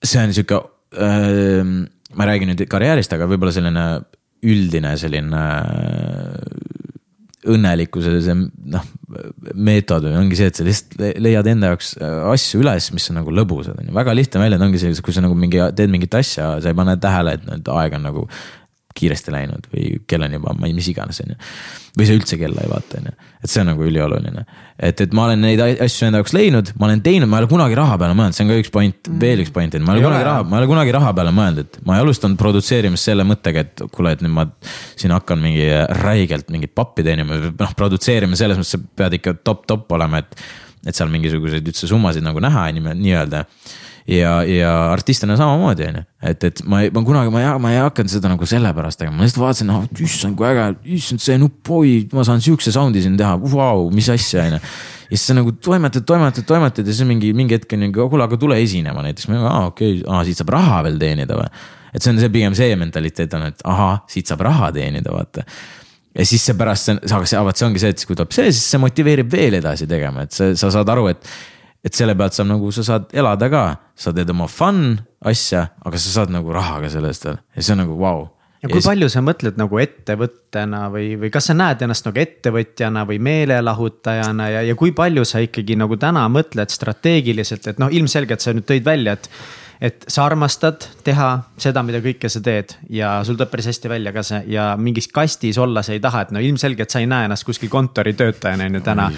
see 0.02 0.24
on 0.24 0.34
sihuke 0.34 0.58
äh,, 0.98 1.76
ma 2.16 2.26
ei 2.26 2.34
räägi 2.34 2.50
nüüd 2.50 2.66
karjäärist, 2.70 3.14
aga 3.16 3.30
võib-olla 3.30 3.54
selline 3.56 3.86
üldine 4.42 4.96
selline 4.98 5.42
õnnelikkuse 7.52 8.20
see 8.22 8.36
noh, 8.38 8.84
meetod 9.58 10.06
ongi 10.12 10.38
see, 10.38 10.50
et 10.52 10.58
sa 10.58 10.66
lihtsalt 10.66 11.22
leiad 11.22 11.48
enda 11.50 11.72
jaoks 11.72 11.96
asju 12.02 12.62
üles, 12.62 12.92
mis 12.94 13.08
on 13.10 13.18
nagu 13.18 13.34
lõbusad, 13.34 13.80
on 13.82 13.90
ju. 13.90 13.96
väga 13.98 14.14
lihtne 14.18 14.44
väljend 14.44 14.66
ongi 14.68 14.82
see, 14.82 14.94
kui 15.02 15.16
sa 15.16 15.24
nagu 15.26 15.38
mingi 15.38 15.62
teed 15.78 15.94
mingit 15.94 16.18
asja, 16.20 16.54
sa 16.62 16.70
ei 16.72 16.78
pane 16.78 16.98
tähele, 17.02 17.38
et 17.38 17.48
nüüd 17.48 17.72
aeg 17.74 17.98
on 17.98 18.06
nagu 18.06 18.28
kiiresti 18.96 19.34
läinud 19.34 19.68
või 19.72 19.86
kell 20.10 20.26
on 20.26 20.36
juba, 20.38 20.54
ma 20.58 20.68
ei, 20.70 20.76
mis 20.78 20.88
iganes, 20.92 21.22
on 21.24 21.34
ju. 21.34 21.38
või 22.00 22.08
sa 22.08 22.16
üldse 22.18 22.38
kella 22.40 22.64
ei 22.64 22.72
vaata, 22.72 23.02
on 23.02 23.10
ju, 23.10 23.30
et 23.42 23.52
see 23.52 23.64
on 23.64 23.70
nagu 23.72 23.86
ülioluline. 23.88 24.46
et, 24.78 25.04
et 25.06 25.16
ma 25.18 25.26
olen 25.28 25.44
neid 25.46 25.62
asju 25.64 26.08
enda 26.08 26.22
jaoks 26.22 26.36
leidnud, 26.36 26.72
ma 26.80 26.88
olen 26.90 27.04
teinud, 27.06 27.30
ma 27.32 27.40
ei 27.40 27.46
ole 27.46 27.52
kunagi 27.52 27.78
raha 27.80 27.98
peale 28.02 28.18
mõelnud, 28.18 28.38
see 28.38 28.46
on 28.46 28.54
ka 28.54 28.60
üks 28.64 28.74
point 28.74 28.98
mm., 29.12 29.20
veel 29.26 29.44
üks 29.46 29.54
point, 29.56 29.78
et 29.78 29.86
ma 29.86 29.96
ei 29.96 30.02
ole 30.02 30.10
kunagi 30.10 30.28
raha, 30.30 30.48
ma 30.48 30.58
ei 30.58 30.64
ole 30.64 30.72
kunagi 30.72 30.96
raha 30.98 31.14
peale 31.20 31.36
mõelnud, 31.36 31.68
et 31.68 31.80
ma 31.88 31.98
ei 31.98 32.06
alustanud 32.06 32.40
produtseerimist 32.42 33.12
selle 33.12 33.28
mõttega, 33.28 33.66
et 33.68 33.86
kuule, 33.94 34.16
et 34.16 34.26
nüüd 34.26 34.36
ma 34.36 34.48
siin 34.96 35.16
hakkan 35.16 35.42
mingi 35.44 35.70
räigelt 36.02 36.52
mingit 36.54 36.76
pappi 36.78 37.06
teenima, 37.08 37.40
noh, 37.52 37.78
produtseerima 37.78 38.40
selles 38.40 38.60
mõttes, 38.60 38.76
sa 38.76 39.00
pead 39.04 39.20
ikka 39.20 39.38
top-top 39.46 39.98
olema, 40.00 40.24
et. 40.26 40.36
et 40.82 40.98
seal 40.98 41.12
mingisuguseid 41.14 41.68
üldse 41.70 41.86
summasid 41.86 42.24
nagu 42.26 42.42
näha 42.42 42.64
nii-öelda 42.74 43.44
ja, 44.08 44.44
ja 44.44 44.72
artistina 44.92 45.36
samamoodi, 45.38 45.88
on 45.90 46.00
ju. 46.00 46.04
et, 46.30 46.44
et 46.44 46.62
ma 46.70 46.82
ma 46.94 47.04
kunagi, 47.06 47.34
ma 47.34 47.42
ei, 47.42 47.50
ma 47.62 47.74
ei 47.74 47.82
hakanud 47.82 48.14
seda 48.14 48.32
nagu 48.32 48.48
sellepärast 48.50 49.02
tegema, 49.02 49.18
ma 49.18 49.28
lihtsalt 49.28 49.44
vaatasin, 49.44 49.70
noh, 49.72 49.84
issand 50.06 50.38
kui 50.40 50.48
äge, 50.50 50.68
issand 50.98 51.24
see 51.24 51.38
nupp, 51.42 51.74
oi, 51.78 51.94
ma 52.16 52.26
saan 52.28 52.42
siukse 52.44 52.74
sound'i 52.74 53.04
siin 53.04 53.18
teha, 53.20 53.36
vau, 53.54 53.90
mis 53.94 54.10
asja, 54.14 54.48
on 54.48 54.58
ju. 54.58 54.62
ja 55.12 55.12
siis 55.12 55.28
sa 55.32 55.36
nagu 55.38 55.54
toimetad, 55.58 56.06
toimetad, 56.08 56.48
toimetad 56.48 56.88
ja 56.88 56.96
siis 56.96 57.08
mingi, 57.08 57.34
mingi 57.38 57.58
hetk 57.58 57.78
on 57.78 57.86
ju, 57.90 57.92
kuule, 58.00 58.26
aga 58.26 58.40
tule 58.42 58.58
esinema 58.64 59.06
näiteks, 59.06 59.30
ma 59.32 59.44
aa 59.44 59.68
okei 59.70 60.00
okay,, 60.00 60.08
aa 60.10 60.24
siit 60.28 60.42
saab 60.42 60.56
raha 60.58 60.82
veel 60.88 60.98
teenida 61.02 61.38
või. 61.38 61.52
et 61.92 62.02
see 62.02 62.14
on 62.14 62.24
see 62.24 62.34
pigem 62.34 62.58
see 62.58 62.74
mentaliteet 62.80 63.38
on, 63.38 63.48
et 63.52 63.64
ahaa, 63.68 64.02
siit 64.12 64.30
saab 64.32 64.46
raha 64.48 64.72
teenida, 64.76 65.14
vaata 65.14 65.46
ja 66.18 66.28
siis 66.28 66.44
see 66.44 66.58
pärast 66.60 66.90
see, 66.90 67.00
aga 67.16 67.28
see, 67.28 67.40
vaat 67.48 67.60
see 67.60 67.68
ongi 67.68 67.82
see, 67.84 67.94
et 67.94 68.02
siis 68.02 68.10
kui 68.10 68.18
tuleb 68.20 68.34
see, 68.36 68.52
siis 68.52 68.66
see 68.74 68.82
motiveerib 68.82 69.32
veel 69.32 69.60
edasi 69.62 69.88
tegema, 69.88 70.26
et 70.28 70.36
sa, 70.36 70.52
sa 70.60 70.72
saad 70.74 70.90
aru, 70.92 71.08
et 71.12 71.32
et 71.86 71.98
selle 71.98 72.16
pealt 72.18 72.38
saab 72.38 72.52
nagu, 72.52 72.70
sa 72.76 72.86
saad 72.86 73.10
elada 73.18 73.50
ka, 73.52 73.64
sa 73.98 74.14
teed 74.16 74.30
oma 74.34 74.48
fun 74.52 75.00
asja, 75.26 75.68
aga 75.86 76.02
sa 76.02 76.20
saad 76.20 76.34
nagu 76.34 76.54
raha 76.54 76.82
ka 76.84 76.92
selle 76.94 77.12
eest 77.14 77.26
veel 77.28 77.40
ja 77.40 77.66
see 77.66 77.76
on 77.76 77.84
nagu 77.84 77.96
vau 77.98 78.20
wow. 78.20 78.28
ja 78.62 78.70
kui 78.70 78.82
ja 78.82 78.88
palju 78.90 79.10
sa 79.14 79.24
mõtled 79.26 79.58
nagu 79.62 79.82
ettevõttena 79.82 80.84
või, 80.94 81.08
või 81.22 81.32
kas 81.34 81.50
sa 81.50 81.58
näed 81.58 81.82
ennast 81.86 82.06
nagu 82.06 82.22
ettevõtjana 82.22 83.06
või 83.10 83.18
meelelahutajana 83.30 84.52
ja, 84.56 84.62
ja 84.70 84.78
kui 84.78 84.94
palju 84.98 85.26
sa 85.26 85.42
ikkagi 85.42 85.80
nagu 85.82 85.98
täna 86.02 86.28
mõtled 86.34 86.74
strateegiliselt, 86.74 87.74
et 87.74 87.82
noh, 87.82 87.90
ilmselgelt 87.94 88.46
sa 88.46 88.54
nüüd 88.54 88.70
tõid 88.70 88.86
välja, 88.86 89.18
et 89.18 89.30
et 89.82 90.06
sa 90.08 90.28
armastad 90.30 90.86
teha 91.06 91.28
seda, 91.60 91.82
mida 91.86 92.00
kõike 92.04 92.30
sa 92.30 92.42
teed 92.46 92.76
ja 92.94 93.16
sul 93.26 93.38
tuleb 93.38 93.50
päris 93.50 93.72
hästi 93.72 93.90
välja 93.90 94.14
ka 94.14 94.22
see 94.26 94.44
ja 94.54 94.68
mingis 94.78 95.10
kastis 95.10 95.58
olla 95.62 95.82
sa 95.86 95.96
ei 95.96 96.04
taha, 96.04 96.22
et 96.28 96.34
no 96.36 96.44
ilmselgelt 96.44 96.94
sa 96.94 97.02
ei 97.02 97.10
näe 97.10 97.26
ennast 97.26 97.48
kuskil 97.48 97.72
kontoritöötajana 97.74 98.70
on 98.70 98.78
ju 98.78 98.84
täna. 98.86 99.10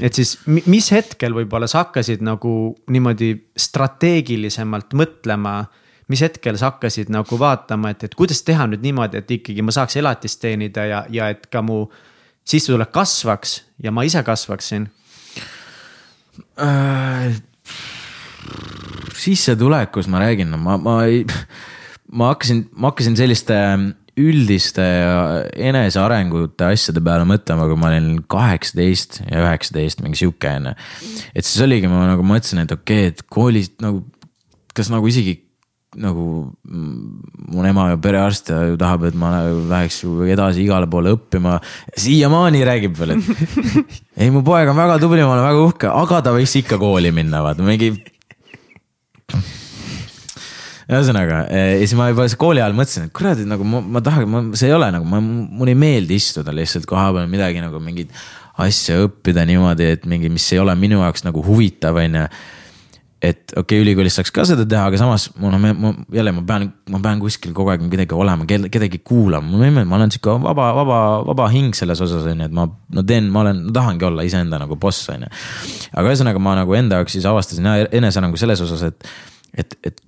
et 0.00 0.14
siis 0.14 0.36
mis 0.46 0.92
hetkel 0.94 1.34
võib-olla 1.34 1.66
sa 1.66 1.82
hakkasid 1.82 2.22
nagu 2.22 2.54
niimoodi 2.94 3.34
strateegilisemalt 3.58 4.94
mõtlema 4.94 5.64
mis 6.12 6.22
hetkel 6.22 6.58
sa 6.58 6.70
hakkasid 6.70 7.10
nagu 7.10 7.38
vaatama, 7.38 7.90
et, 7.90 8.04
et 8.04 8.14
kuidas 8.14 8.42
teha 8.46 8.66
nüüd 8.70 8.82
niimoodi, 8.84 9.22
et 9.22 9.30
ikkagi 9.38 9.62
ma 9.64 9.74
saaks 9.74 9.96
elatist 9.98 10.42
teenida 10.42 10.86
ja, 10.86 11.04
ja 11.10 11.30
et 11.34 11.48
ka 11.50 11.64
mu 11.66 11.86
sissetulek 12.46 12.92
kasvaks 12.94 13.62
ja 13.82 13.90
ma 13.94 14.06
ise 14.06 14.22
kasvaksin 14.26 14.90
äh,? 16.62 17.42
Sissetulekus 19.18 20.08
ma 20.10 20.22
räägin, 20.22 20.50
no 20.52 20.60
ma, 20.60 20.78
ma 20.80 21.00
ei, 21.08 21.24
ma 22.12 22.32
hakkasin, 22.32 22.66
ma 22.76 22.92
hakkasin 22.92 23.18
selliste 23.18 23.58
üldiste 24.20 24.84
enesearengute 25.56 26.66
asjade 26.68 27.00
peale 27.04 27.24
mõtlema, 27.28 27.64
kui 27.68 27.78
ma 27.80 27.88
olin 27.88 28.18
kaheksateist 28.30 29.22
ja 29.24 29.46
üheksateist, 29.46 30.02
mingi 30.04 30.20
sihuke 30.20 30.50
on 30.58 30.68
ju. 30.68 30.74
et 31.32 31.48
siis 31.48 31.62
oligi, 31.64 31.88
ma 31.88 32.04
nagu 32.10 32.26
mõtlesin, 32.26 32.60
et 32.66 32.74
okei 32.74 33.08
okay,, 33.08 33.14
et 33.14 33.24
koolis 33.32 33.72
nagu, 33.80 34.04
kas 34.76 34.92
nagu 34.92 35.08
isegi 35.08 35.38
nagu 35.92 36.26
mu 37.52 37.64
ema 37.68 37.90
ja 37.90 37.98
perearst 38.00 38.48
ja 38.48 38.62
ju 38.70 38.78
tahab, 38.80 39.04
et 39.10 39.16
ma 39.18 39.32
läheks 39.44 40.02
ju 40.04 40.22
edasi 40.24 40.64
igale 40.64 40.88
poole 40.88 41.12
õppima. 41.12 41.58
siiamaani 41.96 42.64
räägib 42.64 42.96
veel, 42.96 43.16
et 43.16 43.74
ei, 44.20 44.30
mu 44.32 44.40
poeg 44.44 44.72
on 44.72 44.78
väga 44.78 44.96
tubli, 45.02 45.20
ma 45.24 45.36
olen 45.36 45.48
väga 45.48 45.66
uhke, 45.68 45.92
aga 45.92 46.22
ta 46.24 46.32
võiks 46.36 46.56
ikka 46.62 46.80
kooli 46.80 47.12
minna, 47.12 47.42
vaata 47.44 47.64
mingi. 47.66 47.92
Ühesõnaga 50.92 51.42
ja 51.48 51.64
siis 51.80 51.94
ma 51.98 52.08
juba 52.10 52.26
kooli 52.38 52.62
ajal 52.62 52.76
mõtlesin, 52.76 53.08
et 53.08 53.16
kurat, 53.16 53.40
et 53.40 53.48
nagu 53.48 53.66
ma, 53.66 53.80
ma 53.80 54.02
tahan, 54.04 54.28
ma, 54.28 54.42
see 54.58 54.70
ei 54.70 54.76
ole 54.76 54.90
nagu, 54.94 55.08
ma, 55.08 55.20
mulle 55.22 55.74
ei 55.74 55.78
meeldi 55.78 56.18
istuda 56.18 56.54
lihtsalt 56.54 56.88
koha 56.90 57.10
peal 57.16 57.30
midagi 57.30 57.62
nagu 57.62 57.80
mingit 57.82 58.12
asja 58.62 58.98
õppida 59.06 59.46
niimoodi, 59.48 59.92
et 59.96 60.08
mingi, 60.08 60.28
mis 60.32 60.44
ei 60.52 60.60
ole 60.60 60.74
minu 60.78 61.00
jaoks 61.00 61.24
nagu 61.24 61.44
huvitav, 61.46 61.96
on 62.02 62.18
ju 62.20 62.26
et 63.22 63.52
okei 63.54 63.62
okay,, 63.62 63.82
ülikoolis 63.84 64.16
saaks 64.18 64.32
ka 64.34 64.44
seda 64.48 64.64
teha, 64.68 64.88
aga 64.90 64.98
samas 64.98 65.28
mul 65.38 65.54
on, 65.54 65.66
ma 65.78 65.92
jälle, 66.10 66.32
ma 66.34 66.42
pean, 66.46 66.66
ma 66.90 66.98
pean 67.04 67.22
kuskil 67.22 67.54
kogu 67.54 67.70
aeg 67.70 67.84
midagi 67.86 68.16
olema, 68.18 68.46
kedagi 68.46 68.98
kuulama, 69.06 69.46
mulle 69.52 69.68
ei 69.68 69.74
meeldi, 69.76 69.90
ma 69.90 69.98
olen 70.00 70.14
sihuke 70.14 70.34
vaba, 70.42 70.68
vaba, 70.80 70.98
vaba 71.28 71.48
hing 71.52 71.76
selles 71.78 72.02
osas 72.02 72.26
on 72.26 72.42
ju, 72.42 72.48
et 72.50 72.56
ma, 72.56 72.66
no 72.66 73.04
teen, 73.06 73.30
ma 73.32 73.44
olen, 73.44 73.64
tahangi 73.74 74.08
olla 74.10 74.26
iseenda 74.26 74.58
nagu 74.62 74.78
boss 74.82 75.06
on 75.14 75.22
ju. 75.26 75.30
aga 75.92 76.08
ühesõnaga 76.08 76.42
ma 76.42 76.56
nagu 76.58 76.74
enda 76.78 76.98
jaoks 76.98 77.14
siis 77.18 77.28
avastasin 77.30 77.70
enesearengu 78.00 78.40
selles 78.42 78.64
osas, 78.66 78.82
et, 78.90 79.12
et, 79.54 79.78
et 79.86 80.02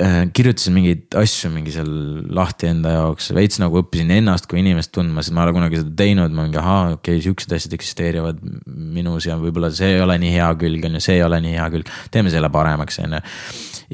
kirjutasin 0.00 0.74
mingeid 0.74 1.16
asju 1.18 1.50
mingi 1.52 1.72
seal 1.74 1.90
lahti 2.32 2.70
enda 2.70 2.92
jaoks, 2.94 3.30
veits 3.36 3.58
nagu 3.60 3.80
õppisin 3.82 4.12
ennast 4.14 4.46
kui 4.48 4.60
inimest 4.62 4.92
tundma, 4.94 5.24
sest 5.24 5.34
ma 5.36 5.42
ei 5.42 5.48
ole 5.48 5.56
kunagi 5.58 5.80
seda 5.82 5.92
teinud, 5.98 6.32
ma 6.32 6.46
mingi 6.46 6.60
ahaa, 6.60 6.94
okei 6.96 7.18
okay,, 7.18 7.24
siuksed 7.26 7.52
asjad 7.56 7.74
eksisteerivad 7.76 8.40
minus 8.66 9.28
ja 9.28 9.36
võib-olla 9.40 9.72
see 9.74 9.96
ei 9.96 10.00
ole 10.04 10.16
nii 10.22 10.32
hea 10.36 10.48
külg 10.62 10.86
on 10.88 10.96
ju, 10.96 11.04
see 11.04 11.18
ei 11.18 11.26
ole 11.26 11.42
nii 11.44 11.52
hea 11.58 11.68
külg, 11.74 11.92
teeme 12.14 12.32
selle 12.32 12.48
paremaks, 12.54 13.00
on 13.04 13.18
ju. 13.18 13.22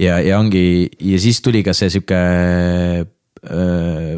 ja, 0.06 0.20
ja 0.22 0.38
ongi 0.38 0.64
ja 0.86 1.20
siis 1.22 1.40
tuli 1.42 1.64
ka 1.66 1.74
see 1.74 1.90
sihuke 1.96 2.18
äh, 3.02 3.06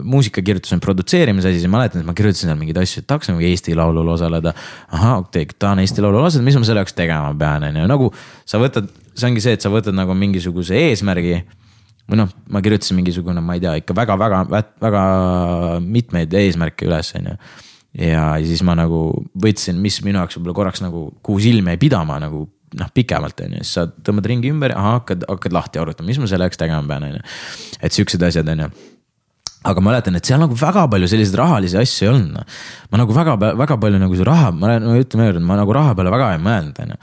muusikakirjutuse 0.04 0.80
produtseerimise 0.84 1.48
asi, 1.48 1.62
siis 1.62 1.72
ma 1.72 1.80
mäletan, 1.80 2.02
et 2.04 2.10
ma 2.10 2.16
kirjutasin 2.18 2.50
seal 2.50 2.58
mingeid 2.60 2.82
asju, 2.82 3.04
et 3.04 3.08
tahaks 3.08 3.32
nagu 3.32 3.46
Eesti 3.48 3.76
Laulul 3.78 4.12
osaleda. 4.12 4.52
ahah, 4.90 5.22
okei 5.22 5.46
okay,, 5.46 5.56
tahan 5.56 5.80
Eesti 5.86 6.04
Laulul 6.04 6.26
osaleda, 6.26 6.50
mis 6.50 6.60
ma 6.60 6.68
selle 6.68 6.84
jaoks 6.84 6.98
tegema 6.98 7.32
pean, 7.38 7.70
on 7.70 7.80
ju, 7.80 7.86
nagu 7.94 8.10
sa 8.44 8.60
võtad, 8.60 8.92
see 9.14 9.30
ongi 9.30 9.46
see, 9.46 9.56
et 9.56 9.64
sa 9.64 9.72
võtad 9.72 9.96
nagu 9.96 10.16
mingisuguse 10.18 10.76
eesmärgi 10.90 11.38
või 12.08 12.20
noh, 12.22 12.34
ma 12.52 12.62
kirjutasin 12.64 12.96
mingisugune, 12.98 13.42
ma 13.44 13.56
ei 13.56 13.62
tea, 13.64 13.74
ikka 13.82 13.96
väga-väga, 13.96 14.42
väga 14.80 15.02
mitmeid 15.84 16.34
eesmärke 16.40 16.88
üles, 16.88 17.12
on 17.18 17.32
ju. 17.32 17.38
ja 18.08 18.28
siis 18.44 18.62
ma 18.66 18.76
nagu 18.78 19.02
võtsin, 19.44 19.80
mis 19.82 20.00
minu 20.06 20.22
jaoks 20.22 20.38
võib-olla 20.38 20.60
korraks 20.62 20.84
nagu, 20.84 21.08
kuhu 21.24 21.42
silm 21.44 21.68
jäi 21.72 21.80
pidama 21.80 22.20
nagu 22.22 22.46
noh, 22.78 22.92
pikemalt 22.94 23.40
on 23.44 23.58
ju, 23.58 23.64
siis 23.64 23.74
sa 23.78 23.88
tõmbad 23.88 24.28
ringi 24.28 24.52
ümber, 24.52 24.74
hakkad, 24.76 25.26
hakkad 25.28 25.56
lahti 25.56 25.80
arutama, 25.80 26.10
mis 26.10 26.20
ma 26.20 26.28
selle 26.30 26.48
jaoks 26.48 26.60
tegema 26.60 26.84
pean, 26.88 27.10
on 27.10 27.18
ju. 27.18 27.26
et 27.80 27.96
siuksed 27.96 28.24
asjad, 28.30 28.54
on 28.54 28.64
ju 28.66 28.70
aga 29.68 29.82
ma 29.82 29.90
mäletan, 29.90 30.16
et 30.16 30.28
seal 30.28 30.40
nagu 30.40 30.56
väga 30.56 30.84
palju 30.90 31.08
selliseid 31.10 31.36
rahalisi 31.38 31.78
asju 31.80 32.06
ei 32.06 32.12
olnud, 32.12 32.34
noh. 32.38 32.58
ma 32.92 33.00
nagu 33.02 33.14
väga, 33.16 33.36
väga 33.58 33.78
palju 33.82 34.00
nagu 34.00 34.16
see 34.16 34.26
raha, 34.28 34.52
ma 34.54 34.76
no, 34.80 34.94
ütleme 34.96 35.26
veel 35.26 35.38
kord, 35.38 35.48
ma 35.48 35.58
nagu 35.58 35.74
raha 35.76 35.96
peale 35.98 36.12
väga 36.14 36.34
ei 36.36 36.42
mõelnud, 36.44 36.82
on 36.84 36.92
ju. 36.94 37.00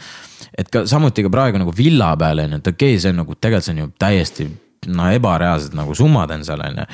et 0.64 0.72
ka 0.72 0.86
samuti 0.90 1.26
ka 1.26 1.34
praegu 1.34 1.62
nagu 1.62 1.74
villa 1.76 2.14
peale 2.20 2.48
on 2.48 2.56
ju, 2.56 2.62
et 2.64 2.72
okei 2.74 2.96
okay,, 2.96 3.02
see 3.04 3.12
on 3.12 3.20
nagu 3.22 3.36
tegelikult 3.36 3.68
see 3.68 3.76
on 3.76 3.84
ju 3.84 3.90
täiesti 4.02 4.48
no 4.92 5.12
ebareaalsed 5.14 5.78
nagu 5.78 5.96
summad 5.98 6.34
on 6.36 6.44
seal 6.48 6.64
on 6.66 6.84
ju 6.84 6.90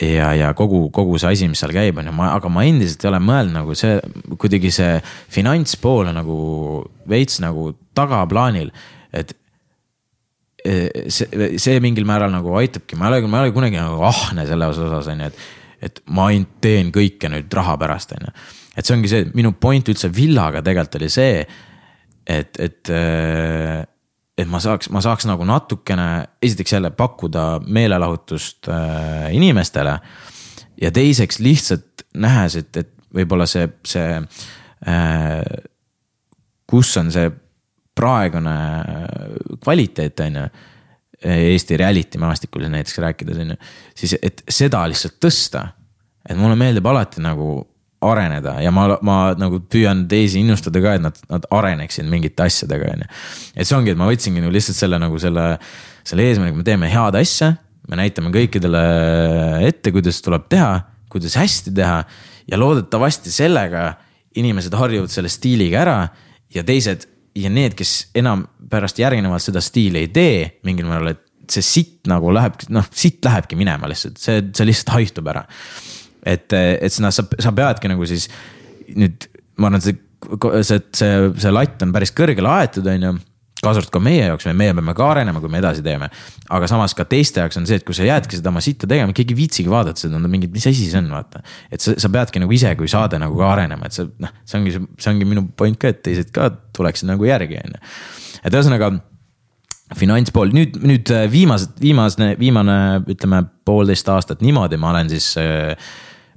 ja, 0.00 0.32
ja 0.34 0.50
kogu, 0.56 0.88
kogu 0.94 1.18
see 1.20 1.34
asi, 1.34 1.48
mis 1.50 1.60
seal 1.62 1.72
käib, 1.74 1.98
on 2.00 2.08
ju, 2.10 2.14
ma, 2.16 2.32
aga 2.34 2.50
ma 2.52 2.64
endiselt 2.66 3.04
ei 3.04 3.10
ole 3.12 3.20
mõelnud 3.22 3.58
nagu 3.60 3.76
see, 3.78 3.98
kuidagi 4.40 4.72
see 4.74 4.98
finantspool 5.32 6.10
on 6.10 6.18
nagu 6.18 6.38
veits 7.10 7.38
nagu 7.44 7.70
tagaplaanil, 7.96 8.72
et 9.14 9.34
e, 10.64 10.74
see, 11.12 11.52
see 11.62 11.78
mingil 11.84 12.08
määral 12.08 12.34
nagu 12.34 12.56
aitabki, 12.58 12.98
ma 12.98 13.08
ei 13.10 13.20
ole, 13.20 13.30
ma 13.30 13.42
ei 13.42 13.48
ole 13.48 13.56
kunagi 13.56 13.78
nagu 13.78 14.02
ahne 14.10 14.48
selles 14.50 14.82
osas, 14.82 15.12
on 15.12 15.24
ju, 15.24 15.30
et. 15.30 15.46
et 15.84 15.98
ma 16.16 16.30
ainult 16.32 16.60
teen 16.64 16.88
kõike 16.94 17.28
nüüd 17.28 17.52
raha 17.52 17.76
pärast, 17.80 18.14
on 18.16 18.26
ju. 18.26 18.34
et 18.74 18.86
see 18.86 18.96
ongi 18.96 19.10
see, 19.12 19.30
minu 19.36 19.54
point 19.60 19.92
üldse 19.92 20.10
villaga 20.10 20.62
tegelikult 20.64 20.98
oli 21.02 21.10
see, 21.12 21.42
et, 22.24 22.58
et 22.58 22.94
et 24.38 24.50
ma 24.50 24.58
saaks, 24.62 24.90
ma 24.90 25.02
saaks 25.04 25.28
nagu 25.30 25.46
natukene, 25.46 26.08
esiteks 26.42 26.74
jälle 26.76 26.90
pakkuda 26.90 27.60
meelelahutust 27.66 28.68
äh, 28.68 29.30
inimestele. 29.34 29.98
ja 30.80 30.90
teiseks 30.90 31.38
lihtsalt 31.38 32.02
nähes, 32.14 32.56
et, 32.56 32.76
et 32.76 32.90
võib-olla 33.14 33.46
see, 33.46 33.68
see 33.86 34.18
äh,, 34.90 35.42
kus 36.66 36.96
on 36.98 37.12
see 37.14 37.30
praegune 37.94 38.54
kvaliteet, 39.62 40.20
on 40.26 40.40
ju. 40.42 40.46
Eesti 41.24 41.76
reality 41.80 42.18
maastikul 42.20 42.66
näiteks 42.68 42.98
rääkides 43.00 43.38
on 43.40 43.52
ju, 43.54 43.56
siis 43.96 44.12
et 44.18 44.42
seda 44.50 44.82
lihtsalt 44.90 45.14
tõsta. 45.24 45.62
et 46.28 46.36
mulle 46.36 46.56
meeldib 46.58 46.84
alati 46.90 47.22
nagu 47.24 47.46
areneda 48.10 48.56
ja 48.62 48.72
ma, 48.74 48.86
ma 49.04 49.18
nagu 49.38 49.60
püüan 49.70 50.04
teisi 50.10 50.40
innustada 50.42 50.82
ka, 50.84 50.96
et 50.98 51.04
nad, 51.04 51.18
nad 51.30 51.46
areneksid 51.54 52.08
mingite 52.10 52.46
asjadega, 52.46 52.92
on 52.94 53.04
ju. 53.04 53.10
et 53.54 53.68
see 53.68 53.76
ongi, 53.78 53.94
et 53.94 54.00
ma 54.00 54.08
võtsingi 54.10 54.42
nagu 54.44 54.54
lihtsalt 54.54 54.78
selle 54.78 55.00
nagu 55.02 55.20
selle, 55.22 55.46
selle 56.06 56.28
eesmärgi, 56.28 56.58
me 56.58 56.66
teeme 56.66 56.90
head 56.92 57.18
asja. 57.20 57.54
me 57.88 57.98
näitame 58.00 58.32
kõikidele 58.32 58.84
ette, 59.68 59.92
kuidas 59.92 60.22
tuleb 60.24 60.46
teha, 60.52 60.78
kuidas 61.12 61.36
hästi 61.36 61.74
teha 61.76 61.98
ja 62.48 62.60
loodetavasti 62.60 63.32
sellega 63.32 63.90
inimesed 64.40 64.74
harjuvad 64.74 65.12
selle 65.12 65.30
stiiliga 65.32 65.82
ära 65.84 65.98
ja 66.54 66.64
teised 66.66 67.06
ja 67.36 67.50
need, 67.50 67.74
kes 67.78 68.14
enam 68.16 68.46
pärast 68.70 68.98
järgnevalt 69.02 69.42
seda 69.42 69.62
stiili 69.64 70.04
ei 70.04 70.10
tee 70.14 70.38
mingil 70.66 70.88
määral, 70.88 71.14
et 71.14 71.50
see 71.50 71.64
sitt 71.66 72.08
nagu 72.08 72.30
läheb, 72.32 72.56
noh, 72.72 72.86
sitt 72.94 73.24
lähebki 73.26 73.58
minema 73.58 73.90
lihtsalt, 73.90 74.16
see, 74.22 74.40
see 74.54 74.68
lihtsalt 74.68 74.94
haihtub 74.96 75.28
ära 75.34 75.44
et, 76.24 76.52
et 76.54 76.98
noh, 77.04 77.12
sa, 77.14 77.26
sa 77.40 77.52
peadki 77.54 77.90
nagu 77.92 78.08
siis 78.08 78.28
nüüd, 78.96 79.28
ma 79.60 79.70
arvan, 79.70 79.84
see, 79.84 79.96
see, 80.64 80.82
see, 80.96 81.14
see 81.44 81.54
latt 81.54 81.84
on 81.84 81.94
päris 81.94 82.12
kõrgele 82.16 82.50
aetud, 82.50 82.88
on 82.90 83.08
ju 83.08 83.14
kaasa 83.64 83.80
arvatud 83.80 83.94
ka 83.94 84.02
meie 84.02 84.26
jaoks, 84.26 84.46
meie 84.56 84.74
peame 84.76 84.94
ka 84.96 85.06
arenema, 85.12 85.40
kui 85.42 85.52
me 85.52 85.60
edasi 85.60 85.82
teeme. 85.84 86.10
aga 86.52 86.68
samas 86.70 86.94
ka 86.96 87.06
teiste 87.08 87.40
jaoks 87.42 87.58
on 87.60 87.68
see, 87.68 87.78
et 87.80 87.86
kui 87.86 87.96
sa 87.96 88.06
jäädki 88.06 88.38
seda 88.38 88.50
oma 88.52 88.62
sitta 88.64 88.88
tegema, 88.90 89.14
keegi 89.16 89.34
ei 89.34 89.38
viitsigi 89.38 89.72
vaadata 89.72 90.04
seda, 90.04 90.20
no 90.20 90.30
mingid, 90.30 90.52
mis 90.54 90.66
asi 90.68 90.88
see 90.90 91.00
on, 91.00 91.08
vaata. 91.14 91.40
et 91.72 91.84
sa, 91.84 91.96
sa 92.00 92.10
peadki 92.12 92.42
nagu 92.42 92.54
ise 92.54 92.74
kui 92.80 92.90
saade 92.90 93.20
nagu 93.22 93.38
ka 93.40 93.50
arenema, 93.54 93.88
et 93.88 93.96
sa 93.96 94.06
noh, 94.06 94.36
see 94.44 94.60
ongi, 94.60 94.76
see 95.00 95.14
ongi 95.14 95.28
minu 95.28 95.46
point 95.56 95.78
ka, 95.80 95.94
et 95.94 96.02
teised 96.04 96.32
ka 96.34 96.50
tuleksid 96.76 97.08
nagu 97.10 97.28
järgi, 97.28 97.60
on 97.62 97.76
ju. 97.76 97.82
et 98.42 98.58
ühesõnaga 98.58 98.92
finantspool, 99.94 100.50
nüüd, 100.56 100.80
nüüd 100.82 101.12
viimased, 101.30 101.76
viimane, 101.80 102.32
viimane 102.40 102.78
ütleme 103.12 103.44
poolteist 103.68 104.08
aastat 104.10 104.42
niimoodi 104.44 104.80
ma 104.80 104.90
olen 104.94 105.12
siis 105.12 105.34
äh, 105.40 105.76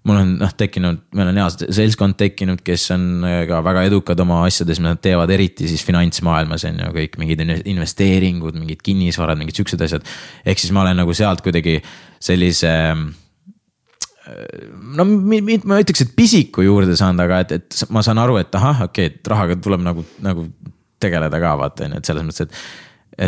mul 0.07 0.19
on 0.21 0.33
noh 0.39 0.53
tekkinud, 0.55 1.01
meil 1.17 1.31
on 1.31 1.39
hea 1.41 1.67
seltskond 1.75 2.17
tekkinud, 2.19 2.61
kes 2.65 2.87
on 2.95 3.05
äh, 3.27 3.41
ka 3.49 3.59
väga 3.65 3.83
edukad 3.89 4.19
oma 4.23 4.39
asjades, 4.47 4.79
mida 4.81 4.95
nad 4.95 5.03
teevad, 5.03 5.31
eriti 5.33 5.67
siis 5.69 5.83
finantsmaailmas 5.87 6.65
on 6.69 6.81
ju 6.85 6.89
kõik 6.95 7.19
mingid 7.21 7.43
investeeringud, 7.57 8.57
mingid 8.59 8.83
kinnisvarad, 8.85 9.39
mingid 9.39 9.59
siuksed 9.59 9.83
asjad. 9.83 10.07
ehk 10.47 10.63
siis 10.63 10.73
ma 10.75 10.85
olen 10.85 11.01
nagu 11.01 11.15
sealt 11.17 11.43
kuidagi 11.45 11.79
sellise 12.23 12.73
äh, 12.93 13.05
no 14.97 15.05
ma 15.07 15.81
ütleks, 15.83 16.05
et 16.05 16.15
pisiku 16.17 16.65
juurde 16.65 16.97
saanud, 16.99 17.25
aga 17.27 17.43
et, 17.45 17.55
et 17.59 17.85
ma 17.93 18.03
saan 18.05 18.21
aru, 18.23 18.39
et 18.41 18.59
ahah, 18.59 18.87
okei 18.87 19.11
okay,, 19.11 19.19
et 19.19 19.31
rahaga 19.33 19.59
tuleb 19.59 19.83
nagu, 19.85 20.05
nagu 20.23 20.49
tegeleda 21.03 21.39
ka 21.41 21.55
vaata 21.59 21.87
on 21.87 21.95
ju, 21.95 22.01
et 22.01 22.11
selles 22.11 22.27
mõttes, 22.27 22.47
et. 22.47 22.51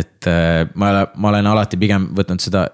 et 0.02 0.30
äh, 0.30 0.62
ma, 0.74 0.94
ma 1.16 1.34
olen 1.34 1.46
alati 1.50 1.78
pigem 1.80 2.10
võtnud 2.16 2.42
seda 2.42 2.68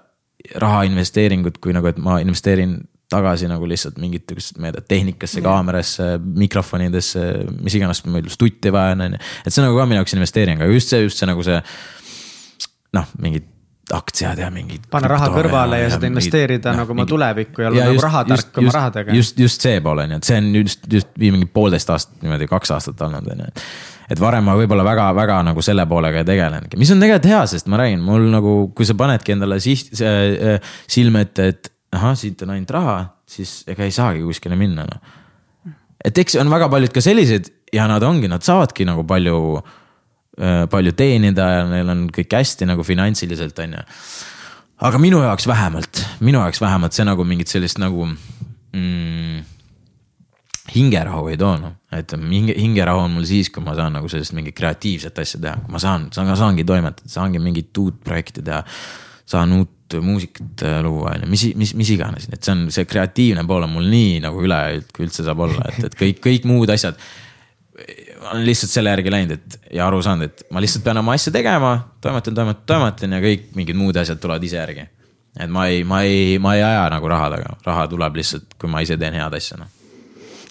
raha 0.61 0.85
investeeringut 0.87 1.57
kui 1.59 1.73
nagu, 1.75 1.89
et 1.89 1.99
ma 1.99 2.21
investeerin 2.23 2.77
tagasi 3.11 3.47
nagu 3.47 3.67
lihtsalt 3.69 3.99
mingitesse, 4.03 4.57
ma 4.59 4.69
ei 4.69 4.75
tea, 4.75 4.87
tehnikasse, 4.95 5.43
kaamerasse, 5.43 6.07
mikrofonidesse, 6.43 7.27
mis 7.63 7.77
iganes, 7.79 8.03
meil 8.11 8.27
stutti 8.31 8.71
vaja 8.73 8.97
on, 8.97 9.05
on 9.05 9.15
ju. 9.15 9.21
et 9.45 9.53
see 9.53 9.61
on 9.61 9.69
nagu 9.69 9.79
ka 9.79 9.85
minu 9.87 10.01
jaoks 10.01 10.17
investeering, 10.17 10.63
aga 10.63 10.73
just 10.75 10.91
see, 10.91 11.05
just 11.05 11.21
see 11.21 11.29
nagu 11.29 11.45
see 11.45 11.61
noh, 12.97 13.13
mingid 13.23 13.47
aktsiad 13.93 14.39
ja 14.43 14.49
mingid. 14.51 14.89
panna 14.91 15.07
raha 15.13 15.29
kõrvale 15.31 15.79
ja, 15.79 15.85
ja, 15.85 15.91
seda 15.95 16.09
investeerida 16.09 16.73
ja, 16.73 16.81
nagu 16.81 16.91
oma 16.91 17.05
tulevikku 17.07 17.63
ja 17.63 17.69
olla 17.69 17.85
nagu 17.87 18.01
rahatark 18.03 18.59
oma 18.59 18.73
rahadega. 18.75 19.15
just, 19.15 19.39
just 19.39 19.63
see 19.63 19.79
pool 19.83 20.03
on 20.03 20.11
ju, 20.11 20.19
et 20.19 20.27
see 20.27 20.39
on 20.41 20.49
just, 20.57 20.89
just 20.91 21.13
mingi 21.21 21.47
poolteist 21.47 21.93
aastat 21.95 22.25
niimoodi, 22.25 22.49
kaks 22.51 22.73
aastat 22.75 23.05
olnud 23.07 23.31
on 23.31 23.45
ju. 23.45 23.63
et 24.11 24.19
varem 24.19 24.43
ma 24.49 24.57
võib-olla 24.59 24.83
väga-väga 24.87 25.39
nagu 25.47 25.63
selle 25.63 25.87
poolega 25.87 26.19
ei 26.19 26.27
tegelenudki, 26.27 26.79
mis 26.81 26.91
on 26.91 26.99
tegelikult 27.03 27.31
hea, 27.31 27.39
sest 27.53 27.71
ma 27.71 27.79
räägin, 27.79 28.03
mul 28.03 28.27
nagu, 28.33 28.57
kui 28.75 28.87
sa 28.87 28.97
panedki 28.99 29.37
endale 29.37 29.61
siht, 29.63 29.95
äh, 30.03 30.59
silme 30.91 31.23
ette, 31.23 31.47
et 31.53 31.71
ahah, 31.95 32.15
siit 32.19 32.41
on 32.43 32.55
ainult 32.55 32.71
raha, 32.75 32.97
siis 33.27 33.61
ega 33.69 33.85
ei 33.85 33.93
saagi 33.95 34.23
kuskile 34.25 34.57
minna 34.59 34.85
noh. 34.87 35.17
et 36.03 36.17
eks 36.17 36.37
on 36.41 36.49
väga 36.51 36.69
paljud 36.71 36.93
ka 36.93 37.03
sellised 37.03 37.51
ja 37.73 37.87
nad 37.87 38.03
ongi, 38.03 38.29
nad 38.31 38.43
saavadki 38.43 38.87
nagu 38.87 39.05
palju 39.07 39.41
palju 40.69 40.93
teenida 40.93 41.47
ja 41.49 41.61
neil 41.65 41.87
on 41.89 42.07
kõik 42.13 42.35
hästi 42.37 42.67
nagu 42.69 42.83
finantsiliselt, 42.85 43.57
on 43.63 43.77
ju. 43.79 43.85
aga 44.85 44.99
minu 45.01 45.21
jaoks 45.23 45.47
vähemalt, 45.49 46.03
minu 46.21 46.43
jaoks 46.43 46.61
vähemalt 46.61 46.93
see 46.93 47.05
nagu 47.07 47.25
mingit 47.25 47.49
sellist 47.49 47.81
nagu 47.81 48.05
mm, 48.05 49.39
hingerahu 50.75 51.31
ei 51.31 51.39
too 51.41 51.55
noh, 51.61 51.73
et 51.95 52.13
hinge, 52.13 52.53
hingerahu 52.57 53.05
on 53.07 53.15
mul 53.17 53.25
siis, 53.25 53.49
kui 53.53 53.65
ma 53.65 53.73
saan 53.77 53.97
nagu 53.97 54.09
sellist 54.11 54.35
mingit 54.37 54.55
kreatiivset 54.57 55.23
asja 55.23 55.41
teha, 55.41 55.55
kui 55.63 55.73
ma 55.73 55.81
saan, 55.81 56.09
saan, 56.13 56.29
saangi 56.37 56.67
toimetada, 56.67 57.09
saangi 57.09 57.41
mingit 57.41 57.81
uut 57.81 57.97
projekti 58.03 58.45
teha. 58.45 58.61
saan 59.27 59.57
uut 59.57 59.73
muusikat 60.03 60.63
äh, 60.67 60.79
luua, 60.83 61.13
on 61.15 61.25
ju, 61.25 61.29
mis, 61.31 61.45
mis, 61.59 61.73
mis 61.79 61.93
iganes, 61.93 62.27
et 62.31 62.41
see 62.43 62.53
on 62.53 62.65
see 62.73 62.87
kreatiivne 62.89 63.45
pool 63.47 63.67
on 63.67 63.71
mul 63.77 63.87
nii 63.91 64.17
nagu 64.25 64.43
üle, 64.43 64.59
kui 64.95 65.07
üldse 65.07 65.25
saab 65.27 65.45
olla, 65.45 65.69
et, 65.71 65.87
et 65.89 65.97
kõik, 65.99 66.19
kõik 66.23 66.49
muud 66.49 66.73
asjad. 66.73 66.99
olen 68.31 68.43
lihtsalt 68.47 68.73
selle 68.73 68.91
järgi 68.95 69.13
läinud, 69.13 69.37
et 69.37 69.73
ja 69.77 69.87
aru 69.87 70.01
saanud, 70.03 70.27
et 70.27 70.45
ma 70.51 70.63
lihtsalt 70.63 70.83
pean 70.83 70.99
oma 71.03 71.15
asja 71.15 71.31
tegema, 71.33 71.73
toimetan, 72.01 72.35
toimetan, 72.35 72.67
toimetan 72.67 73.17
ja 73.17 73.23
kõik 73.23 73.49
mingid 73.55 73.79
muud 73.79 73.97
asjad 74.01 74.19
tulevad 74.19 74.43
ise 74.43 74.59
järgi. 74.59 74.87
et 75.39 75.49
ma 75.49 75.67
ei, 75.71 75.83
ma 75.87 76.01
ei, 76.03 76.37
ma 76.41 76.57
ei 76.57 76.65
aja 76.65 76.89
nagu 76.91 77.07
raha 77.07 77.31
taga, 77.37 77.57
raha 77.65 77.87
tuleb 77.87 78.21
lihtsalt, 78.21 78.53
kui 78.59 78.69
ma 78.69 78.83
ise 78.83 78.97
teen 78.97 79.15
head 79.15 79.39
asja, 79.39 79.61
noh 79.61 79.76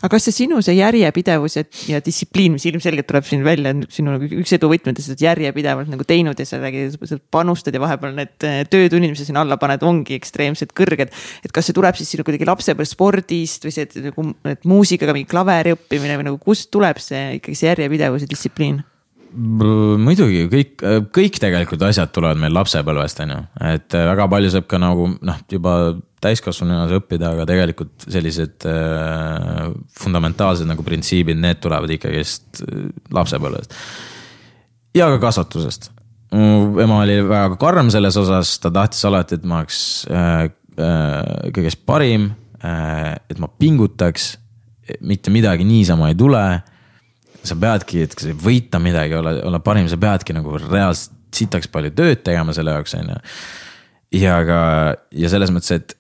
aga 0.02 0.10
kas 0.12 0.26
see 0.28 0.36
sinu 0.42 0.60
see 0.64 0.76
järjepidevus 0.76 1.58
ja, 1.58 1.64
ja 1.90 2.00
distsipliin, 2.04 2.56
mis 2.56 2.66
ilmselgelt 2.68 3.08
tuleb 3.08 3.26
siin 3.28 3.44
välja, 3.46 3.72
sinu 3.92 4.14
nagu 4.14 4.28
üks 4.40 4.54
edu 4.56 4.70
võtmetest, 4.72 5.14
et 5.14 5.24
järjepidevalt 5.24 5.90
nagu 5.92 6.06
teinud 6.08 6.40
ja 6.40 6.48
sa 6.48 6.60
räägid, 6.62 6.98
sa 7.08 7.20
panustad 7.32 7.76
ja 7.76 7.82
vahepeal 7.82 8.16
need 8.16 8.48
eh, 8.48 8.58
töötunnid, 8.70 9.14
mis 9.14 9.22
sa 9.22 9.28
sinna 9.28 9.44
alla 9.46 9.60
paned, 9.60 9.84
ongi 9.86 10.18
ekstreemselt 10.18 10.74
kõrged. 10.76 11.14
et 11.44 11.54
kas 11.54 11.70
see 11.70 11.76
tuleb 11.76 11.96
siis 11.98 12.12
sinu 12.14 12.26
kuidagi 12.26 12.48
lapsepõlve 12.48 12.88
spordist 12.90 13.64
või 13.68 13.76
see, 13.76 13.88
nagu, 14.08 14.28
muusikaga 14.68 15.16
mingi 15.16 15.30
klaveri 15.30 15.76
õppimine 15.76 16.20
või 16.20 16.30
nagu 16.32 16.42
kust 16.42 16.70
tuleb 16.74 17.00
see 17.02 17.40
ikkagi 17.40 17.58
see 17.58 17.72
järjepidevus 17.72 18.26
ja 18.26 18.30
distsipliin? 18.30 18.84
Muidugi 19.32 20.46
kõik, 20.52 20.82
kõik 21.14 21.38
tegelikult 21.42 21.82
asjad 21.88 22.12
tulevad 22.14 22.40
meil 22.40 22.54
lapsepõlvest, 22.56 23.22
on 23.24 23.34
ju, 23.34 23.38
et 23.68 23.96
väga 23.96 24.28
palju 24.32 24.52
saab 24.54 24.68
ka 24.70 24.80
nagu 24.82 25.08
noh, 25.20 25.40
juba 25.52 25.76
täiskasvanunas 26.24 26.94
õppida, 26.96 27.32
aga 27.34 27.46
tegelikult 27.48 28.06
sellised 28.08 28.66
äh, 28.68 29.66
fundamentaalsed 30.00 30.68
nagu 30.68 30.84
printsiibid, 30.86 31.38
need 31.40 31.60
tulevad 31.62 31.92
ikkagist 31.96 32.62
äh, 32.64 32.86
lapsepõlvest. 33.14 33.76
ja 34.96 35.10
ka 35.12 35.20
kasvatusest. 35.26 35.90
mu 36.32 36.80
ema 36.82 37.02
oli 37.04 37.20
väga 37.22 37.58
karm 37.60 37.90
selles 37.92 38.16
osas, 38.16 38.56
ta 38.62 38.72
tahtis 38.72 39.04
alati, 39.08 39.36
et 39.36 39.44
ma 39.44 39.60
oleks 39.60 39.80
äh, 40.10 40.48
äh, 40.78 41.50
kõigest 41.56 41.84
parim 41.86 42.30
äh,, 42.62 43.14
et 43.30 43.38
ma 43.42 43.48
pingutaks, 43.48 44.36
mitte 45.00 45.32
midagi 45.34 45.66
niisama 45.66 46.12
ei 46.12 46.18
tule 46.18 46.46
sa 47.48 47.56
peadki, 47.60 48.02
et 48.06 48.16
võita 48.42 48.80
midagi, 48.82 49.14
olla, 49.18 49.36
olla 49.46 49.60
parim, 49.64 49.88
sa 49.90 49.98
peadki 50.00 50.34
nagu 50.36 50.56
reaalselt 50.58 51.14
sitaks 51.36 51.68
palju 51.68 51.90
tööd 51.96 52.22
tegema 52.24 52.54
selle 52.56 52.72
jaoks, 52.76 52.94
on 52.96 53.10
ju. 53.12 53.16
ja 54.22 54.36
ka, 54.48 54.58
ja 55.12 55.28
selles 55.32 55.50
mõttes, 55.52 55.74
et 55.76 55.96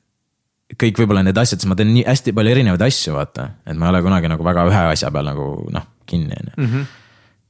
kõik 0.80 0.98
võib-olla 1.02 1.22
need 1.26 1.36
asjad, 1.38 1.60
sest 1.60 1.68
ma 1.70 1.76
teen 1.78 1.92
nii 1.94 2.06
hästi 2.08 2.32
palju 2.36 2.54
erinevaid 2.54 2.82
asju, 2.86 3.14
vaata. 3.16 3.50
et 3.66 3.76
ma 3.76 3.86
ei 3.88 3.94
ole 3.94 4.02
kunagi 4.06 4.30
nagu 4.32 4.46
väga 4.46 4.64
ühe 4.70 4.84
asja 4.94 5.10
peal 5.14 5.28
nagu 5.28 5.48
noh, 5.74 5.86
kinni, 6.06 6.38
on 6.40 6.52
ju 6.52 6.62
Mhm. 6.66 6.86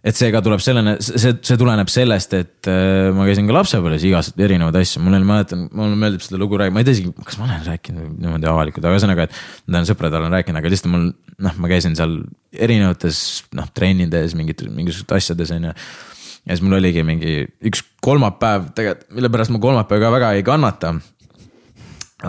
Et 0.06 0.14
see 0.14 0.28
ka 0.30 0.40
tuleb 0.44 0.62
sellena, 0.62 0.94
see, 1.02 1.32
see 1.44 1.58
tuleneb 1.58 1.90
sellest, 1.90 2.34
et 2.38 2.68
äh, 2.70 3.08
ma 3.14 3.26
käisin 3.26 3.48
ka 3.48 3.56
lapsepõlves 3.56 4.04
igast 4.06 4.38
erinevaid 4.38 4.78
asju, 4.78 5.02
mul 5.02 5.16
oli, 5.18 5.26
mäletan, 5.26 5.64
mulle 5.74 5.98
meeldib 5.98 6.22
seda 6.22 6.38
lugu 6.38 6.60
rääkida, 6.60 6.74
ma 6.76 6.82
ei 6.82 6.86
tea 6.86 6.94
isegi, 6.98 7.12
kas 7.26 7.38
ma 7.40 7.48
olen 7.48 7.64
rääkinud 7.66 8.12
niimoodi 8.22 8.50
avalikult, 8.50 8.86
aga 8.86 8.94
ühesõnaga, 8.94 9.26
et. 9.26 9.40
ma 9.66 9.78
tean, 9.78 9.88
sõpradel 9.90 10.22
olen 10.22 10.36
rääkinud, 10.36 10.60
aga 10.60 10.72
lihtsalt 10.72 10.92
mul 10.92 11.08
noh, 11.48 11.58
ma 11.62 11.72
käisin 11.72 11.98
seal 11.98 12.14
erinevates 12.54 13.24
noh, 13.58 13.66
trennides 13.74 14.36
mingit, 14.38 14.62
mingisugustes 14.70 15.26
asjades 15.26 15.52
on 15.56 15.68
ju. 15.70 15.74
ja 15.74 16.54
siis 16.54 16.62
mul 16.62 16.78
oligi 16.78 17.02
mingi 17.06 17.34
üks 17.66 17.82
kolmapäev 18.06 18.70
tegelikult, 18.78 19.10
mille 19.18 19.34
pärast 19.34 19.54
ma 19.56 19.62
kolmapäeva 19.66 20.06
ka 20.06 20.14
väga 20.14 20.32
ei 20.38 20.46
kannata. 20.46 20.94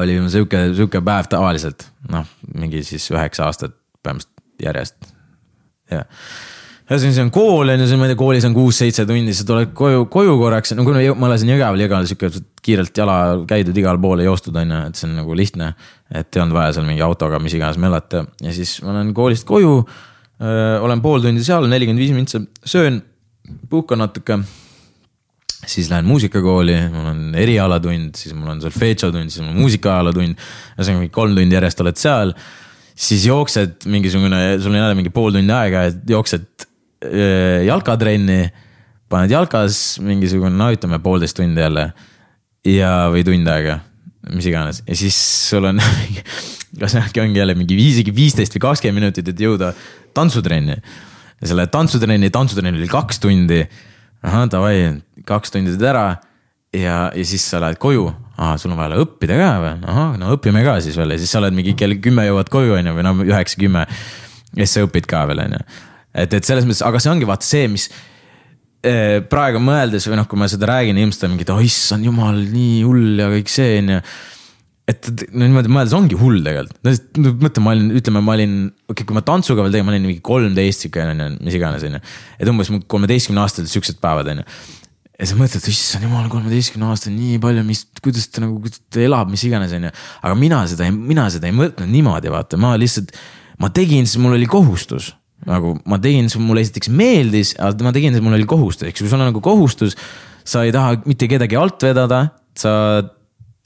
oli 0.01 0.17
sihuke, 0.33 0.65
sihuke 0.73 1.05
päev 1.05 1.29
tavaliselt, 1.29 1.91
noh, 2.09 2.25
mingi 2.57 2.81
siis 2.87 3.05
üheksa 3.13 3.51
aastat 3.51 3.77
põhimõtteliselt 4.01 4.65
järjest, 4.65 5.11
jah 5.93 6.07
ühesõnaga, 6.87 7.15
see 7.17 7.23
on 7.25 7.31
kool 7.35 7.67
on 7.73 7.81
ju, 7.81 7.87
siis 7.89 7.99
ma 7.99 8.07
ei 8.07 8.13
tea, 8.13 8.19
koolis 8.19 8.45
on 8.47 8.53
kuus-seitse 8.55 9.03
tundi, 9.07 9.33
sa 9.35 9.43
tuled 9.47 9.73
koju, 9.75 10.05
koju 10.11 10.35
korraks, 10.39 10.71
no 10.77 10.85
kuna 10.87 11.01
ma 11.19 11.27
elasin 11.27 11.49
Jõgeval, 11.51 11.81
Jõgeval 11.83 12.05
sihuke 12.07 12.43
kiirelt 12.63 12.99
jala 13.01 13.17
käidud 13.47 13.75
igale 13.75 13.99
poole 14.03 14.23
joostud 14.23 14.55
on 14.59 14.71
ju, 14.71 14.83
et 14.87 14.99
see 14.99 15.07
on 15.09 15.17
nagu 15.19 15.35
lihtne. 15.35 15.73
et 16.07 16.35
ei 16.35 16.41
olnud 16.41 16.55
vaja 16.55 16.77
seal 16.77 16.85
mingi 16.87 17.03
autoga, 17.03 17.41
mis 17.43 17.57
iganes 17.57 17.79
möllata 17.83 18.23
ja 18.43 18.53
siis 18.55 18.77
ma 18.85 18.95
lähen 18.95 19.11
koolist 19.17 19.43
koju. 19.47 19.81
olen 20.87 21.01
pool 21.03 21.25
tundi 21.25 21.43
seal, 21.43 21.67
nelikümmend 21.67 21.99
viis 21.99 22.13
mintsa, 22.15 22.41
söön, 22.63 23.01
puhkan 23.69 23.99
natuke. 23.99 24.39
siis 25.67 25.89
lähen 25.91 26.07
muusikakooli, 26.07 26.77
mul 26.93 27.09
on 27.11 27.35
erialatund, 27.35 28.15
siis 28.15 28.33
mul 28.33 28.53
on 28.55 28.63
solfedžotund, 28.63 29.27
siis 29.27 29.43
mul 29.43 29.57
on 29.57 29.59
muusikaajalatund. 29.65 30.39
ühesõnaga 30.77 31.03
mingi 31.03 31.11
kolm 31.19 31.35
tundi 31.35 31.59
järjest 31.59 31.83
oled 31.83 31.99
seal 31.99 32.33
siis 32.97 33.27
jooksed 33.27 33.85
mingisugune, 33.85 34.57
sul 34.59 34.71
on 34.71 34.79
jälle 34.79 34.95
mingi 34.97 35.11
pool 35.13 35.35
tundi 35.35 35.53
aega, 35.53 35.83
et 35.91 36.09
jooksed 36.09 36.66
jalkatrenni. 37.67 38.51
paned 39.09 39.31
jalkas 39.31 39.99
mingisugune, 40.03 40.55
no 40.57 40.71
ütleme 40.73 40.99
poolteist 40.99 41.37
tundi 41.37 41.61
jälle. 41.61 41.91
ja, 42.65 43.07
või 43.13 43.23
tund 43.23 43.47
aega, 43.47 43.79
mis 44.33 44.45
iganes 44.49 44.83
ja 44.87 44.95
siis 44.95 45.17
sul 45.49 45.69
on 45.69 45.79
kas 46.79 46.95
äkki 46.99 47.21
ongi 47.21 47.39
jälle 47.39 47.55
mingi 47.55 47.77
isegi 47.79 48.13
viisteist 48.15 48.55
või 48.55 48.65
kakskümmend 48.67 49.01
minutit, 49.01 49.27
et 49.27 49.39
jõuda 49.39 49.73
tantsutrenni. 50.17 50.77
ja 51.41 51.47
selle 51.47 51.67
tantsutrenni, 51.71 52.29
tantsutrenn 52.33 52.77
oli 52.77 52.87
kaks 52.91 53.19
tundi. 53.23 53.63
ahah, 54.23 54.47
davai, 54.51 55.01
kaks 55.25 55.53
tundi 55.53 55.73
teed 55.75 55.89
ära 55.89 56.07
ja, 56.73 57.11
ja 57.15 57.25
siis 57.25 57.45
sa 57.49 57.61
lähed 57.63 57.79
koju, 57.81 58.07
aa, 58.37 58.55
sul 58.57 58.73
on 58.73 58.79
vaja 58.79 58.99
õppida 59.01 59.37
ka 59.39 59.51
või, 59.63 59.73
ahah, 59.93 60.15
no 60.19 60.31
õpime 60.35 60.63
ka 60.65 60.79
siis 60.83 60.97
veel 60.99 61.15
ja 61.15 61.19
siis 61.21 61.31
sa 61.31 61.41
oled 61.41 61.55
mingi 61.57 61.75
kell 61.77 61.97
kümme 62.03 62.27
jõuad 62.27 62.49
koju, 62.53 62.75
on 62.77 62.91
ju, 62.91 62.95
või 62.97 63.05
no 63.05 63.13
üheksa, 63.25 63.59
kümme. 63.61 63.85
ja 64.53 64.65
siis 64.65 64.77
sa 64.77 64.87
õpid 64.87 65.09
ka 65.09 65.25
veel, 65.29 65.45
on 65.45 65.57
ju. 65.57 65.63
Et, 66.17 66.33
et 66.33 66.47
selles 66.47 66.65
mõttes, 66.67 66.83
aga 66.85 67.01
see 67.03 67.11
ongi 67.13 67.27
vaata 67.29 67.47
see, 67.47 67.67
mis 67.71 67.89
eh, 68.85 69.19
praegu 69.29 69.61
mõeldes 69.63 70.09
või 70.09 70.21
noh, 70.21 70.29
kui 70.29 70.39
ma 70.41 70.49
seda 70.51 70.71
räägin, 70.73 70.97
inimesed 70.97 71.27
on 71.27 71.35
mingid, 71.35 71.53
oh 71.53 71.61
issand 71.63 72.07
jumal, 72.07 72.41
nii 72.53 72.81
hull 72.87 73.21
ja 73.21 73.29
kõik 73.35 73.53
see 73.53 73.77
on 73.83 73.95
ju 73.97 74.01
et 74.87 75.09
no 75.35 75.43
niimoodi 75.43 75.71
mõeldes 75.73 75.93
ongi 75.97 76.15
hull 76.15 76.39
tegelikult, 76.45 76.77
no 77.19 77.31
mõtle, 77.41 77.63
ma 77.65 77.73
olin, 77.75 77.89
ütleme, 77.99 78.21
ma 78.23 78.37
olin, 78.37 78.53
okei 78.87 78.93
okay,, 78.93 79.07
kui 79.09 79.17
ma 79.17 79.23
tantsuga 79.27 79.65
veel 79.65 79.75
tegin, 79.75 79.87
ma 79.87 79.91
olin 79.91 80.05
mingi 80.07 80.23
kolmteist 80.23 80.85
sihuke 80.85 81.03
on 81.03 81.23
ju, 81.25 81.29
mis 81.43 81.57
iganes 81.59 81.83
on 81.83 81.97
ju. 81.97 82.03
et 82.39 82.51
umbes 82.53 82.71
kolmeteistkümne 82.93 83.43
aastased 83.43 83.73
siuksed 83.73 83.99
päevad 84.03 84.31
on 84.31 84.45
ju 84.45 84.47
ja 85.17 85.27
sa 85.27 85.37
mõtled, 85.37 85.67
issand 85.71 86.05
jumal, 86.05 86.27
kolmeteistkümne 86.31 86.87
aastane, 86.91 87.17
nii 87.17 87.39
palju, 87.41 87.63
mis, 87.67 87.83
kuidas 88.03 88.29
ta 88.29 88.43
nagu, 88.43 88.59
kuidas 88.61 88.83
ta 88.93 89.01
elab, 89.03 89.31
mis 89.33 89.43
iganes, 89.47 89.73
on 89.75 89.89
ju. 89.89 89.93
aga 90.21 90.37
mina 90.37 90.61
seda, 90.69 90.89
mina 90.93 91.27
seda 91.33 91.49
ei 91.49 91.55
mõelnud 91.57 91.89
niimoodi, 91.89 92.31
vaata, 92.33 92.59
ma 92.61 92.75
lihtsalt, 92.79 93.15
ma 93.61 93.71
tegin, 93.73 94.05
sest 94.05 94.21
mul 94.21 94.37
oli 94.37 94.49
kohustus. 94.49 95.15
Nagu 95.47 95.75
ma 95.87 95.99
tegin, 96.03 96.29
mulle 96.43 96.63
esiteks 96.65 96.89
meeldis, 96.93 97.53
aga 97.59 97.87
ma 97.87 97.93
tegin, 97.95 98.15
sest 98.15 98.25
mul 98.25 98.37
oli 98.37 98.47
kohustus, 98.49 98.89
eks 98.89 99.03
ju, 99.03 99.09
sul 99.11 99.21
on 99.21 99.31
nagu 99.31 99.43
kohustus. 99.43 99.97
sa 100.47 100.63
ei 100.63 100.71
taha 100.71 100.95
mitte 101.03 101.27
kedagi 101.27 101.57
alt 101.59 101.83
vedada, 101.83 102.29
sa 102.55 103.03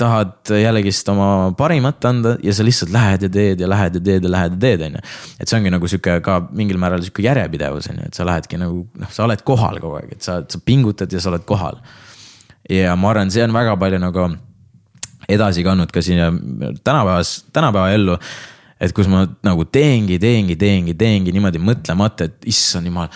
tahad 0.02 0.50
jällegist 0.58 1.10
oma 1.14 1.54
parimat 1.58 2.06
anda 2.10 2.36
ja 2.44 2.54
sa 2.58 2.66
lihtsalt 2.66 2.90
lähed 2.94 3.26
ja 3.28 3.30
teed 3.30 3.60
ja 3.62 3.68
lähed 3.70 4.00
ja 4.00 4.02
teed 4.02 4.26
ja 4.26 4.32
lähed 4.34 4.56
ja 4.56 4.62
teed, 4.64 4.86
on 4.88 4.96
ju. 4.98 5.02
et 5.40 5.50
see 5.50 5.60
ongi 5.60 5.74
nagu 5.74 5.90
sihuke 5.92 6.16
ka 6.26 6.40
mingil 6.50 6.80
määral 6.82 7.04
sihuke 7.06 7.26
järjepidevus 7.26 7.92
on 7.92 8.00
ju, 8.02 8.08
et 8.10 8.18
sa 8.18 8.26
lähedki 8.26 8.58
nagu 8.62 8.86
noh, 9.04 9.12
sa 9.14 9.28
oled 9.28 9.44
kohal 9.46 9.78
kogu 9.84 10.00
aeg, 10.00 10.16
et 10.18 10.26
sa, 10.26 10.40
sa 10.42 10.62
pingutad 10.66 11.14
ja 11.14 11.22
sa 11.22 11.30
oled 11.34 11.46
kohal. 11.46 11.78
ja 12.70 12.96
ma 12.98 13.12
arvan, 13.14 13.30
see 13.34 13.46
on 13.46 13.54
väga 13.54 13.78
palju 13.78 14.02
nagu 14.02 14.26
edasi 15.30 15.64
kandnud 15.66 15.94
ka 15.94 16.02
siia 16.02 16.32
tänapäevas, 16.84 17.46
tänapäeva 17.54 17.92
ellu. 17.96 18.18
Et 18.82 18.94
kus 18.98 19.10
ma 19.12 19.26
nagu 19.46 19.68
teengi, 19.70 20.18
teengi, 20.22 20.58
teengi, 20.60 20.96
teengi 20.98 21.34
niimoodi 21.36 21.62
mõtlemata, 21.62 22.30
et 22.30 22.50
issand 22.50 22.90
jumal. 22.90 23.12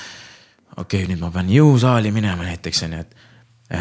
okei 0.76 1.04
okay,, 1.04 1.10
nüüd 1.10 1.24
ma 1.24 1.32
pean 1.34 1.50
jõusaali 1.50 2.12
minema 2.14 2.46
näiteks 2.46 2.84
on 2.86 2.98
ju, 2.98 3.06
et, 3.06 3.26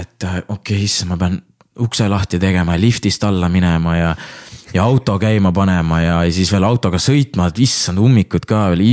et 0.01 0.28
okei 0.31 0.47
okay,, 0.56 0.85
issand, 0.86 1.12
ma 1.12 1.20
pean 1.20 1.40
ukse 1.85 2.06
lahti 2.09 2.39
tegema 2.39 2.77
ja 2.77 2.81
liftist 2.81 3.24
alla 3.27 3.48
minema 3.51 3.97
ja, 3.97 4.11
ja 4.74 4.85
auto 4.86 5.16
käima 5.19 5.51
panema 5.52 6.01
ja, 6.01 6.16
ja 6.23 6.32
siis 6.32 6.52
veel 6.55 6.65
autoga 6.66 7.01
sõitma, 7.02 7.48
et 7.51 7.59
issand 7.66 7.98
ummikud 8.01 8.47
ka 8.48 8.69
veel, 8.73 8.85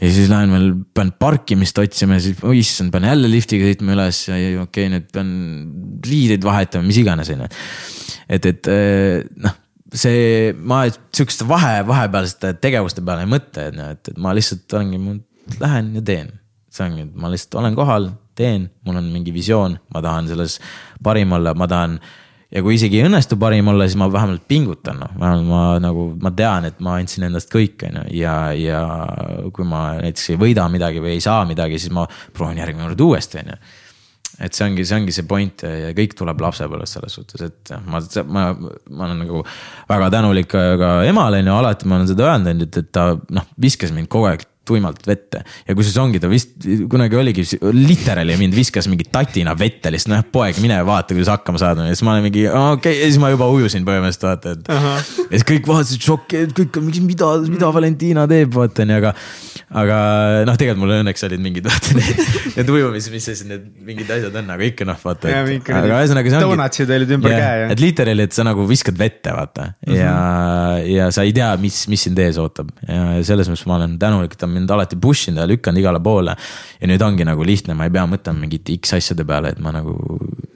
ja 0.00 0.08
siis 0.08 0.30
lähen 0.32 0.56
veel, 0.56 0.70
pean 0.96 1.12
parkimist 1.20 1.78
otsima 1.84 2.16
ja 2.16 2.26
siis, 2.26 2.40
oh 2.42 2.56
issand, 2.56 2.90
pean 2.94 3.06
jälle 3.10 3.30
liftiga 3.30 3.68
sõitma 3.68 3.94
üles 3.98 4.22
ja, 4.30 4.40
ja 4.40 4.64
okei 4.64 4.88
okay,, 4.88 4.94
nüüd 4.96 5.10
pean 5.12 5.34
riideid 6.08 6.48
vahetama, 6.48 6.88
mis 6.88 7.02
iganes, 7.04 7.30
on 7.36 7.44
ju. 7.44 7.50
et, 8.32 8.48
et 8.54 8.72
noh, 9.44 9.60
see, 9.92 10.52
ma 10.56 10.84
sihukeste 10.88 11.46
vahe, 11.48 11.82
vahepealsete 11.88 12.54
tegevuste 12.62 13.04
peale 13.04 13.26
ei 13.26 13.30
mõtle, 13.30 13.68
on 13.70 13.82
ju, 13.82 13.90
et, 13.96 14.12
et 14.12 14.18
ma 14.22 14.34
lihtsalt 14.36 14.78
olengi, 14.78 15.18
lähen 15.60 15.92
ja 15.98 16.02
teen. 16.06 16.32
see 16.72 16.88
ongi, 16.88 17.06
ma 17.20 17.28
lihtsalt 17.28 17.58
olen 17.60 17.74
kohal 17.76 18.10
teen, 18.38 18.70
mul 18.86 18.96
on 18.96 19.08
mingi 19.12 19.32
visioon, 19.34 19.76
ma 19.92 20.00
tahan 20.04 20.30
selles 20.30 20.56
parim 21.04 21.34
olla, 21.36 21.52
ma 21.58 21.68
tahan 21.68 21.98
ja 22.52 22.62
kui 22.64 22.78
isegi 22.78 23.00
ei 23.00 23.08
õnnestu 23.08 23.36
parim 23.40 23.68
olla, 23.68 23.84
siis 23.88 23.98
ma 24.00 24.08
vähemalt 24.12 24.46
pingutan, 24.48 25.02
noh, 25.02 25.12
vähemalt 25.20 25.48
ma 25.48 25.62
nagu, 25.84 26.06
ma 26.22 26.32
tean, 26.36 26.68
et 26.68 26.80
ma 26.84 26.96
andsin 27.00 27.28
endast 27.28 27.52
kõik, 27.52 27.84
on 27.88 28.00
ju, 28.00 28.06
ja, 28.22 28.36
ja 28.56 28.82
kui 29.52 29.68
ma 29.68 29.90
näiteks 30.00 30.32
ei 30.32 30.40
võida 30.40 30.68
midagi 30.72 31.04
või 31.04 31.16
ei 31.18 31.24
saa 31.24 31.44
midagi, 31.48 31.80
siis 31.80 31.92
ma 31.92 32.06
proovin 32.32 32.60
järgmine 32.62 32.88
kord 32.88 33.08
uuesti, 33.08 33.42
on 33.44 33.52
ju 33.54 33.60
et 34.42 34.56
see 34.56 34.66
ongi, 34.66 34.86
see 34.88 34.98
ongi 34.98 35.14
see 35.14 35.26
point 35.28 35.64
ja 35.66 35.92
kõik 35.96 36.16
tuleb 36.18 36.40
lapsepõlvest 36.42 36.98
selles 36.98 37.18
suhtes, 37.18 37.44
et 37.46 37.74
ma, 37.86 38.02
ma, 38.26 38.46
ma 38.90 39.08
olen 39.08 39.22
nagu 39.24 39.42
väga 39.90 40.10
tänulik 40.16 40.50
ka 40.52 40.94
emale 41.08 41.42
on 41.42 41.52
ju, 41.52 41.58
alati 41.58 41.90
ma 41.90 42.00
olen 42.00 42.10
seda 42.10 42.30
öelnud, 42.30 42.66
et, 42.66 42.80
et 42.82 42.90
ta 42.94 43.12
noh, 43.16 43.52
viskas 43.62 43.94
mind 43.94 44.10
kogu 44.12 44.30
aeg 44.32 44.46
tuimalt 44.68 45.06
vette 45.06 45.42
ja 45.66 45.74
kusjuures 45.74 45.98
ongi 45.98 46.20
ta 46.22 46.28
vist 46.30 46.54
kunagi 46.90 47.18
oligi, 47.18 47.44
literaali 47.74 48.36
mind 48.38 48.54
viskas 48.54 48.86
mingi 48.90 49.08
tatina 49.10 49.54
vette 49.58 49.90
lihtsalt, 49.90 50.14
noh 50.14 50.26
poeg, 50.32 50.58
mine 50.62 50.78
vaata, 50.86 51.16
kuidas 51.16 51.32
hakkama 51.32 51.58
saada 51.60 51.86
ja 51.88 51.96
siis 51.96 52.04
ma 52.06 52.14
olin 52.14 52.28
mingi 52.28 52.44
okei 52.46 52.76
okay. 52.76 52.94
ja 53.00 53.08
siis 53.08 53.18
ma 53.22 53.32
juba 53.32 53.48
ujusin 53.50 53.86
põhimõtteliselt 53.88 54.28
vaata, 54.28 54.54
et 54.54 54.70
uh. 54.70 54.86
-huh. 54.86 55.08
ja 55.24 55.32
siis 55.32 55.46
kõik 55.48 55.70
vaatasid 55.70 56.06
šokki, 56.06 56.44
et 56.46 56.54
kõik, 56.58 56.78
mida, 57.02 57.32
mida 57.50 57.72
Valentina 57.74 58.26
teeb, 58.30 58.52
vaata 58.54 58.86
onju, 58.86 59.00
aga. 59.00 59.14
aga 59.82 59.98
noh, 60.46 60.58
tegelikult 60.60 60.82
mul 60.84 60.94
õnneks 61.00 61.26
olid 61.26 61.42
mingid 61.42 61.66
vaata 61.66 61.98
need, 61.98 62.22
need 62.58 62.72
ujumis, 62.76 63.10
mis 63.16 63.28
siis 63.32 63.42
need 63.48 63.66
mingid 63.82 64.14
asjad 64.14 64.38
on, 64.42 64.54
aga 64.54 64.68
ikka 64.68 64.86
noh, 64.88 65.00
vaata. 65.02 65.34
aga 65.42 65.82
ühesõnaga 65.98 66.32
see 66.32 66.38
ongi. 66.38 66.54
Donutsid 66.54 66.94
olid 66.98 67.16
ümber 67.18 67.34
yeah, 67.34 67.42
käe. 67.42 67.68
et 67.74 67.82
literaali, 67.82 68.28
et 68.28 68.38
sa 68.38 68.46
nagu 68.46 68.66
viskad 68.68 68.98
vette 69.00 69.34
vaata 69.34 69.72
uh 69.72 69.90
-huh. 69.90 69.98
ja, 69.98 70.14
ja 70.86 71.10
sa 71.10 71.26
ei 71.26 71.34
tea, 71.34 71.50
mis, 71.58 71.82
mis 71.90 72.06
sind 72.08 72.18
ees 72.22 72.38
ootab 72.38 72.70
ja 72.86 73.18
selles 73.26 73.50
mõttes 73.50 73.66
ma 73.66 73.80
olen 73.80 73.98
tänulik, 73.98 74.36
et 74.36 74.44
ta 74.44 74.51
mind 74.54 74.70
alati 74.70 74.98
push 75.00 75.30
inud 75.30 75.42
ja 75.42 75.48
lükanud 75.50 75.82
igale 75.82 76.02
poole. 76.02 76.36
ja 76.80 76.90
nüüd 76.90 77.02
ongi 77.02 77.26
nagu 77.28 77.44
lihtne, 77.46 77.74
ma 77.74 77.88
ei 77.88 77.94
pea 77.94 78.06
mõtlema 78.10 78.44
mingite 78.44 78.76
X 78.78 78.96
asjade 78.98 79.26
peale, 79.28 79.54
et 79.54 79.60
ma 79.62 79.74
nagu 79.74 79.96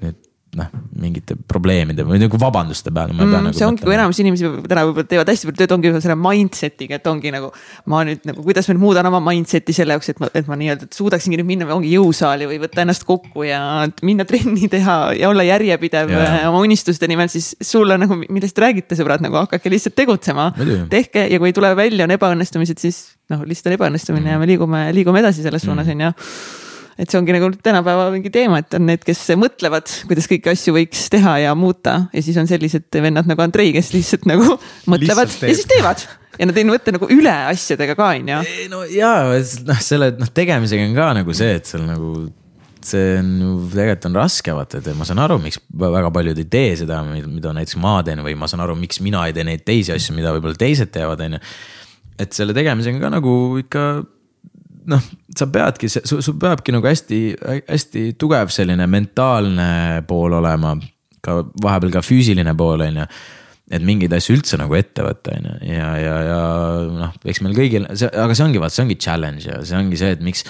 nüüd 0.03 0.26
noh, 0.57 0.71
mingite 0.97 1.37
probleemide 1.49 2.05
või 2.07 2.19
nagu 2.23 2.39
vabanduste 2.41 2.93
peale 2.95 3.13
mm, 3.15 3.33
nagu. 3.33 3.53
see 3.57 3.67
ongi, 3.67 3.85
kui 3.85 3.95
enamus 3.97 4.21
inimesi 4.23 4.49
täna 4.69 4.85
võib-olla 4.89 5.09
teevad 5.11 5.31
hästi 5.31 5.49
palju 5.51 5.61
tööd, 5.61 5.75
ongi 5.77 5.93
selle 6.05 6.17
mindset'iga, 6.21 6.99
et 7.01 7.11
ongi 7.11 7.33
nagu. 7.35 7.51
ma 7.93 8.03
nüüd 8.09 8.25
nagu, 8.29 8.45
kuidas 8.47 8.69
ma 8.69 8.77
nüüd 8.77 8.85
muudan 8.85 9.11
oma 9.11 9.21
mindset'i 9.25 9.75
selle 9.77 9.97
jaoks, 9.97 10.11
et 10.13 10.23
ma, 10.23 10.31
et 10.33 10.49
ma 10.49 10.59
nii-öelda 10.61 10.89
suudaksingi 10.97 11.41
nüüd 11.41 11.51
minna, 11.51 11.69
ongi 11.77 11.93
jõusaali 11.93 12.49
või 12.51 12.61
võtta 12.65 12.85
ennast 12.87 13.07
kokku 13.09 13.47
ja 13.47 13.61
minna 14.07 14.27
trenni 14.29 14.71
teha 14.75 14.99
ja 15.21 15.31
olla 15.31 15.47
järjepidev 15.47 16.13
ja. 16.15 16.25
Äh, 16.27 16.49
oma 16.51 16.63
unistuste 16.65 17.09
nimel, 17.11 17.31
siis 17.33 17.53
sul 17.61 17.93
on 17.93 18.07
nagu, 18.07 18.21
millest 18.25 18.59
räägite, 18.63 18.99
sõbrad, 18.99 19.25
nagu 19.25 19.43
hakake 19.43 19.73
lihtsalt 19.73 19.97
tegutsema. 19.99 20.53
tehke 20.91 21.29
ja 21.31 21.41
kui 21.41 21.53
ei 21.53 21.57
tule 21.57 21.73
välja, 21.77 22.09
on 22.09 22.17
ebaõnnestumised, 22.17 22.81
siis 22.81 23.03
noh, 23.33 23.45
lihtsalt 23.47 23.73
on 23.73 23.81
ebaõnnestumine 23.81 24.31
mm. 24.31 24.37
ja 24.37 24.41
me 24.41 24.49
liigume, 24.49 24.87
liigume 24.97 25.21
edasi 25.21 25.45
selles 25.45 25.67
suunas, 25.67 25.89
mm. 25.89 25.99
on 25.99 26.09
ju 26.09 26.65
et 26.97 27.11
see 27.11 27.19
ongi 27.21 27.35
nagu 27.37 27.51
tänapäeva 27.63 28.09
mingi 28.15 28.33
teema, 28.33 28.61
et 28.63 28.77
on 28.79 28.87
need, 28.89 29.03
kes 29.05 29.25
mõtlevad, 29.41 29.91
kuidas 30.09 30.29
kõiki 30.31 30.53
asju 30.53 30.77
võiks 30.77 31.09
teha 31.13 31.37
ja 31.45 31.57
muuta 31.59 32.07
ja 32.13 32.23
siis 32.25 32.39
on 32.41 32.49
sellised 32.49 32.89
vennad 33.05 33.29
nagu 33.29 33.45
Andrei, 33.45 33.75
kes 33.77 33.93
lihtsalt 33.95 34.25
nagu 34.31 34.57
mõtlevad 34.89 35.29
lihtsalt 35.29 35.51
ja 35.51 35.59
siis 35.59 35.69
teevad 35.71 36.07
ja 36.37 36.49
nad 36.49 36.59
ei 36.59 36.67
mõtle 36.69 36.97
nagu 36.97 37.09
üle 37.13 37.37
asjadega 37.53 37.97
ka, 37.99 38.09
on 38.17 38.33
ju. 38.33 38.41
no 38.73 38.83
ja 38.93 39.13
noh, 39.37 39.85
selle 39.85 40.13
noh, 40.17 40.33
tegemisega 40.33 40.89
on 40.89 40.97
ka 40.97 41.13
nagu 41.21 41.37
see, 41.37 41.61
et 41.61 41.69
seal 41.69 41.87
nagu 41.89 42.11
see 42.87 43.17
on 43.19 43.31
ju 43.43 43.53
tegelikult 43.73 44.09
on 44.11 44.19
raske 44.21 44.55
vaata, 44.55 44.81
et 44.81 44.91
ma 44.97 45.07
saan 45.09 45.21
aru, 45.25 45.39
miks 45.43 45.59
väga 45.81 46.11
paljud 46.15 46.39
ei 46.39 46.49
tee 46.51 46.75
seda, 46.81 47.01
mida 47.07 47.55
näiteks 47.57 47.79
ma 47.83 47.99
teen 48.07 48.23
või 48.25 48.37
ma 48.39 48.49
saan 48.51 48.63
aru, 48.65 48.77
miks 48.79 49.01
mina 49.05 49.25
ei 49.27 49.35
tee 49.37 49.47
neid 49.49 49.65
teisi 49.67 49.95
asju, 49.97 50.15
mida 50.17 50.35
võib-olla 50.37 50.59
teised 50.61 50.93
teevad, 50.95 51.25
on 51.27 51.39
ju. 51.39 51.43
et 52.25 52.37
selle 52.37 52.55
tegemisega 52.57 53.03
ka 53.03 53.13
nagu 53.17 53.33
ikka 53.61 53.87
noh, 54.91 55.09
sa 55.37 55.49
peadki, 55.53 55.91
sul, 55.93 56.23
sul 56.25 56.37
peabki 56.41 56.75
nagu 56.75 56.87
hästi, 56.87 57.23
hästi 57.67 58.05
tugev 58.21 58.53
selline 58.55 58.87
mentaalne 58.91 60.05
pool 60.09 60.39
olema. 60.41 60.77
ka 61.27 61.41
vahepeal 61.63 61.91
ka 61.91 62.05
füüsiline 62.07 62.53
pool, 62.55 62.85
on 62.87 63.03
ju 63.03 63.07
et 63.67 63.83
mingeid 63.83 64.13
asju 64.15 64.37
üldse 64.37 64.59
nagu 64.61 64.77
ette 64.79 65.03
võtta, 65.03 65.35
on 65.35 65.49
ju, 65.49 65.55
ja, 65.73 65.89
ja, 65.99 66.17
ja 66.23 66.41
noh, 66.87 67.15
eks 67.27 67.43
meil 67.43 67.57
kõigil, 67.57 67.89
aga 67.91 68.37
see 68.37 68.45
ongi 68.45 68.63
vaat, 68.63 68.75
see 68.75 68.85
ongi 68.85 68.99
challenge 69.03 69.49
ja 69.49 69.59
see 69.67 69.79
ongi 69.79 69.99
see, 69.99 70.15
et 70.15 70.23
miks. 70.23 70.47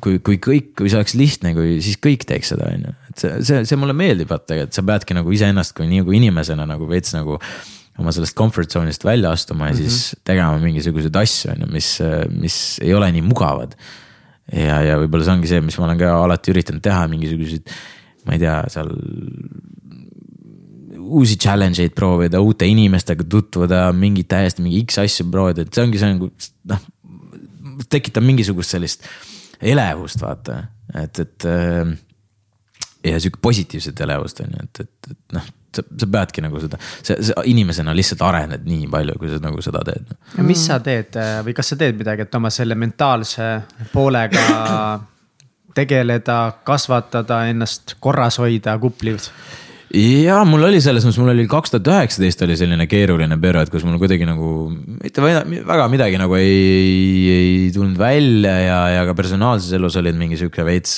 kui, 0.00 0.20
kui 0.22 0.38
kõik, 0.40 0.68
kui 0.78 0.88
see 0.88 1.00
oleks 1.00 1.16
lihtne, 1.18 1.50
kui 1.56 1.80
siis 1.82 1.98
kõik 2.00 2.22
teeks 2.28 2.54
seda, 2.54 2.70
on 2.70 2.86
ju, 2.86 2.92
et 3.10 3.24
see, 3.24 3.32
see, 3.48 3.64
see 3.68 3.80
mulle 3.80 3.96
meeldib 3.98 4.30
vaata, 4.30 4.60
et 4.68 4.72
sa 4.72 4.84
peadki 4.86 5.18
nagu 5.18 5.34
iseennast 5.34 5.74
kui 5.76 5.88
nii 5.90 6.06
kui 6.06 6.20
inimesena 6.20 6.64
nagu 6.70 6.86
veits 6.88 7.12
nagu 7.16 7.40
oma 8.00 8.12
sellest 8.14 8.36
comfort 8.36 8.72
zone'ist 8.72 9.04
välja 9.04 9.32
astuma 9.32 9.68
ja 9.68 9.74
mm 9.74 9.78
-hmm. 9.78 9.88
siis 9.88 10.16
tegema 10.24 10.58
mingisuguseid 10.58 11.16
asju, 11.16 11.50
on 11.52 11.66
ju, 11.66 11.72
mis, 11.72 11.98
mis 12.30 12.78
ei 12.82 12.94
ole 12.94 13.12
nii 13.12 13.22
mugavad. 13.22 13.74
ja, 14.52 14.80
ja 14.82 14.96
võib-olla 14.98 15.24
see 15.24 15.34
ongi 15.34 15.48
see, 15.48 15.60
mis 15.60 15.78
ma 15.78 15.84
olen 15.84 15.98
ka 15.98 16.14
alati 16.24 16.50
üritanud 16.50 16.82
teha, 16.82 17.06
mingisuguseid, 17.08 17.70
ma 18.26 18.32
ei 18.32 18.38
tea, 18.38 18.56
seal 18.68 18.90
uusi 20.98 21.36
challenge 21.36 21.82
eid 21.82 21.94
proovida, 21.94 22.40
uute 22.40 22.66
inimestega 22.66 23.24
tutvuda, 23.24 23.84
mingeid 23.92 24.28
täiesti 24.28 24.62
mingi 24.62 24.82
X 24.84 24.98
asju 24.98 25.28
proovida, 25.30 25.62
et 25.62 25.74
see 25.74 25.84
ongi 25.84 26.00
see 26.00 26.12
nagu 26.14 26.30
noh, 26.72 26.82
tekitab 27.88 28.24
mingisugust 28.24 28.70
sellist 28.74 29.06
elevust, 29.60 30.20
vaata, 30.20 30.62
et, 30.94 31.18
et. 31.18 31.48
ja 33.04 33.20
sihuke 33.20 33.38
positiivset 33.42 34.00
elevust 34.00 34.40
on 34.40 34.56
ju, 34.56 34.64
et, 34.64 34.80
et, 34.80 35.10
et 35.12 35.36
noh 35.38 35.50
sa, 35.76 35.84
sa 35.84 36.10
peadki 36.16 36.44
nagu 36.44 36.60
seda, 36.62 36.80
sa, 37.02 37.16
sa 37.16 37.46
inimesena 37.48 37.94
lihtsalt 37.96 38.24
arened 38.26 38.66
nii 38.68 38.90
palju, 38.92 39.16
kui 39.20 39.32
sa 39.32 39.40
nagu 39.42 39.64
seda 39.64 39.84
teed. 39.86 40.12
mis 40.44 40.66
sa 40.68 40.78
teed 40.84 41.18
või 41.46 41.56
kas 41.56 41.72
sa 41.72 41.80
teed 41.80 41.98
midagi, 42.00 42.26
et 42.26 42.38
oma 42.38 42.52
selle 42.52 42.78
mentaalse 42.78 43.48
poolega 43.94 44.44
tegeleda, 45.78 46.38
kasvatada, 46.66 47.44
ennast 47.50 47.96
korras 48.00 48.38
hoida, 48.42 48.76
kuplid? 48.80 49.30
ja 49.92 50.38
mul 50.48 50.64
oli 50.64 50.80
selles 50.80 51.04
mõttes, 51.04 51.20
mul 51.20 51.34
oli 51.34 51.44
kaks 51.50 51.74
tuhat 51.74 51.88
üheksateist 51.92 52.44
oli 52.46 52.56
selline 52.56 52.86
keeruline 52.88 53.36
periood, 53.40 53.68
kus 53.72 53.84
mul 53.84 53.98
kuidagi 54.00 54.24
nagu 54.28 54.70
mitte 54.72 55.24
väga 55.24 55.88
midagi 55.92 56.20
nagu 56.20 56.36
ei, 56.38 56.48
ei, 56.48 57.50
ei 57.66 57.72
tulnud 57.74 57.98
välja 58.00 58.54
ja, 58.62 58.78
ja 58.96 59.02
ka 59.08 59.16
personaalses 59.18 59.72
elus 59.76 59.98
olid 60.00 60.16
mingi 60.16 60.40
sihuke 60.40 60.64
veits, 60.64 60.96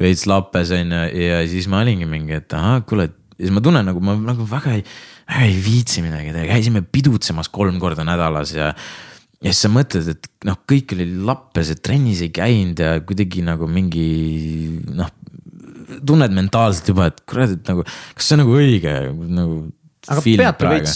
veits 0.00 0.24
lappes 0.30 0.72
on 0.76 0.96
ju 0.96 1.26
ja 1.26 1.42
siis 1.50 1.68
ma 1.68 1.82
olingi 1.84 2.08
mingi, 2.08 2.40
et 2.40 2.56
ahah, 2.56 2.80
kuule, 2.88 3.10
et 3.10 3.16
ja 3.38 3.46
siis 3.46 3.54
ma 3.54 3.62
tunnen 3.64 3.86
nagu 3.86 4.02
ma 4.02 4.16
nagu 4.18 4.46
väga 4.48 4.74
ei, 4.78 4.82
väga 5.28 5.44
ei 5.46 5.60
viitsi 5.62 6.02
midagi 6.04 6.34
teha, 6.34 6.48
käisime 6.50 6.82
pidutsemas 6.82 7.50
kolm 7.54 7.78
korda 7.82 8.06
nädalas 8.06 8.54
ja. 8.56 8.72
ja 9.38 9.52
siis 9.52 9.62
sa 9.66 9.70
mõtled, 9.72 10.10
et 10.16 10.28
noh, 10.48 10.58
kõik 10.68 10.96
oli 10.96 11.06
lappes, 11.28 11.72
et 11.74 11.82
trennis 11.86 12.24
ei 12.26 12.32
käinud 12.34 12.82
ja 12.82 12.98
kuidagi 13.06 13.46
nagu 13.46 13.70
mingi 13.70 14.08
noh. 14.90 15.14
tunned 16.02 16.34
mentaalselt 16.34 16.90
juba, 16.90 17.12
et 17.12 17.22
kurat, 17.28 17.54
et 17.54 17.70
nagu, 17.70 17.86
kas 17.86 18.26
see 18.26 18.38
on 18.38 18.44
nagu 18.44 18.58
õige 18.58 18.94
nagu 19.38 19.60
aga 20.08 20.22
peatu 20.24 20.68
veits, 20.70 20.94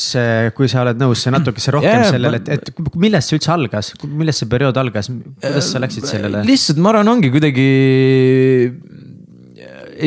kui 0.56 0.68
sa 0.70 0.82
oled 0.86 1.00
nõus, 1.00 1.22
natukese 1.32 1.74
rohkem 1.74 2.00
yeah, 2.00 2.10
sellele, 2.14 2.40
et, 2.40 2.48
et 2.56 2.94
millest 3.00 3.28
see 3.28 3.38
üldse 3.38 3.52
algas, 3.52 3.90
millest 4.08 4.42
see 4.42 4.50
periood 4.50 4.78
algas, 4.80 5.10
kuidas 5.42 5.68
sa 5.74 5.82
läksid 5.82 6.08
sellele? 6.08 6.42
lihtsalt 6.48 6.80
ma 6.82 6.94
arvan, 6.94 7.10
ongi 7.12 7.30
kuidagi 7.34 7.66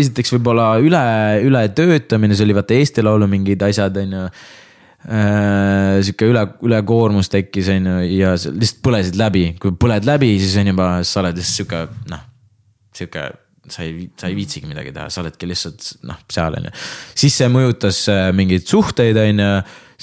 esiteks 0.01 0.35
võib-olla 0.35 0.73
üle, 0.83 1.01
ületöötamine, 1.47 2.37
see 2.37 2.47
oli 2.47 2.57
vaata 2.57 2.77
Eesti 2.77 3.05
Laulu 3.05 3.29
mingid 3.31 3.63
asjad, 3.67 3.97
on 4.03 4.19
ju 4.19 4.25
äh,. 4.25 6.01
sihuke 6.05 6.29
üle, 6.31 6.45
ülekoormus 6.65 7.31
tekkis, 7.33 7.71
on 7.75 7.89
ju, 7.91 7.97
ja 8.19 8.35
lihtsalt 8.35 8.83
põlesid 8.85 9.17
läbi, 9.21 9.47
kui 9.61 9.75
põled 9.79 10.07
läbi, 10.07 10.35
siis 10.41 10.55
on 10.61 10.73
juba, 10.73 10.91
sa 11.07 11.23
oled 11.23 11.41
lihtsalt 11.41 11.61
sihuke 11.61 12.11
noh, 12.13 12.29
sihuke 12.95 13.27
sa 13.71 13.83
ei, 13.85 14.09
sa 14.19 14.29
ei 14.29 14.35
viitsigi 14.37 14.69
midagi 14.69 14.93
teha, 14.93 15.09
sa 15.09 15.21
oledki 15.23 15.47
lihtsalt 15.49 15.87
noh, 16.05 16.19
seal 16.31 16.57
on 16.59 16.67
ju. 16.69 16.73
siis 17.23 17.37
see 17.39 17.49
mõjutas 17.51 18.01
äh, 18.11 18.27
mingeid 18.35 18.67
suhteid, 18.69 19.17
on 19.21 19.41
ju, 19.41 19.51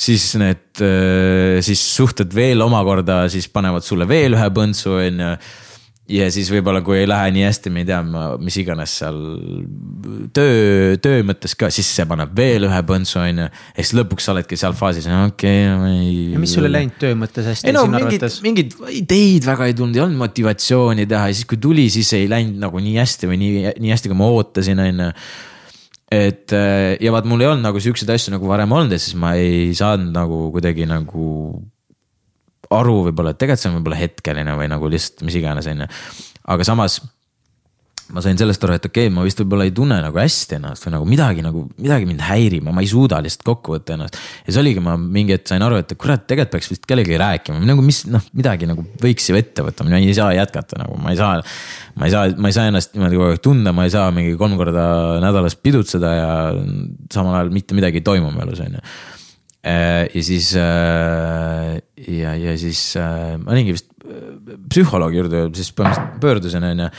siis 0.07 0.29
need, 0.41 0.65
äh, 0.83 1.59
siis 1.65 1.83
suhted 1.97 2.35
veel 2.35 2.65
omakorda 2.65 3.25
siis 3.33 3.49
panevad 3.53 3.87
sulle 3.87 4.09
veel 4.11 4.39
ühe 4.39 4.49
põntsu, 4.55 4.97
on 4.99 5.23
ju 5.27 5.35
ja 6.11 6.27
siis 6.35 6.49
võib-olla, 6.51 6.81
kui 6.85 6.97
ei 6.99 7.07
lähe 7.09 7.31
nii 7.35 7.45
hästi, 7.47 7.71
me 7.73 7.83
ei 7.85 7.87
tea, 7.89 8.01
mis 8.43 8.57
iganes 8.59 8.95
seal 9.01 9.19
töö, 10.35 10.97
töö 11.03 11.21
mõttes 11.27 11.55
ka, 11.59 11.71
siis 11.75 11.89
see 11.95 12.07
paneb 12.11 12.33
veel 12.37 12.67
ühe 12.67 12.81
põntsu, 12.89 13.21
on 13.23 13.45
ju. 13.45 13.47
ja 13.47 13.77
siis 13.79 13.95
lõpuks 14.01 14.27
sa 14.27 14.35
oledki 14.35 14.59
seal 14.59 14.75
faasis, 14.79 15.07
okei 15.07 15.63
okay,, 15.69 15.79
ma 15.79 15.93
ei. 15.95 16.17
ja 16.35 16.43
mis 16.43 16.57
sul 16.57 16.67
ei 16.67 16.75
läinud 16.75 16.99
töö 17.03 17.15
mõttes 17.19 17.47
hästi 17.53 17.71
ei, 17.71 17.77
no, 17.77 17.87
mingid, 17.93 18.27
mingeid 18.45 18.77
ideid 18.99 19.47
väga 19.47 19.71
ei 19.71 19.79
tulnud, 19.79 19.97
ei 19.99 20.05
olnud 20.05 20.21
motivatsiooni 20.25 21.07
teha 21.11 21.31
ja 21.31 21.39
siis, 21.39 21.49
kui 21.49 21.63
tuli, 21.63 21.87
siis 21.95 22.11
ei 22.19 22.29
läinud 22.31 22.59
nagu 22.67 22.83
nii 22.83 22.99
hästi 22.99 23.31
või 23.31 23.41
nii, 23.45 23.65
nii 23.79 23.95
hästi, 23.95 24.13
kui 24.13 24.19
ma 24.19 24.31
ootasin, 24.35 24.83
on 24.83 25.07
ju 25.07 25.11
et 26.13 26.53
ja 26.53 27.13
vaat 27.15 27.25
mul 27.29 27.41
ei 27.41 27.49
olnud 27.49 27.65
nagu 27.65 27.81
siukseid 27.81 28.11
asju 28.13 28.35
nagu 28.35 28.49
varem 28.51 28.75
olnud 28.75 28.93
ja 28.93 29.01
siis 29.01 29.15
ma 29.17 29.33
ei 29.41 29.71
saanud 29.77 30.13
nagu 30.13 30.49
kuidagi 30.53 30.85
nagu 30.91 31.29
aru 32.77 33.01
võib-olla, 33.09 33.33
et 33.33 33.41
tegelikult 33.41 33.65
see 33.65 33.73
on 33.73 33.81
võib-olla 33.81 34.01
hetkeline 34.01 34.55
või 34.59 34.71
nagu 34.73 34.93
lihtsalt 34.93 35.27
mis 35.27 35.41
iganes, 35.41 35.69
on 35.71 35.85
ju. 35.85 35.91
aga 36.55 36.69
samas 36.69 37.01
ma 38.13 38.21
sain 38.25 38.37
sellest 38.39 38.63
aru, 38.67 38.77
et 38.77 38.87
okei 38.87 39.07
okay,, 39.07 39.13
ma 39.15 39.25
vist 39.25 39.41
võib-olla 39.41 39.65
ei 39.67 39.73
tunne 39.75 39.97
nagu 40.03 40.19
hästi 40.21 40.57
ennast 40.59 40.85
või 40.85 40.95
nagu 40.97 41.07
midagi 41.09 41.45
nagu, 41.45 41.63
midagi 41.81 42.09
mind 42.09 42.25
häirib 42.27 42.67
ja 42.69 42.75
ma 42.75 42.83
ei 42.85 42.91
suuda 42.91 43.21
lihtsalt 43.25 43.45
kokku 43.47 43.77
võtta 43.77 43.95
ennast. 43.97 44.19
ja 44.43 44.51
siis 44.51 44.59
oligi, 44.61 44.83
ma 44.85 44.99
mingi 45.01 45.37
hetk 45.37 45.49
sain 45.49 45.65
aru, 45.65 45.79
et 45.81 45.95
kurat, 45.97 46.25
tegelikult 46.29 46.53
peaks 46.57 46.73
vist 46.75 46.85
kellegagi 46.89 47.21
rääkima, 47.23 47.63
nagu 47.69 47.85
mis 47.85 48.03
noh, 48.13 48.25
midagi 48.37 48.69
nagu 48.69 48.85
võiks 49.03 49.31
ju 49.31 49.39
ette 49.39 49.65
võtta, 49.65 49.87
ma 49.89 50.01
ei 50.01 50.17
saa 50.17 50.33
jätkata 50.37 50.83
nagu, 50.83 50.99
ma 51.01 51.15
ei 51.15 51.21
saa. 51.21 51.41
ma 51.97 52.09
ei 52.09 52.15
saa, 52.15 52.29
ma 52.37 52.51
ei 52.51 52.57
saa 52.57 52.69
ennast 52.73 52.95
niimoodi 52.97 53.21
kogu 53.21 53.31
aeg 53.31 53.43
tunda, 53.45 53.73
ma 53.77 53.87
ei 53.89 53.95
saa 53.95 54.11
mingi 54.15 54.37
kolm 54.41 54.59
korda 54.61 54.85
nädalas 55.23 55.57
pidutseda 55.61 56.13
ja 56.17 56.31
samal 57.13 57.39
ajal 57.39 57.53
mitte 57.55 57.77
midagi 57.79 58.03
ei 58.03 58.07
toimu 58.07 58.33
mu 58.33 58.45
elus, 58.45 58.61
on 58.65 58.77
ju 58.77 58.83
äh, 59.65 60.09
ja 60.13 60.23
siis 60.25 60.53
äh, 60.59 61.62
ja, 62.43 62.53
ja 62.53 62.59
siis 62.61 62.85
ma 62.99 63.55
olingi 63.55 63.77
vist 63.79 63.91
psühholoogi 64.73 65.21
juurde 65.21 65.49
siis 65.57 65.75
põhimõtteliselt 65.77 66.23
pöördusin, 66.23 66.65
on 66.67 66.87
ju 66.87 66.93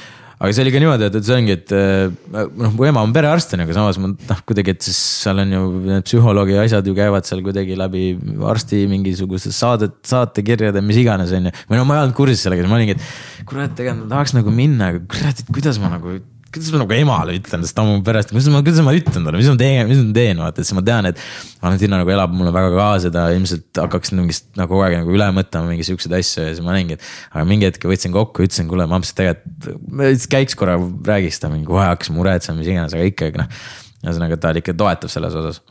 aga 0.44 0.52
see 0.52 0.64
oli 0.66 0.74
ka 0.74 0.80
niimoodi, 0.82 1.08
et, 1.08 1.16
et 1.16 1.28
see 1.28 1.36
ongi, 1.38 1.56
et 1.56 1.74
äh, 1.78 2.42
noh, 2.60 2.74
mu 2.76 2.88
ema 2.88 3.04
on 3.06 3.14
perearst 3.16 3.54
on 3.56 3.62
ju, 3.64 3.68
aga 3.68 3.76
samas 3.78 4.00
ma 4.02 4.10
noh, 4.12 4.42
kuidagi, 4.50 4.76
et 4.76 4.84
siis 4.84 4.98
seal 5.24 5.40
on 5.44 5.54
ju 5.56 5.62
need 5.86 6.08
psühholoogi 6.10 6.58
asjad 6.60 6.90
ju 6.90 6.96
käivad 6.98 7.28
seal 7.28 7.44
kuidagi 7.46 7.78
läbi 7.80 8.04
arsti 8.52 8.84
mingisugused 8.92 9.56
saadet, 9.56 9.96
saatekirjade, 10.10 10.84
mis 10.84 11.00
iganes 11.00 11.32
on 11.38 11.48
ju. 11.48 11.56
või 11.70 11.80
no 11.80 11.88
ma 11.88 12.00
ei 12.00 12.04
olnud 12.04 12.18
kursis 12.18 12.44
sellega, 12.44 12.66
siis 12.66 12.74
ma 12.74 12.80
olingi, 12.80 12.98
et 12.98 13.48
kurat, 13.48 13.72
tegelikult 13.78 14.04
ma 14.04 14.16
tahaks 14.18 14.36
nagu 14.36 14.56
minna, 14.60 14.92
aga 14.92 15.04
kurat, 15.16 15.40
et 15.40 15.56
kuidas 15.56 15.80
ma 15.80 15.94
nagu 15.96 16.18
kuidas 16.54 16.70
ma 16.74 16.82
nagu 16.84 16.94
emale 16.96 17.36
ütlen, 17.38 17.64
sest 17.66 17.76
ta 17.76 17.84
on 17.84 17.90
mu 17.90 18.04
perest, 18.06 18.32
kuidas 18.34 18.48
ma, 18.54 18.62
kuidas 18.66 18.84
ma 18.86 18.94
ütlen 18.96 19.26
talle, 19.26 19.40
mis 19.40 19.50
ma 19.50 19.56
teen, 19.60 19.90
mis 19.90 20.00
ma 20.00 20.16
teen, 20.16 20.42
vaata, 20.44 20.66
siis 20.66 20.78
ma 20.78 20.84
tean, 20.86 21.10
et. 21.10 21.22
Valentina 21.64 22.00
nagu 22.02 22.12
elab 22.12 22.34
mulle 22.36 22.52
väga 22.52 22.74
kaasa, 22.76 23.12
ta 23.14 23.26
ilmselt 23.32 23.80
hakkaks 23.80 24.12
mingist 24.18 24.50
nagu 24.60 24.74
kogu 24.74 24.84
aeg 24.84 24.98
nagu 25.00 25.14
üle 25.16 25.30
mõtlema 25.36 25.70
mingi 25.72 25.86
siukseid 25.88 26.16
asju 26.18 26.44
ja 26.44 26.56
siis 26.58 26.66
ma 26.66 26.76
et. 26.82 27.06
aga 27.32 27.46
mingi 27.48 27.70
hetk 27.70 27.88
võtsin 27.88 28.16
kokku, 28.16 28.44
ütlesin, 28.48 28.68
kuule, 28.72 28.88
ma 28.90 29.00
mõtlesin, 29.00 29.32
et 29.32 29.46
tegelikult, 29.54 30.28
käiks 30.34 30.60
korra, 30.60 30.76
räägiks 31.08 31.40
ta 31.40 31.52
mingi, 31.54 31.68
kohe 31.70 31.86
hakkas 31.88 32.12
muretsema, 32.16 32.60
mis 32.60 32.68
iganes, 32.68 32.98
aga 32.98 33.08
ikkagi 33.08 33.40
noh. 33.40 33.64
ühesõnaga, 34.04 34.40
ta 34.44 34.52
ikka 34.60 34.76
toetab 34.76 35.14
selles 35.14 35.40
osas. 35.40 35.64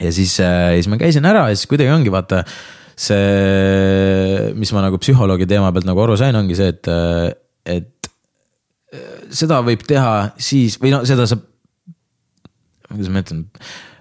ja 0.00 0.14
siis 0.14 0.38
äh,, 0.42 0.76
siis 0.78 0.90
ma 0.90 1.00
käisin 1.00 1.26
ära 1.26 1.48
ja 1.50 1.58
siis 1.58 1.66
kuidagi 1.70 1.90
ongi 1.94 2.14
vaata 2.14 2.44
see, 2.94 4.52
mis 4.58 4.70
ma 4.74 4.84
nagu 4.86 5.00
psühholoogi 5.02 5.48
teema 5.50 5.72
pealt 5.74 5.88
nagu 5.88 6.02
aru 6.04 6.16
sain, 6.18 6.36
ongi 6.38 6.56
see, 6.58 6.70
et, 6.74 6.90
et 7.66 7.93
seda 9.32 9.60
võib 9.64 9.84
teha 9.88 10.34
siis 10.36 10.78
või 10.82 10.92
no 10.94 11.04
seda 11.08 11.28
saab, 11.30 11.46
kuidas 12.90 13.10
ma 13.10 13.24
ütlen, 13.24 13.46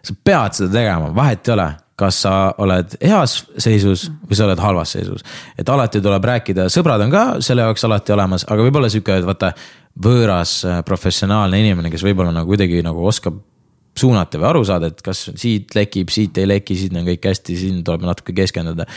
sa 0.03 0.17
pead 0.23 0.59
seda 0.59 0.73
tegema, 0.75 1.13
vahet 1.15 1.47
ei 1.47 1.55
ole 1.55 1.69
kas 1.99 2.23
sa 2.25 2.33
oled 2.61 2.95
heas 3.03 3.37
seisus 3.61 4.07
või 4.25 4.37
sa 4.37 4.47
oled 4.47 4.61
halvas 4.61 4.95
seisus. 4.95 5.23
et 5.57 5.69
alati 5.69 6.01
tuleb 6.01 6.25
rääkida, 6.25 6.67
sõbrad 6.73 7.03
on 7.05 7.13
ka 7.13 7.23
selle 7.45 7.67
jaoks 7.67 7.85
alati 7.85 8.15
olemas, 8.15 8.45
aga 8.49 8.65
võib-olla 8.65 8.89
sihuke, 8.89 9.17
et 9.21 9.29
vaata. 9.29 9.53
võõras 9.93 10.63
professionaalne 10.85 11.59
inimene, 11.61 11.91
kes 11.93 12.01
võib-olla 12.01 12.31
nagu 12.33 12.49
kuidagi 12.49 12.81
nagu 12.81 13.03
oskab 13.05 13.35
suunata 13.93 14.39
või 14.41 14.47
aru 14.49 14.63
saada, 14.65 14.89
et 14.89 15.01
kas 15.05 15.27
siit 15.37 15.75
lekib, 15.77 16.09
siit 16.09 16.37
ei 16.41 16.47
leki, 16.49 16.75
siin 16.75 16.97
on 16.97 17.05
kõik 17.05 17.27
hästi, 17.29 17.57
siin 17.57 17.83
tuleb 17.85 18.07
natuke 18.07 18.33
keskenduda. 18.33 18.87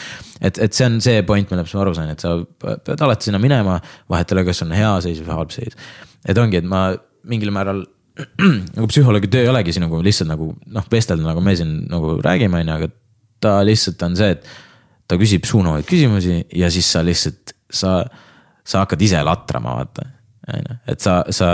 et, 0.40 0.58
et 0.58 0.72
see 0.72 0.86
on 0.86 0.96
see 1.04 1.22
point, 1.22 1.50
millest 1.50 1.76
ma 1.76 1.82
aru 1.84 1.92
sain, 1.94 2.08
et 2.08 2.24
sa 2.24 2.38
pead 2.64 3.04
alati 3.04 3.28
sinna 3.28 3.38
minema, 3.42 3.76
vahet 4.08 4.32
ei 4.32 4.38
ole, 4.38 4.46
kas 4.48 4.64
on 4.64 4.72
hea 4.72 4.94
seis 5.04 5.20
või 5.20 5.36
halb 5.36 5.52
seis 5.52 5.76
et 6.26 6.38
ongi, 6.38 6.60
et 6.60 6.66
ma 6.68 6.88
mingil 7.26 7.52
määral 7.54 7.84
nagu 8.76 8.88
psühholoogi 8.88 9.30
töö 9.32 9.44
ei 9.44 9.50
olegi 9.52 9.74
siin 9.76 9.84
nagu 9.86 10.00
lihtsalt 10.04 10.30
nagu 10.30 10.50
noh, 10.72 10.86
vestelda, 10.92 11.26
nagu 11.26 11.42
me 11.44 11.56
siin 11.58 11.82
nagu 11.90 12.16
räägime, 12.24 12.62
on 12.62 12.70
ju, 12.70 12.76
aga 12.78 12.92
ta 13.44 13.58
lihtsalt 13.66 14.02
on 14.06 14.16
see, 14.18 14.36
et 14.36 14.46
ta 15.06 15.18
küsib 15.20 15.46
suunavaid 15.48 15.86
küsimusi 15.88 16.40
ja 16.56 16.70
siis 16.72 16.88
sa 16.92 17.02
lihtsalt, 17.06 17.54
sa, 17.70 17.98
sa 18.66 18.84
hakkad 18.84 19.02
ise 19.04 19.20
latrama, 19.26 19.76
vaata. 19.82 20.06
on 20.54 20.62
ju, 20.62 20.78
et 20.94 21.04
sa, 21.04 21.18
sa 21.34 21.50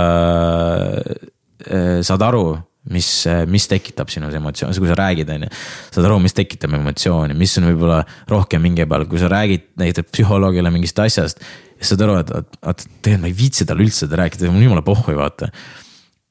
äh, 1.67 1.99
saad 2.07 2.27
aru, 2.29 2.45
mis, 2.93 3.09
mis 3.51 3.67
tekitab 3.71 4.11
sinus 4.11 4.35
emotsioone, 4.35 4.75
kui 4.79 4.91
sa 4.91 4.99
räägid, 4.99 5.35
on 5.35 5.49
ju. 5.49 5.51
saad 5.97 6.09
aru, 6.09 6.21
mis 6.23 6.39
tekitab 6.39 6.79
emotsiooni, 6.79 7.37
mis 7.39 7.59
on 7.59 7.69
võib-olla 7.73 8.01
rohkem 8.31 8.71
hinge 8.71 8.87
peal, 8.91 9.07
kui 9.11 9.21
sa 9.23 9.31
räägid 9.33 9.73
näiteks 9.83 10.15
psühholoogile 10.15 10.73
mingist 10.75 11.03
asjast 11.03 11.43
ja 11.83 11.89
saad 11.91 12.05
aru, 12.07 12.21
et, 12.23 12.31
et, 12.71 12.85
tegelikult 13.03 13.25
ma 13.25 13.31
ei 13.31 13.37
viitsi 13.37 13.67
talle 13.69 13.85
üldse 13.85 14.07
seda 14.07 14.21
rääkida, 14.23 14.51
mul 14.55 14.69
jumala 14.69 14.85
pohhu 14.87 15.13
ei 15.13 15.19
vaata. 15.19 15.51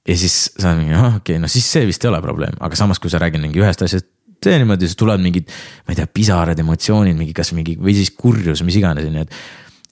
ja 0.07 0.15
siis 0.17 0.37
sa 0.55 0.71
oled 0.71 0.81
mingi, 0.81 0.95
ah 0.97 1.17
okei 1.19 1.35
okay,, 1.35 1.41
no 1.43 1.51
siis 1.51 1.67
see 1.75 1.85
vist 1.89 2.05
ei 2.05 2.11
ole 2.11 2.21
probleem, 2.23 2.55
aga 2.63 2.79
samas, 2.79 3.01
kui 3.01 3.11
sa 3.11 3.19
räägid 3.21 3.43
mingi 3.43 3.61
ühest 3.61 3.83
asjast 3.85 4.07
tee 4.41 4.55
niimoodi, 4.57 4.87
siis 4.89 4.97
tulevad 4.97 5.21
mingid, 5.21 5.51
ma 5.85 5.93
ei 5.93 5.99
tea, 5.99 6.07
pisarad, 6.09 6.61
emotsioonid, 6.63 7.17
mingi, 7.17 7.35
kas 7.37 7.51
mingi 7.53 7.75
või 7.77 7.93
siis 7.99 8.09
kurjus, 8.17 8.63
mis 8.65 8.79
iganes, 8.79 9.05
on 9.05 9.19
ju, 9.19 9.25
et. 9.27 9.35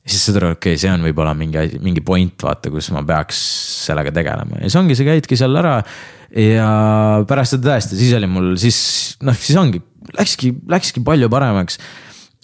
siis 0.09 0.23
saad 0.25 0.39
aru, 0.39 0.55
okei 0.55 0.73
okay,, 0.73 0.81
see 0.81 0.89
on 0.89 1.05
võib-olla 1.05 1.35
mingi, 1.37 1.67
mingi 1.85 2.01
point, 2.05 2.33
vaata, 2.47 2.71
kus 2.73 2.89
ma 2.95 3.03
peaks 3.05 3.43
sellega 3.85 4.15
tegelema 4.15 4.57
ja 4.57 4.65
siis 4.65 4.79
ongi, 4.81 4.97
sa 4.97 5.05
käidki 5.05 5.37
seal 5.37 5.61
ära. 5.61 5.75
ja 6.33 6.69
pärast 7.29 7.57
seda 7.57 7.75
tõesti, 7.75 7.99
siis 7.99 8.15
oli 8.17 8.31
mul, 8.31 8.53
siis 8.61 8.79
noh, 9.27 9.37
siis 9.37 9.59
ongi, 9.61 9.83
läkski, 10.17 10.55
läkski 10.71 11.05
palju 11.05 11.29
paremaks 11.29 11.77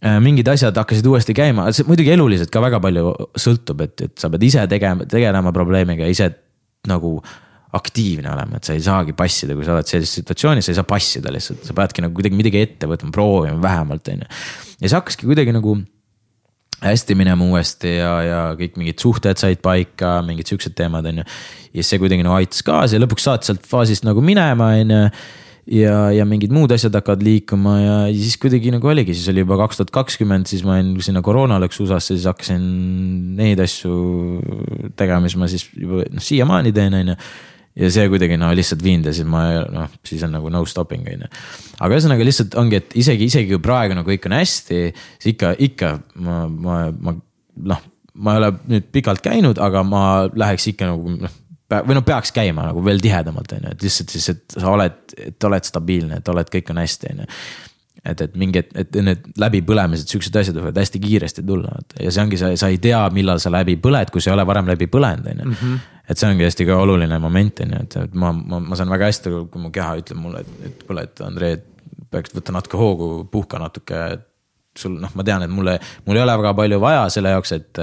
mingid 0.03 0.47
asjad 0.51 0.75
hakkasid 0.75 1.05
uuesti 1.07 1.33
käima, 1.37 1.69
muidugi 1.87 2.11
eluliselt 2.13 2.51
ka 2.53 2.61
väga 2.63 2.81
palju 2.83 3.13
sõltub, 3.39 3.85
et, 3.85 4.07
et 4.09 4.13
sa 4.19 4.29
pead 4.33 4.43
ise 4.43 4.65
tegema, 4.69 5.07
tegelema 5.09 5.53
probleemiga, 5.55 6.07
ise 6.11 6.29
nagu 6.89 7.15
aktiivne 7.75 8.29
olema, 8.31 8.59
et 8.59 8.67
sa 8.67 8.75
ei 8.75 8.83
saagi 8.83 9.15
passida, 9.17 9.55
kui 9.55 9.65
sa 9.67 9.73
oled 9.75 9.89
sellises 9.89 10.21
situatsioonis, 10.21 10.67
sa 10.67 10.71
ei 10.71 10.77
saa 10.77 10.87
passida 10.87 11.33
lihtsalt, 11.33 11.65
sa 11.67 11.75
peadki 11.75 12.03
nagu 12.05 12.15
kuidagi 12.15 12.37
midagi 12.37 12.61
ette 12.61 12.87
võtma, 12.89 13.11
proovima 13.15 13.57
vähemalt, 13.63 14.11
on 14.13 14.23
ju. 14.23 14.29
ja 14.79 14.87
see 14.87 14.95
hakkaski 14.95 15.27
kuidagi 15.27 15.55
nagu 15.55 15.75
hästi 16.85 17.15
minema 17.17 17.47
uuesti 17.47 17.95
ja, 17.97 18.11
ja 18.23 18.41
kõik 18.59 18.77
mingid 18.79 19.01
suhted 19.01 19.39
said 19.39 19.61
paika, 19.63 20.19
mingid 20.27 20.51
siuksed 20.51 20.75
teemad, 20.77 21.07
on 21.11 21.23
ju. 21.23 21.25
ja 21.79 21.87
see 21.87 21.99
kuidagi 22.03 22.23
nagu 22.23 22.37
aitas 22.37 22.63
kaasa 22.67 22.95
ja 22.95 23.03
lõpuks 23.03 23.27
saatis 23.27 23.51
sealt 23.51 23.67
faasist 23.67 24.07
nagu 24.07 24.23
minema, 24.23 24.71
on 24.83 24.95
ju 24.95 25.01
ja, 25.71 25.95
ja 26.13 26.25
mingid 26.29 26.53
muud 26.53 26.71
asjad 26.75 26.93
hakkavad 26.97 27.23
liikuma 27.25 27.75
ja 27.79 27.95
siis 28.13 28.37
kuidagi 28.41 28.73
nagu 28.73 28.89
oligi, 28.91 29.15
siis 29.17 29.31
oli 29.31 29.43
juba 29.43 29.57
kaks 29.63 29.81
tuhat 29.81 29.93
kakskümmend, 29.95 30.49
siis 30.49 30.63
ma 30.67 30.77
olin 30.77 30.93
sinna 31.03 31.23
koroona 31.25 31.57
läks 31.63 31.81
USA-sse, 31.81 32.17
siis 32.17 32.29
hakkasin 32.29 32.63
neid 33.39 33.61
asju 33.63 33.95
tegema, 34.97 35.23
mis 35.25 35.37
ma 35.39 35.49
siis 35.51 35.67
juba 35.73 36.05
noh, 36.05 36.23
siiamaani 36.23 36.73
teen, 36.75 36.97
on 37.01 37.13
ju 37.13 37.19
ja 37.75 37.89
see 37.91 38.07
kuidagi 38.11 38.37
no 38.39 38.51
lihtsalt 38.55 38.83
viinud 38.85 39.09
ja 39.09 39.13
siis 39.15 39.27
ma 39.27 39.41
noh, 39.73 39.95
siis 40.07 40.21
on 40.23 40.31
nagu 40.37 40.51
no 40.53 40.61
stopping 40.69 41.07
on 41.11 41.25
ju. 41.25 41.31
aga 41.79 41.97
ühesõnaga 41.97 42.27
lihtsalt 42.27 42.55
ongi, 42.61 42.79
et 42.79 42.95
isegi, 43.01 43.27
isegi 43.27 43.51
kui 43.51 43.63
praegu 43.63 43.97
nagu 43.97 44.07
kõik 44.07 44.29
on 44.29 44.37
hästi, 44.37 44.83
siis 45.17 45.33
ikka, 45.33 45.55
ikka 45.67 45.95
ma, 46.23 46.45
ma, 46.47 46.77
ma 46.93 47.15
noh, 47.73 47.81
ma 48.15 48.35
ei 48.35 48.43
ole 48.43 48.51
nüüd 48.71 48.87
pikalt 48.95 49.25
käinud, 49.25 49.59
aga 49.59 49.83
ma 49.83 50.03
läheks 50.31 50.69
ikka 50.71 50.93
nagu 50.93 51.17
noh 51.17 51.41
või 51.71 51.97
no 51.97 52.01
peaks 52.05 52.33
käima 52.35 52.67
nagu 52.69 52.83
veel 52.85 52.99
tihedamalt, 53.01 53.55
on 53.57 53.63
ju, 53.67 53.75
et 53.75 53.85
lihtsalt 53.85 54.13
siis, 54.13 54.27
et 54.33 54.57
sa 54.57 54.69
oled, 54.71 54.97
et 55.17 55.47
oled 55.49 55.67
stabiilne, 55.67 56.19
et 56.21 56.33
oled, 56.33 56.51
kõik 56.53 56.69
on 56.73 56.81
hästi, 56.81 57.13
on 57.13 57.23
ju. 57.23 57.29
et, 58.05 58.21
et 58.21 58.35
mingi, 58.37 58.61
et, 58.61 58.75
et 58.83 58.99
need 59.01 59.23
läbipõlemised, 59.41 60.11
siuksed 60.11 60.35
asjad 60.41 60.59
võivad 60.59 60.77
hästi 60.77 61.01
kiiresti 61.01 61.45
tulla, 61.45 61.79
ja 61.99 62.13
see 62.13 62.23
ongi, 62.23 62.39
sa, 62.41 62.51
sa 62.59 62.69
ei 62.69 62.77
tea, 62.81 63.01
millal 63.15 63.41
sa 63.41 63.53
läbi 63.53 63.77
põled, 63.81 64.13
kui 64.13 64.21
sa 64.21 64.31
ei 64.31 64.35
ole 64.37 64.45
varem 64.47 64.69
läbi 64.69 64.89
põlenud, 64.91 65.29
on 65.31 65.43
ju. 65.43 65.51
Mhm. 65.55 65.83
et 66.05 66.21
see 66.21 66.29
ongi 66.29 66.45
hästi 66.45 66.67
ka 66.69 66.77
oluline 66.83 67.17
moment, 67.19 67.63
on 67.65 67.73
ju, 67.73 67.81
et, 67.87 67.97
et 68.03 68.19
ma, 68.21 68.29
ma, 68.35 68.61
ma 68.61 68.77
saan 68.77 68.93
väga 68.93 69.09
hästi, 69.09 69.33
kui 69.49 69.63
mu 69.63 69.73
keha 69.73 69.97
ütleb 70.03 70.21
mulle, 70.21 70.45
et, 70.45 70.69
et 70.69 70.85
kuule, 70.85 71.07
et 71.09 71.25
Andrei, 71.25 71.57
et 71.57 71.65
peaks 72.13 72.35
võtta 72.35 72.53
natuke 72.53 72.77
hoogu, 72.77 73.09
puhka 73.31 73.59
natuke. 73.59 74.05
sul 74.77 74.99
noh, 74.99 75.11
ma 75.15 75.23
tean, 75.23 75.41
et 75.41 75.49
mulle, 75.49 75.79
mul 76.05 76.17
ei 76.17 76.21
ole 76.21 76.33
väga 76.37 76.53
palju 76.53 76.79
vaja 76.83 77.09
selle 77.09 77.31
jaoks, 77.31 77.51
et 77.55 77.79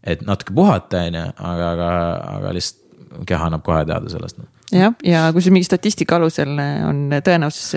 et 0.00 0.22
natuke 0.24 0.54
puhata, 0.56 1.02
on 1.08 1.16
ju, 1.16 1.24
aga, 1.36 1.70
aga, 1.74 1.88
aga 2.36 2.52
lihtsalt 2.56 2.80
keha 3.26 3.50
annab 3.50 3.64
kohe 3.66 3.82
teada 3.88 4.12
sellest 4.12 4.40
no.. 4.40 4.48
jah, 4.72 4.94
ja 5.04 5.26
kui 5.34 5.44
see 5.44 5.54
mingi 5.54 5.68
statistika 5.68 6.18
alusel 6.20 6.54
on 6.88 7.06
tõenäosus, 7.26 7.74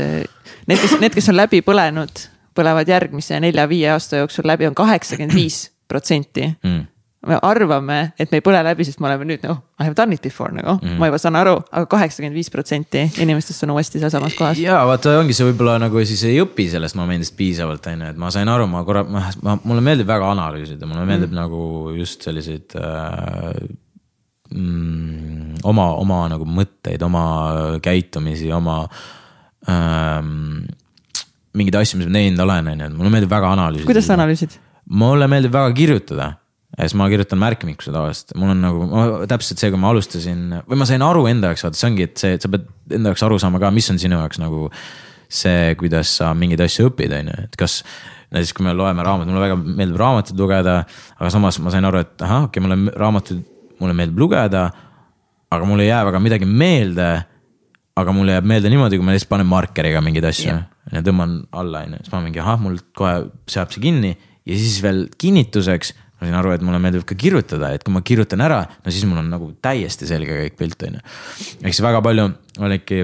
need, 0.68 0.80
kes, 0.80 0.98
need, 1.02 1.14
kes 1.16 1.30
on 1.34 1.40
läbi 1.40 1.64
põlenud, 1.66 2.26
põlevad 2.58 2.90
järgmise 2.90 3.40
nelja-viie 3.44 3.92
aasta 3.94 4.24
jooksul 4.24 4.48
läbi 4.50 4.70
on 4.70 4.78
kaheksakümmend 4.78 5.38
viis 5.38 5.68
protsenti 5.90 6.50
mm 6.56 6.90
me 7.28 7.38
arvame, 7.42 7.98
et 8.20 8.32
me 8.32 8.40
ei 8.40 8.44
põle 8.44 8.60
läbi, 8.66 8.86
sest 8.88 9.00
me 9.02 9.08
oleme 9.08 9.26
nüüd 9.28 9.44
noh, 9.48 9.62
I 9.80 9.88
have 9.88 9.96
done 9.96 10.16
it 10.16 10.24
before 10.24 10.52
nagu 10.54 10.76
mm., 10.76 10.98
ma 11.00 11.08
juba 11.08 11.20
saan 11.22 11.38
aru 11.40 11.56
aga, 11.56 11.68
aga 11.80 11.90
kaheksakümmend 11.96 12.36
viis 12.36 12.52
protsenti 12.52 13.06
inimestest 13.24 13.64
on 13.66 13.74
uuesti 13.78 14.02
sealsamas 14.02 14.36
kohas. 14.38 14.60
ja 14.62 14.82
vaata, 14.88 15.16
ongi 15.22 15.36
see 15.36 15.48
võib-olla 15.48 15.78
nagu 15.82 16.04
siis 16.08 16.24
ei 16.28 16.42
õpi 16.44 16.68
sellest 16.74 17.00
momendist 17.00 17.38
piisavalt, 17.40 17.88
on 17.92 18.04
ju, 18.04 18.12
et 18.12 18.20
ma 18.20 18.32
sain 18.34 18.52
aru, 18.52 18.68
ma 18.72 18.84
korra, 18.88 19.06
ma, 19.08 19.24
ma, 19.46 19.56
mulle 19.64 19.86
meeldib 19.86 20.10
väga 20.10 20.34
analüüsida, 20.36 20.90
mulle 20.90 21.06
meeldib 21.08 21.32
mm. 21.32 21.40
nagu 21.40 21.94
just 21.96 22.28
selliseid 22.28 22.76
äh, 22.80 23.50
mm, 24.54 25.64
oma, 25.70 25.90
oma 26.02 26.22
nagu 26.32 26.48
mõtteid, 26.48 27.02
oma 27.06 27.26
käitumisi, 27.84 28.52
oma 28.56 28.84
ähm, 29.72 30.64
mingeid 31.58 31.80
asju, 31.82 32.00
mis 32.02 32.10
ma 32.10 32.20
teinud 32.20 32.46
olen, 32.46 32.72
on 32.74 32.86
ju, 32.86 32.92
et 32.92 32.96
mulle 33.00 33.12
meeldib 33.14 33.34
väga 33.34 33.52
analüüsida. 33.58 33.90
kuidas 33.90 34.10
sa 34.10 34.18
analüüsid? 34.18 34.58
mulle 35.04 35.28
meeldib 35.32 35.54
väga 35.54 35.76
kirjutada 35.78 36.34
ja 36.74 36.88
siis 36.88 36.98
ma 36.98 37.08
kirjutan 37.12 37.40
märkmikku 37.42 37.86
tavaliselt, 37.94 38.34
mul 38.40 38.54
on 38.56 38.64
nagu 38.64 38.88
täpselt 39.30 39.62
see, 39.62 39.70
kui 39.74 39.80
ma 39.80 39.92
alustasin 39.94 40.44
või 40.66 40.82
ma 40.82 40.90
sain 40.90 41.06
aru 41.06 41.28
enda 41.30 41.52
jaoks, 41.52 41.66
vaata 41.68 41.80
see 41.80 41.90
ongi, 41.92 42.08
et 42.10 42.20
see, 42.20 42.40
sa 42.42 42.50
pead 42.52 42.66
enda 42.98 43.14
jaoks 43.14 43.26
aru 43.28 43.40
saama 43.42 43.62
ka, 43.62 43.72
mis 43.74 43.90
on 43.94 44.02
sinu 44.02 44.18
jaoks 44.22 44.42
nagu. 44.42 44.70
see, 45.34 45.72
kuidas 45.80 46.12
sa 46.20 46.28
mingeid 46.38 46.62
asju 46.62 46.92
õpid, 46.92 47.14
on 47.18 47.30
ju, 47.32 47.36
et 47.48 47.56
kas 47.58 47.80
näiteks 48.34 48.52
kui 48.54 48.68
me 48.68 48.74
loeme 48.78 49.02
raamatut, 49.02 49.32
mulle 49.32 49.42
väga 49.48 49.56
meeldib 49.58 49.98
raamatuid 49.98 50.38
lugeda, 50.38 50.76
aga 51.18 51.32
samas 51.34 51.58
ma 51.58 51.74
sain 51.74 51.88
aru, 51.90 52.04
et 52.06 52.22
ahah, 52.22 52.44
okei 52.46 52.62
okay,, 52.62 52.66
mulle 52.68 52.94
raamatuid 53.02 53.40
mulle 53.82 53.96
meeldib 53.98 54.20
lugeda. 54.20 54.68
aga 55.54 55.66
mul 55.70 55.84
ei 55.84 55.90
jää 55.90 56.04
väga 56.10 56.20
midagi 56.20 56.46
meelde. 56.46 57.10
aga 57.96 58.12
mulle 58.12 58.38
jääb 58.38 58.46
meelde 58.50 58.70
niimoodi, 58.74 58.98
kui 58.98 59.06
ma 59.06 59.14
lihtsalt 59.14 59.30
panen 59.30 59.50
markeriga 59.50 60.02
mingeid 60.02 60.26
asju 60.26 60.50
yeah. 60.50 60.64
ja 60.92 61.02
tõmban 61.06 61.44
alla, 61.52 61.84
on 61.86 61.98
ju, 61.98 62.06
siis 62.06 62.14
ma 62.14 62.22
mingi 62.24 62.42
ahah, 62.42 62.62
mul 62.62 62.80
kohe 62.98 63.28
seab 63.48 63.74
see 63.74 63.84
kinni 63.84 64.16
ja 64.16 64.58
siis 64.58 64.80
veel 64.82 65.06
kinnituseks 65.22 65.94
ma 66.24 66.26
sain 66.26 66.38
aru, 66.40 66.54
et 66.56 66.64
mulle 66.66 66.80
meeldib 66.82 67.04
ka 67.06 67.18
kirjutada, 67.20 67.74
et 67.76 67.84
kui 67.84 67.94
ma 67.94 68.02
kirjutan 68.06 68.42
ära, 68.42 68.64
no 68.82 68.94
siis 68.94 69.06
mul 69.06 69.22
on 69.22 69.30
nagu 69.30 69.52
täiesti 69.62 70.08
selge 70.10 70.40
kõik 70.40 70.58
pilt, 70.58 70.88
on 70.88 70.98
ju. 70.98 71.04
ehk 71.62 71.70
siis 71.70 71.84
väga 71.86 72.02
palju 72.06 72.32
olidki 72.64 73.04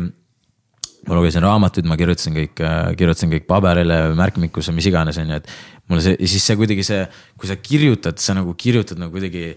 ma 1.10 1.18
lugesin 1.18 1.44
raamatuid, 1.44 1.88
ma 1.90 1.98
kirjutasin 2.00 2.36
kõik, 2.36 2.62
kirjutasin 3.00 3.32
kõik 3.34 3.48
paberile, 3.50 4.00
märkmikusse, 4.20 4.74
mis 4.76 4.88
iganes, 4.90 5.20
on 5.22 5.32
ju, 5.32 5.42
et. 5.42 5.52
mulle 5.90 6.06
see, 6.06 6.18
siis 6.30 6.46
see 6.50 6.58
kuidagi 6.60 6.86
see, 6.86 7.04
kui 7.40 7.50
sa 7.50 7.58
kirjutad, 7.60 8.20
sa 8.22 8.36
nagu 8.38 8.56
kirjutad 8.60 9.02
nagu 9.02 9.14
kuidagi. 9.16 9.54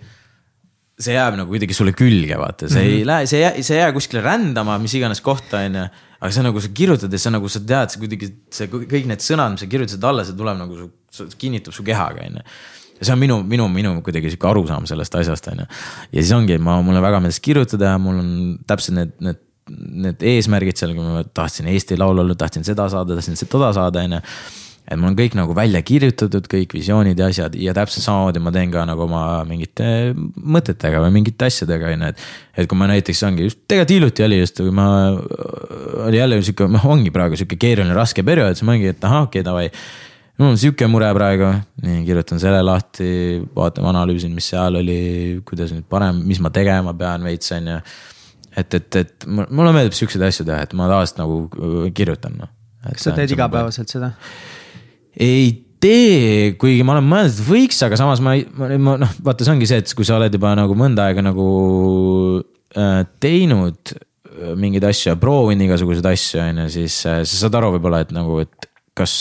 See 1.01 1.15
jääb 1.17 1.37
nagu 1.41 1.53
kuidagi 1.53 1.77
sulle 1.77 1.95
külge, 1.97 2.37
vaata, 2.39 2.69
see 2.69 2.83
mm 2.83 2.85
-hmm. 2.85 2.93
ei 2.93 2.99
mhm. 2.99 3.07
lähe, 3.11 3.27
see 3.27 3.45
ei 3.49 3.63
see 3.63 3.77
ei 3.77 3.83
jää 3.83 3.93
kuskile 3.93 4.23
rändama, 4.25 4.79
mis 4.79 4.95
iganes 4.95 5.21
kohta, 5.21 5.65
on 5.67 5.75
ju. 5.81 5.87
aga 6.21 6.31
see 6.31 6.43
nagu 6.43 6.61
sa 6.61 6.69
kirjutad 6.69 7.13
ja 7.13 7.19
sa 7.19 7.31
nagu 7.31 7.49
sa 7.49 7.61
tead, 7.61 7.91
see 7.91 8.01
kuidagi 8.01 8.29
see 8.51 8.69
kõik 8.69 9.07
need 9.11 9.25
sõnad, 9.25 9.57
mis 9.57 9.65
sa 9.65 9.67
kirjutasid 9.67 10.05
alla, 10.05 10.25
see 10.25 10.37
tuleb 10.39 10.59
nagu 10.59 10.91
su, 11.11 11.29
kinnitab 11.39 11.75
su 11.75 11.83
kehaga, 11.83 12.27
on 12.27 12.39
ju 12.39 12.45
ja 13.01 13.07
see 13.07 13.13
on 13.13 13.19
minu, 13.19 13.43
minu, 13.43 13.69
minu 13.69 14.03
kuidagi 14.03 14.31
sihuke 14.31 14.47
arusaam 14.49 14.87
sellest 14.87 15.15
asjast, 15.15 15.49
on 15.49 15.65
ju. 15.65 15.67
ja 16.13 16.21
siis 16.21 16.33
ongi, 16.33 16.59
ma, 16.59 16.81
mulle 16.83 17.03
väga 17.03 17.21
meeldis 17.21 17.41
kirjutada 17.41 17.95
ja 17.95 17.99
mul 17.99 18.21
on 18.21 18.31
täpselt 18.67 18.99
need, 18.99 19.17
need 19.21 19.41
need 19.71 20.23
eesmärgid 20.27 20.79
seal, 20.79 20.95
kui 20.97 21.05
ma 21.07 21.23
tahtsin 21.35 21.69
Eesti 21.71 21.97
Laulu, 21.99 22.35
tahtsin 22.39 22.65
seda 22.67 22.89
saada, 22.91 23.15
tahtsin 23.19 23.39
seda 23.39 23.73
saada, 23.75 24.03
on 24.03 24.17
ju. 24.19 24.21
Et 24.83 24.99
mul 24.99 25.13
on 25.13 25.17
kõik 25.19 25.37
nagu 25.39 25.55
välja 25.57 25.83
kirjutatud, 25.87 26.47
kõik 26.51 26.75
visioonid 26.75 27.19
ja 27.19 27.29
asjad 27.31 27.55
ja 27.59 27.75
täpselt 27.77 28.05
samamoodi 28.05 28.43
ma 28.43 28.53
teen 28.55 28.73
ka 28.75 28.85
nagu 28.89 29.05
oma 29.07 29.23
mingite 29.49 30.13
mõtetega 30.15 31.03
või 31.05 31.15
mingite 31.19 31.49
asjadega, 31.49 31.93
on 31.95 32.07
ju, 32.07 32.13
et. 32.13 32.25
et 32.63 32.71
kui 32.71 32.79
ma 32.79 32.89
näiteks 32.91 33.25
ongi 33.29 33.49
just, 33.49 33.63
tegelikult 33.71 33.97
hiljuti 33.97 34.27
oli 34.27 34.41
just, 34.41 34.63
kui 34.63 34.75
ma, 34.75 34.87
oli 36.07 36.19
jälle 36.19 36.41
sihuke, 36.43 36.71
noh 36.73 36.87
ongi 36.95 37.13
praegu 37.15 37.39
sihuke 37.39 37.61
keeruline, 37.61 37.95
raske 37.97 38.25
periood, 38.27 38.59
siis 38.59 38.67
ma 38.67 38.77
olingi, 38.77 38.95
et 38.97 39.07
ahah, 39.09 39.29
okei 39.29 39.43
okay,, 39.43 39.49
davai 39.49 39.69
mul 40.41 40.53
on 40.53 40.59
sihuke 40.59 40.89
mure 40.91 41.11
praegu, 41.15 41.53
nii 41.85 42.01
kirjutan 42.09 42.41
selle 42.43 42.63
lahti, 42.67 43.11
vaatame, 43.55 43.93
analüüsin, 43.93 44.33
mis 44.35 44.49
seal 44.51 44.81
oli, 44.81 45.03
kuidas 45.47 45.75
nüüd 45.77 45.87
parem, 45.91 46.25
mis 46.27 46.41
ma 46.43 46.51
tegema 46.55 46.97
pean 46.99 47.23
veits, 47.29 47.53
on 47.55 47.71
ju 47.75 47.83
et, 48.57 48.75
et, 48.75 48.97
et 48.97 49.29
mulle 49.29 49.73
meeldib 49.75 49.97
siukseid 49.97 50.25
asju 50.27 50.47
teha, 50.49 50.65
et 50.67 50.75
ma 50.77 50.89
tavaliselt 50.91 51.21
nagu 51.23 51.39
kirjutan 51.97 52.37
noh. 52.43 52.51
kas 52.85 53.09
sa 53.09 53.15
teed 53.17 53.33
igapäevaselt 53.37 53.93
seda? 53.93 54.13
Ei 55.21 55.51
tee, 55.83 56.55
kuigi 56.61 56.85
ma 56.87 56.97
olen 56.97 57.09
mõelnud, 57.11 57.35
et 57.35 57.45
võiks, 57.49 57.81
aga 57.85 57.99
samas 57.99 58.23
ma, 58.23 58.37
ma, 58.57 58.97
noh, 59.03 59.19
vaata, 59.27 59.45
see 59.45 59.55
ongi 59.55 59.69
see, 59.69 59.83
et 59.83 59.95
kui 59.99 60.07
sa 60.07 60.17
oled 60.19 60.35
juba 60.35 60.55
nagu 60.59 60.77
mõnda 60.79 61.09
aega 61.11 61.25
nagu 61.27 61.47
äh, 62.79 63.03
teinud 63.23 63.95
äh, 63.97 64.55
mingeid 64.59 64.87
asju 64.93 65.13
ja 65.13 65.19
proovinud 65.21 65.67
igasuguseid 65.67 66.07
asju, 66.13 66.43
on 66.45 66.65
ju, 66.65 66.71
siis 66.79 67.01
äh, 67.11 67.23
sa 67.27 67.45
saad 67.45 67.59
aru 67.59 67.75
võib-olla, 67.77 68.05
et 68.07 68.15
nagu, 68.15 68.39
et 68.45 68.71
kas 68.99 69.17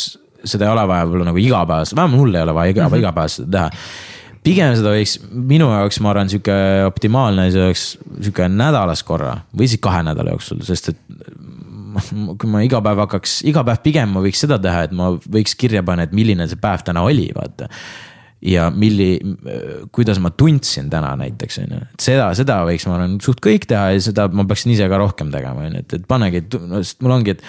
seda 0.45 0.67
ei 0.67 0.73
ole 0.73 0.85
vaja 0.89 1.07
võib-olla 1.07 1.31
nagu 1.31 1.41
igapäevaselt, 1.41 1.97
vähemalt 1.97 2.21
mul 2.21 2.37
ei 2.37 2.45
ole 2.45 2.57
vaja 2.57 2.75
iga, 2.75 2.85
mm 2.85 2.93
-hmm. 2.93 3.05
igapäevaselt 3.05 3.45
seda 3.47 3.57
teha 3.57 4.09
pigem 4.45 4.73
seda 4.77 4.93
võiks, 4.93 5.17
minu 5.31 5.69
jaoks, 5.69 5.99
ma 6.01 6.13
arvan, 6.13 6.29
sihuke 6.31 6.55
optimaalne, 6.87 7.47
see 7.53 7.61
oleks 7.61 7.85
sihuke 8.21 8.47
nädalas 8.49 9.03
korra 9.05 9.35
või 9.57 9.69
siis 9.69 9.81
kahe 9.83 10.01
nädala 10.07 10.35
jooksul, 10.35 10.63
sest 10.65 10.93
et. 10.93 11.01
kui 12.39 12.51
ma 12.51 12.63
iga 12.65 12.81
päev 12.83 13.03
hakkaks, 13.05 13.41
iga 13.49 13.65
päev 13.67 13.81
pigem 13.85 14.15
ma 14.15 14.23
võiks 14.23 14.43
seda 14.45 14.59
teha, 14.61 14.87
et 14.87 14.95
ma 14.95 15.11
võiks 15.17 15.57
kirja 15.59 15.83
panna, 15.87 16.07
et 16.07 16.15
milline 16.15 16.47
see 16.49 16.61
päev 16.61 16.85
täna 16.87 17.05
oli, 17.07 17.29
vaata 17.35 17.69
ja 18.41 18.71
milli, 18.73 19.19
kuidas 19.93 20.17
ma 20.21 20.31
tundsin 20.33 20.87
täna 20.89 21.11
näiteks 21.19 21.59
on 21.61 21.75
ju, 21.75 21.81
et 21.93 22.05
seda, 22.05 22.31
seda 22.37 22.61
võiks, 22.65 22.87
ma 22.89 22.97
arvan, 22.97 23.19
suht 23.21 23.41
kõik 23.43 23.67
teha 23.69 23.91
ja 23.93 23.99
seda 24.01 24.25
ma 24.33 24.47
peaksin 24.49 24.73
ise 24.73 24.87
ka 24.89 24.97
rohkem 24.97 25.29
tegema, 25.33 25.67
on 25.67 25.77
ju, 25.77 25.83
et, 25.83 25.99
et 25.99 26.07
pannegi, 26.09 26.41
sest 26.49 27.05
mul 27.05 27.19
ongi, 27.19 27.35
et 27.37 27.45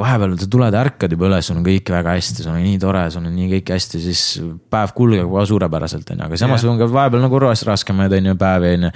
vahepeal 0.00 0.36
sa 0.40 0.48
tuled, 0.48 0.76
ärkad 0.80 1.12
juba 1.12 1.28
üles, 1.28 1.48
sul 1.48 1.58
on 1.58 1.66
kõik 1.66 1.90
väga 1.92 2.14
hästi, 2.16 2.44
sul 2.44 2.54
on 2.54 2.62
nii 2.64 2.78
tore, 2.80 3.02
sul 3.12 3.26
on 3.26 3.34
nii 3.36 3.50
kõik 3.56 3.72
hästi, 3.74 4.00
siis 4.04 4.22
päev 4.72 4.94
kulgeb 4.96 5.26
juba 5.26 5.44
suurepäraselt, 5.50 6.14
on 6.14 6.22
ju, 6.22 6.28
aga 6.30 6.38
samas 6.40 6.64
yeah. 6.64 6.72
on 6.72 6.80
ka 6.80 6.88
vahepeal 6.94 7.24
nagu 7.26 7.42
raskemaid, 7.42 8.14
on 8.16 8.30
ju, 8.30 8.36
päevi, 8.40 8.72
on 8.78 8.88
ju. 8.88 8.92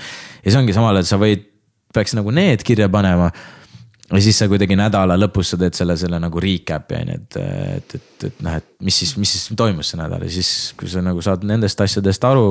ja 0.47 0.55
see 0.55 0.63
ongi 0.63 0.77
samal, 0.77 1.01
et 1.01 1.11
sa 1.11 1.19
võid, 1.21 1.45
peaks 1.95 2.17
nagu 2.17 2.33
need 2.35 2.65
kirja 2.67 2.89
panema. 2.93 3.29
Ja 4.13 4.23
siis 4.23 4.39
sa 4.39 4.49
kuidagi 4.51 4.77
nädala 4.79 5.17
lõpus 5.19 5.55
sa 5.55 5.61
teed 5.61 5.77
selle, 5.77 5.97
selle 6.01 6.21
nagu 6.21 6.43
recap'i 6.43 6.99
on 7.01 7.13
ju, 7.13 7.21
et, 7.21 7.39
et, 7.77 7.95
et, 8.01 8.27
et 8.31 8.43
noh, 8.45 8.59
et 8.61 8.67
mis 8.85 9.03
siis, 9.03 9.15
mis 9.21 9.37
siis 9.37 9.55
toimus 9.57 9.93
see 9.93 10.01
nädal 10.01 10.27
ja 10.27 10.33
siis, 10.35 10.51
kui 10.79 10.91
sa 10.91 11.05
nagu 11.05 11.23
saad 11.25 11.47
nendest 11.49 11.81
asjadest 11.81 12.27
aru 12.29 12.51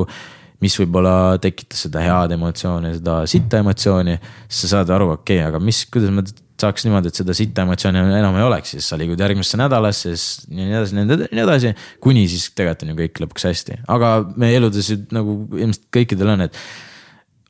mis 0.64 0.76
võib-olla 0.80 1.36
tekitas 1.44 1.86
seda 1.88 2.04
head 2.04 2.34
emotsiooni, 2.38 2.94
seda 3.00 3.18
sitta 3.30 3.60
emotsiooni. 3.64 4.16
siis 4.48 4.64
sa 4.64 4.78
saad 4.78 4.94
aru, 4.96 5.12
okei 5.18 5.42
okay,, 5.42 5.48
aga 5.50 5.60
mis, 5.64 5.84
kuidas 5.92 6.14
ma 6.14 6.24
saaks 6.64 6.86
niimoodi, 6.88 7.12
et 7.12 7.20
seda 7.20 7.36
sitta 7.36 7.66
emotsiooni 7.66 8.04
enam 8.20 8.38
ei 8.40 8.46
oleks, 8.46 8.76
siis 8.76 8.88
sa 8.88 9.00
liigud 9.00 9.20
järgmisse 9.20 9.60
nädalasse, 9.60 10.14
siis 10.14 10.48
nii 10.54 10.70
edasi, 10.70 10.98
nii 11.00 11.44
edasi. 11.44 11.74
kuni 12.04 12.28
siis 12.32 12.50
tegelikult 12.56 12.86
on 12.86 12.94
ju 12.94 13.00
kõik 13.02 13.24
lõpuks 13.26 13.48
hästi, 13.50 13.82
aga 13.92 14.14
meie 14.40 14.62
eludes 14.62 14.94
nagu 15.16 15.42
ilmselt 15.58 15.90
kõikidel 15.98 16.36
on, 16.36 16.48
et 16.48 16.62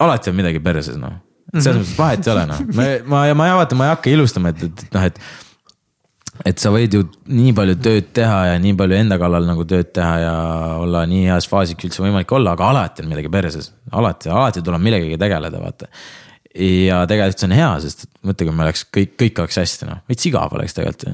alati 0.04 0.34
on 0.34 0.40
midagi 0.40 0.64
perses 0.64 0.98
noh. 1.00 1.20
Selles 1.62 1.80
mõttes 1.80 1.96
vahet 1.98 2.28
ei 2.28 2.34
ole 2.34 2.44
noh, 2.50 2.62
me, 2.74 2.90
ma, 3.06 3.24
ma 3.38 3.50
ei 3.50 3.58
vaata, 3.60 3.78
ma 3.78 3.88
ei 3.88 3.94
hakka 3.94 4.14
ilustama, 4.14 4.54
et, 4.54 4.64
et, 4.70 4.86
noh, 4.96 5.08
et 5.10 5.20
et 6.50 6.60
sa 6.60 6.72
võid 6.74 6.96
ju 6.98 7.04
nii 7.30 7.54
palju 7.56 7.76
tööd 7.84 8.10
teha 8.18 8.38
ja 8.50 8.54
nii 8.62 8.74
palju 8.78 8.98
enda 8.98 9.20
kallal 9.22 9.46
nagu 9.46 9.66
tööd 9.70 9.92
teha 9.96 10.14
ja 10.24 10.36
olla 10.82 11.04
nii 11.10 11.28
heas 11.30 11.48
faasis 11.50 11.78
kui 11.78 11.90
üldse 11.90 12.02
võimalik 12.02 12.32
olla, 12.34 12.56
aga 12.58 12.72
alati 12.72 13.04
on 13.04 13.12
midagi 13.12 13.30
perses. 13.34 13.70
alati, 13.92 14.32
alati 14.34 14.64
tuleb 14.66 14.82
millegagi 14.82 15.20
tegeleda, 15.22 15.62
vaata. 15.62 15.92
Ja 16.54 17.04
tegelikult 17.10 17.42
see 17.42 17.50
on 17.50 17.56
hea, 17.58 17.70
sest 17.86 18.08
mõtle, 18.26 18.48
kui 18.50 18.56
me 18.58 18.66
oleks 18.66 18.86
kõik, 18.94 19.14
kõik 19.22 19.44
oleks 19.44 19.62
hästi 19.62 19.90
noh, 19.90 20.02
veits 20.10 20.26
igav 20.30 20.54
oleks 20.58 20.78
tegelikult 20.78 21.08
ju, 21.08 21.14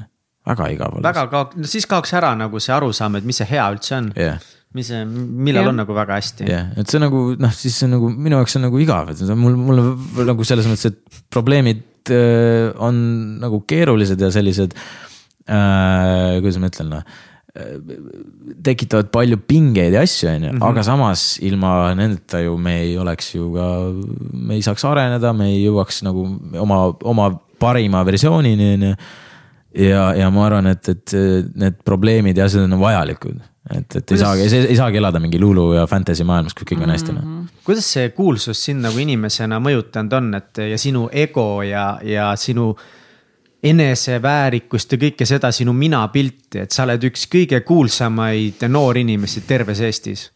väga 0.49 0.69
igav 0.75 0.95
oleks. 0.95 1.07
väga 1.09 1.25
kaob, 1.35 1.59
no 1.59 1.71
siis 1.71 1.87
kaoks 1.89 2.15
ära 2.19 2.31
nagu 2.39 2.63
see 2.63 2.73
arusaam, 2.75 3.19
et 3.19 3.27
mis 3.27 3.39
see 3.39 3.51
hea 3.51 3.67
üldse 3.75 3.99
on. 3.99 4.09
Yeah 4.19 4.39
mis 4.77 4.89
see, 4.91 5.05
millal 5.05 5.63
yeah. 5.63 5.71
on 5.71 5.79
nagu 5.81 5.95
väga 5.97 6.19
hästi. 6.19 6.45
jah 6.45 6.69
yeah., 6.69 6.81
et 6.81 6.91
see 6.91 7.01
nagu 7.01 7.23
noh, 7.39 7.53
siis 7.55 7.77
see 7.81 7.89
nagu 7.89 8.11
minu 8.13 8.37
jaoks 8.37 8.59
on 8.59 8.67
nagu 8.67 8.81
igav, 8.81 9.13
et 9.13 9.23
mul, 9.37 9.57
mul 9.57 9.81
nagu 10.29 10.47
selles 10.47 10.69
mõttes, 10.69 10.91
et 10.91 11.23
probleemid 11.33 12.13
äh, 12.13 12.69
on 12.77 12.99
nagu 13.41 13.63
keerulised 13.69 14.21
ja 14.21 14.31
sellised 14.33 14.77
äh,. 15.49 16.37
kuidas 16.39 16.61
ma 16.61 16.69
ütlen, 16.69 16.93
noh 16.97 17.25
tekitavad 18.63 19.09
palju 19.13 19.39
pingeid 19.49 19.95
ja 19.95 20.03
asju, 20.05 20.29
on 20.29 20.43
ju, 20.45 20.51
mhm. 20.53 20.63
aga 20.69 20.83
samas 20.85 21.23
ilma 21.45 21.71
nendeta 21.97 22.43
ju 22.43 22.57
me 22.61 22.75
ei 22.83 22.97
oleks 23.01 23.33
ju 23.35 23.49
ka, 23.55 23.67
me 24.33 24.57
ei 24.57 24.65
saaks 24.65 24.85
areneda, 24.87 25.33
me 25.33 25.49
ei 25.53 25.63
jõuaks 25.63 26.03
nagu 26.07 26.25
oma, 26.61 26.81
oma 27.09 27.29
parima 27.59 28.03
versioonini, 28.07 28.73
on 28.75 28.87
ju. 28.89 28.93
ja, 29.87 30.03
ja 30.17 30.29
ma 30.33 30.45
arvan, 30.45 30.69
et, 30.71 30.91
et 30.93 31.15
need 31.59 31.81
probleemid 31.85 32.37
ja 32.37 32.47
asjad 32.49 32.67
on 32.67 32.79
vajalikud. 32.81 33.41
Et, 33.77 33.95
et 33.95 34.05
Kuidas... 34.05 34.39
ei 34.39 34.49
saagi, 34.49 34.67
ei 34.67 34.77
saagi 34.77 34.97
elada 34.97 35.19
mingi 35.21 35.39
lulu 35.39 35.73
ja 35.77 35.87
fantasy 35.87 36.25
maailmas, 36.27 36.55
kus 36.57 36.67
kõik 36.71 36.83
on 36.83 36.93
hästi 36.93 37.11
mm 37.11 37.17
-hmm. 37.17 37.59
kuidas 37.65 37.91
see 37.93 38.09
kuulsus 38.09 38.63
sind 38.65 38.81
nagu 38.85 38.97
inimesena 38.97 39.59
mõjutanud 39.59 40.13
on, 40.17 40.33
et 40.35 40.63
ja 40.71 40.77
sinu 40.77 41.09
ego 41.11 41.61
ja, 41.63 41.99
ja 42.03 42.35
sinu 42.35 42.75
eneseväärikust 43.63 44.91
ja 44.91 44.97
kõike 44.97 45.25
seda 45.25 45.51
sinu 45.51 45.73
minapilti, 45.73 46.59
et 46.63 46.71
sa 46.71 46.83
oled 46.83 47.03
üks 47.03 47.27
kõige 47.27 47.61
kuulsamaid 47.61 48.67
noorinimesi 48.67 49.41
terves 49.41 49.79
Eestis. 49.79 50.31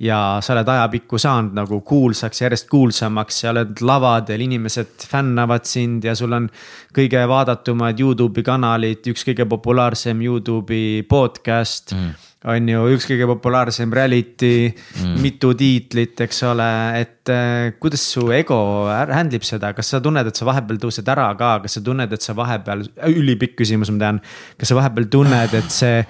ja 0.00 0.38
sa 0.40 0.54
oled 0.54 0.68
ajapikku 0.68 1.18
saanud 1.18 1.52
nagu 1.52 1.80
kuulsaks, 1.80 2.40
järjest 2.40 2.68
kuulsamaks, 2.68 3.40
sa 3.40 3.50
oled 3.50 3.82
lavadel, 3.84 4.40
inimesed 4.40 5.04
fännavad 5.08 5.64
sind 5.64 6.04
ja 6.04 6.14
sul 6.14 6.32
on 6.32 6.48
kõige 6.96 7.28
vaadatumad 7.28 8.00
Youtube'i 8.00 8.42
kanalid, 8.42 9.04
üks 9.12 9.26
kõige 9.28 9.44
populaarsem 9.44 10.22
Youtube'i 10.22 11.02
podcast 11.02 11.92
mm 11.92 12.29
on 12.48 12.68
ju 12.72 12.84
üks 12.94 13.04
kõige 13.04 13.26
populaarsem 13.28 13.90
reality 13.92 14.70
mm., 14.70 15.16
mitu 15.20 15.52
tiitlit, 15.58 16.22
eks 16.24 16.38
ole, 16.48 16.68
et 16.96 17.32
äh, 17.32 17.72
kuidas 17.82 18.06
su 18.14 18.30
ego 18.32 18.88
handle 18.88 19.36
ib 19.36 19.44
seda, 19.44 19.74
kas 19.76 19.92
sa 19.92 20.00
tunned, 20.00 20.30
et 20.30 20.40
sa 20.40 20.48
vahepeal 20.48 20.80
tõused 20.80 21.10
ära 21.12 21.28
ka, 21.36 21.58
kas 21.66 21.76
sa 21.76 21.82
tunned, 21.84 22.12
et 22.16 22.24
sa 22.24 22.34
vahepeal, 22.38 22.86
ülipikk 23.12 23.58
küsimus, 23.60 23.92
ma 23.92 24.00
tean. 24.04 24.22
kas 24.60 24.72
sa 24.72 24.78
vahepeal 24.78 25.10
tunned, 25.12 25.56
et 25.58 25.74
see 25.74 26.00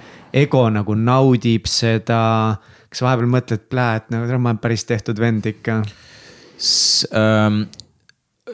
ego 0.43 0.63
nagu 0.71 0.95
naudib 0.95 1.67
seda, 1.67 2.21
kas 2.87 3.03
sa 3.03 3.09
vahepeal 3.09 3.33
mõtled, 3.35 3.67
et 3.67 4.15
nagu 4.15 4.39
ma 4.39 4.53
olen 4.53 4.63
päris 4.63 4.87
tehtud 4.87 5.19
vend 5.19 5.51
ikka? 5.51 5.81
Ähm, 7.17 7.65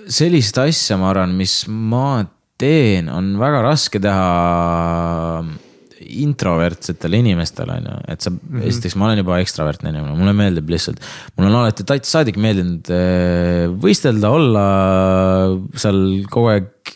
sellist 0.09 0.57
asja, 0.63 0.97
ma 0.97 1.11
arvan, 1.13 1.37
mis 1.37 1.59
ma 1.69 2.25
teen, 2.57 3.05
on 3.13 3.35
väga 3.37 3.61
raske 3.67 4.01
teha 4.01 5.66
introvertsetele 6.23 7.21
inimestele 7.23 7.77
on 7.79 7.89
ju, 7.89 7.97
et 8.07 8.21
sa 8.21 8.31
mm, 8.31 8.39
-hmm. 8.39 8.67
esiteks 8.71 8.95
ma 8.95 9.07
olen 9.09 9.23
juba 9.23 9.39
ekstravertne 9.43 9.89
inimene, 9.93 10.17
mulle 10.17 10.33
meeldib 10.33 10.69
lihtsalt. 10.69 10.99
mul 11.37 11.49
on 11.49 11.59
alati 11.61 11.83
täitsa 11.83 12.19
saadik 12.19 12.37
meeldinud 12.37 12.89
eh, 12.89 13.65
võistelda, 13.85 14.29
olla 14.29 14.67
seal 15.75 16.03
kogu 16.31 16.53
aeg 16.53 16.93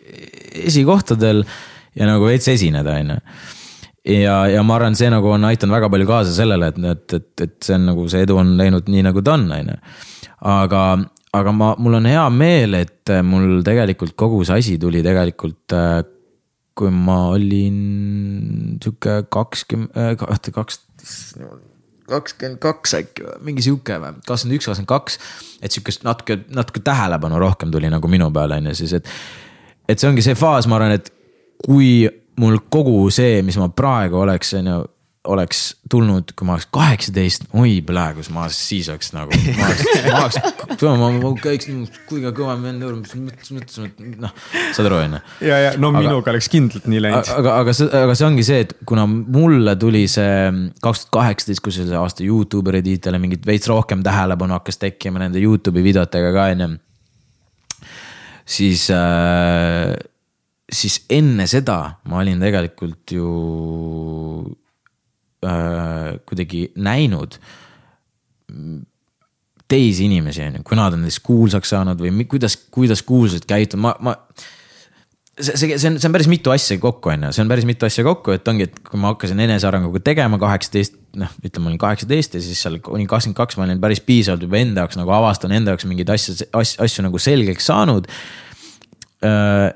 esikohtadel 0.65 1.43
ja 1.95 2.07
nagu 2.07 2.25
veits 2.25 2.47
esineda, 2.47 2.99
on 2.99 3.15
ju 3.15 3.19
ja, 4.05 4.35
ja 4.49 4.63
ma 4.65 4.77
arvan, 4.77 4.95
see 4.97 5.09
nagu 5.13 5.29
on 5.33 5.45
aidanud 5.49 5.75
väga 5.75 5.89
palju 5.93 6.07
kaasa 6.09 6.35
sellele, 6.35 6.71
et, 6.71 6.79
et, 6.91 7.17
et, 7.17 7.45
et 7.45 7.57
see 7.63 7.77
on 7.77 7.89
nagu 7.91 8.07
see 8.11 8.23
edu 8.25 8.37
on 8.41 8.55
läinud 8.59 8.89
nii, 8.89 9.03
nagu 9.05 9.23
ta 9.25 9.35
on, 9.37 9.45
on 9.57 9.73
ju. 9.73 9.77
aga, 10.51 10.85
aga 11.37 11.53
ma, 11.55 11.73
mul 11.81 11.99
on 11.99 12.09
hea 12.09 12.23
meel, 12.33 12.79
et 12.81 13.13
mul 13.27 13.61
tegelikult 13.65 14.15
kogu 14.19 14.41
see 14.47 14.63
asi 14.63 14.79
tuli 14.81 15.03
tegelikult, 15.05 15.77
kui 16.81 16.91
ma 16.93 17.17
olin 17.35 17.77
sihuke 18.81 19.21
kakskümmend, 19.33 20.23
oota 20.25 20.53
kaks, 20.55 20.79
kakskümmend 22.09 22.59
kaks 22.63 22.95
äkki 22.97 23.25
või, 23.27 23.37
mingi 23.49 23.65
sihuke 23.65 23.99
või, 24.01 24.15
kakskümmend 24.25 24.57
üks, 24.57 24.69
kakskümmend 24.69 24.89
kaks. 24.89 25.19
et 25.61 25.75
sihukest 25.75 26.05
natuke, 26.07 26.41
natuke 26.49 26.83
tähelepanu 26.85 27.41
rohkem 27.41 27.73
tuli 27.73 27.91
nagu 27.93 28.09
minu 28.11 28.31
peale 28.33 28.57
on 28.61 28.71
ju 28.71 28.79
siis, 28.83 28.95
et. 28.97 29.11
et 29.89 29.99
see 29.99 30.09
ongi 30.09 30.25
see 30.25 30.37
faas, 30.39 30.67
ma 30.67 30.79
arvan, 30.79 30.97
et 30.97 31.13
kui 31.61 32.09
mul 32.41 32.57
kogu 32.73 33.09
see, 33.13 33.41
mis 33.45 33.59
ma 33.61 33.69
praegu 33.69 34.21
oleks, 34.23 34.55
on 34.57 34.71
ju 34.71 34.81
oleks 35.29 35.75
tulnud, 35.89 36.31
kui 36.33 36.47
ma 36.49 36.55
oleks 36.55 36.65
kaheksateist, 36.73 37.43
oi 37.61 37.75
praegu, 37.85 38.23
ma 38.33 38.47
siis 38.53 38.87
oleks 38.89 39.11
nagu, 39.13 39.37
ma 39.57 39.67
oleks, 39.67 39.89
ma 40.07 40.21
oleks, 40.23 40.37
ma, 40.81 41.09
ma 41.13 41.31
käiks 41.37 41.67
kuiga 42.09 42.31
kõva 42.33 42.55
vend, 42.61 42.81
mõtlesin, 42.81 43.27
mõtlesin, 43.59 44.15
noh, 44.23 44.33
saad 44.73 44.89
aru, 44.89 44.97
on 45.03 45.17
ju. 45.17 45.21
ja, 45.51 45.59
ja 45.67 45.73
no 45.77 45.91
aga, 45.93 46.01
minuga 46.01 46.33
oleks 46.33 46.49
kindlalt 46.49 46.87
nii 46.89 47.03
läinud. 47.05 47.29
aga, 47.35 47.53
aga 47.61 47.75
see, 47.77 47.89
aga 48.01 48.15
see 48.17 48.27
ongi 48.31 48.45
see, 48.47 48.63
et 48.65 48.73
kuna 48.89 49.05
mulle 49.09 49.75
tuli 49.81 50.07
see 50.09 50.71
kaks 50.81 51.05
tuhat 51.05 51.13
kaheksateist, 51.19 51.61
kui 51.61 51.75
see 51.75 51.85
aasta 52.01 52.25
Youtube 52.25 52.73
erititele 52.73 53.19
mingit 53.21 53.45
veits 53.45 53.69
rohkem 53.69 54.01
tähelepanu 54.05 54.57
hakkas 54.57 54.81
tekkima 54.81 55.21
nende 55.21 55.43
Youtube'i 55.43 55.85
videotega 55.85 56.33
ka, 56.33 56.47
on 56.55 56.65
ju. 56.65 56.71
siis 58.57 58.87
äh, 58.95 59.93
siis 60.71 61.03
enne 61.13 61.45
seda 61.51 61.77
ma 62.09 62.23
olin 62.23 62.41
tegelikult 62.41 63.13
ju 63.13 63.29
äh, 65.45 66.19
kuidagi 66.27 66.69
näinud 66.75 67.39
teisi 69.71 70.07
inimesi, 70.09 70.43
on 70.43 70.59
ju, 70.59 70.63
kui 70.67 70.77
nad 70.79 70.95
on 70.95 71.05
näiteks 71.05 71.21
kuulsaks 71.23 71.71
saanud 71.71 72.01
või 72.01 72.25
kuidas, 72.29 72.57
kuidas 72.73 73.03
kuulsad 73.07 73.45
käituvad, 73.47 73.83
ma, 73.85 73.93
ma. 74.03 74.15
see, 75.39 75.55
see, 75.55 75.77
see 75.77 75.87
on, 75.87 75.99
see 76.01 76.09
on 76.09 76.15
päris 76.17 76.27
mitu 76.31 76.51
asja 76.51 76.75
kokku, 76.81 77.13
on 77.13 77.27
ju, 77.27 77.31
see 77.37 77.45
on 77.45 77.51
päris 77.51 77.67
mitu 77.69 77.87
asja 77.87 78.03
kokku, 78.05 78.35
et 78.35 78.51
ongi, 78.51 78.67
et 78.67 78.81
kui 78.87 78.99
ma 78.99 79.13
hakkasin 79.13 79.39
enesearenguga 79.47 80.03
tegema 80.11 80.39
kaheksateist, 80.41 80.97
noh, 81.21 81.31
ütleme, 81.39 81.71
olin 81.71 81.79
kaheksateist 81.81 82.35
ja 82.35 82.43
siis 82.43 82.59
seal 82.65 82.81
kuni 82.83 83.07
kakskümmend 83.09 83.39
kaks 83.39 83.59
ma 83.59 83.67
olin 83.67 83.79
päris 83.83 84.03
piisavalt 84.03 84.43
juba 84.47 84.59
enda 84.59 84.83
jaoks 84.83 84.99
nagu 84.99 85.15
avastanud 85.15 85.61
enda 85.61 85.75
jaoks 85.75 85.87
mingeid 85.87 86.11
asju, 86.17 86.37
asju, 86.51 86.83
asju 86.87 87.07
nagu 87.07 87.23
selgeks 87.23 87.71
saanud. 87.71 88.11
Äh, 89.27 89.67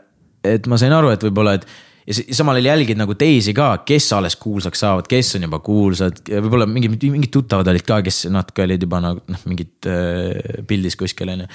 et 0.46 0.68
ma 0.72 0.80
sain 0.82 0.94
aru, 0.96 1.16
et 1.16 1.24
võib-olla, 1.24 1.56
et 1.56 1.68
ja 2.06 2.36
samal 2.38 2.60
ajal 2.60 2.70
jälgid 2.70 3.00
nagu 3.00 3.16
teisi 3.18 3.54
ka, 3.58 3.72
kes 3.88 4.12
alles 4.14 4.38
kuulsaks 4.42 4.84
saavad, 4.84 5.08
kes 5.10 5.36
on 5.40 5.48
juba 5.48 5.60
kuulsad, 5.66 6.22
võib-olla 6.30 6.68
mingid, 6.70 7.00
mingid 7.10 7.32
tuttavad 7.34 7.70
olid 7.72 7.86
ka, 7.88 8.02
kes 8.06 8.26
natuke 8.34 8.66
olid 8.66 8.86
juba 8.86 9.02
nagu 9.04 9.24
noh, 9.32 9.48
mingid 9.50 9.90
äh, 9.90 10.62
pildis 10.70 10.98
kuskil 11.00 11.34
on 11.34 11.46
ju. 11.46 11.48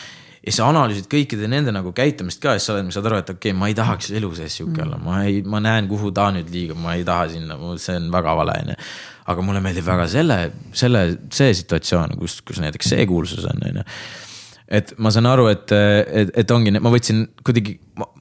ja 0.49 0.55
sa 0.57 0.71
analüüsid 0.73 1.07
kõikide 1.13 1.51
nende 1.51 1.75
nagu 1.75 1.93
käitumist 1.95 2.43
ka 2.43 2.57
ja 2.57 2.63
siis 2.63 2.71
sa 2.71 2.75
oled, 2.75 2.91
saad 2.95 3.07
aru, 3.11 3.21
et 3.23 3.31
okei 3.31 3.53
okay,, 3.53 3.59
ma 3.61 3.69
ei 3.71 3.77
tahaks 3.79 4.11
elu 4.19 4.31
sees 4.39 4.57
sihuke 4.59 4.83
olla, 4.83 4.99
ma 5.03 5.21
ei, 5.29 5.45
ma 5.47 5.61
näen, 5.63 5.87
kuhu 5.91 6.11
ta 6.17 6.31
nüüd 6.35 6.51
liigub, 6.51 6.81
ma 6.83 6.97
ei 6.99 7.07
taha 7.07 7.29
sinna, 7.31 7.59
see 7.79 8.01
on 8.01 8.09
väga 8.15 8.35
vale, 8.41 8.57
on 8.65 8.73
ju. 8.73 8.81
aga 9.31 9.45
mulle 9.47 9.63
meeldib 9.63 9.87
väga 9.87 10.09
selle, 10.11 10.41
selle, 10.75 11.05
see 11.37 11.55
situatsioon, 11.61 12.17
kus, 12.19 12.41
kus 12.43 12.59
näiteks 12.65 12.91
see 12.97 13.07
kuulsus 13.07 13.47
on, 13.47 13.63
on 13.71 13.81
ju 13.83 13.87
et 14.71 14.93
ma 15.03 15.11
saan 15.11 15.27
aru, 15.27 15.49
et, 15.51 15.73
et, 15.75 16.29
et 16.43 16.53
ongi, 16.55 16.71
ma 16.79 16.91
võtsin 16.95 17.25
kuidagi, 17.47 17.73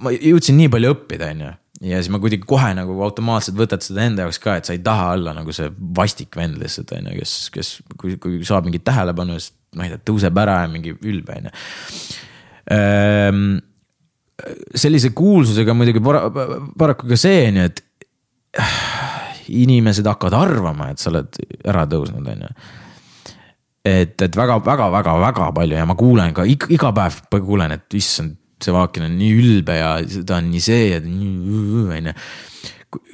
ma 0.02 0.14
jõudsin 0.14 0.58
nii 0.58 0.70
palju 0.74 0.94
õppida, 0.96 1.34
on 1.34 1.44
ju 1.46 1.52
ja 1.82 2.00
siis 2.00 2.12
ma 2.12 2.20
kuidagi 2.20 2.48
kohe 2.48 2.72
nagu 2.76 2.98
automaatselt 3.06 3.58
võtad 3.60 3.84
seda 3.86 4.04
enda 4.08 4.26
jaoks 4.26 4.42
ka, 4.44 4.58
et 4.60 4.68
sa 4.68 4.76
ei 4.76 4.82
taha 4.84 5.14
olla 5.16 5.36
nagu 5.38 5.54
see 5.56 5.70
vastik 5.96 6.36
vend 6.40 6.60
lihtsalt 6.62 6.92
on 6.98 7.12
ju, 7.12 7.20
kes, 7.22 7.36
kes, 7.56 7.72
kui, 8.00 8.18
kui 8.22 8.42
saab 8.48 8.68
mingit 8.68 8.84
tähelepanu, 8.88 9.38
siis 9.40 9.54
ma 9.78 9.86
ei 9.86 9.94
tea, 9.94 10.04
tõuseb 10.12 10.42
ära 10.44 10.62
ja 10.64 10.72
mingi 10.72 10.96
ülbe 10.98 11.38
on 11.38 11.50
ju. 11.50 11.54
Ehm, 12.76 13.46
sellise 14.78 15.14
kuulsusega 15.16 15.76
muidugi 15.76 16.04
para, 16.04 16.26
paraku 16.80 17.10
ka 17.12 17.20
see 17.20 17.48
on 17.50 17.62
ju, 17.62 17.70
et 17.70 17.86
inimesed 19.50 20.08
hakkavad 20.08 20.36
arvama, 20.38 20.92
et 20.92 21.02
sa 21.02 21.12
oled 21.14 21.42
ära 21.64 21.88
tõusnud, 21.90 22.28
on 22.28 22.46
ju 22.48 22.54
et, 23.86 24.22
et 24.22 24.36
väga-väga-väga-väga 24.36 25.50
palju 25.56 25.78
ja 25.78 25.86
ma 25.88 25.96
kuulen 26.00 26.34
ka 26.36 26.46
iga, 26.48 26.68
iga 26.74 26.92
päev 26.96 27.20
kuulen, 27.32 27.74
et 27.76 27.98
issand, 27.98 28.36
see 28.64 28.76
Vaakin 28.76 29.08
on 29.08 29.18
nii 29.20 29.34
ülbe 29.40 29.80
ja 29.80 29.96
ta 30.28 30.40
on 30.40 30.50
nii 30.52 30.64
see 30.64 30.86
ja 30.94 31.02
nii, 31.04 31.34
on 31.98 32.12
ju 32.12 32.16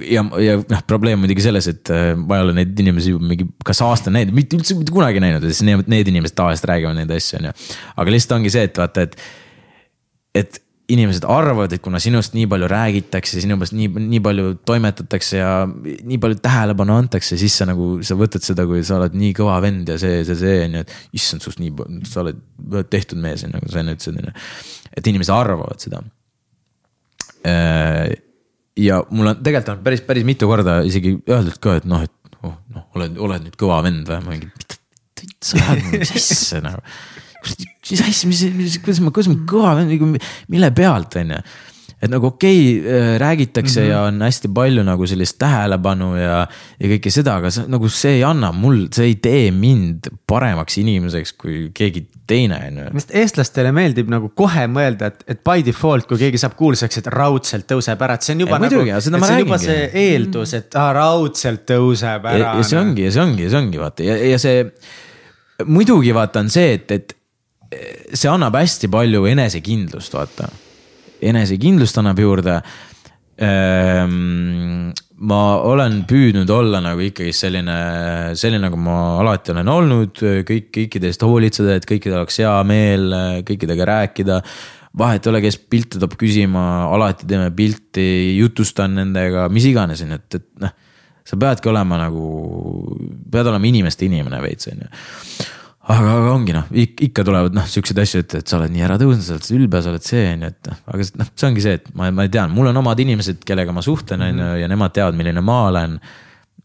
ja, 0.07 0.23
ja 0.39 0.57
noh, 0.61 0.83
probleem 0.87 1.19
muidugi 1.19 1.43
selles, 1.43 1.67
et 1.71 1.91
äh, 1.93 2.13
ma 2.17 2.39
ei 2.39 2.45
ole 2.45 2.55
neid 2.61 2.79
inimesi 2.79 3.15
juba 3.15 3.27
mingi 3.31 3.47
kas 3.67 3.81
aasta 3.83 4.13
näinud, 4.13 4.35
mitte 4.37 4.57
üldse 4.59 4.77
mitte 4.79 4.93
kunagi 4.95 5.23
näinud 5.23 5.43
siis 5.49 5.63
need, 5.67 5.83
need 5.91 6.11
inimesed 6.11 6.37
tavaliselt 6.37 6.69
räägivad 6.71 6.95
neid 6.99 7.11
asju, 7.15 7.41
on 7.41 7.49
ju. 7.49 7.55
aga 8.03 8.15
lihtsalt 8.15 8.37
ongi 8.39 8.53
see, 8.55 8.69
et 8.69 8.79
vaata, 8.79 9.05
et, 9.05 9.17
et 10.43 10.61
inimesed 10.91 11.23
arvavad, 11.29 11.71
et 11.73 11.81
kuna 11.81 11.97
sinust 12.03 12.35
nii 12.37 12.45
palju 12.49 12.67
räägitakse, 12.69 13.41
sinust 13.41 13.73
nii, 13.73 13.87
nii 14.05 14.21
palju 14.25 14.51
toimetatakse 14.69 15.39
ja 15.39 15.53
nii 15.65 16.19
palju 16.21 16.37
tähelepanu 16.43 16.93
antakse, 16.93 17.39
siis 17.41 17.55
sa 17.57 17.65
nagu, 17.69 18.03
sa 18.05 18.17
võtad 18.19 18.45
seda, 18.45 18.67
kui 18.69 18.83
sa 18.85 18.99
oled 18.99 19.17
nii 19.17 19.33
kõva 19.37 19.57
vend 19.65 19.89
ja 19.89 19.97
see, 20.01 20.21
see, 20.27 20.37
see 20.37 20.59
on 20.67 20.77
ju, 20.77 20.85
et 20.85 21.17
issand, 21.17 21.45
sinust 21.45 21.63
nii, 21.63 22.03
sa 22.09 22.21
oled 22.21 22.41
tehtud 22.93 23.21
mees, 23.21 23.45
on 23.47 23.55
ju, 23.55 23.57
nagu 23.57 23.73
sa 23.73 23.81
enne 23.81 23.97
ütlesid, 23.97 24.21
on 24.21 24.29
ju 24.29 24.35
et 24.95 25.09
inimesed 25.11 25.33
arvavad 25.35 25.81
seda. 25.83 26.01
Äh, 27.45 28.15
ja 28.79 29.01
mul 29.11 29.31
on 29.31 29.41
tegelikult 29.43 29.73
on 29.75 29.83
päris, 29.85 30.03
päris 30.05 30.25
mitu 30.27 30.49
korda 30.49 30.79
isegi 30.87 31.17
öeldud 31.29 31.59
ka, 31.63 31.77
et 31.79 31.89
noh, 31.89 32.05
et 32.05 32.39
oh, 32.41 32.55
noh, 32.73 32.87
oled, 32.97 33.19
oled 33.21 33.45
nüüd 33.45 33.59
kõva 33.59 33.81
vend 33.85 34.09
või, 34.09 34.21
mingi, 34.29 34.49
mis 35.91 36.15
asja 36.15 36.63
nagu. 36.65 36.81
Mis 37.45 38.01
asja, 38.01 38.31
mis, 38.31 38.43
mis, 38.57 38.81
kuidas 38.83 39.03
ma, 39.03 39.13
kuidas 39.15 39.31
ma 39.31 39.39
kõva 39.49 39.77
vend, 39.79 39.93
nagu 39.93 40.11
mille 40.51 40.71
pealt, 40.75 41.17
on 41.21 41.37
ju 41.37 41.45
et 42.05 42.11
nagu 42.11 42.27
okei 42.27 42.79
okay,, 42.79 42.91
äh, 42.91 43.19
räägitakse 43.19 43.79
mm 43.81 43.85
-hmm. 43.85 43.89
ja 43.89 44.01
on 44.01 44.21
hästi 44.21 44.47
palju 44.53 44.83
nagu 44.83 45.07
sellist 45.07 45.37
tähelepanu 45.39 46.15
ja, 46.15 46.47
ja 46.79 46.89
kõike 46.89 47.11
seda, 47.11 47.37
aga 47.39 47.51
see, 47.51 47.65
nagu 47.71 47.89
see 47.89 48.17
ei 48.17 48.23
anna 48.23 48.51
mul, 48.51 48.87
see 48.93 49.05
ei 49.05 49.15
tee 49.15 49.51
mind 49.51 50.09
paremaks 50.27 50.77
inimeseks 50.77 51.33
kui 51.33 51.71
keegi 51.73 52.05
teine, 52.27 52.59
on 52.67 52.77
ju. 52.77 52.89
sest 52.99 53.15
eestlastele 53.21 53.71
meeldib 53.71 54.11
nagu 54.11 54.29
kohe 54.35 54.67
mõelda, 54.67 55.11
et, 55.13 55.23
et 55.27 55.43
by 55.43 55.65
default, 55.65 56.07
kui 56.09 56.17
keegi 56.17 56.41
saab 56.41 56.57
kuulsaks, 56.59 56.97
et 57.01 57.07
raudselt 57.07 57.67
tõuseb 57.71 58.01
ära, 58.01 58.19
et 58.19 58.27
see 58.27 58.35
on 58.35 58.45
juba 58.45 58.59
ei, 58.59 58.67
nagu. 58.67 58.85
see 59.01 59.15
on 59.15 59.39
juba 59.39 59.57
see 59.57 59.89
eeldus, 60.05 60.53
et 60.53 60.75
aa, 60.75 60.93
raudselt 60.99 61.65
tõuseb 61.69 62.31
ära. 62.35 62.55
ja 62.59 62.63
see 62.63 62.79
ongi 62.79 63.07
ja 63.07 63.11
see 63.11 63.23
ongi 63.23 63.49
see 63.49 63.61
ongi 63.63 63.79
vaata 63.79 64.03
ja, 64.03 64.17
ja 64.33 64.39
see. 64.39 64.65
muidugi 65.65 66.13
vaata 66.13 66.43
on 66.43 66.49
see, 66.49 66.73
et, 66.73 66.91
et 66.91 67.15
see 67.71 68.29
annab 68.31 68.55
hästi 68.59 68.89
palju 68.91 69.25
enesekindlust, 69.31 70.13
vaata 70.15 70.49
enesekindlust 71.25 71.97
annab 72.01 72.19
juurde 72.21 72.59
ehm, 73.41 74.91
ma 75.23 75.41
olen 75.63 76.01
püüdnud 76.09 76.49
olla 76.51 76.81
nagu 76.83 77.03
ikkagi 77.05 77.33
selline, 77.35 77.75
selline, 78.37 78.65
nagu 78.67 78.79
ma 78.79 78.97
alati 79.21 79.53
olen 79.53 79.69
olnud, 79.71 80.23
kõik, 80.47 80.71
kõikide 80.75 81.11
eest 81.11 81.23
hoolitseda, 81.23 81.77
et 81.77 81.87
kõikidel 81.87 82.21
oleks 82.21 82.41
hea 82.43 82.55
meel, 82.67 83.07
kõikidega 83.47 83.87
rääkida. 83.91 84.41
vahet 84.97 85.25
ei 85.25 85.31
ole, 85.31 85.41
kes 85.43 85.57
pilte 85.57 85.99
toob 85.99 86.15
küsima, 86.19 86.87
alati 86.95 87.27
teeme 87.27 87.51
pilti, 87.55 88.35
jutustan 88.37 88.95
nendega, 88.95 89.47
mis 89.49 89.65
iganes, 89.71 90.03
on 90.03 90.15
ju, 90.15 90.19
et, 90.19 90.35
et 90.35 90.47
noh. 90.63 90.75
sa 91.25 91.39
peadki 91.39 91.71
olema 91.71 91.97
nagu, 91.97 92.25
pead 93.31 93.47
olema 93.47 93.71
inimeste 93.71 94.05
inimene 94.05 94.41
veits, 94.43 94.67
on 94.71 94.83
ju 94.83 94.91
aga, 95.85 96.11
aga 96.17 96.33
ongi 96.33 96.55
noh, 96.55 96.67
ikka 96.73 97.25
tulevad 97.27 97.55
noh, 97.55 97.69
siukseid 97.69 98.01
asju, 98.01 98.25
et, 98.25 98.37
et 98.41 98.51
sa 98.51 98.59
oled 98.59 98.73
nii 98.73 98.85
ära 98.87 98.99
tõusnud, 99.01 99.25
sa 99.25 99.37
oled 99.37 99.49
ülbe, 99.59 99.81
sa 99.85 99.93
oled 99.93 100.05
see 100.05 100.27
on 100.33 100.45
ju, 100.47 100.51
et 100.53 100.69
noh, 100.71 100.83
aga 100.91 101.09
noh, 101.21 101.31
see 101.33 101.49
ongi 101.51 101.65
see, 101.65 101.79
et 101.81 101.89
ma, 101.97 102.11
ma 102.15 102.27
tean, 102.31 102.53
mul 102.55 102.71
on 102.71 102.83
omad 102.83 103.01
inimesed, 103.05 103.43
kellega 103.47 103.75
ma 103.75 103.85
suhtlen, 103.85 104.23
on 104.25 104.45
ju, 104.45 104.53
ja 104.63 104.69
nemad 104.71 104.95
teavad, 104.95 105.17
milline 105.19 105.43
ma 105.45 105.59
olen 105.69 105.99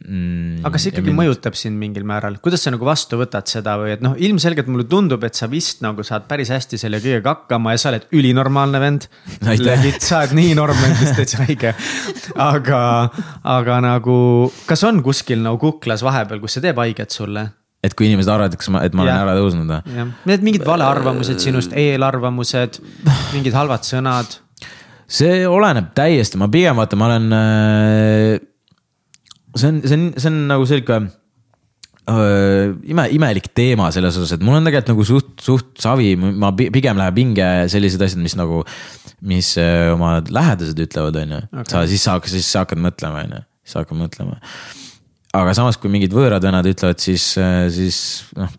mm,. 0.06 0.64
aga 0.64 0.80
see 0.80 0.94
ikkagi 0.94 1.10
mind... 1.10 1.20
mõjutab 1.20 1.59
sind 1.59 1.76
mingil 1.80 2.06
määral, 2.09 2.38
kuidas 2.40 2.64
sa 2.64 2.72
nagu 2.72 2.88
vastu 2.88 3.20
võtad 3.20 3.51
seda 3.51 3.76
või 3.80 3.92
et 3.98 4.05
noh, 4.05 4.16
ilmselgelt 4.16 4.72
mulle 4.72 4.88
tundub, 4.88 5.24
et 5.28 5.36
sa 5.36 5.51
vist 5.52 5.84
nagu 5.84 6.05
saad 6.06 6.24
päris 6.30 6.52
hästi 6.55 6.80
selle 6.80 7.02
kõigega 7.05 7.34
hakkama 7.36 7.76
ja 7.76 7.82
sa 7.82 7.92
oled 7.92 8.09
ülinormaalne 8.16 8.80
vend. 8.82 9.09
sa 9.44 10.22
oled 10.22 10.36
nii 10.40 10.56
norm 10.59 10.80
vend, 10.80 10.97
vist 11.02 11.20
täitsa 11.20 11.44
õige. 11.44 11.76
aga, 12.40 12.82
aga 13.59 13.80
nagu, 13.84 14.18
kas 14.68 14.88
on 14.88 15.05
kuskil 15.05 15.44
nagu 15.44 15.60
kuklas 15.60 16.05
vahepeal, 16.06 16.40
kus 16.40 16.56
see 16.56 16.70
teeb 16.70 16.80
haiget 16.80 17.12
sulle? 17.12 17.51
Et 17.81 17.97
kui 17.97 18.11
inimesed 18.11 18.28
arvavad, 18.28 18.52
et 18.52 18.61
kas 18.61 18.69
ma, 18.73 18.82
et 18.85 18.97
ma 18.97 19.07
ja. 19.07 19.15
olen 19.15 19.23
ära 19.24 19.36
tõusnud 19.39 19.70
või? 19.70 20.09
Need 20.28 20.44
mingid 20.44 20.66
valearvamused 20.69 21.40
sinust, 21.43 21.77
eelarvamused, 21.77 22.81
mingid 23.32 23.57
halvad 23.57 23.86
sõnad. 23.89 24.36
see 25.11 25.47
oleneb 25.48 25.94
täiesti, 25.97 26.39
ma 26.40 26.51
pigem 26.52 26.77
vaata, 26.81 26.98
ma 27.01 27.09
olen 27.09 27.32
äh,. 27.39 28.36
see 29.57 29.73
on, 29.73 29.81
see 29.86 29.97
on, 29.97 30.05
see 30.19 30.28
on 30.31 30.36
nagu 30.51 30.69
sihuke 30.69 30.98
äh, 31.01 32.77
ime, 32.93 33.07
imelik 33.16 33.48
teema 33.57 33.89
selles 33.94 34.20
osas, 34.20 34.36
et 34.36 34.44
mul 34.44 34.61
on 34.61 34.69
tegelikult 34.69 34.93
nagu 34.93 35.09
suht, 35.09 35.32
suht 35.40 35.73
savi, 35.81 36.12
ma 36.20 36.52
pigem 36.52 37.01
läheb 37.01 37.23
hinge 37.23 37.48
sellised 37.73 38.05
asjad, 38.05 38.20
mis 38.20 38.36
nagu, 38.36 38.61
mis 39.32 39.55
äh, 39.62 39.89
oma 39.94 40.19
lähedased 40.28 40.85
ütlevad, 40.85 41.16
on 41.24 41.35
ju. 41.39 41.40
sa, 41.65 41.86
siis 41.89 42.05
sa, 42.05 42.20
siis 42.28 42.52
sa 42.52 42.66
hakkad 42.66 42.85
mõtlema, 42.85 43.24
on 43.24 43.39
ju, 43.39 43.43
siis 43.65 43.78
sa 43.78 43.86
hakkad 43.86 44.05
mõtlema 44.05 44.36
aga 45.36 45.52
samas, 45.55 45.78
kui 45.78 45.93
mingid 45.93 46.15
võõrad 46.15 46.43
vennad 46.43 46.66
ütlevad, 46.66 46.98
siis, 47.02 47.27
siis 47.74 48.01
noh, 48.39 48.51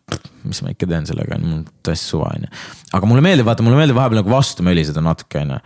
mis 0.48 0.62
ma 0.64 0.72
ikka 0.72 0.88
teen 0.90 1.08
sellega, 1.10 1.40
mul 1.42 1.66
täiesti 1.84 2.14
suva 2.14 2.32
on 2.32 2.48
ju. 2.48 2.62
aga 2.98 3.10
mulle 3.10 3.26
meeldib, 3.26 3.48
vaata, 3.50 3.66
mulle 3.66 3.80
meeldib 3.80 4.00
vahepeal 4.00 4.22
nagu 4.22 4.32
vastu 4.32 4.66
möliseda 4.66 5.04
natuke 5.04 5.44
on 5.44 5.58
ju. 5.58 5.60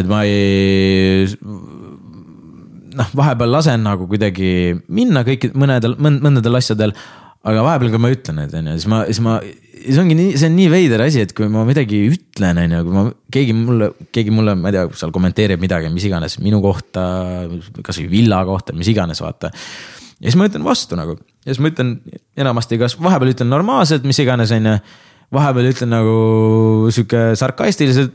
et 0.00 0.10
ma 0.10 0.22
ei, 0.28 1.26
noh, 2.98 3.16
vahepeal 3.22 3.56
lasen 3.56 3.88
nagu 3.88 4.08
kuidagi 4.10 4.52
minna 4.92 5.24
kõiki 5.28 5.54
mõnedel, 5.56 5.96
mõndadel 5.96 6.60
asjadel 6.60 6.96
aga 7.42 7.64
vahepeal, 7.66 7.90
kui 7.94 8.02
ma 8.02 8.12
ütlen 8.12 8.38
need 8.42 8.54
on 8.58 8.70
ju, 8.70 8.78
siis 8.78 8.90
ma, 8.90 9.02
siis 9.08 9.22
ma 9.24 9.38
see 9.82 9.98
ongi 10.02 10.16
nii, 10.18 10.34
see 10.38 10.48
on 10.48 10.56
nii 10.56 10.68
veider 10.70 11.02
asi, 11.04 11.22
et 11.24 11.32
kui 11.36 11.48
ma 11.50 11.64
midagi 11.66 12.04
ütlen, 12.12 12.60
on 12.62 12.76
ju, 12.76 12.82
kui 12.86 12.94
ma, 12.94 13.04
keegi 13.34 13.56
mulle, 13.56 13.88
keegi 14.14 14.34
mulle, 14.34 14.54
ma 14.58 14.70
ei 14.70 14.76
tea, 14.76 14.84
seal 15.00 15.14
kommenteerib 15.14 15.62
midagi, 15.62 15.90
mis 15.94 16.06
iganes 16.06 16.38
minu 16.42 16.62
kohta, 16.62 17.02
kasvõi 17.82 18.06
villa 18.12 18.42
kohta, 18.48 18.76
mis 18.76 18.90
iganes, 18.92 19.22
vaata. 19.24 19.50
Ja 20.22 20.30
siis 20.30 20.38
ma 20.38 20.48
ütlen 20.48 20.64
vastu 20.66 20.98
nagu 20.98 21.18
ja 21.18 21.50
siis 21.50 21.60
ma 21.62 21.72
ütlen 21.72 21.96
enamasti, 22.38 22.78
kas 22.80 22.96
vahepeal 23.02 23.34
ütlen 23.34 23.50
normaalselt, 23.52 24.06
mis 24.08 24.20
iganes, 24.22 24.54
on 24.54 24.70
ju. 24.70 24.74
vahepeal 25.34 25.70
ütlen 25.72 25.90
nagu 25.92 26.16
sihuke 26.94 27.32
sarkastiliselt 27.38 28.14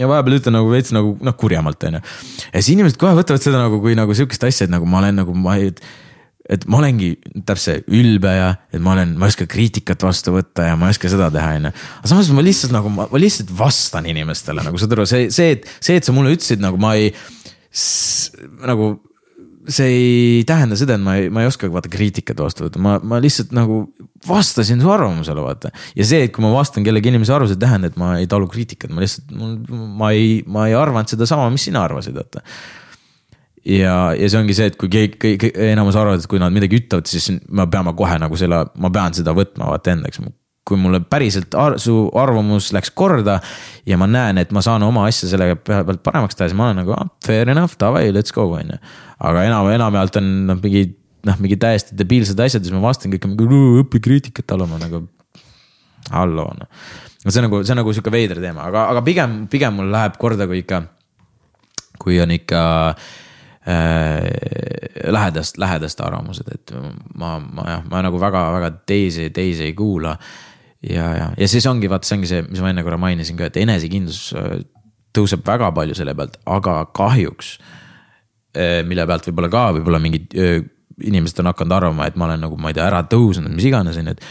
ja 0.00 0.08
vahepeal 0.10 0.40
ütlen 0.40 0.58
nagu 0.58 0.70
veits 0.72 0.94
nagu 0.94 1.14
noh, 1.22 1.36
kurjamalt 1.38 1.86
on 1.88 2.00
ju. 2.00 2.06
ja 2.50 2.62
siis 2.62 2.74
inimesed 2.74 2.98
kohe 3.00 3.14
võtavad 3.16 3.44
seda 3.44 3.62
nagu 3.62 3.78
kui 3.82 3.94
nagu 3.98 4.16
sihukest 4.16 4.48
asja, 4.48 4.66
et 4.66 4.74
nagu 4.74 4.88
ma 4.88 5.02
olen 5.02 5.22
nagu 5.22 5.36
ma 5.38 5.58
ei 5.60 5.70
et 6.44 6.66
ma 6.68 6.76
olengi 6.82 7.14
täpselt 7.48 7.86
ülbe 7.88 8.34
ja, 8.36 8.50
et 8.74 8.82
ma 8.84 8.92
olen, 8.92 9.14
ma 9.16 9.24
ei 9.24 9.32
oska 9.32 9.46
kriitikat 9.48 10.02
vastu 10.04 10.34
võtta 10.34 10.66
ja 10.68 10.74
ma 10.76 10.90
ei 10.90 10.96
oska 10.96 11.08
seda 11.08 11.30
teha, 11.32 11.54
on 11.56 11.70
ju. 11.70 11.72
aga 12.02 12.10
samas 12.10 12.28
ma 12.36 12.44
lihtsalt 12.44 12.74
nagu, 12.74 12.92
ma 12.92 13.08
lihtsalt 13.16 13.54
vastan 13.56 14.08
inimestele 14.10 14.64
nagu 14.66 14.80
saad 14.80 14.92
aru, 14.96 15.06
see, 15.08 15.30
see, 15.32 15.56
et 15.56 15.70
see, 15.78 15.96
et 15.96 16.04
sa 16.04 16.12
mulle 16.16 16.34
ütlesid 16.36 16.60
nagu 16.60 16.80
ma 16.80 16.92
ei. 17.00 17.14
nagu 18.68 18.92
see 19.68 19.88
ei 19.88 20.44
tähenda 20.48 20.76
seda, 20.76 20.98
et 20.98 21.04
ma 21.04 21.16
ei, 21.16 21.30
ma 21.32 21.44
ei 21.44 21.48
oska 21.48 21.70
vaata 21.72 21.90
kriitikat 21.92 22.40
vastu 22.44 22.66
võtta, 22.66 22.82
ma, 22.82 22.98
ma 23.00 23.20
lihtsalt 23.22 23.54
nagu 23.56 23.82
vastasin 24.28 24.82
su 24.82 24.92
arvamusele, 24.92 25.40
vaata. 25.44 25.72
ja 25.96 26.06
see, 26.06 26.26
et 26.28 26.34
kui 26.34 26.44
ma 26.44 26.52
vastan 26.52 26.86
kellegi 26.86 27.12
inimese 27.12 27.34
arvamusele, 27.36 27.60
ei 27.60 27.66
tähenda, 27.66 27.90
et 27.92 28.00
ma 28.00 28.14
ei 28.20 28.30
talu 28.30 28.48
kriitikat, 28.52 28.92
ma 28.92 29.04
lihtsalt, 29.04 29.34
ma 29.72 30.14
ei, 30.14 30.40
ma 30.46 30.68
ei 30.68 30.78
arvanud 30.78 31.12
sedasama, 31.12 31.50
mis 31.54 31.68
sina 31.70 31.84
arvasid, 31.88 32.16
vaata 32.20 32.44
ja, 33.64 33.96
ja 34.18 34.28
see 34.28 34.40
ongi 34.40 34.56
see, 34.56 34.68
et 34.70 34.78
kui 34.80 34.90
keegi, 34.92 35.18
kõik, 35.20 35.46
enamus 35.72 35.98
arvavad, 35.98 36.22
et 36.22 36.30
kui 36.30 36.40
nad 36.42 36.52
midagi 36.54 36.82
ütlevad, 36.82 37.08
siis 37.10 37.30
me 37.32 37.66
peame 37.70 37.94
kohe 37.96 38.16
nagu 38.20 38.38
selle, 38.38 38.64
ma 38.80 38.90
pean 38.92 39.16
seda 39.16 39.34
võtma 39.36 39.70
vaata 39.72 39.94
endaks. 39.94 40.20
kui 40.64 40.78
mulle 40.80 41.02
päriselt 41.04 41.52
ar 41.60 41.74
su 41.76 42.06
arvamus 42.16 42.70
läks 42.72 42.88
korda 42.96 43.34
ja 43.84 43.98
ma 44.00 44.06
näen, 44.08 44.38
et 44.40 44.52
ma 44.52 44.62
saan 44.64 44.82
oma 44.82 45.02
asja 45.10 45.28
selle 45.28 45.56
pealt 45.60 46.00
paremaks 46.02 46.38
teha, 46.38 46.48
siis 46.48 46.56
ma 46.56 46.70
olen 46.70 46.80
nagu 46.80 46.94
ah, 46.96 47.10
fair 47.26 47.50
enough, 47.52 47.76
davai, 47.80 48.08
let's 48.12 48.32
go, 48.32 48.46
on 48.48 48.72
ju. 48.72 48.78
Aga 49.18 49.44
enam, 49.48 49.70
enamjaolt 49.74 50.20
on 50.20 50.30
noh, 50.50 50.60
mingi 50.62 50.86
noh, 51.24 51.40
mingid 51.40 51.60
täiesti 51.62 51.96
debiilsed 51.98 52.40
asjad, 52.40 52.64
siis 52.64 52.74
ma 52.74 52.82
vastan 52.84 53.12
kõik 53.14 53.28
mingi 53.30 53.60
õpi 53.82 54.00
kriitikat 54.04 54.48
taluma 54.50 54.78
nagu. 54.82 55.06
halloo 56.12 56.50
noh, 56.58 56.68
see 57.24 57.40
on 57.40 57.46
nagu, 57.48 57.62
see 57.64 57.72
on 57.72 57.80
nagu 57.80 57.92
sihuke 57.96 58.12
veider 58.12 58.40
teema, 58.42 58.68
aga, 58.68 58.88
aga 58.92 59.02
pigem, 59.06 59.44
pigem 59.50 59.78
mul 59.78 59.92
läheb 59.92 60.18
korda, 60.20 60.48
kui 60.50 60.60
ikka, 60.60 60.82
kui 62.02 62.18
on 62.20 62.34
ikka 62.34 62.64
äh, 62.92 63.06
äh, 63.66 64.28
lähedast, 65.08 65.58
lähedast 65.58 66.02
arvamused, 66.04 66.50
et 66.52 66.74
ma, 67.16 67.38
ma 67.40 67.68
jah, 67.70 67.86
ma 67.88 68.02
nagu 68.04 68.20
väga-väga 68.20 68.74
teisi, 68.84 69.30
teisi 69.34 69.70
ei 69.70 69.76
kuula. 69.78 70.18
ja, 70.84 71.06
ja, 71.16 71.30
ja 71.38 71.48
siis 71.48 71.66
ongi, 71.66 71.88
vaata, 71.88 72.08
see 72.08 72.18
ongi 72.18 72.28
see, 72.28 72.42
mis 72.50 72.60
ma 72.60 72.74
enne 72.74 72.84
korra 72.84 73.00
mainisin 73.00 73.40
ka, 73.40 73.48
et 73.48 73.56
enesekindlus 73.62 74.26
äh, 74.36 74.58
tõuseb 75.16 75.46
väga 75.46 75.72
palju 75.72 75.96
selle 75.96 76.12
pealt, 76.18 76.36
aga 76.50 76.82
kahjuks. 76.92 77.56
Äh, 77.56 77.80
mille 78.86 79.06
pealt 79.10 79.28
võib-olla 79.28 79.50
ka, 79.50 79.62
võib-olla 79.78 80.00
mingid 80.02 80.34
inimesed 81.02 81.40
on 81.42 81.50
hakanud 81.50 81.74
arvama, 81.74 82.06
et 82.06 82.18
ma 82.18 82.28
olen 82.28 82.44
nagu, 82.46 82.58
ma 82.60 82.70
ei 82.70 82.76
tea, 82.76 82.86
ära 82.86 83.00
tõusnud, 83.10 83.50
mis 83.50 83.66
iganes, 83.66 83.98
on 83.98 84.10
ju, 84.10 84.14
et. 84.14 84.28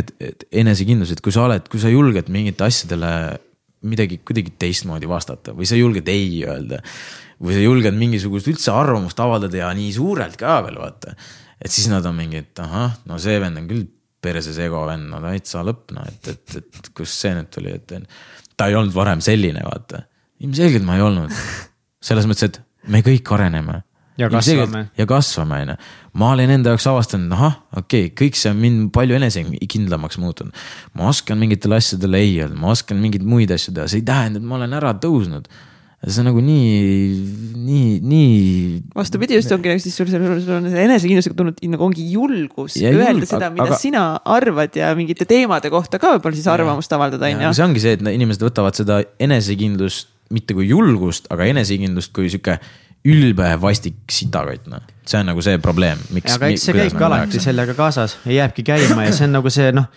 et, 0.00 0.14
et 0.24 0.46
enesekindlus, 0.62 1.12
et 1.12 1.20
kui 1.24 1.34
sa 1.34 1.44
oled, 1.44 1.68
kui 1.68 1.80
sa 1.82 1.92
julged 1.92 2.30
mingite 2.32 2.64
asjadele 2.64 3.10
midagi 3.88 4.18
kuidagi 4.26 4.54
teistmoodi 4.58 5.08
vastata 5.10 5.52
või 5.54 5.68
sa 5.68 5.76
julged 5.78 6.08
ei 6.10 6.40
öelda 6.42 6.80
või 7.38 7.54
sa 7.54 7.62
julged 7.62 7.94
mingisugust 7.94 8.50
üldse 8.50 8.72
arvamust 8.74 9.20
avaldada 9.22 9.60
ja 9.60 9.68
nii 9.76 9.92
suurelt 9.94 10.34
ka 10.38 10.58
veel 10.66 10.80
vaata. 10.80 11.14
et 11.62 11.70
siis 11.70 11.86
nad 11.90 12.06
on 12.06 12.16
mingi, 12.16 12.42
et 12.42 12.62
ahah, 12.64 12.96
no 13.06 13.18
see 13.22 13.38
vend 13.38 13.60
on 13.60 13.68
küll 13.70 13.86
perses 14.22 14.58
ego 14.58 14.82
vend, 14.88 15.06
no 15.12 15.20
täitsa 15.22 15.62
lõpp, 15.66 15.92
no 15.94 16.02
et, 16.08 16.32
et, 16.32 16.56
et 16.58 16.90
kust 16.96 17.22
see 17.22 17.34
nüüd 17.36 17.50
tuli, 17.54 17.76
et 17.78 17.94
ta 18.58 18.66
ei 18.66 18.74
olnud 18.74 18.94
varem 18.94 19.22
selline, 19.22 19.62
vaata. 19.62 20.02
ilmselgelt 20.42 20.86
ma 20.86 20.98
ei 20.98 21.04
olnud. 21.06 21.34
selles 22.08 22.26
mõttes, 22.26 22.50
et 22.50 22.58
me 22.88 23.02
kõik 23.06 23.32
areneme. 23.36 23.82
ja 24.18 24.28
kasvame. 24.32 24.88
ja 24.98 25.06
kasvame, 25.06 25.62
on 25.62 25.72
ju. 25.72 25.78
ma 26.18 26.32
olen 26.34 26.50
enda 26.56 26.74
jaoks 26.74 26.88
avastanud, 26.90 27.32
ahah, 27.36 27.60
okei 27.76 28.08
okay,, 28.08 28.14
kõik 28.24 28.38
see 28.40 28.50
on 28.50 28.60
mind 28.64 28.90
palju 28.96 29.18
enesekindlamaks 29.20 30.18
muutunud. 30.18 30.66
ma 30.98 31.08
oskan 31.12 31.38
mingitele 31.38 31.78
asjadele 31.78 32.22
ei 32.24 32.36
öelda, 32.42 32.58
ma 32.58 32.74
oskan 32.74 33.00
mingeid 33.02 33.26
muid 33.26 33.54
asju 33.54 33.76
teha, 33.76 33.88
see 33.90 34.02
ei 34.02 34.08
tähenda, 34.08 34.42
et 34.42 34.48
ma 34.48 34.58
olen 34.58 34.78
ära 34.80 34.94
tõusnud 34.98 35.50
see 36.06 36.20
on 36.22 36.28
nagu 36.28 36.40
nii, 36.44 37.54
nii, 37.58 37.86
nii. 38.06 38.82
vastupidi, 38.94 39.34
just 39.34 39.50
ongi 39.50 39.72
siis 39.82 39.96
sul, 39.98 40.06
sul 40.06 40.52
on 40.54 40.68
see 40.70 40.84
enesekindlusega 40.84 41.34
tulnud 41.40 41.58
nagu 41.72 41.86
ongi 41.88 42.04
julgus 42.12 42.76
ja 42.78 42.92
öelda 42.92 43.16
julg, 43.16 43.26
seda, 43.26 43.48
mida 43.50 43.66
aga... 43.66 43.78
sina 43.82 44.04
arvad 44.22 44.78
ja 44.78 44.92
mingite 44.98 45.26
teemade 45.26 45.72
kohta 45.74 45.98
ka 45.98 46.14
võib-olla 46.14 46.38
siis 46.38 46.46
arvamust 46.52 46.94
avaldada, 46.94 47.32
on 47.32 47.48
ju. 47.48 47.50
see 47.58 47.66
ongi 47.66 47.82
see, 47.82 47.96
et 47.98 48.06
inimesed 48.14 48.46
võtavad 48.46 48.78
seda 48.78 49.00
enesekindlust 49.26 50.14
mitte 50.34 50.56
kui 50.56 50.68
julgust, 50.68 51.30
aga 51.32 51.48
enesekindlust 51.48 52.12
kui 52.16 52.28
sihuke 52.28 52.58
ülbe 53.08 53.54
vastik 53.62 54.00
sitakott, 54.10 54.66
noh. 54.68 54.84
see 55.06 55.20
on 55.22 55.30
nagu 55.30 55.42
see 55.44 55.58
probleem, 55.62 56.00
miks. 56.12 56.34
aga 56.34 56.52
eks 56.52 56.68
see 56.68 56.76
käibki 56.76 57.04
alati 57.06 57.40
sellega 57.42 57.74
kaasas 57.78 58.18
ja 58.26 58.42
jääbki 58.42 58.66
käima 58.66 59.06
ja 59.06 59.14
see 59.16 59.28
on 59.28 59.36
nagu 59.38 59.52
see 59.52 59.72
noh 59.72 59.88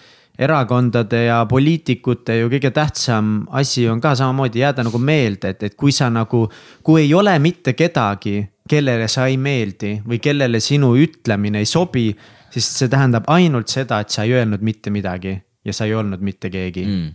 erakondade 0.41 1.25
ja 1.25 1.41
poliitikute 1.49 2.37
ju 2.39 2.49
kõige 2.51 2.71
tähtsam 2.73 3.43
asi 3.57 3.83
on 3.91 4.01
ka 4.01 4.13
samamoodi 4.15 4.61
jääda 4.63 4.85
nagu 4.87 4.97
meelde, 4.97 5.51
et, 5.53 5.63
et 5.67 5.75
kui 5.75 5.91
sa 5.91 6.09
nagu, 6.09 6.45
kui 6.83 7.03
ei 7.03 7.13
ole 7.13 7.33
mitte 7.43 7.73
kedagi, 7.77 8.39
kellele 8.69 9.09
sa 9.11 9.27
ei 9.27 9.37
meeldi 9.37 9.97
või 10.07 10.21
kellele 10.23 10.61
sinu 10.63 10.93
ütlemine 10.97 11.61
ei 11.61 11.69
sobi, 11.69 12.09
siis 12.51 12.69
see 12.79 12.91
tähendab 12.91 13.27
ainult 13.31 13.71
seda, 13.71 14.01
et 14.01 14.13
sa 14.13 14.25
ei 14.25 14.37
öelnud 14.39 14.63
mitte 14.63 14.93
midagi 14.93 15.35
ja 15.65 15.75
sa 15.75 15.85
ei 15.85 15.95
olnud 15.95 16.23
mitte 16.25 16.49
keegi 16.49 16.85
mm. 16.85 17.09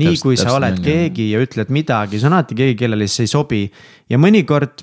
Nii 0.00 0.16
kui 0.22 0.38
sa 0.38 0.56
oled 0.56 0.80
keegi 0.82 1.30
ja 1.32 1.42
ütled 1.42 1.70
midagi, 1.74 2.18
see 2.18 2.28
on 2.28 2.36
alati 2.38 2.56
keegi, 2.58 2.76
kellele 2.82 3.06
see 3.10 3.28
ei 3.28 3.30
sobi 3.30 3.62
ja 4.10 4.18
mõnikord 4.20 4.82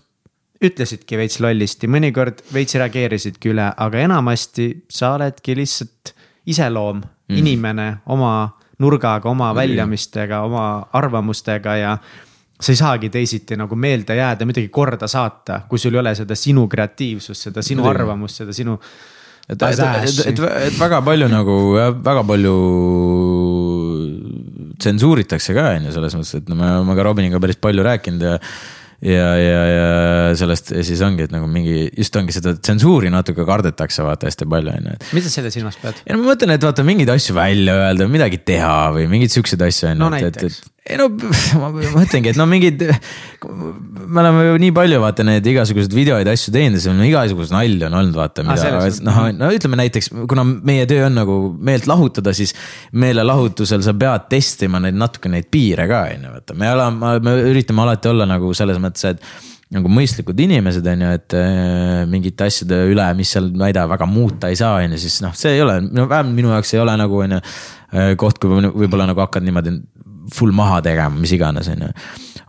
ütlesidki 0.61 1.17
veits 1.17 1.39
lollisti, 1.41 1.89
mõnikord 1.89 2.43
veits 2.53 2.77
reageerisidki 2.77 3.51
üle, 3.51 3.67
aga 3.71 4.03
enamasti 4.05 4.67
sa 4.91 5.15
oledki 5.17 5.55
lihtsalt 5.57 6.13
iseloom 6.51 7.01
mm., 7.01 7.37
inimene 7.41 7.87
oma 8.13 8.33
nurgaga, 8.81 9.29
oma 9.29 9.51
väljamistega, 9.57 10.41
oma 10.45 10.65
arvamustega 10.97 11.75
ja 11.77 11.95
sa 12.61 12.71
ei 12.71 12.77
saagi 12.77 13.09
teisiti 13.09 13.57
nagu 13.57 13.75
meelde 13.75 14.15
jääda, 14.17 14.45
midagi 14.45 14.69
korda 14.73 15.09
saata, 15.09 15.63
kui 15.69 15.81
sul 15.81 15.97
ei 15.97 16.01
ole 16.01 16.13
seda 16.17 16.37
sinu 16.37 16.67
kreatiivsust, 16.69 17.49
seda 17.49 17.65
sinu 17.65 17.87
arvamust, 17.89 18.41
seda 18.43 18.53
sinu. 18.53 18.77
et, 19.49 19.61
et, 19.61 19.79
et, 20.27 20.39
et, 20.39 20.79
väga 20.79 21.01
palju 21.01 21.27
nagu 21.31 21.57
väga 22.05 22.23
palju 22.23 22.55
tsensuuritakse 24.81 25.55
ka 25.57 25.71
on 25.77 25.89
ju 25.89 25.95
selles 25.95 26.17
mõttes, 26.17 26.37
et 26.41 26.51
no 26.51 26.59
me 26.59 26.69
oleme 26.79 26.97
ka 26.97 27.07
Robiniga 27.07 27.41
päris 27.43 27.59
palju 27.61 27.85
rääkinud 27.87 28.29
ja 28.29 28.37
ja, 29.01 29.29
ja, 29.37 29.61
ja 29.65 29.85
sellest 30.37 30.71
ja 30.75 30.83
siis 30.85 31.01
ongi, 31.05 31.25
et 31.25 31.31
nagu 31.33 31.47
mingi, 31.49 31.87
just 31.97 32.15
ongi 32.19 32.35
seda 32.35 32.53
tsensuuri 32.57 33.09
natuke 33.13 33.45
kardetakse 33.47 34.05
vaata 34.05 34.29
hästi 34.29 34.45
palju 34.49 34.75
on 34.75 34.91
ju. 34.91 34.97
mida 35.17 35.25
sa 35.25 35.33
selle 35.39 35.53
silmas 35.53 35.79
pead? 35.81 36.03
ja 36.05 36.13
no 36.13 36.21
ma 36.21 36.33
mõtlen, 36.33 36.53
et 36.53 36.67
vaata 36.67 36.85
mingeid 36.85 37.09
asju 37.09 37.35
välja 37.37 37.79
öelda, 37.87 38.09
midagi 38.11 38.41
teha 38.45 38.91
või 38.97 39.07
mingeid 39.09 39.33
siukseid 39.33 39.65
asju 39.65 39.89
on 39.89 39.95
ju. 39.95 40.01
no 40.03 40.11
näiteks 40.13 40.61
ei 40.89 40.97
no 40.97 41.07
ma 41.61 41.69
mõtlengi, 41.71 42.31
et 42.31 42.39
no 42.39 42.47
mingid, 42.49 42.81
me 42.81 44.21
oleme 44.23 44.45
ju 44.47 44.55
nii 44.63 44.73
palju 44.73 45.01
vaata 45.03 45.25
neid 45.27 45.45
igasuguseid 45.45 45.93
videoid, 45.93 46.29
asju 46.31 46.53
teinud 46.55 46.79
ja 46.79 46.85
seal 46.87 46.95
on 46.95 47.05
igasuguseid 47.05 47.53
nalju 47.53 47.85
on 47.85 47.97
olnud, 47.99 48.17
vaata. 48.17 48.45
noh, 49.05 49.19
no 49.37 49.51
ütleme 49.53 49.77
näiteks, 49.83 50.09
kuna 50.31 50.45
meie 50.47 50.87
töö 50.89 51.05
on 51.05 51.19
nagu 51.21 51.37
meelt 51.61 51.85
lahutada, 51.89 52.33
siis 52.37 52.55
meelelahutusel 52.97 53.85
sa 53.85 53.93
pead 53.93 54.27
testima 54.33 54.81
neid 54.81 54.97
natuke 54.97 55.29
neid 55.29 55.51
piire 55.53 55.85
ka, 55.91 56.07
on 56.15 56.27
ju, 56.27 56.33
vaata, 56.39 56.57
me 56.57 56.73
oleme, 56.73 57.15
me 57.29 57.37
üritame 57.53 57.85
alati 57.85 58.13
olla 58.15 58.29
nagu 58.33 58.49
selles 58.57 58.81
mõttes, 58.81 59.05
et 59.13 59.49
nagu 59.71 59.87
mõistlikud 59.87 60.39
inimesed, 60.43 60.87
on 60.91 61.05
ju, 61.05 61.13
et 61.15 61.37
äh, 61.37 62.01
mingite 62.09 62.49
asjade 62.49 62.81
üle, 62.89 63.05
mis 63.15 63.29
seal, 63.37 63.53
tea, 63.61 63.85
väga 63.87 64.09
muuta 64.09 64.49
ei 64.51 64.57
saa, 64.59 64.81
on 64.81 64.97
ju, 64.97 65.05
siis 65.05 65.21
noh, 65.23 65.37
see 65.37 65.53
ei 65.59 65.61
ole, 65.63 65.77
no 65.85 66.09
vähemalt 66.09 66.35
minu 66.41 66.51
jaoks 66.51 66.73
ei 66.73 66.81
ole 66.81 66.97
nagu 66.99 67.21
on 67.21 67.37
ju. 67.37 67.45
Äh, 67.91 68.13
koht, 68.19 68.37
kui 68.39 68.47
võib-olla 68.49 69.05
nagu 69.07 69.19
hakkad 69.19 69.43
niimoodi 69.43 69.77
full 70.35 70.53
maha 70.55 70.79
tegema, 70.85 71.17
mis 71.19 71.33
iganes, 71.35 71.69
on 71.71 71.85
ju. 71.85 71.89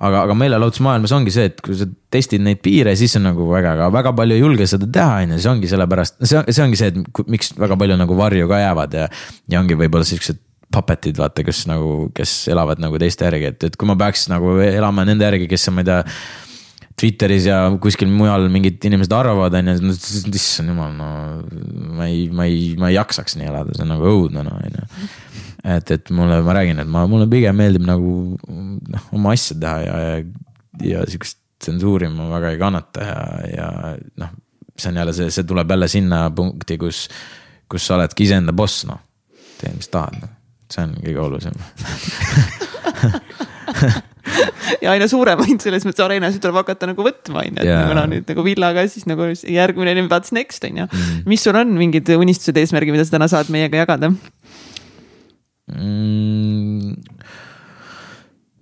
aga, 0.03 0.23
aga 0.25 0.37
meelelahutusmaailmas 0.39 1.15
ongi 1.17 1.35
see, 1.35 1.49
et 1.51 1.61
kui 1.65 1.77
sa 1.79 1.87
testid 2.13 2.43
neid 2.45 2.63
piire, 2.65 2.95
siis 2.99 3.17
on 3.19 3.27
nagu 3.31 3.49
väga, 3.51 3.77
aga 3.77 3.91
väga 3.95 4.15
palju 4.19 4.39
ei 4.39 4.45
julge 4.45 4.69
seda 4.71 4.89
teha, 4.99 5.23
on 5.27 5.37
ju, 5.37 5.43
see 5.43 5.53
ongi 5.53 5.73
sellepärast, 5.73 6.21
see, 6.23 6.45
see 6.49 6.65
ongi 6.65 6.81
see, 6.81 6.93
et 6.93 7.27
miks 7.33 7.53
väga 7.59 7.79
palju 7.81 7.99
nagu 8.01 8.19
varju 8.19 8.51
ka 8.51 8.63
jäävad 8.63 8.97
ja. 8.99 9.11
ja 9.53 9.63
ongi 9.63 9.79
võib-olla 9.79 10.09
siuksed 10.09 10.41
puppet'id, 10.73 11.19
vaata, 11.21 11.45
kes 11.45 11.67
nagu, 11.69 12.09
kes 12.17 12.47
elavad 12.53 12.81
nagu 12.83 12.97
teiste 13.01 13.27
järgi, 13.29 13.53
et, 13.53 13.69
et 13.69 13.77
kui 13.77 13.89
ma 13.89 13.99
peaks 14.01 14.29
nagu 14.33 14.57
elama 14.65 15.05
nende 15.09 15.29
järgi, 15.29 15.51
kes 15.51 15.69
ma 15.75 15.85
ei 15.85 15.91
tea 15.91 16.01
Twitteris 17.03 17.47
ja 17.49 17.57
kuskil 17.83 18.11
mujal 18.13 18.47
mingid 18.53 18.83
inimesed 18.87 19.13
arvavad, 19.17 19.55
on 19.59 19.71
ju, 19.73 19.95
issand 20.37 20.71
jumal, 20.71 20.93
no 20.95 21.09
ma 21.97 22.07
ei, 22.07 22.27
ma 22.31 22.47
ei, 22.47 22.73
ma 22.79 22.91
ei 22.91 22.99
jaksaks 22.99 23.39
nii 23.41 23.49
elada, 23.49 23.75
see 23.75 23.87
on 23.87 23.91
nagu 23.95 24.07
õudne, 24.11 24.45
no 24.47 24.55
on 24.59 24.77
ju. 24.77 25.09
Et, 25.65 25.91
et 25.95 26.11
mulle, 26.11 26.41
ma 26.43 26.57
räägin, 26.57 26.83
et 26.83 26.91
ma, 26.91 27.05
mulle 27.11 27.29
pigem 27.31 27.57
meeldib 27.59 27.85
nagu 27.87 28.13
noh, 28.49 29.07
oma 29.15 29.35
asja 29.37 29.59
teha 29.63 29.77
ja, 29.85 29.99
ja, 30.03 30.19
ja 30.89 31.05
sihukest 31.07 31.39
tsensuuri 31.63 32.09
ma 32.11 32.27
väga 32.33 32.51
ei 32.55 32.59
kannata 32.59 33.07
ja, 33.07 33.21
ja 33.53 33.67
noh, 34.19 34.31
see 34.77 34.91
on 34.91 35.01
jälle 35.03 35.15
see, 35.17 35.31
see 35.31 35.47
tuleb 35.49 35.71
jälle 35.71 35.89
sinna 35.89 36.25
punkti, 36.35 36.79
kus, 36.81 37.05
kus 37.71 37.87
sa 37.87 37.99
oledki 37.99 38.27
iseenda 38.27 38.53
boss, 38.57 38.87
noh. 38.89 39.01
tee, 39.61 39.71
mis 39.77 39.91
tahad, 39.93 40.19
noh, 40.25 40.33
see 40.73 40.83
on 40.87 40.97
kõige 41.05 41.21
olulisem 41.23 41.55
ja 44.83 44.93
aina 44.95 45.07
suuremaid 45.11 45.63
selles 45.63 45.85
mõttes 45.87 46.03
areenasid 46.05 46.43
tuleb 46.43 46.59
hakata 46.63 46.89
nagu 46.91 47.05
võtma, 47.07 47.45
on 47.45 47.51
ju, 47.51 47.61
et 47.63 47.69
Jaa. 47.69 47.83
nagu 47.85 47.97
noh, 47.99 48.07
nüüd 48.11 48.29
nagu 48.33 48.45
villaga, 48.47 48.85
siis 48.91 49.07
nagu 49.11 49.29
järgmine, 49.31 49.95
what's 50.09 50.35
next, 50.35 50.65
on 50.67 50.83
ju. 50.83 50.87
Mhm. 50.91 51.23
mis 51.31 51.45
sul 51.47 51.59
on 51.59 51.75
mingid 51.79 52.11
unistused, 52.17 52.59
eesmärgid, 52.59 52.95
mida 52.97 53.07
sa 53.07 53.17
täna 53.17 53.31
saad 53.31 53.53
meiega 53.55 53.85
jagada? 53.85 54.13
Mm,? 55.71 56.95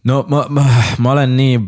no 0.04 0.24
ma, 0.28 0.46
ma, 0.48 0.64
ma 0.98 1.12
olen 1.16 1.36
nii 1.36 1.60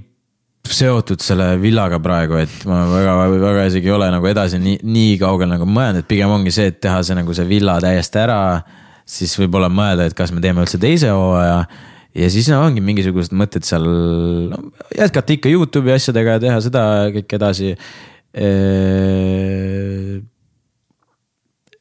seotud 0.72 1.20
selle 1.20 1.56
villaga 1.60 1.98
praegu, 2.02 2.38
et 2.40 2.66
ma 2.68 2.84
väga, 2.90 3.14
väga 3.42 3.64
isegi 3.68 3.90
ei 3.90 3.94
ole 3.96 4.08
nagu 4.14 4.28
edasi 4.30 4.60
nii, 4.62 4.78
nii 4.86 5.16
kaugel 5.20 5.50
nagu 5.50 5.66
mõelnud, 5.68 6.02
et 6.02 6.08
pigem 6.08 6.32
ongi 6.32 6.52
see, 6.54 6.70
et 6.72 6.78
teha 6.82 7.00
see 7.04 7.16
nagu 7.18 7.34
see 7.36 7.48
villa 7.48 7.78
täiesti 7.82 8.22
ära. 8.22 8.42
siis 9.12 9.34
võib-olla 9.36 9.68
mõelda, 9.68 10.06
et 10.06 10.14
kas 10.16 10.30
me 10.32 10.40
teeme 10.40 10.62
üldse 10.62 10.78
teise 10.80 11.10
hooaja 11.10 11.66
ja 12.14 12.28
siis 12.30 12.48
no, 12.52 12.60
ongi 12.62 12.80
mingisugused 12.84 13.34
mõtted 13.36 13.66
seal 13.66 13.84
no, 14.52 14.60
jätkata 14.96 15.34
ikka 15.34 15.50
Youtube'i 15.50 15.96
asjadega 15.96 16.36
ja 16.36 16.42
teha 16.46 16.60
seda 16.64 16.84
kõik 17.16 17.34
edasi 17.38 17.74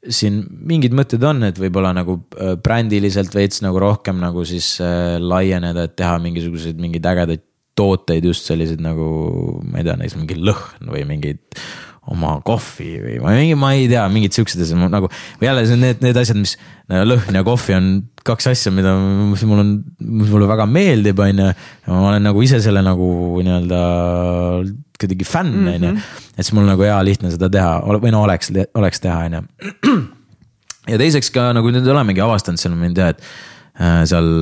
siin 0.09 0.41
mingid 0.65 0.95
mõtted 0.97 1.21
on, 1.27 1.43
et 1.45 1.59
võib-olla 1.61 1.91
nagu 1.93 2.17
äh, 2.33 2.55
brändiliselt 2.61 3.35
veits 3.37 3.61
nagu 3.61 3.81
rohkem 3.81 4.17
nagu 4.21 4.45
siis 4.47 4.73
äh, 4.81 5.19
laieneda, 5.21 5.85
et 5.85 5.95
teha 5.99 6.17
mingisuguseid 6.23 6.81
mingeid 6.81 7.05
ägedaid 7.11 7.45
tooteid, 7.77 8.25
just 8.27 8.49
selliseid 8.49 8.81
nagu, 8.83 9.05
ma 9.63 9.79
ei 9.79 9.87
tea, 9.87 9.95
näiteks 9.99 10.17
mingi 10.19 10.37
lõhn 10.41 10.91
või 10.91 11.05
mingid 11.07 11.61
oma 12.09 12.39
kohvi 12.45 12.95
või 12.97 13.17
ma 13.21 13.33
mingi, 13.37 13.57
ma 13.59 13.71
ei 13.77 13.85
tea, 13.89 14.03
mingid 14.09 14.33
siuksed 14.33 14.63
asjad 14.63 14.79
nagu. 14.89 15.09
või 15.37 15.47
jälle 15.47 15.65
see 15.67 15.77
on 15.77 15.83
need, 15.85 15.99
need 16.01 16.17
asjad, 16.17 16.39
mis 16.41 16.55
lõhn 16.89 17.37
ja 17.37 17.43
kohvi 17.45 17.75
on 17.77 17.89
kaks 18.25 18.49
asja, 18.49 18.73
mida, 18.73 18.95
mis 19.29 19.43
mul 19.49 19.61
on, 19.61 19.75
mis 20.01 20.31
mulle 20.33 20.49
väga 20.49 20.65
meeldib, 20.69 21.21
on 21.21 21.43
ju. 21.43 21.51
ma 21.91 21.99
olen 22.09 22.25
nagu 22.25 22.41
ise 22.41 22.61
selle 22.63 22.81
nagu 22.85 23.11
nii-öelda 23.45 23.83
kuidagi 25.01 25.27
fänn, 25.29 25.69
on 25.75 25.87
ju. 25.87 25.93
et 26.33 26.41
siis 26.41 26.55
mul 26.57 26.65
nagu 26.69 26.85
hea 26.85 26.97
lihtne 27.05 27.33
seda 27.33 27.51
teha 27.53 27.77
või 27.85 28.13
no 28.13 28.25
oleks, 28.25 28.49
oleks 28.77 29.05
teha, 29.05 29.21
on 29.29 29.37
ju. 29.37 29.93
ja 30.93 31.01
teiseks 31.01 31.29
ka 31.35 31.51
nagu 31.57 31.73
nüüd 31.73 31.85
olemegi 31.85 32.25
avastanud 32.25 32.61
seal, 32.61 32.77
ma 32.77 32.89
ei 32.89 32.97
tea, 32.97 33.13
et 33.13 33.21
äh, 33.77 34.01
seal 34.09 34.33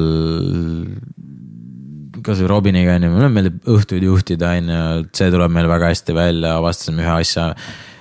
kasvõi 2.25 2.49
Robiniga 2.49 2.95
on 2.97 3.05
ju, 3.05 3.11
mulle 3.13 3.29
meeldib 3.33 3.69
õhtuid 3.69 4.05
juhtida, 4.05 4.55
on 4.57 4.73
ju, 4.73 4.81
see 5.17 5.29
tuleb 5.33 5.53
meil 5.55 5.69
väga 5.69 5.91
hästi 5.91 6.15
välja, 6.17 6.57
avastasime 6.59 7.05
ühe 7.05 7.15
asja. 7.19 7.53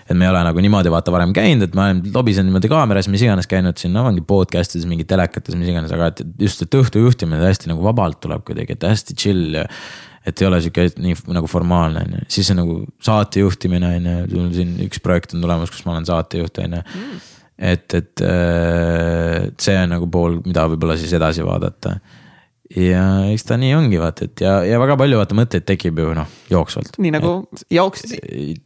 et 0.08 0.16
me 0.16 0.24
ei 0.24 0.30
ole 0.30 0.40
nagu 0.40 0.62
niimoodi 0.64 0.88
vaata 0.88 1.12
varem 1.12 1.34
käinud, 1.36 1.66
et 1.68 1.74
ma 1.76 1.90
olen 1.90 1.98
lobisen 2.14 2.46
niimoodi 2.48 2.70
kaameras, 2.72 3.10
mis 3.12 3.22
iganes 3.26 3.46
käinud 3.50 3.76
siin, 3.76 3.92
no 3.92 4.06
ongi 4.08 4.22
podcast 4.24 4.76
ides, 4.76 4.86
mingi 4.88 5.04
telekates, 5.04 5.56
mis 5.58 5.68
iganes, 5.68 5.92
aga 5.92 6.08
et 6.14 6.22
just, 6.40 6.62
et 6.64 6.76
õhtu 6.78 7.02
juhtimine 7.02 7.42
hästi 7.44 7.68
nagu 7.68 7.84
vabalt 7.84 8.20
tuleb 8.24 8.44
kuidagi, 8.48 8.78
et 8.78 8.86
hästi 8.88 9.16
chill 9.20 9.58
ja. 9.60 9.66
et 10.24 10.40
ei 10.40 10.48
ole 10.48 10.62
sihuke 10.64 10.88
nii 10.96 11.18
nagu 11.36 11.50
formaalne 11.50 12.06
on 12.06 12.16
ju, 12.16 12.28
siis 12.38 12.48
on 12.54 12.62
nagu 12.62 12.78
saate 13.04 13.44
juhtimine 13.44 13.96
on 13.98 14.08
ju, 14.12 14.20
sul 14.32 14.48
siin 14.56 14.78
üks 14.88 15.04
projekt 15.04 15.36
on 15.36 15.44
tulemas, 15.44 15.74
kus 15.74 15.84
ma 15.84 15.96
olen 15.96 16.08
saatejuht 16.08 16.64
on 16.64 16.80
ju 16.80 16.86
et, 17.58 17.94
et 17.94 18.22
äh, 18.22 19.50
see 19.58 19.76
on 19.76 19.92
nagu 19.96 20.08
pool, 20.10 20.38
mida 20.46 20.64
võib-olla 20.70 20.96
siis 20.98 21.12
edasi 21.18 21.44
vaadata 21.44 21.98
ja 22.76 23.04
eks 23.32 23.46
ta 23.48 23.56
nii 23.60 23.70
ongi, 23.78 24.00
vaata, 24.00 24.26
et 24.28 24.42
ja, 24.44 24.58
ja 24.66 24.80
väga 24.80 24.98
palju 25.00 25.20
vaata 25.20 25.36
mõtteid 25.38 25.64
tekib 25.68 26.00
ju 26.02 26.10
noh, 26.16 26.28
jooksvalt. 26.52 26.98
nii 27.00 27.12
nagu 27.14 27.32
jooks, 27.72 28.04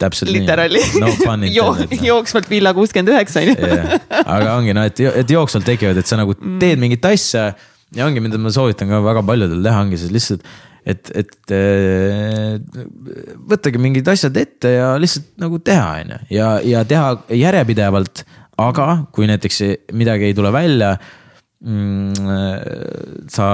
täpselt 0.00 0.32
literaali 0.34 0.82
nii 0.82 1.02
no, 1.04 1.36
jo, 1.58 1.68
jooksvalt 2.02 2.50
villa 2.50 2.74
kuuskümmend 2.74 3.14
üheksa 3.14 3.44
on 3.44 3.52
ju. 3.52 4.00
aga 4.24 4.56
ongi 4.56 4.74
noh, 4.74 4.88
et, 4.90 5.04
et 5.22 5.36
jooksvalt 5.36 5.68
tekivad, 5.68 6.02
et 6.02 6.10
sa 6.10 6.18
nagu 6.18 6.34
teed 6.34 6.82
mingit 6.82 7.06
asja 7.12 7.52
ja 7.94 8.08
ongi, 8.08 8.24
mida 8.24 8.40
ma 8.42 8.50
soovitan 8.54 8.90
ka 8.90 9.00
väga 9.04 9.24
paljudel 9.28 9.62
teha, 9.62 9.86
ongi 9.86 10.02
siis 10.02 10.14
lihtsalt 10.14 10.46
et, 10.82 11.12
et 11.14 11.54
äh, 11.54 12.58
võttage 13.46 13.78
mingid 13.78 14.08
asjad 14.10 14.36
ette 14.40 14.76
ja 14.80 14.92
lihtsalt 14.98 15.30
nagu 15.42 15.62
teha, 15.62 15.88
on 16.02 16.14
ju, 16.16 16.22
ja, 16.40 16.52
ja 16.66 16.86
teha 16.88 17.16
järjepidevalt. 17.38 18.26
aga 18.62 18.86
kui 19.14 19.26
näiteks 19.30 19.62
midagi 19.96 20.26
ei 20.28 20.34
tule 20.34 20.50
välja 20.52 20.96
mm,. 20.96 21.21
Sa 23.32 23.48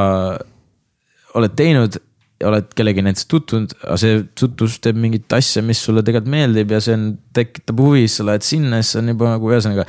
oled 1.37 1.57
teinud 1.59 1.99
oled 2.47 2.69
kellegi 2.77 3.03
näiteks 3.03 3.27
tutvunud, 3.31 3.73
aga 3.83 3.97
see 3.99 4.19
tutvus 4.39 4.77
teeb 4.83 4.99
mingit 5.01 5.33
asja, 5.35 5.63
mis 5.67 5.81
sulle 5.83 6.05
tegelikult 6.07 6.31
meeldib 6.31 6.75
ja 6.75 6.79
see 6.83 6.95
on, 6.95 7.07
tekitab 7.35 7.81
huvi, 7.83 8.05
siis 8.07 8.21
sa 8.21 8.27
lähed 8.29 8.47
sinna, 8.47 8.79
siis 8.83 9.01
on 9.01 9.11
juba 9.11 9.33
nagu 9.33 9.51
ühesõnaga. 9.51 9.87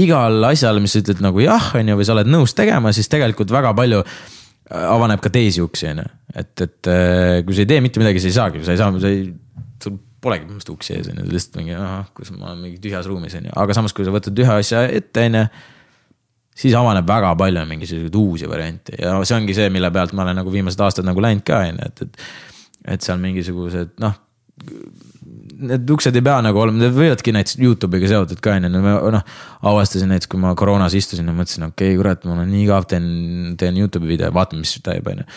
igal 0.00 0.48
asjal, 0.48 0.80
mis 0.80 0.94
sa 0.94 1.02
ütled 1.02 1.20
nagu 1.24 1.42
jah, 1.44 1.66
on 1.76 1.92
ju, 1.92 1.98
või 1.98 2.06
sa 2.08 2.14
oled 2.16 2.30
nõus 2.32 2.56
tegema, 2.56 2.94
siis 2.96 3.12
tegelikult 3.12 3.52
väga 3.52 3.74
palju 3.76 4.00
avaneb 4.72 5.20
ka 5.20 5.32
teisi 5.34 5.60
uksi, 5.60 5.90
on 5.90 6.00
ju. 6.00 6.08
et, 6.32 6.54
et 6.64 6.90
kui 7.44 7.58
sa 7.58 7.66
ei 7.66 7.70
tee 7.74 7.84
mitte 7.84 8.00
midagi, 8.00 8.24
sa 8.24 8.30
ei 8.30 8.38
saagi, 8.38 8.64
sa 8.64 8.72
ei 8.72 8.80
saa, 8.80 8.96
sa 9.02 9.12
ei, 9.12 9.26
sul 9.84 10.00
polegi 10.22 10.46
põhimõtteliselt 10.46 10.72
uksi 10.72 10.96
ees, 10.96 11.12
on 11.12 11.20
ju, 11.20 11.28
lihtsalt 11.34 11.60
mingi, 11.60 11.76
ahah, 11.76 12.08
kus 12.16 12.32
ma 12.32 12.54
olen 12.54 12.64
mingi 12.70 12.80
tühjas 12.80 13.10
ruumis, 13.10 13.36
on 13.36 13.50
ju, 13.50 13.54
aga 13.66 13.76
samas, 13.76 13.92
kui 13.92 14.08
sa 14.08 14.14
võtad 14.14 14.40
ühe 14.46 14.58
asja 14.62 14.86
ette, 14.88 15.28
on 15.28 15.42
ju 15.42 15.46
siis 16.56 16.74
avaneb 16.76 17.06
väga 17.08 17.34
palju 17.38 17.64
mingisuguseid 17.68 18.16
uusi 18.18 18.48
variante 18.50 18.98
ja 18.98 19.14
see 19.24 19.38
ongi 19.38 19.56
see, 19.56 19.70
mille 19.72 19.90
pealt 19.94 20.12
ma 20.16 20.26
olen 20.26 20.40
nagu 20.42 20.52
viimased 20.52 20.80
aastad 20.84 21.08
nagu 21.08 21.22
läinud 21.24 21.44
ka 21.46 21.62
on 21.64 21.80
ju, 21.80 21.86
et, 21.88 22.02
et. 22.04 22.26
et 22.96 23.08
seal 23.08 23.22
mingisugused 23.22 23.96
noh. 24.02 24.18
Need 25.62 25.90
uksed 25.94 26.16
ei 26.18 26.24
pea 26.26 26.40
nagu 26.42 26.58
olema, 26.58 26.80
need 26.82 26.94
võivadki 26.96 27.32
näiteks 27.34 27.56
Youtube'iga 27.62 28.08
seotud 28.10 28.40
ka 28.42 28.56
on 28.58 28.66
ju, 28.66 28.82
noh. 29.14 29.24
avastasin 29.70 30.10
näiteks, 30.10 30.30
kui 30.30 30.40
ma 30.42 30.52
koroonas 30.58 30.94
istusin 30.98 31.30
ja 31.30 31.34
mõtlesin, 31.34 31.68
okei 31.68 31.92
okay,, 31.92 31.98
kurat, 32.00 32.26
mul 32.26 32.42
on 32.42 32.50
nii 32.50 32.64
igav, 32.66 32.86
teen, 32.90 33.06
teen 33.58 33.78
Youtube'i 33.78 34.10
video, 34.16 34.32
vaatame, 34.34 34.64
mis 34.66 34.74
teeb, 34.82 35.06
on 35.12 35.22
ju. 35.22 35.28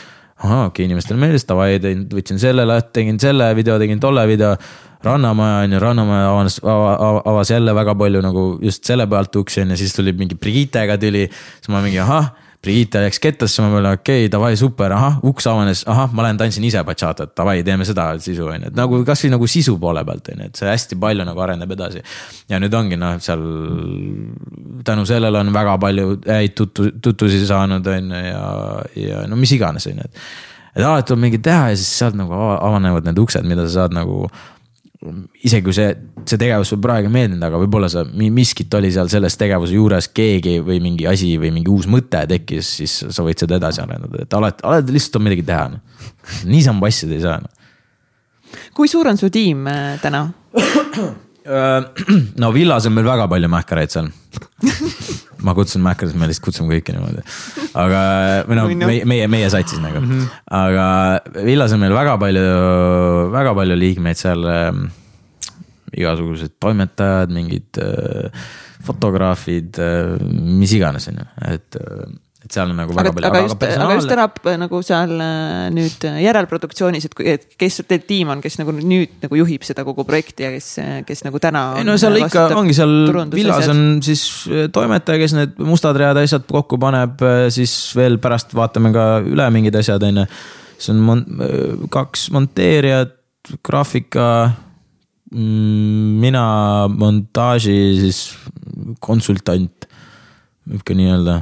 Ahah, 0.43 0.65
okei 0.67 0.83
okay,, 0.83 0.89
inimestele 0.89 1.19
meeldis, 1.19 1.45
davai, 1.47 1.77
võtsin 2.11 2.41
selle 2.41 2.65
tegin 2.93 3.19
selle 3.21 3.53
video, 3.55 3.77
tegin 3.79 4.01
tolle 4.03 4.25
video 4.27 4.55
Rannamaja 5.05 5.61
on 5.63 5.75
ju, 5.75 5.79
Rannamaja 5.79 6.29
avas, 6.31 6.57
avas 7.25 7.51
jälle 7.51 7.75
väga 7.75 7.93
palju 7.95 8.21
nagu 8.25 8.45
just 8.63 8.87
selle 8.87 9.05
pealt 9.07 9.35
uksi 9.35 9.61
on 9.61 9.73
ju, 9.73 9.77
siis 9.77 9.93
tuli 9.93 10.13
mingi 10.17 10.35
Brigittega 10.35 10.97
tuli. 10.97 11.27
siis 11.29 11.69
ma 11.69 11.81
mingi 11.85 11.99
ahah, 12.01 12.31
Brigitte 12.65 13.01
läks 13.03 13.19
kettasse, 13.21 13.61
ma 13.63 13.69
mõtlen 13.73 13.99
okei 13.99 14.25
okay,, 14.25 14.31
davai, 14.31 14.53
super, 14.59 14.93
ahah, 14.95 15.19
uks 15.27 15.45
avanes, 15.49 15.83
ahah, 15.91 16.11
ma 16.15 16.25
lähen 16.25 16.39
tantsin 16.39 16.65
ise 16.67 16.81
bachatat, 16.87 17.35
davai, 17.37 17.59
teeme 17.67 17.85
seda 17.87 18.07
sisu 18.21 18.47
on 18.49 18.65
ju, 18.65 18.71
et 18.71 18.79
nagu 18.79 19.01
kasvõi 19.07 19.31
nagu 19.35 19.49
sisu 19.49 19.75
poole 19.81 20.03
pealt 20.07 20.31
on 20.33 20.41
ju, 20.43 20.49
et 20.49 20.61
see 20.61 20.71
hästi 20.71 20.97
palju 21.01 21.27
nagu 21.27 21.45
areneb 21.45 21.75
edasi. 21.77 22.01
ja 22.51 22.59
nüüd 22.61 22.73
ongi 22.77 22.97
noh, 22.99 23.19
seal 23.23 23.45
tänu 24.87 25.05
sellele 25.09 25.43
on 25.43 25.53
väga 25.53 25.77
palju 25.81 26.17
häid 26.25 26.57
tuttu, 26.57 26.89
tutvusi 27.01 27.45
saanud 27.45 27.87
on 27.93 28.11
ju 28.11 28.25
ja, 28.25 28.43
ja 29.05 29.23
no 29.29 29.39
mis 29.39 29.53
iganes 29.55 29.87
on 29.91 30.01
ju, 30.01 30.09
et. 30.09 30.25
et 30.75 30.83
alati 30.83 31.11
tuleb 31.11 31.23
mingi 31.27 31.41
teha 31.43 31.69
ja 31.71 31.79
siis 31.79 31.93
sealt 32.01 32.17
nagu 32.19 32.35
avanevad 32.55 33.07
need 33.07 33.21
uksed, 33.21 33.45
mida 33.47 33.67
sa 33.69 33.85
saad 33.85 33.95
nagu 33.95 34.25
isegi 35.45 35.63
kui 35.65 35.75
see, 35.75 35.89
see 36.25 36.39
tegevus 36.41 36.71
sulle 36.71 36.83
praegu 36.83 37.09
ei 37.09 37.13
meeldinud, 37.13 37.43
aga 37.47 37.59
võib-olla 37.61 37.89
sa, 37.91 38.03
miskit 38.05 38.73
oli 38.77 38.91
seal 38.93 39.09
selles 39.11 39.37
tegevuse 39.39 39.75
juures, 39.75 40.09
keegi 40.15 40.57
või 40.65 40.79
mingi 40.83 41.07
asi 41.09 41.33
või 41.41 41.51
mingi 41.55 41.71
uus 41.73 41.87
mõte 41.91 42.23
tekkis, 42.29 42.71
siis 42.81 42.95
sa 43.15 43.25
võid 43.25 43.41
seda 43.41 43.59
edasi 43.59 43.83
arendada, 43.83 44.23
et 44.25 44.37
alati, 44.37 44.65
alati 44.67 44.95
lihtsalt 44.95 45.19
on 45.19 45.27
midagi 45.27 45.45
teha 45.47 45.67
no.. 45.73 45.83
niisama 46.49 46.85
passida 46.87 47.17
ei 47.17 47.23
saa 47.25 47.37
no.. 47.43 47.51
kui 48.77 48.91
suur 48.91 49.11
on 49.11 49.21
su 49.21 49.29
tiim 49.33 49.67
äh, 49.71 49.95
täna? 50.03 50.27
no 52.41 52.53
villas 52.55 52.87
on 52.89 52.95
meil 52.95 53.05
väga 53.05 53.27
palju 53.29 53.51
mähkareid 53.53 53.93
seal 53.93 54.09
ma 55.45 55.53
kutsun 55.57 55.83
mähkradest, 55.85 56.17
me 56.19 56.29
lihtsalt 56.29 56.47
kutsume 56.47 56.75
kõiki 56.75 56.95
niimoodi. 56.95 57.23
aga, 57.77 58.01
või 58.49 58.59
noh, 58.59 58.73
meie, 58.81 59.07
meie, 59.09 59.29
meie 59.31 59.49
satsis 59.53 59.81
nagu 59.83 60.01
mm. 60.01 60.11
-hmm. 60.11 60.43
aga 60.59 61.45
villas 61.45 61.75
on 61.75 61.83
meil 61.83 61.95
väga 61.95 62.17
palju, 62.21 62.45
väga 63.35 63.55
palju 63.61 63.79
liikmeid 63.79 64.21
seal 64.21 64.45
äh,. 64.51 64.83
igasugused 65.95 66.57
toimetajad, 66.59 67.31
mingid 67.31 67.79
äh, 67.79 68.45
fotograafid 68.85 69.79
äh,, 69.79 70.15
mis 70.61 70.73
iganes, 70.75 71.07
on 71.11 71.21
ju, 71.21 71.27
et 71.53 71.81
äh, 71.81 72.05
et 72.45 72.53
seal 72.53 72.69
on 72.69 72.77
nagu 72.77 72.93
väga 72.93 73.09
aga, 73.09 73.15
palju. 73.15 73.29
aga 73.29 73.41
just, 73.45 73.63
aga 73.65 73.95
just 73.97 74.11
täna 74.11 74.57
nagu 74.61 74.81
seal 74.85 75.13
äh, 75.17 75.67
nüüd 75.73 76.05
järelproduktsioonis, 76.21 77.07
et, 77.09 77.23
et 77.33 77.47
kes 77.59 77.79
teil 77.89 78.03
tiim 78.05 78.31
on, 78.33 78.43
kes 78.43 78.59
nagu 78.61 78.75
nüüd 78.75 79.15
nagu 79.23 79.39
juhib 79.39 79.65
seda 79.65 79.85
kogu 79.87 80.05
projekti 80.07 80.45
ja 80.45 80.51
kes, 80.53 80.69
kes 81.07 81.25
nagu 81.25 81.41
täna. 81.41 81.65
ei 81.81 81.87
no 81.87 81.97
seal 82.01 82.19
ikka 82.21 82.47
ongi 82.59 82.75
seal 82.77 82.93
villas 83.33 83.71
on 83.73 83.81
siis 84.05 84.25
äh, 84.51 84.67
toimetaja, 84.73 85.21
kes 85.23 85.35
need 85.37 85.57
mustad 85.65 85.97
read 85.99 86.19
asjad 86.21 86.45
kokku 86.49 86.79
paneb, 86.81 87.23
siis 87.53 87.73
veel 87.97 88.19
pärast 88.21 88.53
vaatame 88.57 88.93
ka 88.95 89.07
üle 89.25 89.49
mingid 89.55 89.81
asjad, 89.81 90.05
on 90.05 90.23
ju. 90.23 90.27
siis 90.77 90.93
on 90.93 91.01
mon 91.09 91.25
kaks 91.93 92.29
monteerijat 92.35 93.17
graafika 93.65 94.29
mm, 95.31 96.21
mina 96.21 96.45
montaaži 96.93 97.75
siis 98.03 98.21
konsultant, 99.03 99.89
võib 100.69 100.85
ka 100.85 100.97
nii 100.97 101.11
öelda 101.13 101.41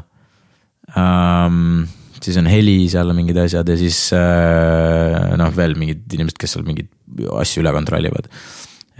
um, 0.99 1.83
siis 2.23 2.37
on 2.39 2.47
heli, 2.49 2.77
seal 2.91 3.13
mingid 3.15 3.39
asjad 3.43 3.69
ja 3.69 3.79
siis 3.79 4.05
äh, 4.17 5.33
noh, 5.39 5.51
veel 5.55 5.75
mingid 5.79 6.05
inimesed, 6.15 6.39
kes 6.39 6.55
seal 6.55 6.67
mingeid 6.67 6.91
asju 7.41 7.63
üle 7.63 7.73
kontrollivad. 7.75 8.29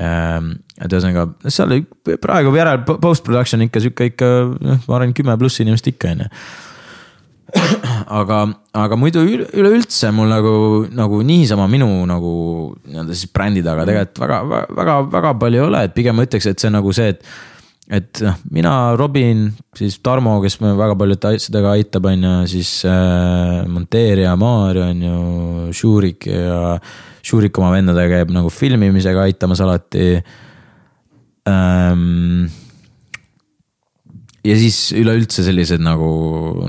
Ähm, 0.01 0.55
et 0.81 0.89
ühesõnaga, 0.89 1.27
seal 1.53 1.83
praegu 2.21 2.53
järel 2.57 2.81
post-production 2.87 3.61
ikka 3.67 3.81
sihuke 3.83 4.11
ikka, 4.11 4.29
noh, 4.57 4.85
ma 4.87 4.99
arvan, 4.99 5.13
kümme 5.15 5.37
pluss 5.39 5.61
inimest 5.61 5.89
ikka 5.93 6.15
on 6.15 6.25
ju 6.25 6.31
aga, 8.19 8.39
aga 8.77 8.97
muidu 8.97 9.23
üleüldse 9.27 10.09
mul 10.15 10.31
nagu, 10.31 10.53
nagu 10.95 11.21
niisama 11.25 11.67
minu 11.71 11.87
nagu 12.09 12.33
nii-öelda 12.87 13.17
siis 13.17 13.31
brändi 13.33 13.63
taga 13.65 13.85
tegelikult 13.87 14.21
väga, 14.23 14.39
väga, 14.79 14.95
väga 15.13 15.33
palju 15.41 15.59
ei 15.59 15.65
ole, 15.67 15.83
et 15.87 15.95
pigem 15.95 16.17
ma 16.17 16.25
ütleks, 16.25 16.47
et 16.49 16.61
see 16.61 16.71
on 16.71 16.77
nagu 16.79 16.93
see, 16.95 17.13
et 17.13 17.25
et 17.91 18.21
noh, 18.23 18.37
mina, 18.55 18.73
Robin, 18.95 19.49
siis 19.75 19.97
Tarmo, 20.03 20.37
kes 20.43 20.55
me 20.63 20.71
väga 20.77 20.95
paljude 20.99 21.33
asjadega 21.35 21.73
aitab, 21.75 22.07
on 22.07 22.25
ju, 22.27 22.35
siis 22.53 22.71
äh, 22.87 23.63
monteerija 23.67 24.35
Maarja 24.39 24.87
on 24.93 25.03
ju, 25.03 25.19
Šurik 25.75 26.29
ja 26.31 26.77
Šurik 27.23 27.59
oma 27.59 27.73
vendadega 27.75 28.21
käib 28.21 28.31
nagu 28.35 28.51
filmimisega 28.53 29.27
aitamas 29.27 29.63
alati 29.63 30.07
ähm,. 31.49 32.47
ja 34.43 34.55
siis 34.59 34.79
üleüldse 34.95 35.43
sellised 35.43 35.83
nagu 35.83 36.07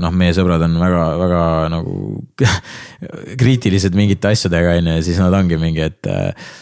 noh, 0.03 0.13
meie 0.15 0.35
sõbrad 0.35 0.67
on 0.67 0.77
väga-väga 0.83 1.47
nagu 1.75 1.97
kriitilised 3.41 3.95
mingite 3.99 4.35
asjadega 4.35 4.77
on 4.81 4.91
ju, 4.91 4.99
ja 4.99 5.07
siis 5.07 5.23
nad 5.23 5.39
ongi 5.39 5.63
mingi, 5.63 5.87
et 5.87 6.11
äh, 6.11 6.53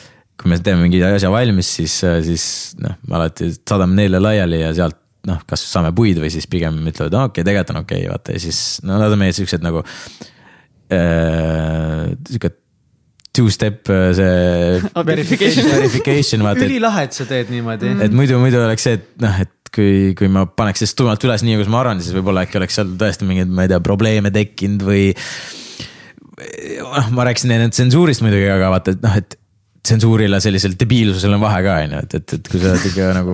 kui 0.43 0.51
me 0.51 0.59
teeme 0.59 0.83
mingi 0.85 1.03
asja 1.07 1.31
valmis, 1.33 1.71
siis, 1.79 2.01
siis 2.27 2.45
noh, 2.83 2.99
me 3.07 3.19
alati 3.21 3.53
saadame 3.55 3.97
neile 4.01 4.21
laiali 4.23 4.61
ja 4.65 4.73
sealt 4.77 4.99
noh, 5.29 5.43
kas 5.47 5.63
saame 5.71 5.93
puid 5.95 6.19
või 6.19 6.33
siis 6.35 6.49
pigem 6.51 6.81
ütlevad, 6.83 7.15
okei 7.15 7.31
okay,, 7.31 7.47
tegelikult 7.47 7.77
on 7.77 7.83
okei 7.85 8.03
okay,, 8.03 8.11
vaata 8.11 8.35
ja 8.35 8.43
siis 8.43 8.59
no 8.87 8.99
nad 8.99 9.15
on 9.15 9.21
meie 9.23 9.35
siuksed 9.37 9.63
nagu 9.63 9.85
äh,. 10.91 12.11
sihuke 12.27 12.51
two-step 13.33 13.89
äh, 13.89 14.13
see 14.19 15.05
Verification. 15.13 15.71
verification 15.71 16.45
vaata. 16.45 16.67
ülilahe, 16.67 17.07
et 17.09 17.17
sa 17.17 17.27
teed 17.29 17.53
niimoodi. 17.55 17.95
et 18.05 18.15
muidu, 18.17 18.39
muidu 18.43 18.61
oleks 18.61 18.89
see, 18.89 18.99
et 18.99 19.09
noh, 19.23 19.43
et 19.47 19.73
kui, 19.73 20.13
kui 20.19 20.29
ma 20.29 20.45
paneks 20.47 20.83
sellest 20.83 20.99
tuimalt 20.99 21.25
üles 21.25 21.45
nii, 21.47 21.57
kuidas 21.61 21.73
ma 21.73 21.81
arvan, 21.81 22.03
siis 22.05 22.17
võib-olla 22.17 22.45
äkki 22.45 22.61
oleks 22.61 22.77
seal 22.81 22.93
tõesti 23.01 23.29
mingeid, 23.29 23.53
ma 23.53 23.65
ei 23.65 23.73
tea, 23.73 23.81
probleeme 23.85 24.33
tekkinud 24.35 24.85
või. 24.85 25.07
noh, 26.83 27.09
ma 27.17 27.29
rääkisin 27.29 27.55
enne 27.57 27.71
tsensuurist 27.73 28.25
muidugi, 28.25 28.51
aga 28.53 28.69
vaata, 28.75 28.97
et 28.97 29.07
noh, 29.07 29.17
et 29.23 29.39
tsensuurile 29.83 30.39
sellisel 30.39 30.77
debiilsusel 30.79 31.33
on 31.35 31.41
vahe 31.43 31.63
ka 31.65 31.73
on 31.83 31.95
ju, 31.97 32.01
et, 32.05 32.13
et, 32.15 32.35
et 32.37 32.49
kui 32.53 32.61
sa 32.63 32.71
oled 32.71 32.85
ikka 32.87 33.07
nagu 33.17 33.33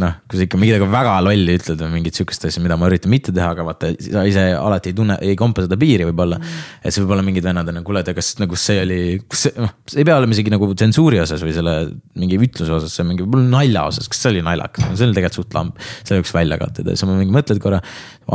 noh, 0.00 0.14
kui 0.30 0.38
sa 0.38 0.44
ikka 0.46 0.60
midagi 0.60 0.86
väga 0.88 1.16
lolli 1.26 1.56
ütled 1.58 1.82
või 1.84 1.98
mingit 1.98 2.16
sihukest 2.16 2.46
asja, 2.48 2.62
mida 2.64 2.78
ma 2.80 2.88
üritan 2.88 3.12
mitte 3.12 3.34
teha, 3.36 3.50
aga 3.52 3.66
vaata, 3.66 3.90
sa 4.06 4.22
ise 4.28 4.46
alati 4.56 4.94
ei 4.94 4.96
tunne, 4.96 5.18
ei 5.20 5.34
kompa 5.36 5.66
seda 5.66 5.76
piiri 5.80 6.06
võib-olla 6.08 6.38
mm.. 6.40 6.62
et 6.80 6.96
see 6.96 7.04
võib 7.04 7.12
olla 7.18 7.24
mingid 7.26 7.44
vennad 7.44 7.68
on 7.68 7.76
nagu, 7.76 7.88
kuule, 7.90 8.04
kas 8.16 8.30
nagu 8.40 8.56
see 8.62 8.78
oli, 8.86 9.00
kas 9.26 9.42
see, 9.44 9.52
noh, 9.60 9.74
see 9.92 10.00
ei 10.00 10.08
pea 10.08 10.16
olema 10.22 10.36
isegi 10.36 10.54
nagu 10.54 10.70
tsensuuri 10.72 11.20
osas 11.20 11.44
või 11.44 11.52
selle 11.58 11.74
mingi 12.22 12.38
ütluse 12.48 12.72
osas, 12.78 12.94
see 12.96 13.04
on 13.04 13.10
mingi 13.10 13.26
võib-olla 13.26 13.58
nalja 13.58 13.82
osas, 13.92 14.08
kas 14.08 14.22
see 14.24 14.32
oli 14.32 14.44
naljakas, 14.46 14.86
see 14.94 15.04
oli 15.04 15.18
tegelikult 15.18 15.42
suht 15.42 15.58
lamp. 15.58 15.84
selle 16.00 16.22
võiks 16.22 16.32
välja 16.32 16.56
katida 16.62 16.94
ja 16.94 16.96
siis 16.96 17.10
ma 17.10 17.18
mingi 17.18 17.36
mõtled 17.36 17.60
korra, 17.60 17.82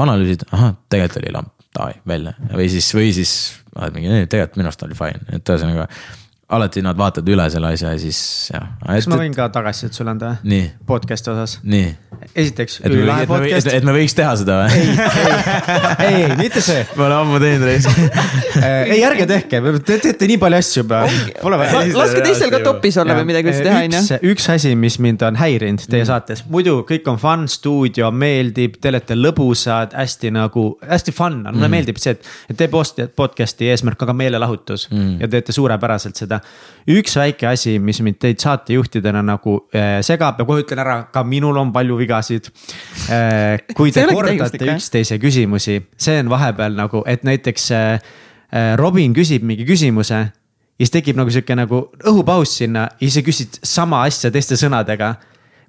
analüüsid, 0.05 0.45
ahah, 0.53 0.77
tegelikult 0.93 1.23
oli 1.23 1.33
lamp, 1.33 1.49
davai, 1.73 1.97
välja 2.13 2.35
või 2.53 2.69
siis, 2.69 2.91
või 2.93 3.09
siis 3.17 3.33
mingi, 3.89 4.13
tegelikult 4.29 4.61
minu 4.61 4.69
arust 4.69 4.85
oli 4.85 4.99
fine, 5.01 5.25
et 5.33 5.49
ühesõnaga 5.55 5.89
alati 6.45 6.81
nad 6.85 6.97
vaatavad 6.97 7.29
üle 7.33 7.45
selle 7.49 7.71
asja 7.73 7.91
ja 7.95 7.97
siis 7.97 8.17
jah. 8.51 8.65
kas 8.85 9.07
ma 9.09 9.17
võin 9.17 9.33
ka 9.33 9.47
tagasisidet 9.49 9.97
sulle 9.97 10.11
anda? 10.13 10.35
podcast'i 10.85 11.31
osas. 11.31 11.55
nii. 11.65 11.87
esiteks, 12.37 12.75
ülilahe 12.85 13.25
podcast. 13.29 13.71
et 13.73 13.85
me 13.87 13.95
võiks 13.95 14.13
teha 14.13 14.35
seda 14.37 14.59
või? 14.59 14.83
ei, 14.83 14.91
ei, 16.05 16.19
ei, 16.19 16.35
mitte 16.37 16.61
see. 16.61 16.83
ma 16.99 17.07
olen 17.07 17.15
ammu 17.17 17.39
teinud 17.41 17.65
reis 17.65 17.87
ei, 18.93 18.99
ärge 19.07 19.25
tehke, 19.31 19.61
te 19.87 19.97
teete 20.03 20.29
nii 20.29 20.37
palju 20.41 20.59
asju 20.59 20.83
juba. 20.83 20.99
Laske 21.95 22.21
teistel 22.21 22.53
ka 22.53 22.59
topis 22.67 22.99
olla 23.01 23.17
või 23.17 23.31
midagi 23.31 23.49
üldse 23.49 23.65
teha, 23.65 23.81
on 23.87 23.97
ju. 23.97 24.19
üks 24.35 24.45
asi, 24.53 24.75
mis 24.77 24.99
mind 25.01 25.25
on 25.25 25.41
häirinud 25.41 25.87
teie 25.87 26.03
mm. 26.03 26.09
saates, 26.11 26.45
muidu 26.51 26.77
kõik 26.85 27.09
on 27.09 27.17
fun, 27.21 27.47
stuudio 27.49 28.11
meeldib, 28.13 28.77
te 28.81 28.93
olete 28.93 29.17
lõbusad, 29.17 29.97
hästi 29.97 30.33
nagu, 30.37 30.67
hästi 30.85 31.15
fun 31.15 31.41
on, 31.41 31.55
mulle 31.55 31.71
mm. 31.71 31.77
meeldib 31.79 32.01
see, 32.01 32.13
et, 32.13 32.31
et 32.53 32.61
teie 32.61 33.09
podcast'i 33.17 33.73
eesmärk 33.73 34.05
on 34.05 34.13
ka 34.13 34.17
meelelahutus 34.21 34.87
mm. 34.91 35.17
ja 35.25 35.31
teete 35.31 35.55
suurepäraselt 35.55 36.21
seda 36.21 36.34
seda. 36.35 36.61
üks 36.95 37.15
väike 37.17 37.47
asi, 37.49 37.79
mis 37.79 38.01
mind 38.05 38.19
teid 38.21 38.39
saatejuhtidena 38.43 39.23
nagu 39.25 39.57
äh, 39.73 39.99
segab 40.05 40.39
ja 40.39 40.45
kohe 40.45 40.61
ütlen 40.61 40.83
ära, 40.83 40.99
ka 41.11 41.23
minul 41.25 41.57
on 41.57 41.73
palju 41.73 41.97
vigasid 41.97 42.51
äh,. 43.09 43.57
kui 43.73 43.91
te 43.95 44.05
kordate 44.11 44.61
üksteise 44.75 45.19
küsimusi, 45.21 45.81
see 45.97 46.19
on 46.21 46.29
vahepeal 46.29 46.77
nagu, 46.77 47.03
et 47.09 47.25
näiteks 47.25 47.71
äh, 47.75 48.15
Robin 48.77 49.13
küsib 49.17 49.43
mingi 49.43 49.65
küsimuse 49.67 50.19
ja 50.75 50.83
siis 50.83 50.91
tekib 50.93 51.17
nagu 51.19 51.31
sihuke 51.31 51.55
nagu 51.57 51.85
õhupaus 52.03 52.57
sinna 52.59 52.89
ja 52.99 53.07
siis 53.07 53.17
sa 53.19 53.25
küsid 53.25 53.59
sama 53.63 54.03
asja 54.05 54.31
teiste 54.31 54.59
sõnadega. 54.59 55.15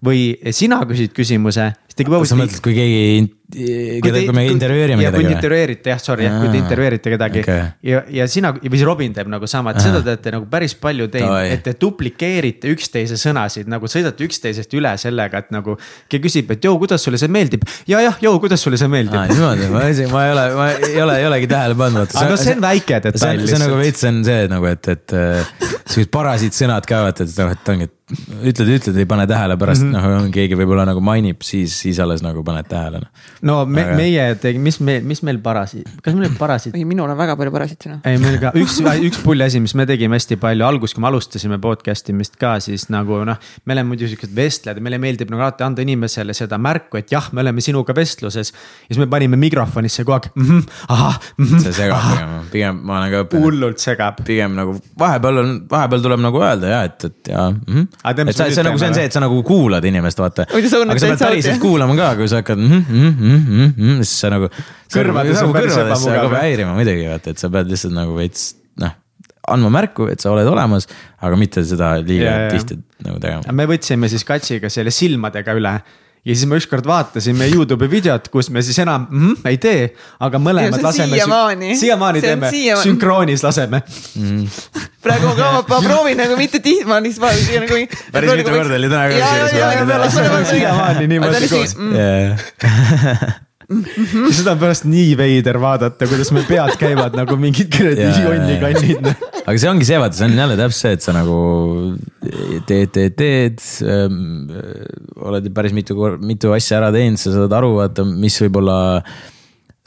või 0.05 0.37
sina 0.53 0.77
küsid 0.85 1.15
küsimuse, 1.17 1.71
siis 1.89 1.97
tekib 1.97 2.13
õhus. 2.19 2.29
sa 2.29 2.37
mõtled, 2.37 2.61
kui 2.63 2.75
keegi 2.77 3.36
keda, 3.47 4.21
kui 4.27 4.35
me 4.35 4.43
intervjueerime 4.51 5.05
kedagi 5.05 5.23
kui 5.23 5.35
intervjueerite 5.37 5.93
jah, 5.93 6.01
sorry, 6.03 6.27
kui 6.27 6.49
te 6.51 6.59
intervjueerite 6.59 7.13
kedagi 7.13 7.43
okay. 7.45 7.69
ja, 7.87 8.01
ja 8.11 8.27
sina 8.31 8.51
või 8.57 8.73
siis 8.73 8.87
Robin 8.89 9.15
teeb 9.15 9.31
nagu 9.31 9.47
sama, 9.51 9.71
et 9.75 9.85
seda 9.85 10.01
teete 10.07 10.33
nagu 10.35 10.49
päris 10.51 10.75
palju 10.81 11.07
teinud, 11.13 11.37
et 11.47 11.63
te 11.63 11.77
duplikeerite 11.79 12.73
üksteise 12.75 13.19
sõnasid 13.21 13.71
nagu 13.71 13.87
sõidate 13.91 14.27
üksteisest 14.27 14.75
üle 14.79 14.97
sellega, 14.99 15.45
et 15.45 15.55
nagu. 15.55 15.77
keegi 16.11 16.27
küsib, 16.27 16.51
et 16.57 16.67
joo, 16.67 16.75
kuidas 16.83 17.07
sulle 17.07 17.21
see 17.23 17.31
meeldib 17.31 17.63
ja 17.87 18.03
jah, 18.03 18.19
joo, 18.25 18.35
kuidas 18.43 18.67
sulle 18.67 18.81
see 18.81 18.91
meeldib. 18.91 19.15
niimoodi, 19.31 19.71
ma 19.71 19.85
isegi, 19.93 20.11
ma 20.11 20.25
ei 20.27 20.35
ole, 20.35 20.47
ma 20.59 20.69
ei 20.75 21.03
ole, 21.07 21.19
ei 21.23 21.29
olegi 21.31 21.51
tähele 21.55 21.79
pannud. 21.79 22.17
aga 22.23 22.41
see 22.41 22.57
on 22.57 22.65
väike 22.67 23.03
detail 23.05 23.43
lihtsalt. 23.45 23.53
see 23.53 23.61
on 23.61 23.67
nagu 23.69 23.79
veits 23.85 24.09
on 24.11 24.25
see 24.27 24.49
nagu, 24.51 24.73
et, 24.73 24.91
et 24.97 25.15
äh, 25.15 25.55
siuksed 25.85 26.11
parasiitsõnad 26.19 26.89
ka 26.89 27.05
vaata, 27.07 27.29
et 27.29 27.39
noh, 27.39 27.55
et 27.55 27.73
ongi, 27.77 27.87
et 27.87 27.95
ütled, 28.51 28.75
ütled, 28.81 28.99
ei 29.03 29.09
pane 29.09 29.27
tähele, 29.31 29.57
pärast 29.59 29.87
mm 29.87 29.95
-hmm. 29.95 30.27
noh, 30.27 30.35
keegi 30.35 30.59
võib-olla 30.59 30.87
nagu 30.89 31.03
mainib, 31.03 31.43
siis, 31.47 31.75
siis 31.87 32.03
alles 32.03 32.23
nagu 32.27 32.43
paned 32.47 32.67
tähele 32.71 33.03
noh 33.07 33.27
no 33.43 33.59
me, 33.67 33.85
aga... 33.85 33.97
meie 33.99 34.27
tegime, 34.41 34.65
mis 34.69 34.79
meil, 34.81 35.05
mis 35.07 35.23
meil 35.27 35.41
parasiit, 35.45 35.89
kas 36.03 36.17
meil 36.17 36.29
oli 36.29 36.39
parasiit? 36.39 36.77
ei, 36.79 36.87
minul 36.89 37.11
on 37.11 37.19
väga 37.19 37.37
palju 37.39 37.53
parasiite 37.55 37.93
noh. 37.93 38.01
ei, 38.07 38.21
meil 38.23 38.39
ka 38.43 38.53
üks, 38.57 38.79
üks 39.09 39.21
pull 39.25 39.45
asi, 39.45 39.61
mis 39.63 39.75
me 39.79 39.87
tegime 39.89 40.17
hästi 40.19 40.39
palju 40.41 40.67
alguses, 40.67 40.97
kui 40.97 41.05
me 41.05 41.11
alustasime 41.11 41.59
podcast 41.63 42.11
imist 42.13 42.39
ka, 42.41 42.57
siis 42.65 42.89
nagu 42.93 43.23
noh. 43.29 43.41
me 43.65 43.77
oleme 43.77 43.93
muidu 43.93 44.09
siuksed 44.11 44.33
vestlejad 44.37 44.81
ja 44.81 44.87
meile 44.87 45.01
meeldib 45.03 45.33
nagu 45.33 45.45
alati 45.45 45.67
anda 45.67 45.85
inimesele 45.85 46.37
seda 46.37 46.59
märku, 46.63 47.01
et 47.01 47.13
jah, 47.13 47.29
me 47.37 47.45
oleme 47.45 47.65
sinuga 47.65 47.97
vestluses. 47.97 48.53
ja 48.53 48.95
siis 48.95 49.03
me 49.03 49.09
panime 49.11 49.39
mikrofonisse 49.41 50.05
kogu 50.07 50.17
aeg 50.17 50.31
mm, 50.35 50.47
-hmm, 50.49 50.63
ahah 50.89 51.21
mm. 51.37 51.45
-hmm, 51.45 51.63
see 51.65 51.77
segab 51.81 51.99
aha. 51.99 52.15
pigem, 52.17 52.35
pigem 52.53 52.81
ma 52.87 52.99
olen 53.01 53.13
ka 53.13 53.23
õppinud. 53.25 53.47
hullult 53.47 53.83
segab. 53.83 54.21
pigem 54.27 54.57
nagu 54.57 54.77
vahepeal 54.99 55.43
on, 55.43 55.53
vahepeal 55.71 56.05
tuleb 56.07 56.23
nagu 56.25 56.43
öelda 56.43 56.73
ja 56.73 56.83
et, 56.89 57.05
et 57.05 57.33
ja 57.33 57.51
mm. 57.51 57.61
-hmm. 57.67 58.29
et 58.31 58.37
see, 58.37 58.51
see 58.55 58.67
nagu, 58.67 58.79
see 58.79 58.89
on 58.89 58.99
see, 58.99 59.05
et 59.11 59.13
sa 59.13 59.23
nagu 59.23 59.43
kuulad 59.47 59.85
inimest, 59.85 60.19
vaata. 60.23 60.47
aga 60.49 60.69
sa 60.73 60.83
pead 60.85 61.19
päriselt 61.21 61.61
kuulama 61.63 61.97
ka, 61.99 62.15
kui 62.21 62.29
sa 62.29 62.43
hakkad 62.43 62.59
mm. 62.59 62.71
-hmm, 62.71 62.85
mm 62.89 63.13
-hmm, 63.13 63.26
mm 63.33 63.73
-hmm, 63.73 64.05
siis 64.05 64.21
sa 64.21 64.31
nagu. 64.33 64.51
kõrvades 64.93 65.43
on 65.43 65.53
päris 65.57 65.77
ebamugav. 65.77 66.17
hakkab 66.17 66.39
häirima 66.41 66.77
muidugi 66.79 67.09
vaata, 67.11 67.35
et 67.35 67.43
sa 67.43 67.51
pead 67.51 67.71
lihtsalt 67.73 67.95
nagu 67.97 68.17
veits 68.17 68.55
noh 68.83 68.95
andma 69.49 69.71
märku, 69.71 70.09
et 70.11 70.21
sa 70.21 70.33
oled 70.33 70.49
olemas, 70.51 70.89
aga 71.23 71.37
mitte 71.39 71.63
seda 71.65 71.97
liiga 72.03 72.49
tihti 72.51 72.79
nagu 73.07 73.21
tegema. 73.23 73.53
me 73.53 73.67
võtsime 73.71 74.11
siis 74.11 74.25
Katsiga 74.27 74.71
selle 74.73 74.91
silmadega 74.91 75.55
üle 75.55 75.75
ja 76.27 76.35
siis 76.35 76.49
me 76.51 76.59
ükskord 76.59 76.87
vaatasime 76.89 77.47
Youtube'i 77.53 77.91
videot, 77.91 78.29
kus 78.33 78.51
me 78.51 78.63
siis 78.67 78.79
enam 78.83 79.07
mm, 79.11 79.23
-hmm, 79.23 79.49
ei 79.51 79.59
tee, 79.63 79.87
aga 80.21 80.41
mõlemad 80.43 80.83
laseme. 80.83 81.15
siiamaani, 81.15 81.77
siiamaani 81.79 82.21
teeme, 82.25 82.51
sünkroonis 82.83 83.45
laseme 83.47 83.83
mm.. 84.17 84.45
praegu 85.07 85.33
ka 85.39 85.53
ma, 85.55 85.65
ma 85.69 85.81
proovin 85.87 86.19
nagu 86.19 86.37
mitte 86.37 86.59
tihti, 86.61 86.85
ma 86.85 87.01
lihtsalt 87.01 87.29
vaatasin 87.29 87.67
nagu. 87.67 87.81
päris 88.13 88.37
mitu 88.43 88.51
korda 88.59 88.75
oli 88.75 88.91
täna 88.91 89.09
ka. 89.09 90.45
siiamaani 90.53 91.11
niimoodi 91.15 91.49
koos 91.49 91.77
ja 93.67 94.33
seda 94.35 94.55
on 94.55 94.61
pärast 94.61 94.85
nii 94.87 95.15
veider 95.19 95.59
vaadata, 95.63 96.07
kuidas 96.07 96.31
meil 96.35 96.47
pead 96.47 96.77
käivad 96.79 97.17
nagu 97.19 97.37
mingid 97.41 97.71
kuradi 97.75 98.05
jonni-kannid. 98.07 99.09
aga 99.43 99.57
see 99.59 99.71
ongi 99.71 99.89
see, 99.89 99.99
vaata, 100.01 100.19
see 100.19 100.29
on 100.29 100.37
jälle 100.39 100.59
täpselt 100.61 100.83
see, 100.83 100.93
et 100.99 101.07
sa 101.07 101.15
nagu 101.17 101.39
teed, 102.69 102.93
teed, 102.95 103.17
teed 103.19 103.65
ähm,. 103.87 104.21
oled 105.17 105.49
päris 105.57 105.75
mitu, 105.75 105.97
mitu 106.23 106.53
asja 106.55 106.79
ära 106.79 106.93
teinud, 106.95 107.19
sa 107.21 107.35
saad 107.35 107.57
aru, 107.59 107.73
vaata, 107.81 108.07
mis 108.07 108.39
võib-olla 108.45 108.77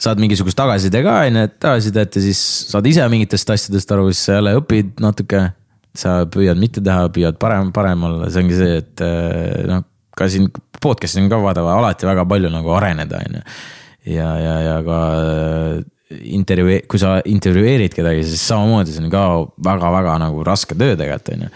saad 0.00 0.20
mingisugust 0.20 0.58
tagasiside 0.60 1.02
ka, 1.04 1.16
on 1.28 1.40
ju, 1.40 1.46
et 1.48 1.56
tagasisidet 1.60 2.20
ja 2.20 2.24
siis 2.24 2.42
saad 2.72 2.86
ise 2.88 3.06
mingitest 3.12 3.56
asjadest 3.56 3.96
aru, 3.96 4.10
siis 4.12 4.26
sa 4.28 4.38
jälle 4.38 4.58
õpid 4.60 5.00
natuke. 5.04 5.48
sa 5.90 6.20
püüad 6.30 6.54
mitte 6.54 6.78
teha, 6.78 7.08
püüad 7.10 7.34
parem, 7.42 7.72
parem 7.74 8.04
olla, 8.06 8.28
see 8.30 8.44
ongi 8.44 8.54
see, 8.54 8.76
et 8.78 9.00
äh, 9.02 9.64
noh, 9.66 9.82
ka 10.20 10.28
siin 10.30 10.50
podcast'is 10.80 11.22
on 11.22 11.30
ka 11.32 11.40
vaata 11.42 11.64
alati 11.74 12.08
väga 12.08 12.26
palju 12.28 12.52
nagu 12.52 12.76
areneda, 12.76 13.24
on 13.26 13.40
ju. 13.40 13.44
ja, 14.14 14.30
ja, 14.40 14.54
ja 14.68 14.78
ka 14.86 15.00
äh, 15.16 15.82
intervjuu, 16.36 16.80
kui 16.90 17.00
sa 17.00 17.18
intervjueerid 17.24 17.94
kedagi, 17.94 18.24
siis 18.28 18.42
samamoodi 18.50 18.94
see 18.94 19.04
on 19.06 19.12
ka 19.12 19.26
väga-väga 19.70 20.18
nagu 20.24 20.44
raske 20.46 20.78
töö 20.78 20.96
tegelikult, 20.98 21.34
on 21.36 21.46
ju 21.48 21.54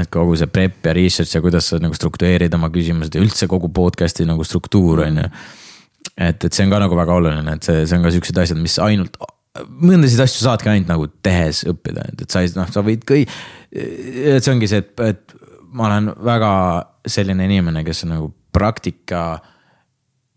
et 0.00 0.10
kogu 0.10 0.34
see 0.38 0.50
prep 0.50 0.88
ja 0.88 0.94
research 0.96 1.36
ja 1.36 1.42
kuidas 1.44 1.68
sa 1.70 1.78
nagu 1.82 1.94
struktureerid 1.96 2.54
oma 2.56 2.70
küsimused 2.74 3.14
ja 3.14 3.22
üldse 3.22 3.48
kogu 3.50 3.70
podcast'i 3.74 4.26
nagu 4.26 4.46
struktuur 4.46 5.04
on 5.04 5.20
ju. 5.22 5.28
et, 6.16 6.44
et 6.44 6.50
see 6.50 6.64
on 6.66 6.72
ka 6.72 6.80
nagu 6.82 6.98
väga 6.98 7.18
oluline, 7.20 7.56
et 7.58 7.66
see, 7.66 7.84
see 7.86 7.98
on 7.98 8.06
ka 8.06 8.12
siuksed 8.14 8.40
asjad, 8.42 8.60
mis 8.60 8.78
ainult, 8.82 9.18
mõndasid 9.62 10.24
asju 10.24 10.46
saadki 10.46 10.72
ainult 10.72 10.90
nagu 10.90 11.08
tehes 11.24 11.62
õppida, 11.70 12.08
et, 12.10 12.26
sa 12.30 12.42
ei, 12.42 12.50
noh, 12.56 12.70
sa 12.74 12.82
võid 12.86 13.04
kõi-. 13.08 13.26
et 13.70 14.42
see 14.44 14.54
ongi 14.54 14.70
see, 14.70 14.82
et, 14.82 15.04
et 15.04 15.36
ma 15.74 15.88
olen 15.90 16.10
väga 16.26 16.52
selline 17.06 17.46
inimene, 17.48 17.84
kes 17.84 18.04
on 18.06 18.14
nagu 18.16 18.30
praktika 18.54 19.24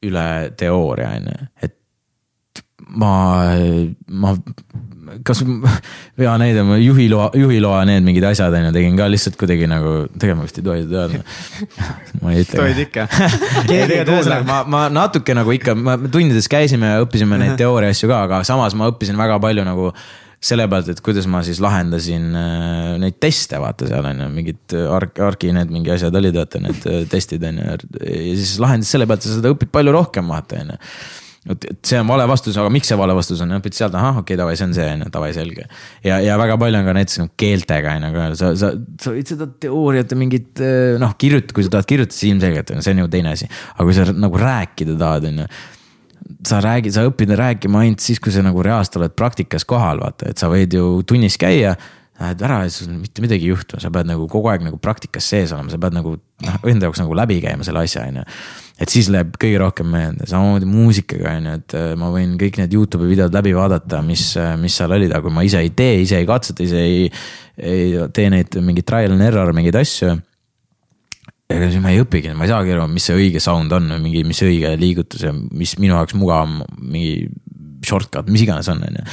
üle 0.05 0.27
teooria 0.57 1.15
on 1.17 1.31
ju, 1.31 1.49
et 1.65 2.63
ma, 2.87 3.13
ma 4.07 4.33
kas 5.25 5.41
hea 6.19 6.33
näide, 6.41 6.63
ma 6.67 6.77
juhiloa, 6.79 7.29
juhiloa 7.37 7.81
need 7.87 8.05
mingid 8.05 8.25
asjad 8.27 8.53
on 8.53 8.67
ju, 8.67 8.73
tegin 8.75 8.99
ka 8.99 9.07
lihtsalt 9.11 9.37
kuidagi 9.39 9.67
nagu, 9.69 9.93
tegema 10.19 10.45
vist 10.45 10.59
ei 10.59 10.65
tohi 10.65 10.85
teada. 10.91 11.21
ma 12.21 12.33
ei 12.33 12.43
ütle. 12.43 12.59
tohid 12.59 12.83
ikka 12.87 13.07
ma, 14.49 14.61
ma 14.67 14.85
natuke 14.93 15.35
nagu 15.37 15.55
ikka, 15.55 15.75
ma 15.77 15.97
tundides 16.03 16.49
käisime 16.51 16.93
ja 16.95 17.03
õppisime 17.05 17.39
neid 17.41 17.57
teooria 17.59 17.93
asju 17.95 18.11
ka, 18.11 18.23
aga 18.27 18.41
samas 18.47 18.75
ma 18.77 18.89
õppisin 18.91 19.19
väga 19.19 19.39
palju 19.43 19.65
nagu 19.67 19.91
selle 20.37 20.67
pealt, 20.69 20.89
et 20.93 20.99
kuidas 21.01 21.25
ma 21.29 21.41
siis 21.45 21.59
lahendasin 21.63 22.25
äh, 22.37 22.95
neid 23.01 23.17
teste, 23.21 23.57
vaata 23.61 23.87
seal 23.89 24.05
on 24.05 24.25
ju, 24.25 24.31
mingid 24.33 24.75
ark, 24.93 25.17
arki 25.25 25.53
need 25.55 25.71
mingi 25.73 25.93
asjad 25.95 26.15
olid, 26.17 26.35
vaata 26.37 26.61
need 26.61 26.89
äh, 26.89 27.05
testid 27.09 27.45
on 27.47 27.61
ju. 27.61 27.77
ja 28.05 28.33
siis 28.37 28.57
lahendasid 28.61 28.93
selle 28.93 29.07
pealt, 29.09 29.25
sa 29.25 29.39
seda 29.39 29.53
õpid 29.55 29.71
palju 29.73 29.95
rohkem, 29.95 30.29
vaata 30.33 30.59
on 30.61 30.75
ju 30.75 30.81
et, 31.47 31.65
see 31.87 31.97
on 31.97 32.09
vale 32.09 32.25
vastus, 32.29 32.57
aga 32.59 32.69
miks 32.73 32.89
see 32.91 32.97
vale 32.99 33.15
vastus 33.17 33.41
on, 33.41 33.55
õpid 33.57 33.77
sealt, 33.77 33.95
ahah, 33.97 34.19
okei 34.19 34.35
okay,, 34.35 34.39
davai, 34.41 34.57
see 34.59 34.67
on 34.67 34.75
see, 34.77 34.87
on 34.93 35.05
ju, 35.05 35.11
davai, 35.15 35.31
selge. 35.33 35.65
ja, 36.05 36.19
ja 36.21 36.35
väga 36.39 36.59
palju 36.61 36.81
on 36.81 36.89
ka 36.89 36.95
näiteks 36.99 37.21
nagu 37.23 37.33
keeltega 37.39 37.95
on 37.97 38.05
ju 38.05 38.11
ka, 38.17 38.27
sa, 38.41 38.51
sa, 38.61 38.71
sa 39.01 39.15
võid 39.15 39.31
seda 39.33 39.47
teooriat 39.65 40.13
ja 40.13 40.19
mingit 40.19 40.61
noh, 41.01 41.17
kirjutada, 41.17 41.57
kui 41.57 41.65
sa 41.65 41.73
tahad 41.77 41.89
kirjutada, 41.89 42.19
siis 42.19 42.35
ilmselgelt 42.35 42.75
on 42.75 42.85
see 42.85 42.93
on 42.93 43.01
ju 43.05 43.09
teine 43.15 43.33
asi. 43.33 43.49
aga 43.73 43.89
kui 43.89 43.97
sa 43.97 44.05
nagu 44.13 44.43
rääkida 44.43 44.99
tahad, 45.01 45.31
on 45.31 45.43
ju 45.45 45.49
sa 46.47 46.61
räägid, 46.63 46.95
sa 46.95 47.05
õpid 47.07 47.33
rääkima 47.39 47.85
ainult 47.85 48.03
siis, 48.03 48.21
kui 48.23 48.33
sa 48.33 48.43
nagu 48.45 48.63
reaalselt 48.65 48.99
oled 49.01 49.15
praktikas 49.17 49.67
kohal, 49.67 50.01
vaata, 50.03 50.31
et 50.31 50.41
sa 50.41 50.51
võid 50.51 50.75
ju 50.75 51.01
tunnis 51.07 51.39
käia 51.39 51.75
lähed 52.17 52.41
ära 52.41 52.63
ja 52.65 52.71
sul 52.73 52.95
mitte 52.97 53.21
midagi 53.21 53.45
ei 53.45 53.53
juhtu, 53.53 53.77
sa 53.81 53.91
pead 53.93 54.09
nagu 54.09 54.25
kogu 54.31 54.49
aeg 54.49 54.63
nagu 54.65 54.79
praktikas 54.81 55.27
sees 55.29 55.53
olema, 55.53 55.69
sa 55.69 55.77
pead 55.81 55.97
nagu 55.97 56.15
noh, 56.17 56.55
enda 56.69 56.89
jaoks 56.89 57.03
nagu 57.03 57.17
läbi 57.17 57.37
käima 57.43 57.67
selle 57.67 57.83
asja, 57.85 58.07
on 58.09 58.23
ju 58.23 58.25
et 58.77 58.93
siis 58.93 59.09
läheb 59.13 59.33
kõige 59.41 59.57
rohkem 59.61 59.89
meelde, 59.89 60.27
samamoodi 60.29 60.69
muusikaga 60.69 61.33
on 61.33 61.49
ju, 61.49 61.55
et 61.59 61.75
äh, 61.77 61.89
ma 61.99 62.11
võin 62.13 62.35
kõik 62.39 62.59
need 62.61 62.75
Youtube'i 62.77 63.09
videod 63.09 63.33
läbi 63.33 63.53
vaadata, 63.57 64.03
mis, 64.05 64.29
äh, 64.39 64.53
mis 64.61 64.77
seal 64.77 64.93
olid, 64.93 65.13
aga 65.13 65.25
kui 65.25 65.33
ma 65.33 65.45
ise 65.45 65.61
ei 65.65 65.71
tee, 65.77 66.01
ise 66.03 66.21
ei 66.21 66.29
katseta, 66.29 66.65
ise 66.65 66.83
ei, 66.83 67.07
ei 67.57 68.07
tee 68.13 68.29
neid 68.33 68.59
mingeid 68.61 68.87
trial 68.87 69.15
and 69.15 69.25
error 69.25 69.53
mingeid 69.57 69.79
asju. 69.81 70.13
Ega 71.47 71.69
siis 71.71 71.81
ma 71.83 71.93
ei 71.93 72.01
õpigi, 72.03 72.33
ma 72.35 72.45
ei 72.45 72.51
saagi 72.51 72.73
aru, 72.75 72.87
mis 72.91 73.07
see 73.07 73.15
õige 73.15 73.41
sound 73.43 73.71
on 73.75 73.87
või 73.95 74.03
mingi, 74.03 74.23
mis 74.27 74.41
õige 74.43 74.73
liigutus 74.79 75.23
ja 75.23 75.31
mis 75.33 75.77
minu 75.79 75.95
jaoks 75.95 76.17
mugavam, 76.19 76.59
mingi 76.81 77.29
shortcut, 77.87 78.27
mis 78.33 78.43
iganes 78.43 78.67
on, 78.73 78.83
on 78.83 78.99
ju. 78.99 79.05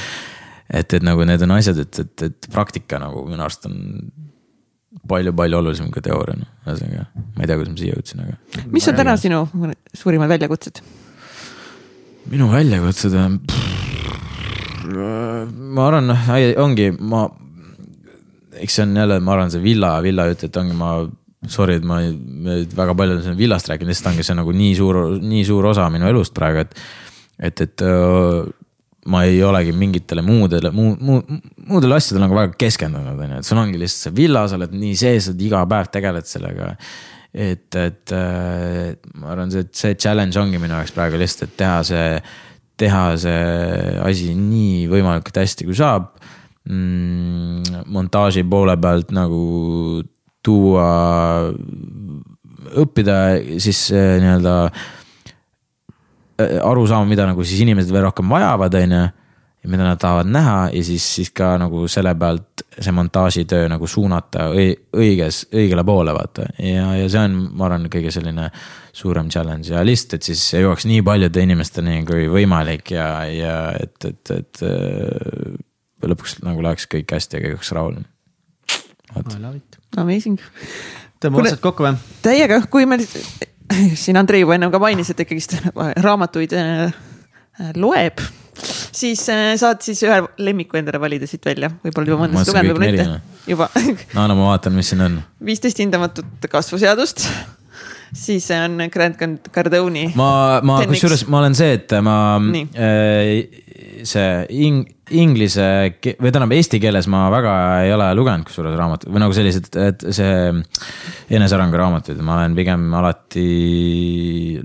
et, 0.81 0.97
et 0.97 1.05
nagu 1.05 1.23
need 1.27 1.45
on 1.45 1.55
asjad, 1.55 1.79
et, 1.85 2.01
et, 2.03 2.25
et 2.27 2.49
praktika 2.51 2.99
nagu 3.01 3.23
minu 3.29 3.45
arust 3.45 3.67
on 3.69 3.79
palju-palju 5.07 5.61
olulisem 5.61 5.89
kui 5.93 6.03
teooria, 6.03 6.37
noh, 6.41 6.51
ühesõnaga 6.65 7.07
ma 7.15 7.43
ei 7.43 7.49
tea, 7.49 7.57
kuidas 7.59 7.71
ma 7.71 7.79
siia 7.79 7.95
jõudsin, 7.95 8.25
aga. 8.25 8.67
mis 8.73 8.91
on 8.91 8.99
täna 8.99 9.15
sinu 9.21 9.41
suurimad 9.95 10.31
väljakutsed? 10.35 10.83
minu 12.31 12.51
väljakutsed 12.51 13.15
on, 13.21 13.39
ma 14.91 15.87
arvan, 15.87 16.11
noh, 16.11 16.31
ongi, 16.63 16.91
ma, 16.99 17.27
eks 18.59 18.79
see 18.79 18.87
on 18.89 18.97
jälle, 18.99 19.21
ma 19.23 19.37
arvan, 19.37 19.53
see 19.53 19.63
villa, 19.63 19.95
villa 20.03 20.27
jutt, 20.31 20.49
et 20.49 20.59
ongi, 20.59 20.75
ma 20.75 20.97
sorry, 21.51 21.79
et 21.79 21.87
ma 21.87 22.01
väga 22.75 22.95
palju 22.97 23.17
olen 23.19 23.39
villast 23.39 23.69
rääkinud, 23.71 23.91
lihtsalt 23.91 24.13
ongi 24.13 24.25
see 24.25 24.37
nagu 24.37 24.53
nii 24.55 24.75
suur, 24.77 25.01
nii 25.21 25.47
suur 25.47 25.71
osa 25.71 25.87
minu 25.93 26.09
elust 26.11 26.35
praegu, 26.37 26.65
et. 26.65 26.85
et, 27.39 27.65
et 27.67 27.87
ma 29.05 29.19
ei 29.21 29.37
olegi 29.45 29.73
mingitele 29.77 30.23
muudele, 30.25 30.71
muu, 30.73 30.95
muu, 30.97 31.19
muudele 31.69 31.99
asjadele 31.99 32.23
nagu 32.23 32.37
väga 32.39 32.55
keskendunud, 32.57 33.19
on 33.21 33.35
ju, 33.35 33.41
et 33.43 33.45
sul 33.45 33.59
ongi 33.61 33.77
lihtsalt 33.77 34.07
see 34.07 34.15
villa, 34.17 34.45
sa 34.49 34.57
oled 34.57 34.73
nii 34.73 34.95
sees, 34.97 35.27
et 35.29 35.43
iga 35.45 35.61
päev 35.69 35.91
tegeled 35.93 36.25
sellega. 36.25 36.71
et, 37.35 37.67
et 37.75 38.13
äh, 38.15 38.95
ma 39.19 39.29
arvan, 39.35 39.51
see, 39.53 39.67
see 39.75 39.97
challenge 39.99 40.39
ongi 40.41 40.57
minu 40.57 40.73
jaoks 40.73 40.95
praegu 40.95 41.19
lihtsalt, 41.21 41.51
et 41.51 41.57
teha 41.61 41.77
see, 41.85 42.07
teha 42.81 43.03
see 43.21 43.45
asi 44.07 44.33
nii 44.39 44.87
võimalikult 44.89 45.37
hästi, 45.43 45.69
kui 45.69 45.77
saab 45.77 46.09
mm,. 46.65 47.85
montaaži 47.93 48.45
poole 48.49 48.77
pealt 48.81 49.13
nagu 49.13 49.43
tuua, 50.45 50.85
õppida 52.81 53.17
siis 53.61 53.87
äh, 53.93 54.15
nii-öelda 54.21 54.55
Äh, 56.35 56.57
aru 56.63 56.83
saama, 56.87 57.07
mida 57.07 57.23
nagu 57.29 57.43
siis 57.47 57.61
inimesed 57.63 57.93
veel 57.95 58.09
rohkem 58.09 58.27
vajavad, 58.27 58.73
on 58.81 58.95
ju. 58.97 59.03
ja 59.65 59.69
mida 59.71 59.85
nad 59.87 59.97
tahavad 59.97 60.27
näha 60.29 60.57
ja 60.75 60.81
siis, 60.83 61.05
siis 61.15 61.29
ka 61.33 61.53
nagu 61.57 61.87
selle 61.89 62.11
pealt 62.19 62.65
see 62.75 62.91
montaažitöö 62.93 63.69
nagu 63.71 63.87
suunata 63.87 64.49
õiges, 64.51 65.45
õigele 65.55 65.85
poole, 65.87 66.13
vaata. 66.13 66.49
ja, 66.59 66.89
ja 66.99 67.07
see 67.09 67.23
on, 67.23 67.37
ma 67.55 67.69
arvan, 67.69 67.87
kõige 67.93 68.11
selline 68.13 68.49
suurem 68.93 69.31
challenge 69.31 69.71
ja 69.71 69.85
lihtsalt, 69.87 70.19
et 70.19 70.27
siis 70.27 70.43
jõuaks 70.59 70.85
nii 70.91 71.01
paljude 71.07 71.47
inimesteni 71.47 72.01
kui 72.05 72.27
võimalik 72.29 72.91
ja, 72.97 73.07
ja 73.31 73.55
et, 73.79 73.95
et, 74.11 74.35
et 74.35 74.65
äh, 74.67 75.55
lõpuks 76.03 76.41
nagu 76.43 76.67
läheks 76.67 76.91
kõik 76.91 77.15
hästi 77.15 77.39
ja 77.39 77.45
kõik 77.47 77.57
oleks 77.61 77.73
rahul. 77.79 77.97
Amazing. 80.01 80.39
tõmbame 81.23 81.47
otsad 81.49 81.63
kokku 81.63 81.85
või? 81.87 81.95
täiega, 82.25 82.61
kui 82.71 82.87
me 82.89 82.99
siin 84.03 84.19
Andrei 84.19 84.43
juba 84.43 84.57
ennem 84.57 84.73
ka 84.73 84.81
mainis, 84.81 85.11
et 85.13 85.25
ikkagist 85.25 85.57
raamatuid 86.07 86.55
äh, 86.59 86.95
loeb, 87.79 88.23
siis 88.95 89.25
äh, 89.33 89.53
saad 89.59 89.83
siis 89.85 90.03
ühe 90.05 90.21
lemmiku 90.43 90.79
endale 90.79 91.01
valida 91.01 91.29
siit 91.29 91.45
välja, 91.47 91.71
võib-olla 91.83 92.13
juba 92.13 92.23
mõndasid 92.25 92.53
lugenud, 92.53 92.79
võib-olla 92.79 93.19
mitte. 93.19 93.43
juba. 93.51 93.69
no 94.17 94.29
no 94.31 94.39
ma 94.41 94.49
vaatan, 94.53 94.75
mis 94.77 94.93
siin 94.93 95.05
on. 95.07 95.19
viisteist 95.51 95.83
hindamatut 95.83 96.49
kasvuseadust 96.51 97.27
siis 98.15 98.47
on 98.55 98.79
Grant 98.91 99.49
Cardone'i. 99.53 100.09
ma, 100.15 100.61
ma 100.63 100.79
kusjuures 100.87 101.25
ma 101.31 101.41
olen 101.43 101.55
see, 101.57 101.75
et 101.79 101.95
ma 102.05 102.17
äh, 102.39 103.63
see 104.03 104.45
ing-, 104.65 104.85
inglise 105.15 105.65
või 105.95 106.31
tähendab 106.31 106.53
eesti 106.55 106.79
keeles 106.83 107.07
ma 107.11 107.25
väga 107.33 107.53
ei 107.85 107.93
ole 107.95 108.07
lugenud 108.17 108.47
kusjuures 108.47 108.75
raamatut 108.77 109.11
või 109.13 109.21
nagu 109.23 109.35
sellised, 109.37 109.69
et 109.79 110.05
see 110.15 110.33
enesearengu 111.37 111.79
raamatuid, 111.79 112.19
ma 112.25 112.39
olen 112.39 112.57
pigem 112.57 112.85
alati 112.99 113.45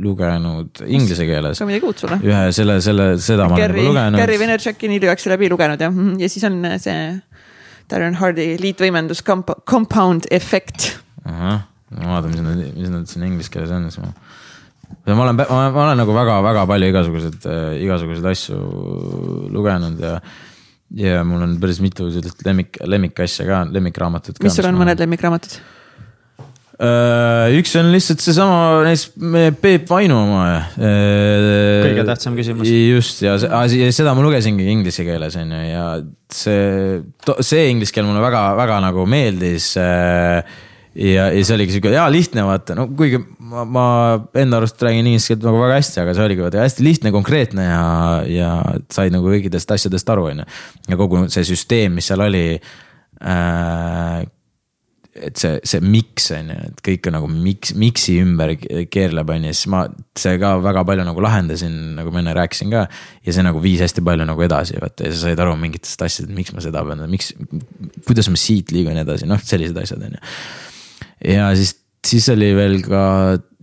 lugenud 0.00 0.82
inglise 0.86 1.28
keeles. 1.28 1.58
see 1.58 1.66
on 1.66 1.72
midagi 1.72 1.88
uut 1.88 2.04
sulle. 2.04 2.20
ühe 2.26 2.42
selle, 2.56 2.80
selle, 2.84 3.10
seda 3.22 3.48
ma 3.50 3.60
Gary, 3.60 3.80
olen 3.80 3.84
nagu 3.84 3.92
lugenud. 3.92 4.22
Gary 4.24 4.40
Vaynerchuki 4.42 4.92
neli 4.92 5.10
üheksa 5.10 5.34
läbi 5.34 5.50
lugenud 5.52 5.86
jah, 5.86 5.94
mhm. 5.94 6.18
ja 6.22 6.30
siis 6.32 6.46
on 6.48 6.60
see 6.82 7.00
Darren 7.90 8.18
Hardy 8.20 8.54
liitvõimendus 8.62 9.24
comp 9.26 9.50
compound 9.68 10.28
effect. 10.34 10.92
ahah, 11.26 11.64
ma 11.96 12.14
vaatan, 12.16 12.34
mis 12.34 12.44
nad, 12.46 12.66
mis 12.76 12.92
nad 12.92 13.10
siin 13.10 13.26
inglise 13.28 13.52
keeles 13.52 13.72
on, 13.74 13.90
siis 13.90 14.02
ma 14.02 14.14
ma 15.06 15.24
olen, 15.26 15.40
ma 15.40 15.84
olen 15.86 16.00
nagu 16.02 16.14
väga-väga 16.14 16.66
palju 16.70 16.92
igasuguseid, 16.92 17.50
igasuguseid 17.86 18.30
asju 18.30 18.60
lugenud 19.54 20.00
ja. 20.04 20.14
ja 21.00 21.20
mul 21.26 21.46
on 21.46 21.58
päris 21.62 21.82
mitu 21.84 22.10
sellist 22.14 22.46
lemmik, 22.46 22.80
lemmikasja 22.84 23.48
ka, 23.48 23.64
lemmikraamatut 23.74 24.38
ka. 24.38 24.46
mis 24.46 24.58
sul 24.58 24.70
on 24.70 24.80
mõned 24.80 25.02
lemmikraamatud? 25.02 25.60
Äh, 26.80 27.58
üks 27.60 27.74
on 27.76 27.90
lihtsalt 27.92 28.22
seesama 28.24 28.78
näiteks 28.86 29.10
Peep 29.60 29.90
Vainu 29.90 30.16
oma. 30.16 30.44
Äh, 30.80 31.82
kõige 31.84 32.06
tähtsam 32.08 32.38
küsimus. 32.38 32.70
just 32.70 33.20
ja 33.20 33.34
seda 33.36 34.14
ma 34.16 34.24
lugesingi 34.24 34.64
inglise 34.72 35.04
keeles 35.04 35.36
on 35.36 35.52
ju 35.52 35.60
ja 35.66 35.84
see, 36.32 37.02
see 37.44 37.66
inglise 37.68 37.92
keel 37.92 38.08
mulle 38.08 38.24
väga-väga 38.24 38.80
nagu 38.86 39.04
meeldis 39.04 39.74
äh, 39.76 40.40
ja, 40.94 41.28
ja 41.30 41.44
see 41.44 41.54
oligi 41.56 41.76
sihuke 41.76 41.92
hea 41.94 42.06
lihtne 42.12 42.44
vaata, 42.46 42.74
no 42.78 42.88
kuigi 42.98 43.20
ma, 43.20 43.64
ma 43.64 43.84
enda 44.42 44.58
arust 44.60 44.82
räägin 44.82 45.12
inglise 45.12 45.32
keelt 45.32 45.46
nagu 45.46 45.60
väga 45.62 45.78
hästi, 45.78 46.02
aga 46.02 46.16
see 46.16 46.26
oligi 46.26 46.46
vaata 46.46 46.64
hästi 46.64 46.86
lihtne, 46.86 47.14
konkreetne 47.14 47.68
ja, 47.68 47.84
ja 48.30 48.50
said 48.92 49.14
nagu 49.14 49.30
kõikidest 49.30 49.76
asjadest 49.76 50.10
aru, 50.10 50.30
on 50.32 50.42
ju. 50.42 50.50
ja 50.90 51.00
kogu 51.00 51.24
see 51.30 51.46
süsteem, 51.52 51.98
mis 51.98 52.10
seal 52.10 52.26
oli 52.26 52.44
äh, 52.58 54.20
et 55.20 55.40
see, 55.40 55.58
see 55.66 55.82
miks 55.82 56.30
on 56.34 56.50
ju, 56.52 56.56
et 56.70 56.82
kõik 56.86 57.08
on 57.10 57.16
nagu 57.18 57.28
miks, 57.30 57.74
miksi 57.78 58.16
ümber 58.22 58.54
keerleb, 58.90 59.30
on 59.34 59.46
ju, 59.48 59.54
siis 59.54 59.70
ma, 59.72 59.84
see 60.18 60.36
ka 60.42 60.54
väga 60.62 60.84
palju 60.88 61.06
nagu 61.06 61.24
lahendasin, 61.24 61.76
nagu 61.98 62.14
ma 62.14 62.22
enne 62.22 62.34
rääkisin 62.38 62.72
ka. 62.72 62.86
ja 63.26 63.34
see 63.34 63.44
nagu 63.46 63.62
viis 63.62 63.82
hästi 63.84 64.04
palju 64.06 64.26
nagu 64.26 64.46
edasi, 64.46 64.78
vaata 64.82 65.06
ja 65.06 65.14
sa 65.14 65.28
said 65.28 65.42
aru 65.42 65.54
mingitest 65.60 66.02
asjadest, 66.06 66.34
miks 66.34 66.54
ma 66.56 66.64
seda 66.64 66.82
pean, 66.86 67.06
miks, 67.10 67.32
kuidas 68.06 68.30
ma 68.32 68.40
siit 68.40 68.74
liigun 68.74 68.98
edasi, 69.02 69.28
noh, 69.30 69.38
sellised 69.42 69.78
asjad, 69.82 70.02
on 70.06 70.18
ju 70.18 70.24
ja 71.24 71.50
siis, 71.56 71.74
siis 72.06 72.28
oli 72.32 72.52
veel 72.56 72.80
ka 72.84 73.02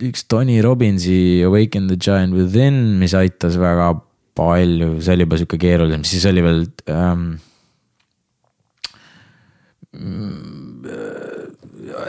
üks 0.08 0.26
Tony 0.30 0.60
Robbinsi 0.62 1.42
Awaken 1.46 1.88
the 1.90 1.98
Giant 1.98 2.36
Within, 2.36 2.98
mis 3.00 3.14
aitas 3.18 3.58
väga 3.60 3.92
palju, 4.38 4.96
see 5.02 5.16
oli 5.16 5.26
juba 5.26 5.40
sihuke 5.40 5.60
keerulisem, 5.60 6.06
siis 6.06 6.26
oli 6.30 6.44
veel 6.46 6.64
ähm,. 6.94 7.28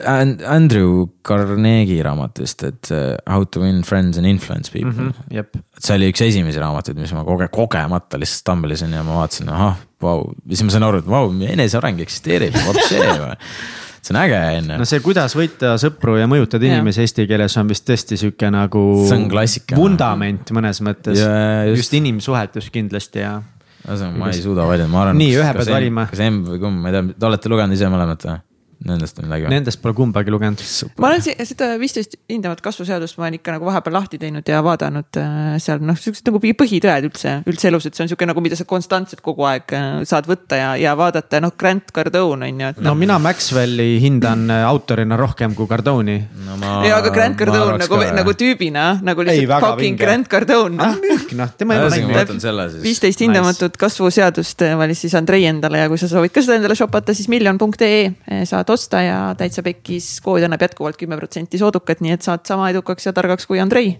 And- 0.06 0.44
Andrew 0.44 1.08
Carnegie 1.26 2.04
raamatust, 2.04 2.64
et 2.68 2.90
uh, 2.92 3.16
How 3.26 3.46
to 3.56 3.62
win 3.64 3.82
friends 3.88 4.20
and 4.20 4.28
influence 4.28 4.70
people 4.70 4.92
mm. 4.92 5.10
-hmm. 5.10 5.34
jep, 5.34 5.56
see 5.80 5.96
oli 5.96 6.12
üks 6.12 6.22
esimesi 6.22 6.60
raamatuid, 6.60 7.00
mis 7.00 7.14
ma 7.16 7.24
koge-, 7.26 7.50
kogemata 7.52 8.20
lihtsalt 8.20 8.44
stambelisin 8.44 8.94
ja 8.94 9.04
ma 9.04 9.22
vaatasin, 9.24 9.50
ahah, 9.50 9.80
vau, 10.04 10.28
siis 10.48 10.64
ma 10.68 10.76
sain 10.76 10.86
aru, 10.86 11.02
et 11.02 11.10
vau, 11.10 11.32
eneseareng 11.56 12.04
eksisteerib, 12.06 12.60
see 12.90 13.00
on 14.14 14.20
äge, 14.22 14.40
on 14.58 14.68
no 14.72 14.80
ju. 14.84 14.90
see, 14.92 15.04
kuidas 15.06 15.36
võita 15.38 15.76
sõpru 15.82 16.18
ja 16.20 16.28
mõjutada 16.32 16.68
inimesi 16.70 17.04
eesti 17.04 17.28
keeles 17.30 17.56
on 17.62 17.70
vist 17.72 17.86
tõesti 17.88 18.18
sihuke 18.20 18.50
nagu. 18.54 18.84
See 19.10 19.18
on 19.18 19.30
klassika. 19.32 19.78
vundament 19.80 20.52
mõnes 20.56 20.82
mõttes 20.86 21.20
Ja 21.20 21.66
just. 21.70 21.84
just 21.84 21.98
inimsuhetes 22.00 22.70
kindlasti 22.74 23.24
ja 23.26 23.38
ühesõnaga, 23.86 24.20
ma 24.20 24.30
ei 24.34 24.44
suuda 24.44 24.68
valida, 24.68 24.90
ma 24.92 25.04
arvan. 25.06 25.20
Nii, 25.20 25.34
ühe 25.40 25.56
pead 25.60 25.74
valima. 25.74 26.08
kas 26.12 26.22
M 26.26 26.44
või 26.48 26.62
kumb, 26.62 26.84
ma 26.84 26.92
ei 26.92 26.98
tea, 26.98 27.18
te 27.20 27.30
olete 27.30 27.52
lugenud 27.52 27.78
ise 27.78 27.92
mõlemat 27.92 28.28
või? 28.28 28.40
Nendest 28.80 29.18
on 29.20 29.26
midagi 29.28 29.44
või? 29.44 29.52
nendest 29.52 29.82
pole 29.84 29.92
kumbagi 29.92 30.32
lugenud. 30.32 30.62
ma 31.04 31.10
olen 31.10 31.24
seda 31.24 31.74
viisteist 31.82 32.14
hindavat 32.32 32.62
kasvuseadust, 32.64 33.18
ma 33.20 33.26
olen 33.26 33.36
ikka 33.36 33.52
nagu 33.58 33.68
vahepeal 33.68 33.98
lahti 33.98 34.16
teinud 34.22 34.48
ja 34.48 34.62
vaadanud 34.64 35.20
äh, 35.20 35.58
seal 35.60 35.82
noh, 35.84 35.98
siuksed 36.00 36.30
nagu 36.30 36.40
põhitõed 36.40 37.10
üldse, 37.10 37.34
üldse 37.52 37.68
elus, 37.68 37.90
et 37.90 37.98
see 37.98 38.06
on 38.06 38.12
sihuke 38.12 38.30
nagu, 38.30 38.40
mida 38.44 38.56
sa 38.56 38.64
konstantselt 38.70 39.20
kogu 39.26 39.44
aeg 39.50 39.74
äh, 39.76 39.88
saad 40.08 40.30
võtta 40.32 40.60
ja, 40.62 40.70
ja 40.80 40.94
vaadata, 40.96 41.42
noh, 41.44 41.52
Grant 41.60 41.92
Cardone 41.92 42.48
on 42.48 42.64
ju, 42.64 42.70
et 42.72 42.80
no 42.80 42.94
noh. 42.94 43.00
mina 43.02 43.18
Maxwelli 43.20 43.90
hindan 44.00 44.46
äh, 44.56 44.64
autorina 44.70 45.20
rohkem 45.20 45.58
kui 45.60 45.68
Cardone'i. 45.68 46.16
no 46.48 46.56
ma. 46.64 46.78
ja 46.88 47.02
aga 47.02 47.12
Grant 47.18 47.36
Cardone 47.42 47.82
nagu, 47.84 48.00
nagu 48.16 48.36
tüübina 48.40 48.88
nagu 49.04 49.28
Ei, 49.28 49.42
lihtsalt 49.42 49.66
fucking 49.66 49.84
vinge. 49.90 50.06
Grant 50.06 50.32
Cardone, 50.32 50.80
noh. 50.80 51.20
noh, 51.42 51.54
tema 51.60 51.76
ei 51.76 51.84
ole 51.84 52.70
viisteist 52.80 53.28
hindamatut 53.28 53.76
kasvuseadust 53.76 54.64
äh, 54.70 54.80
valis 54.80 55.04
siis 55.04 55.20
Andrei 55.20 55.44
endale 55.52 55.84
ja 55.84 55.92
kui 55.92 56.00
sa 56.00 56.08
soovid 56.08 56.32
ka 56.32 56.48
seda 56.48 56.62
endale 56.62 56.80
shopata, 56.80 57.18
siis 57.18 57.28
miljon.ee 57.28 58.46
saad 58.48 58.69
osta 58.74 59.02
ja 59.04 59.18
täitsa 59.38 59.64
pekkis 59.66 60.08
kood 60.26 60.44
annab 60.46 60.62
jätkuvalt 60.68 60.98
kümme 61.00 61.18
protsenti 61.20 61.58
soodukat, 61.62 62.04
nii 62.06 62.16
et 62.18 62.26
saad 62.26 62.46
sama 62.48 62.70
edukaks 62.74 63.10
ja 63.10 63.14
targaks 63.16 63.48
kui 63.50 63.60
Andrei. 63.62 63.96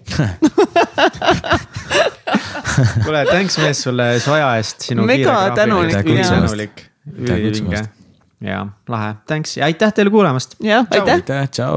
kuule, 3.04 3.24
thanks 3.30 3.58
mees 3.60 3.82
sulle 3.82 4.12
su 4.22 4.32
aja 4.36 4.52
eest, 4.60 4.86
sinu 4.90 5.06
Mega 5.08 5.36
kiire 6.06 6.24
Aitäh 7.10 7.36
ülivinge 7.40 7.84
ja 8.40 8.64
lahe, 8.88 9.14
thanks 9.26 9.56
ja 9.56 9.64
aitäh 9.68 9.92
teile 9.94 10.10
kuulamast. 10.10 10.56
jah, 10.64 10.86
aitäh, 10.90 11.14
aitäh, 11.20 11.48
tšau. 11.50 11.76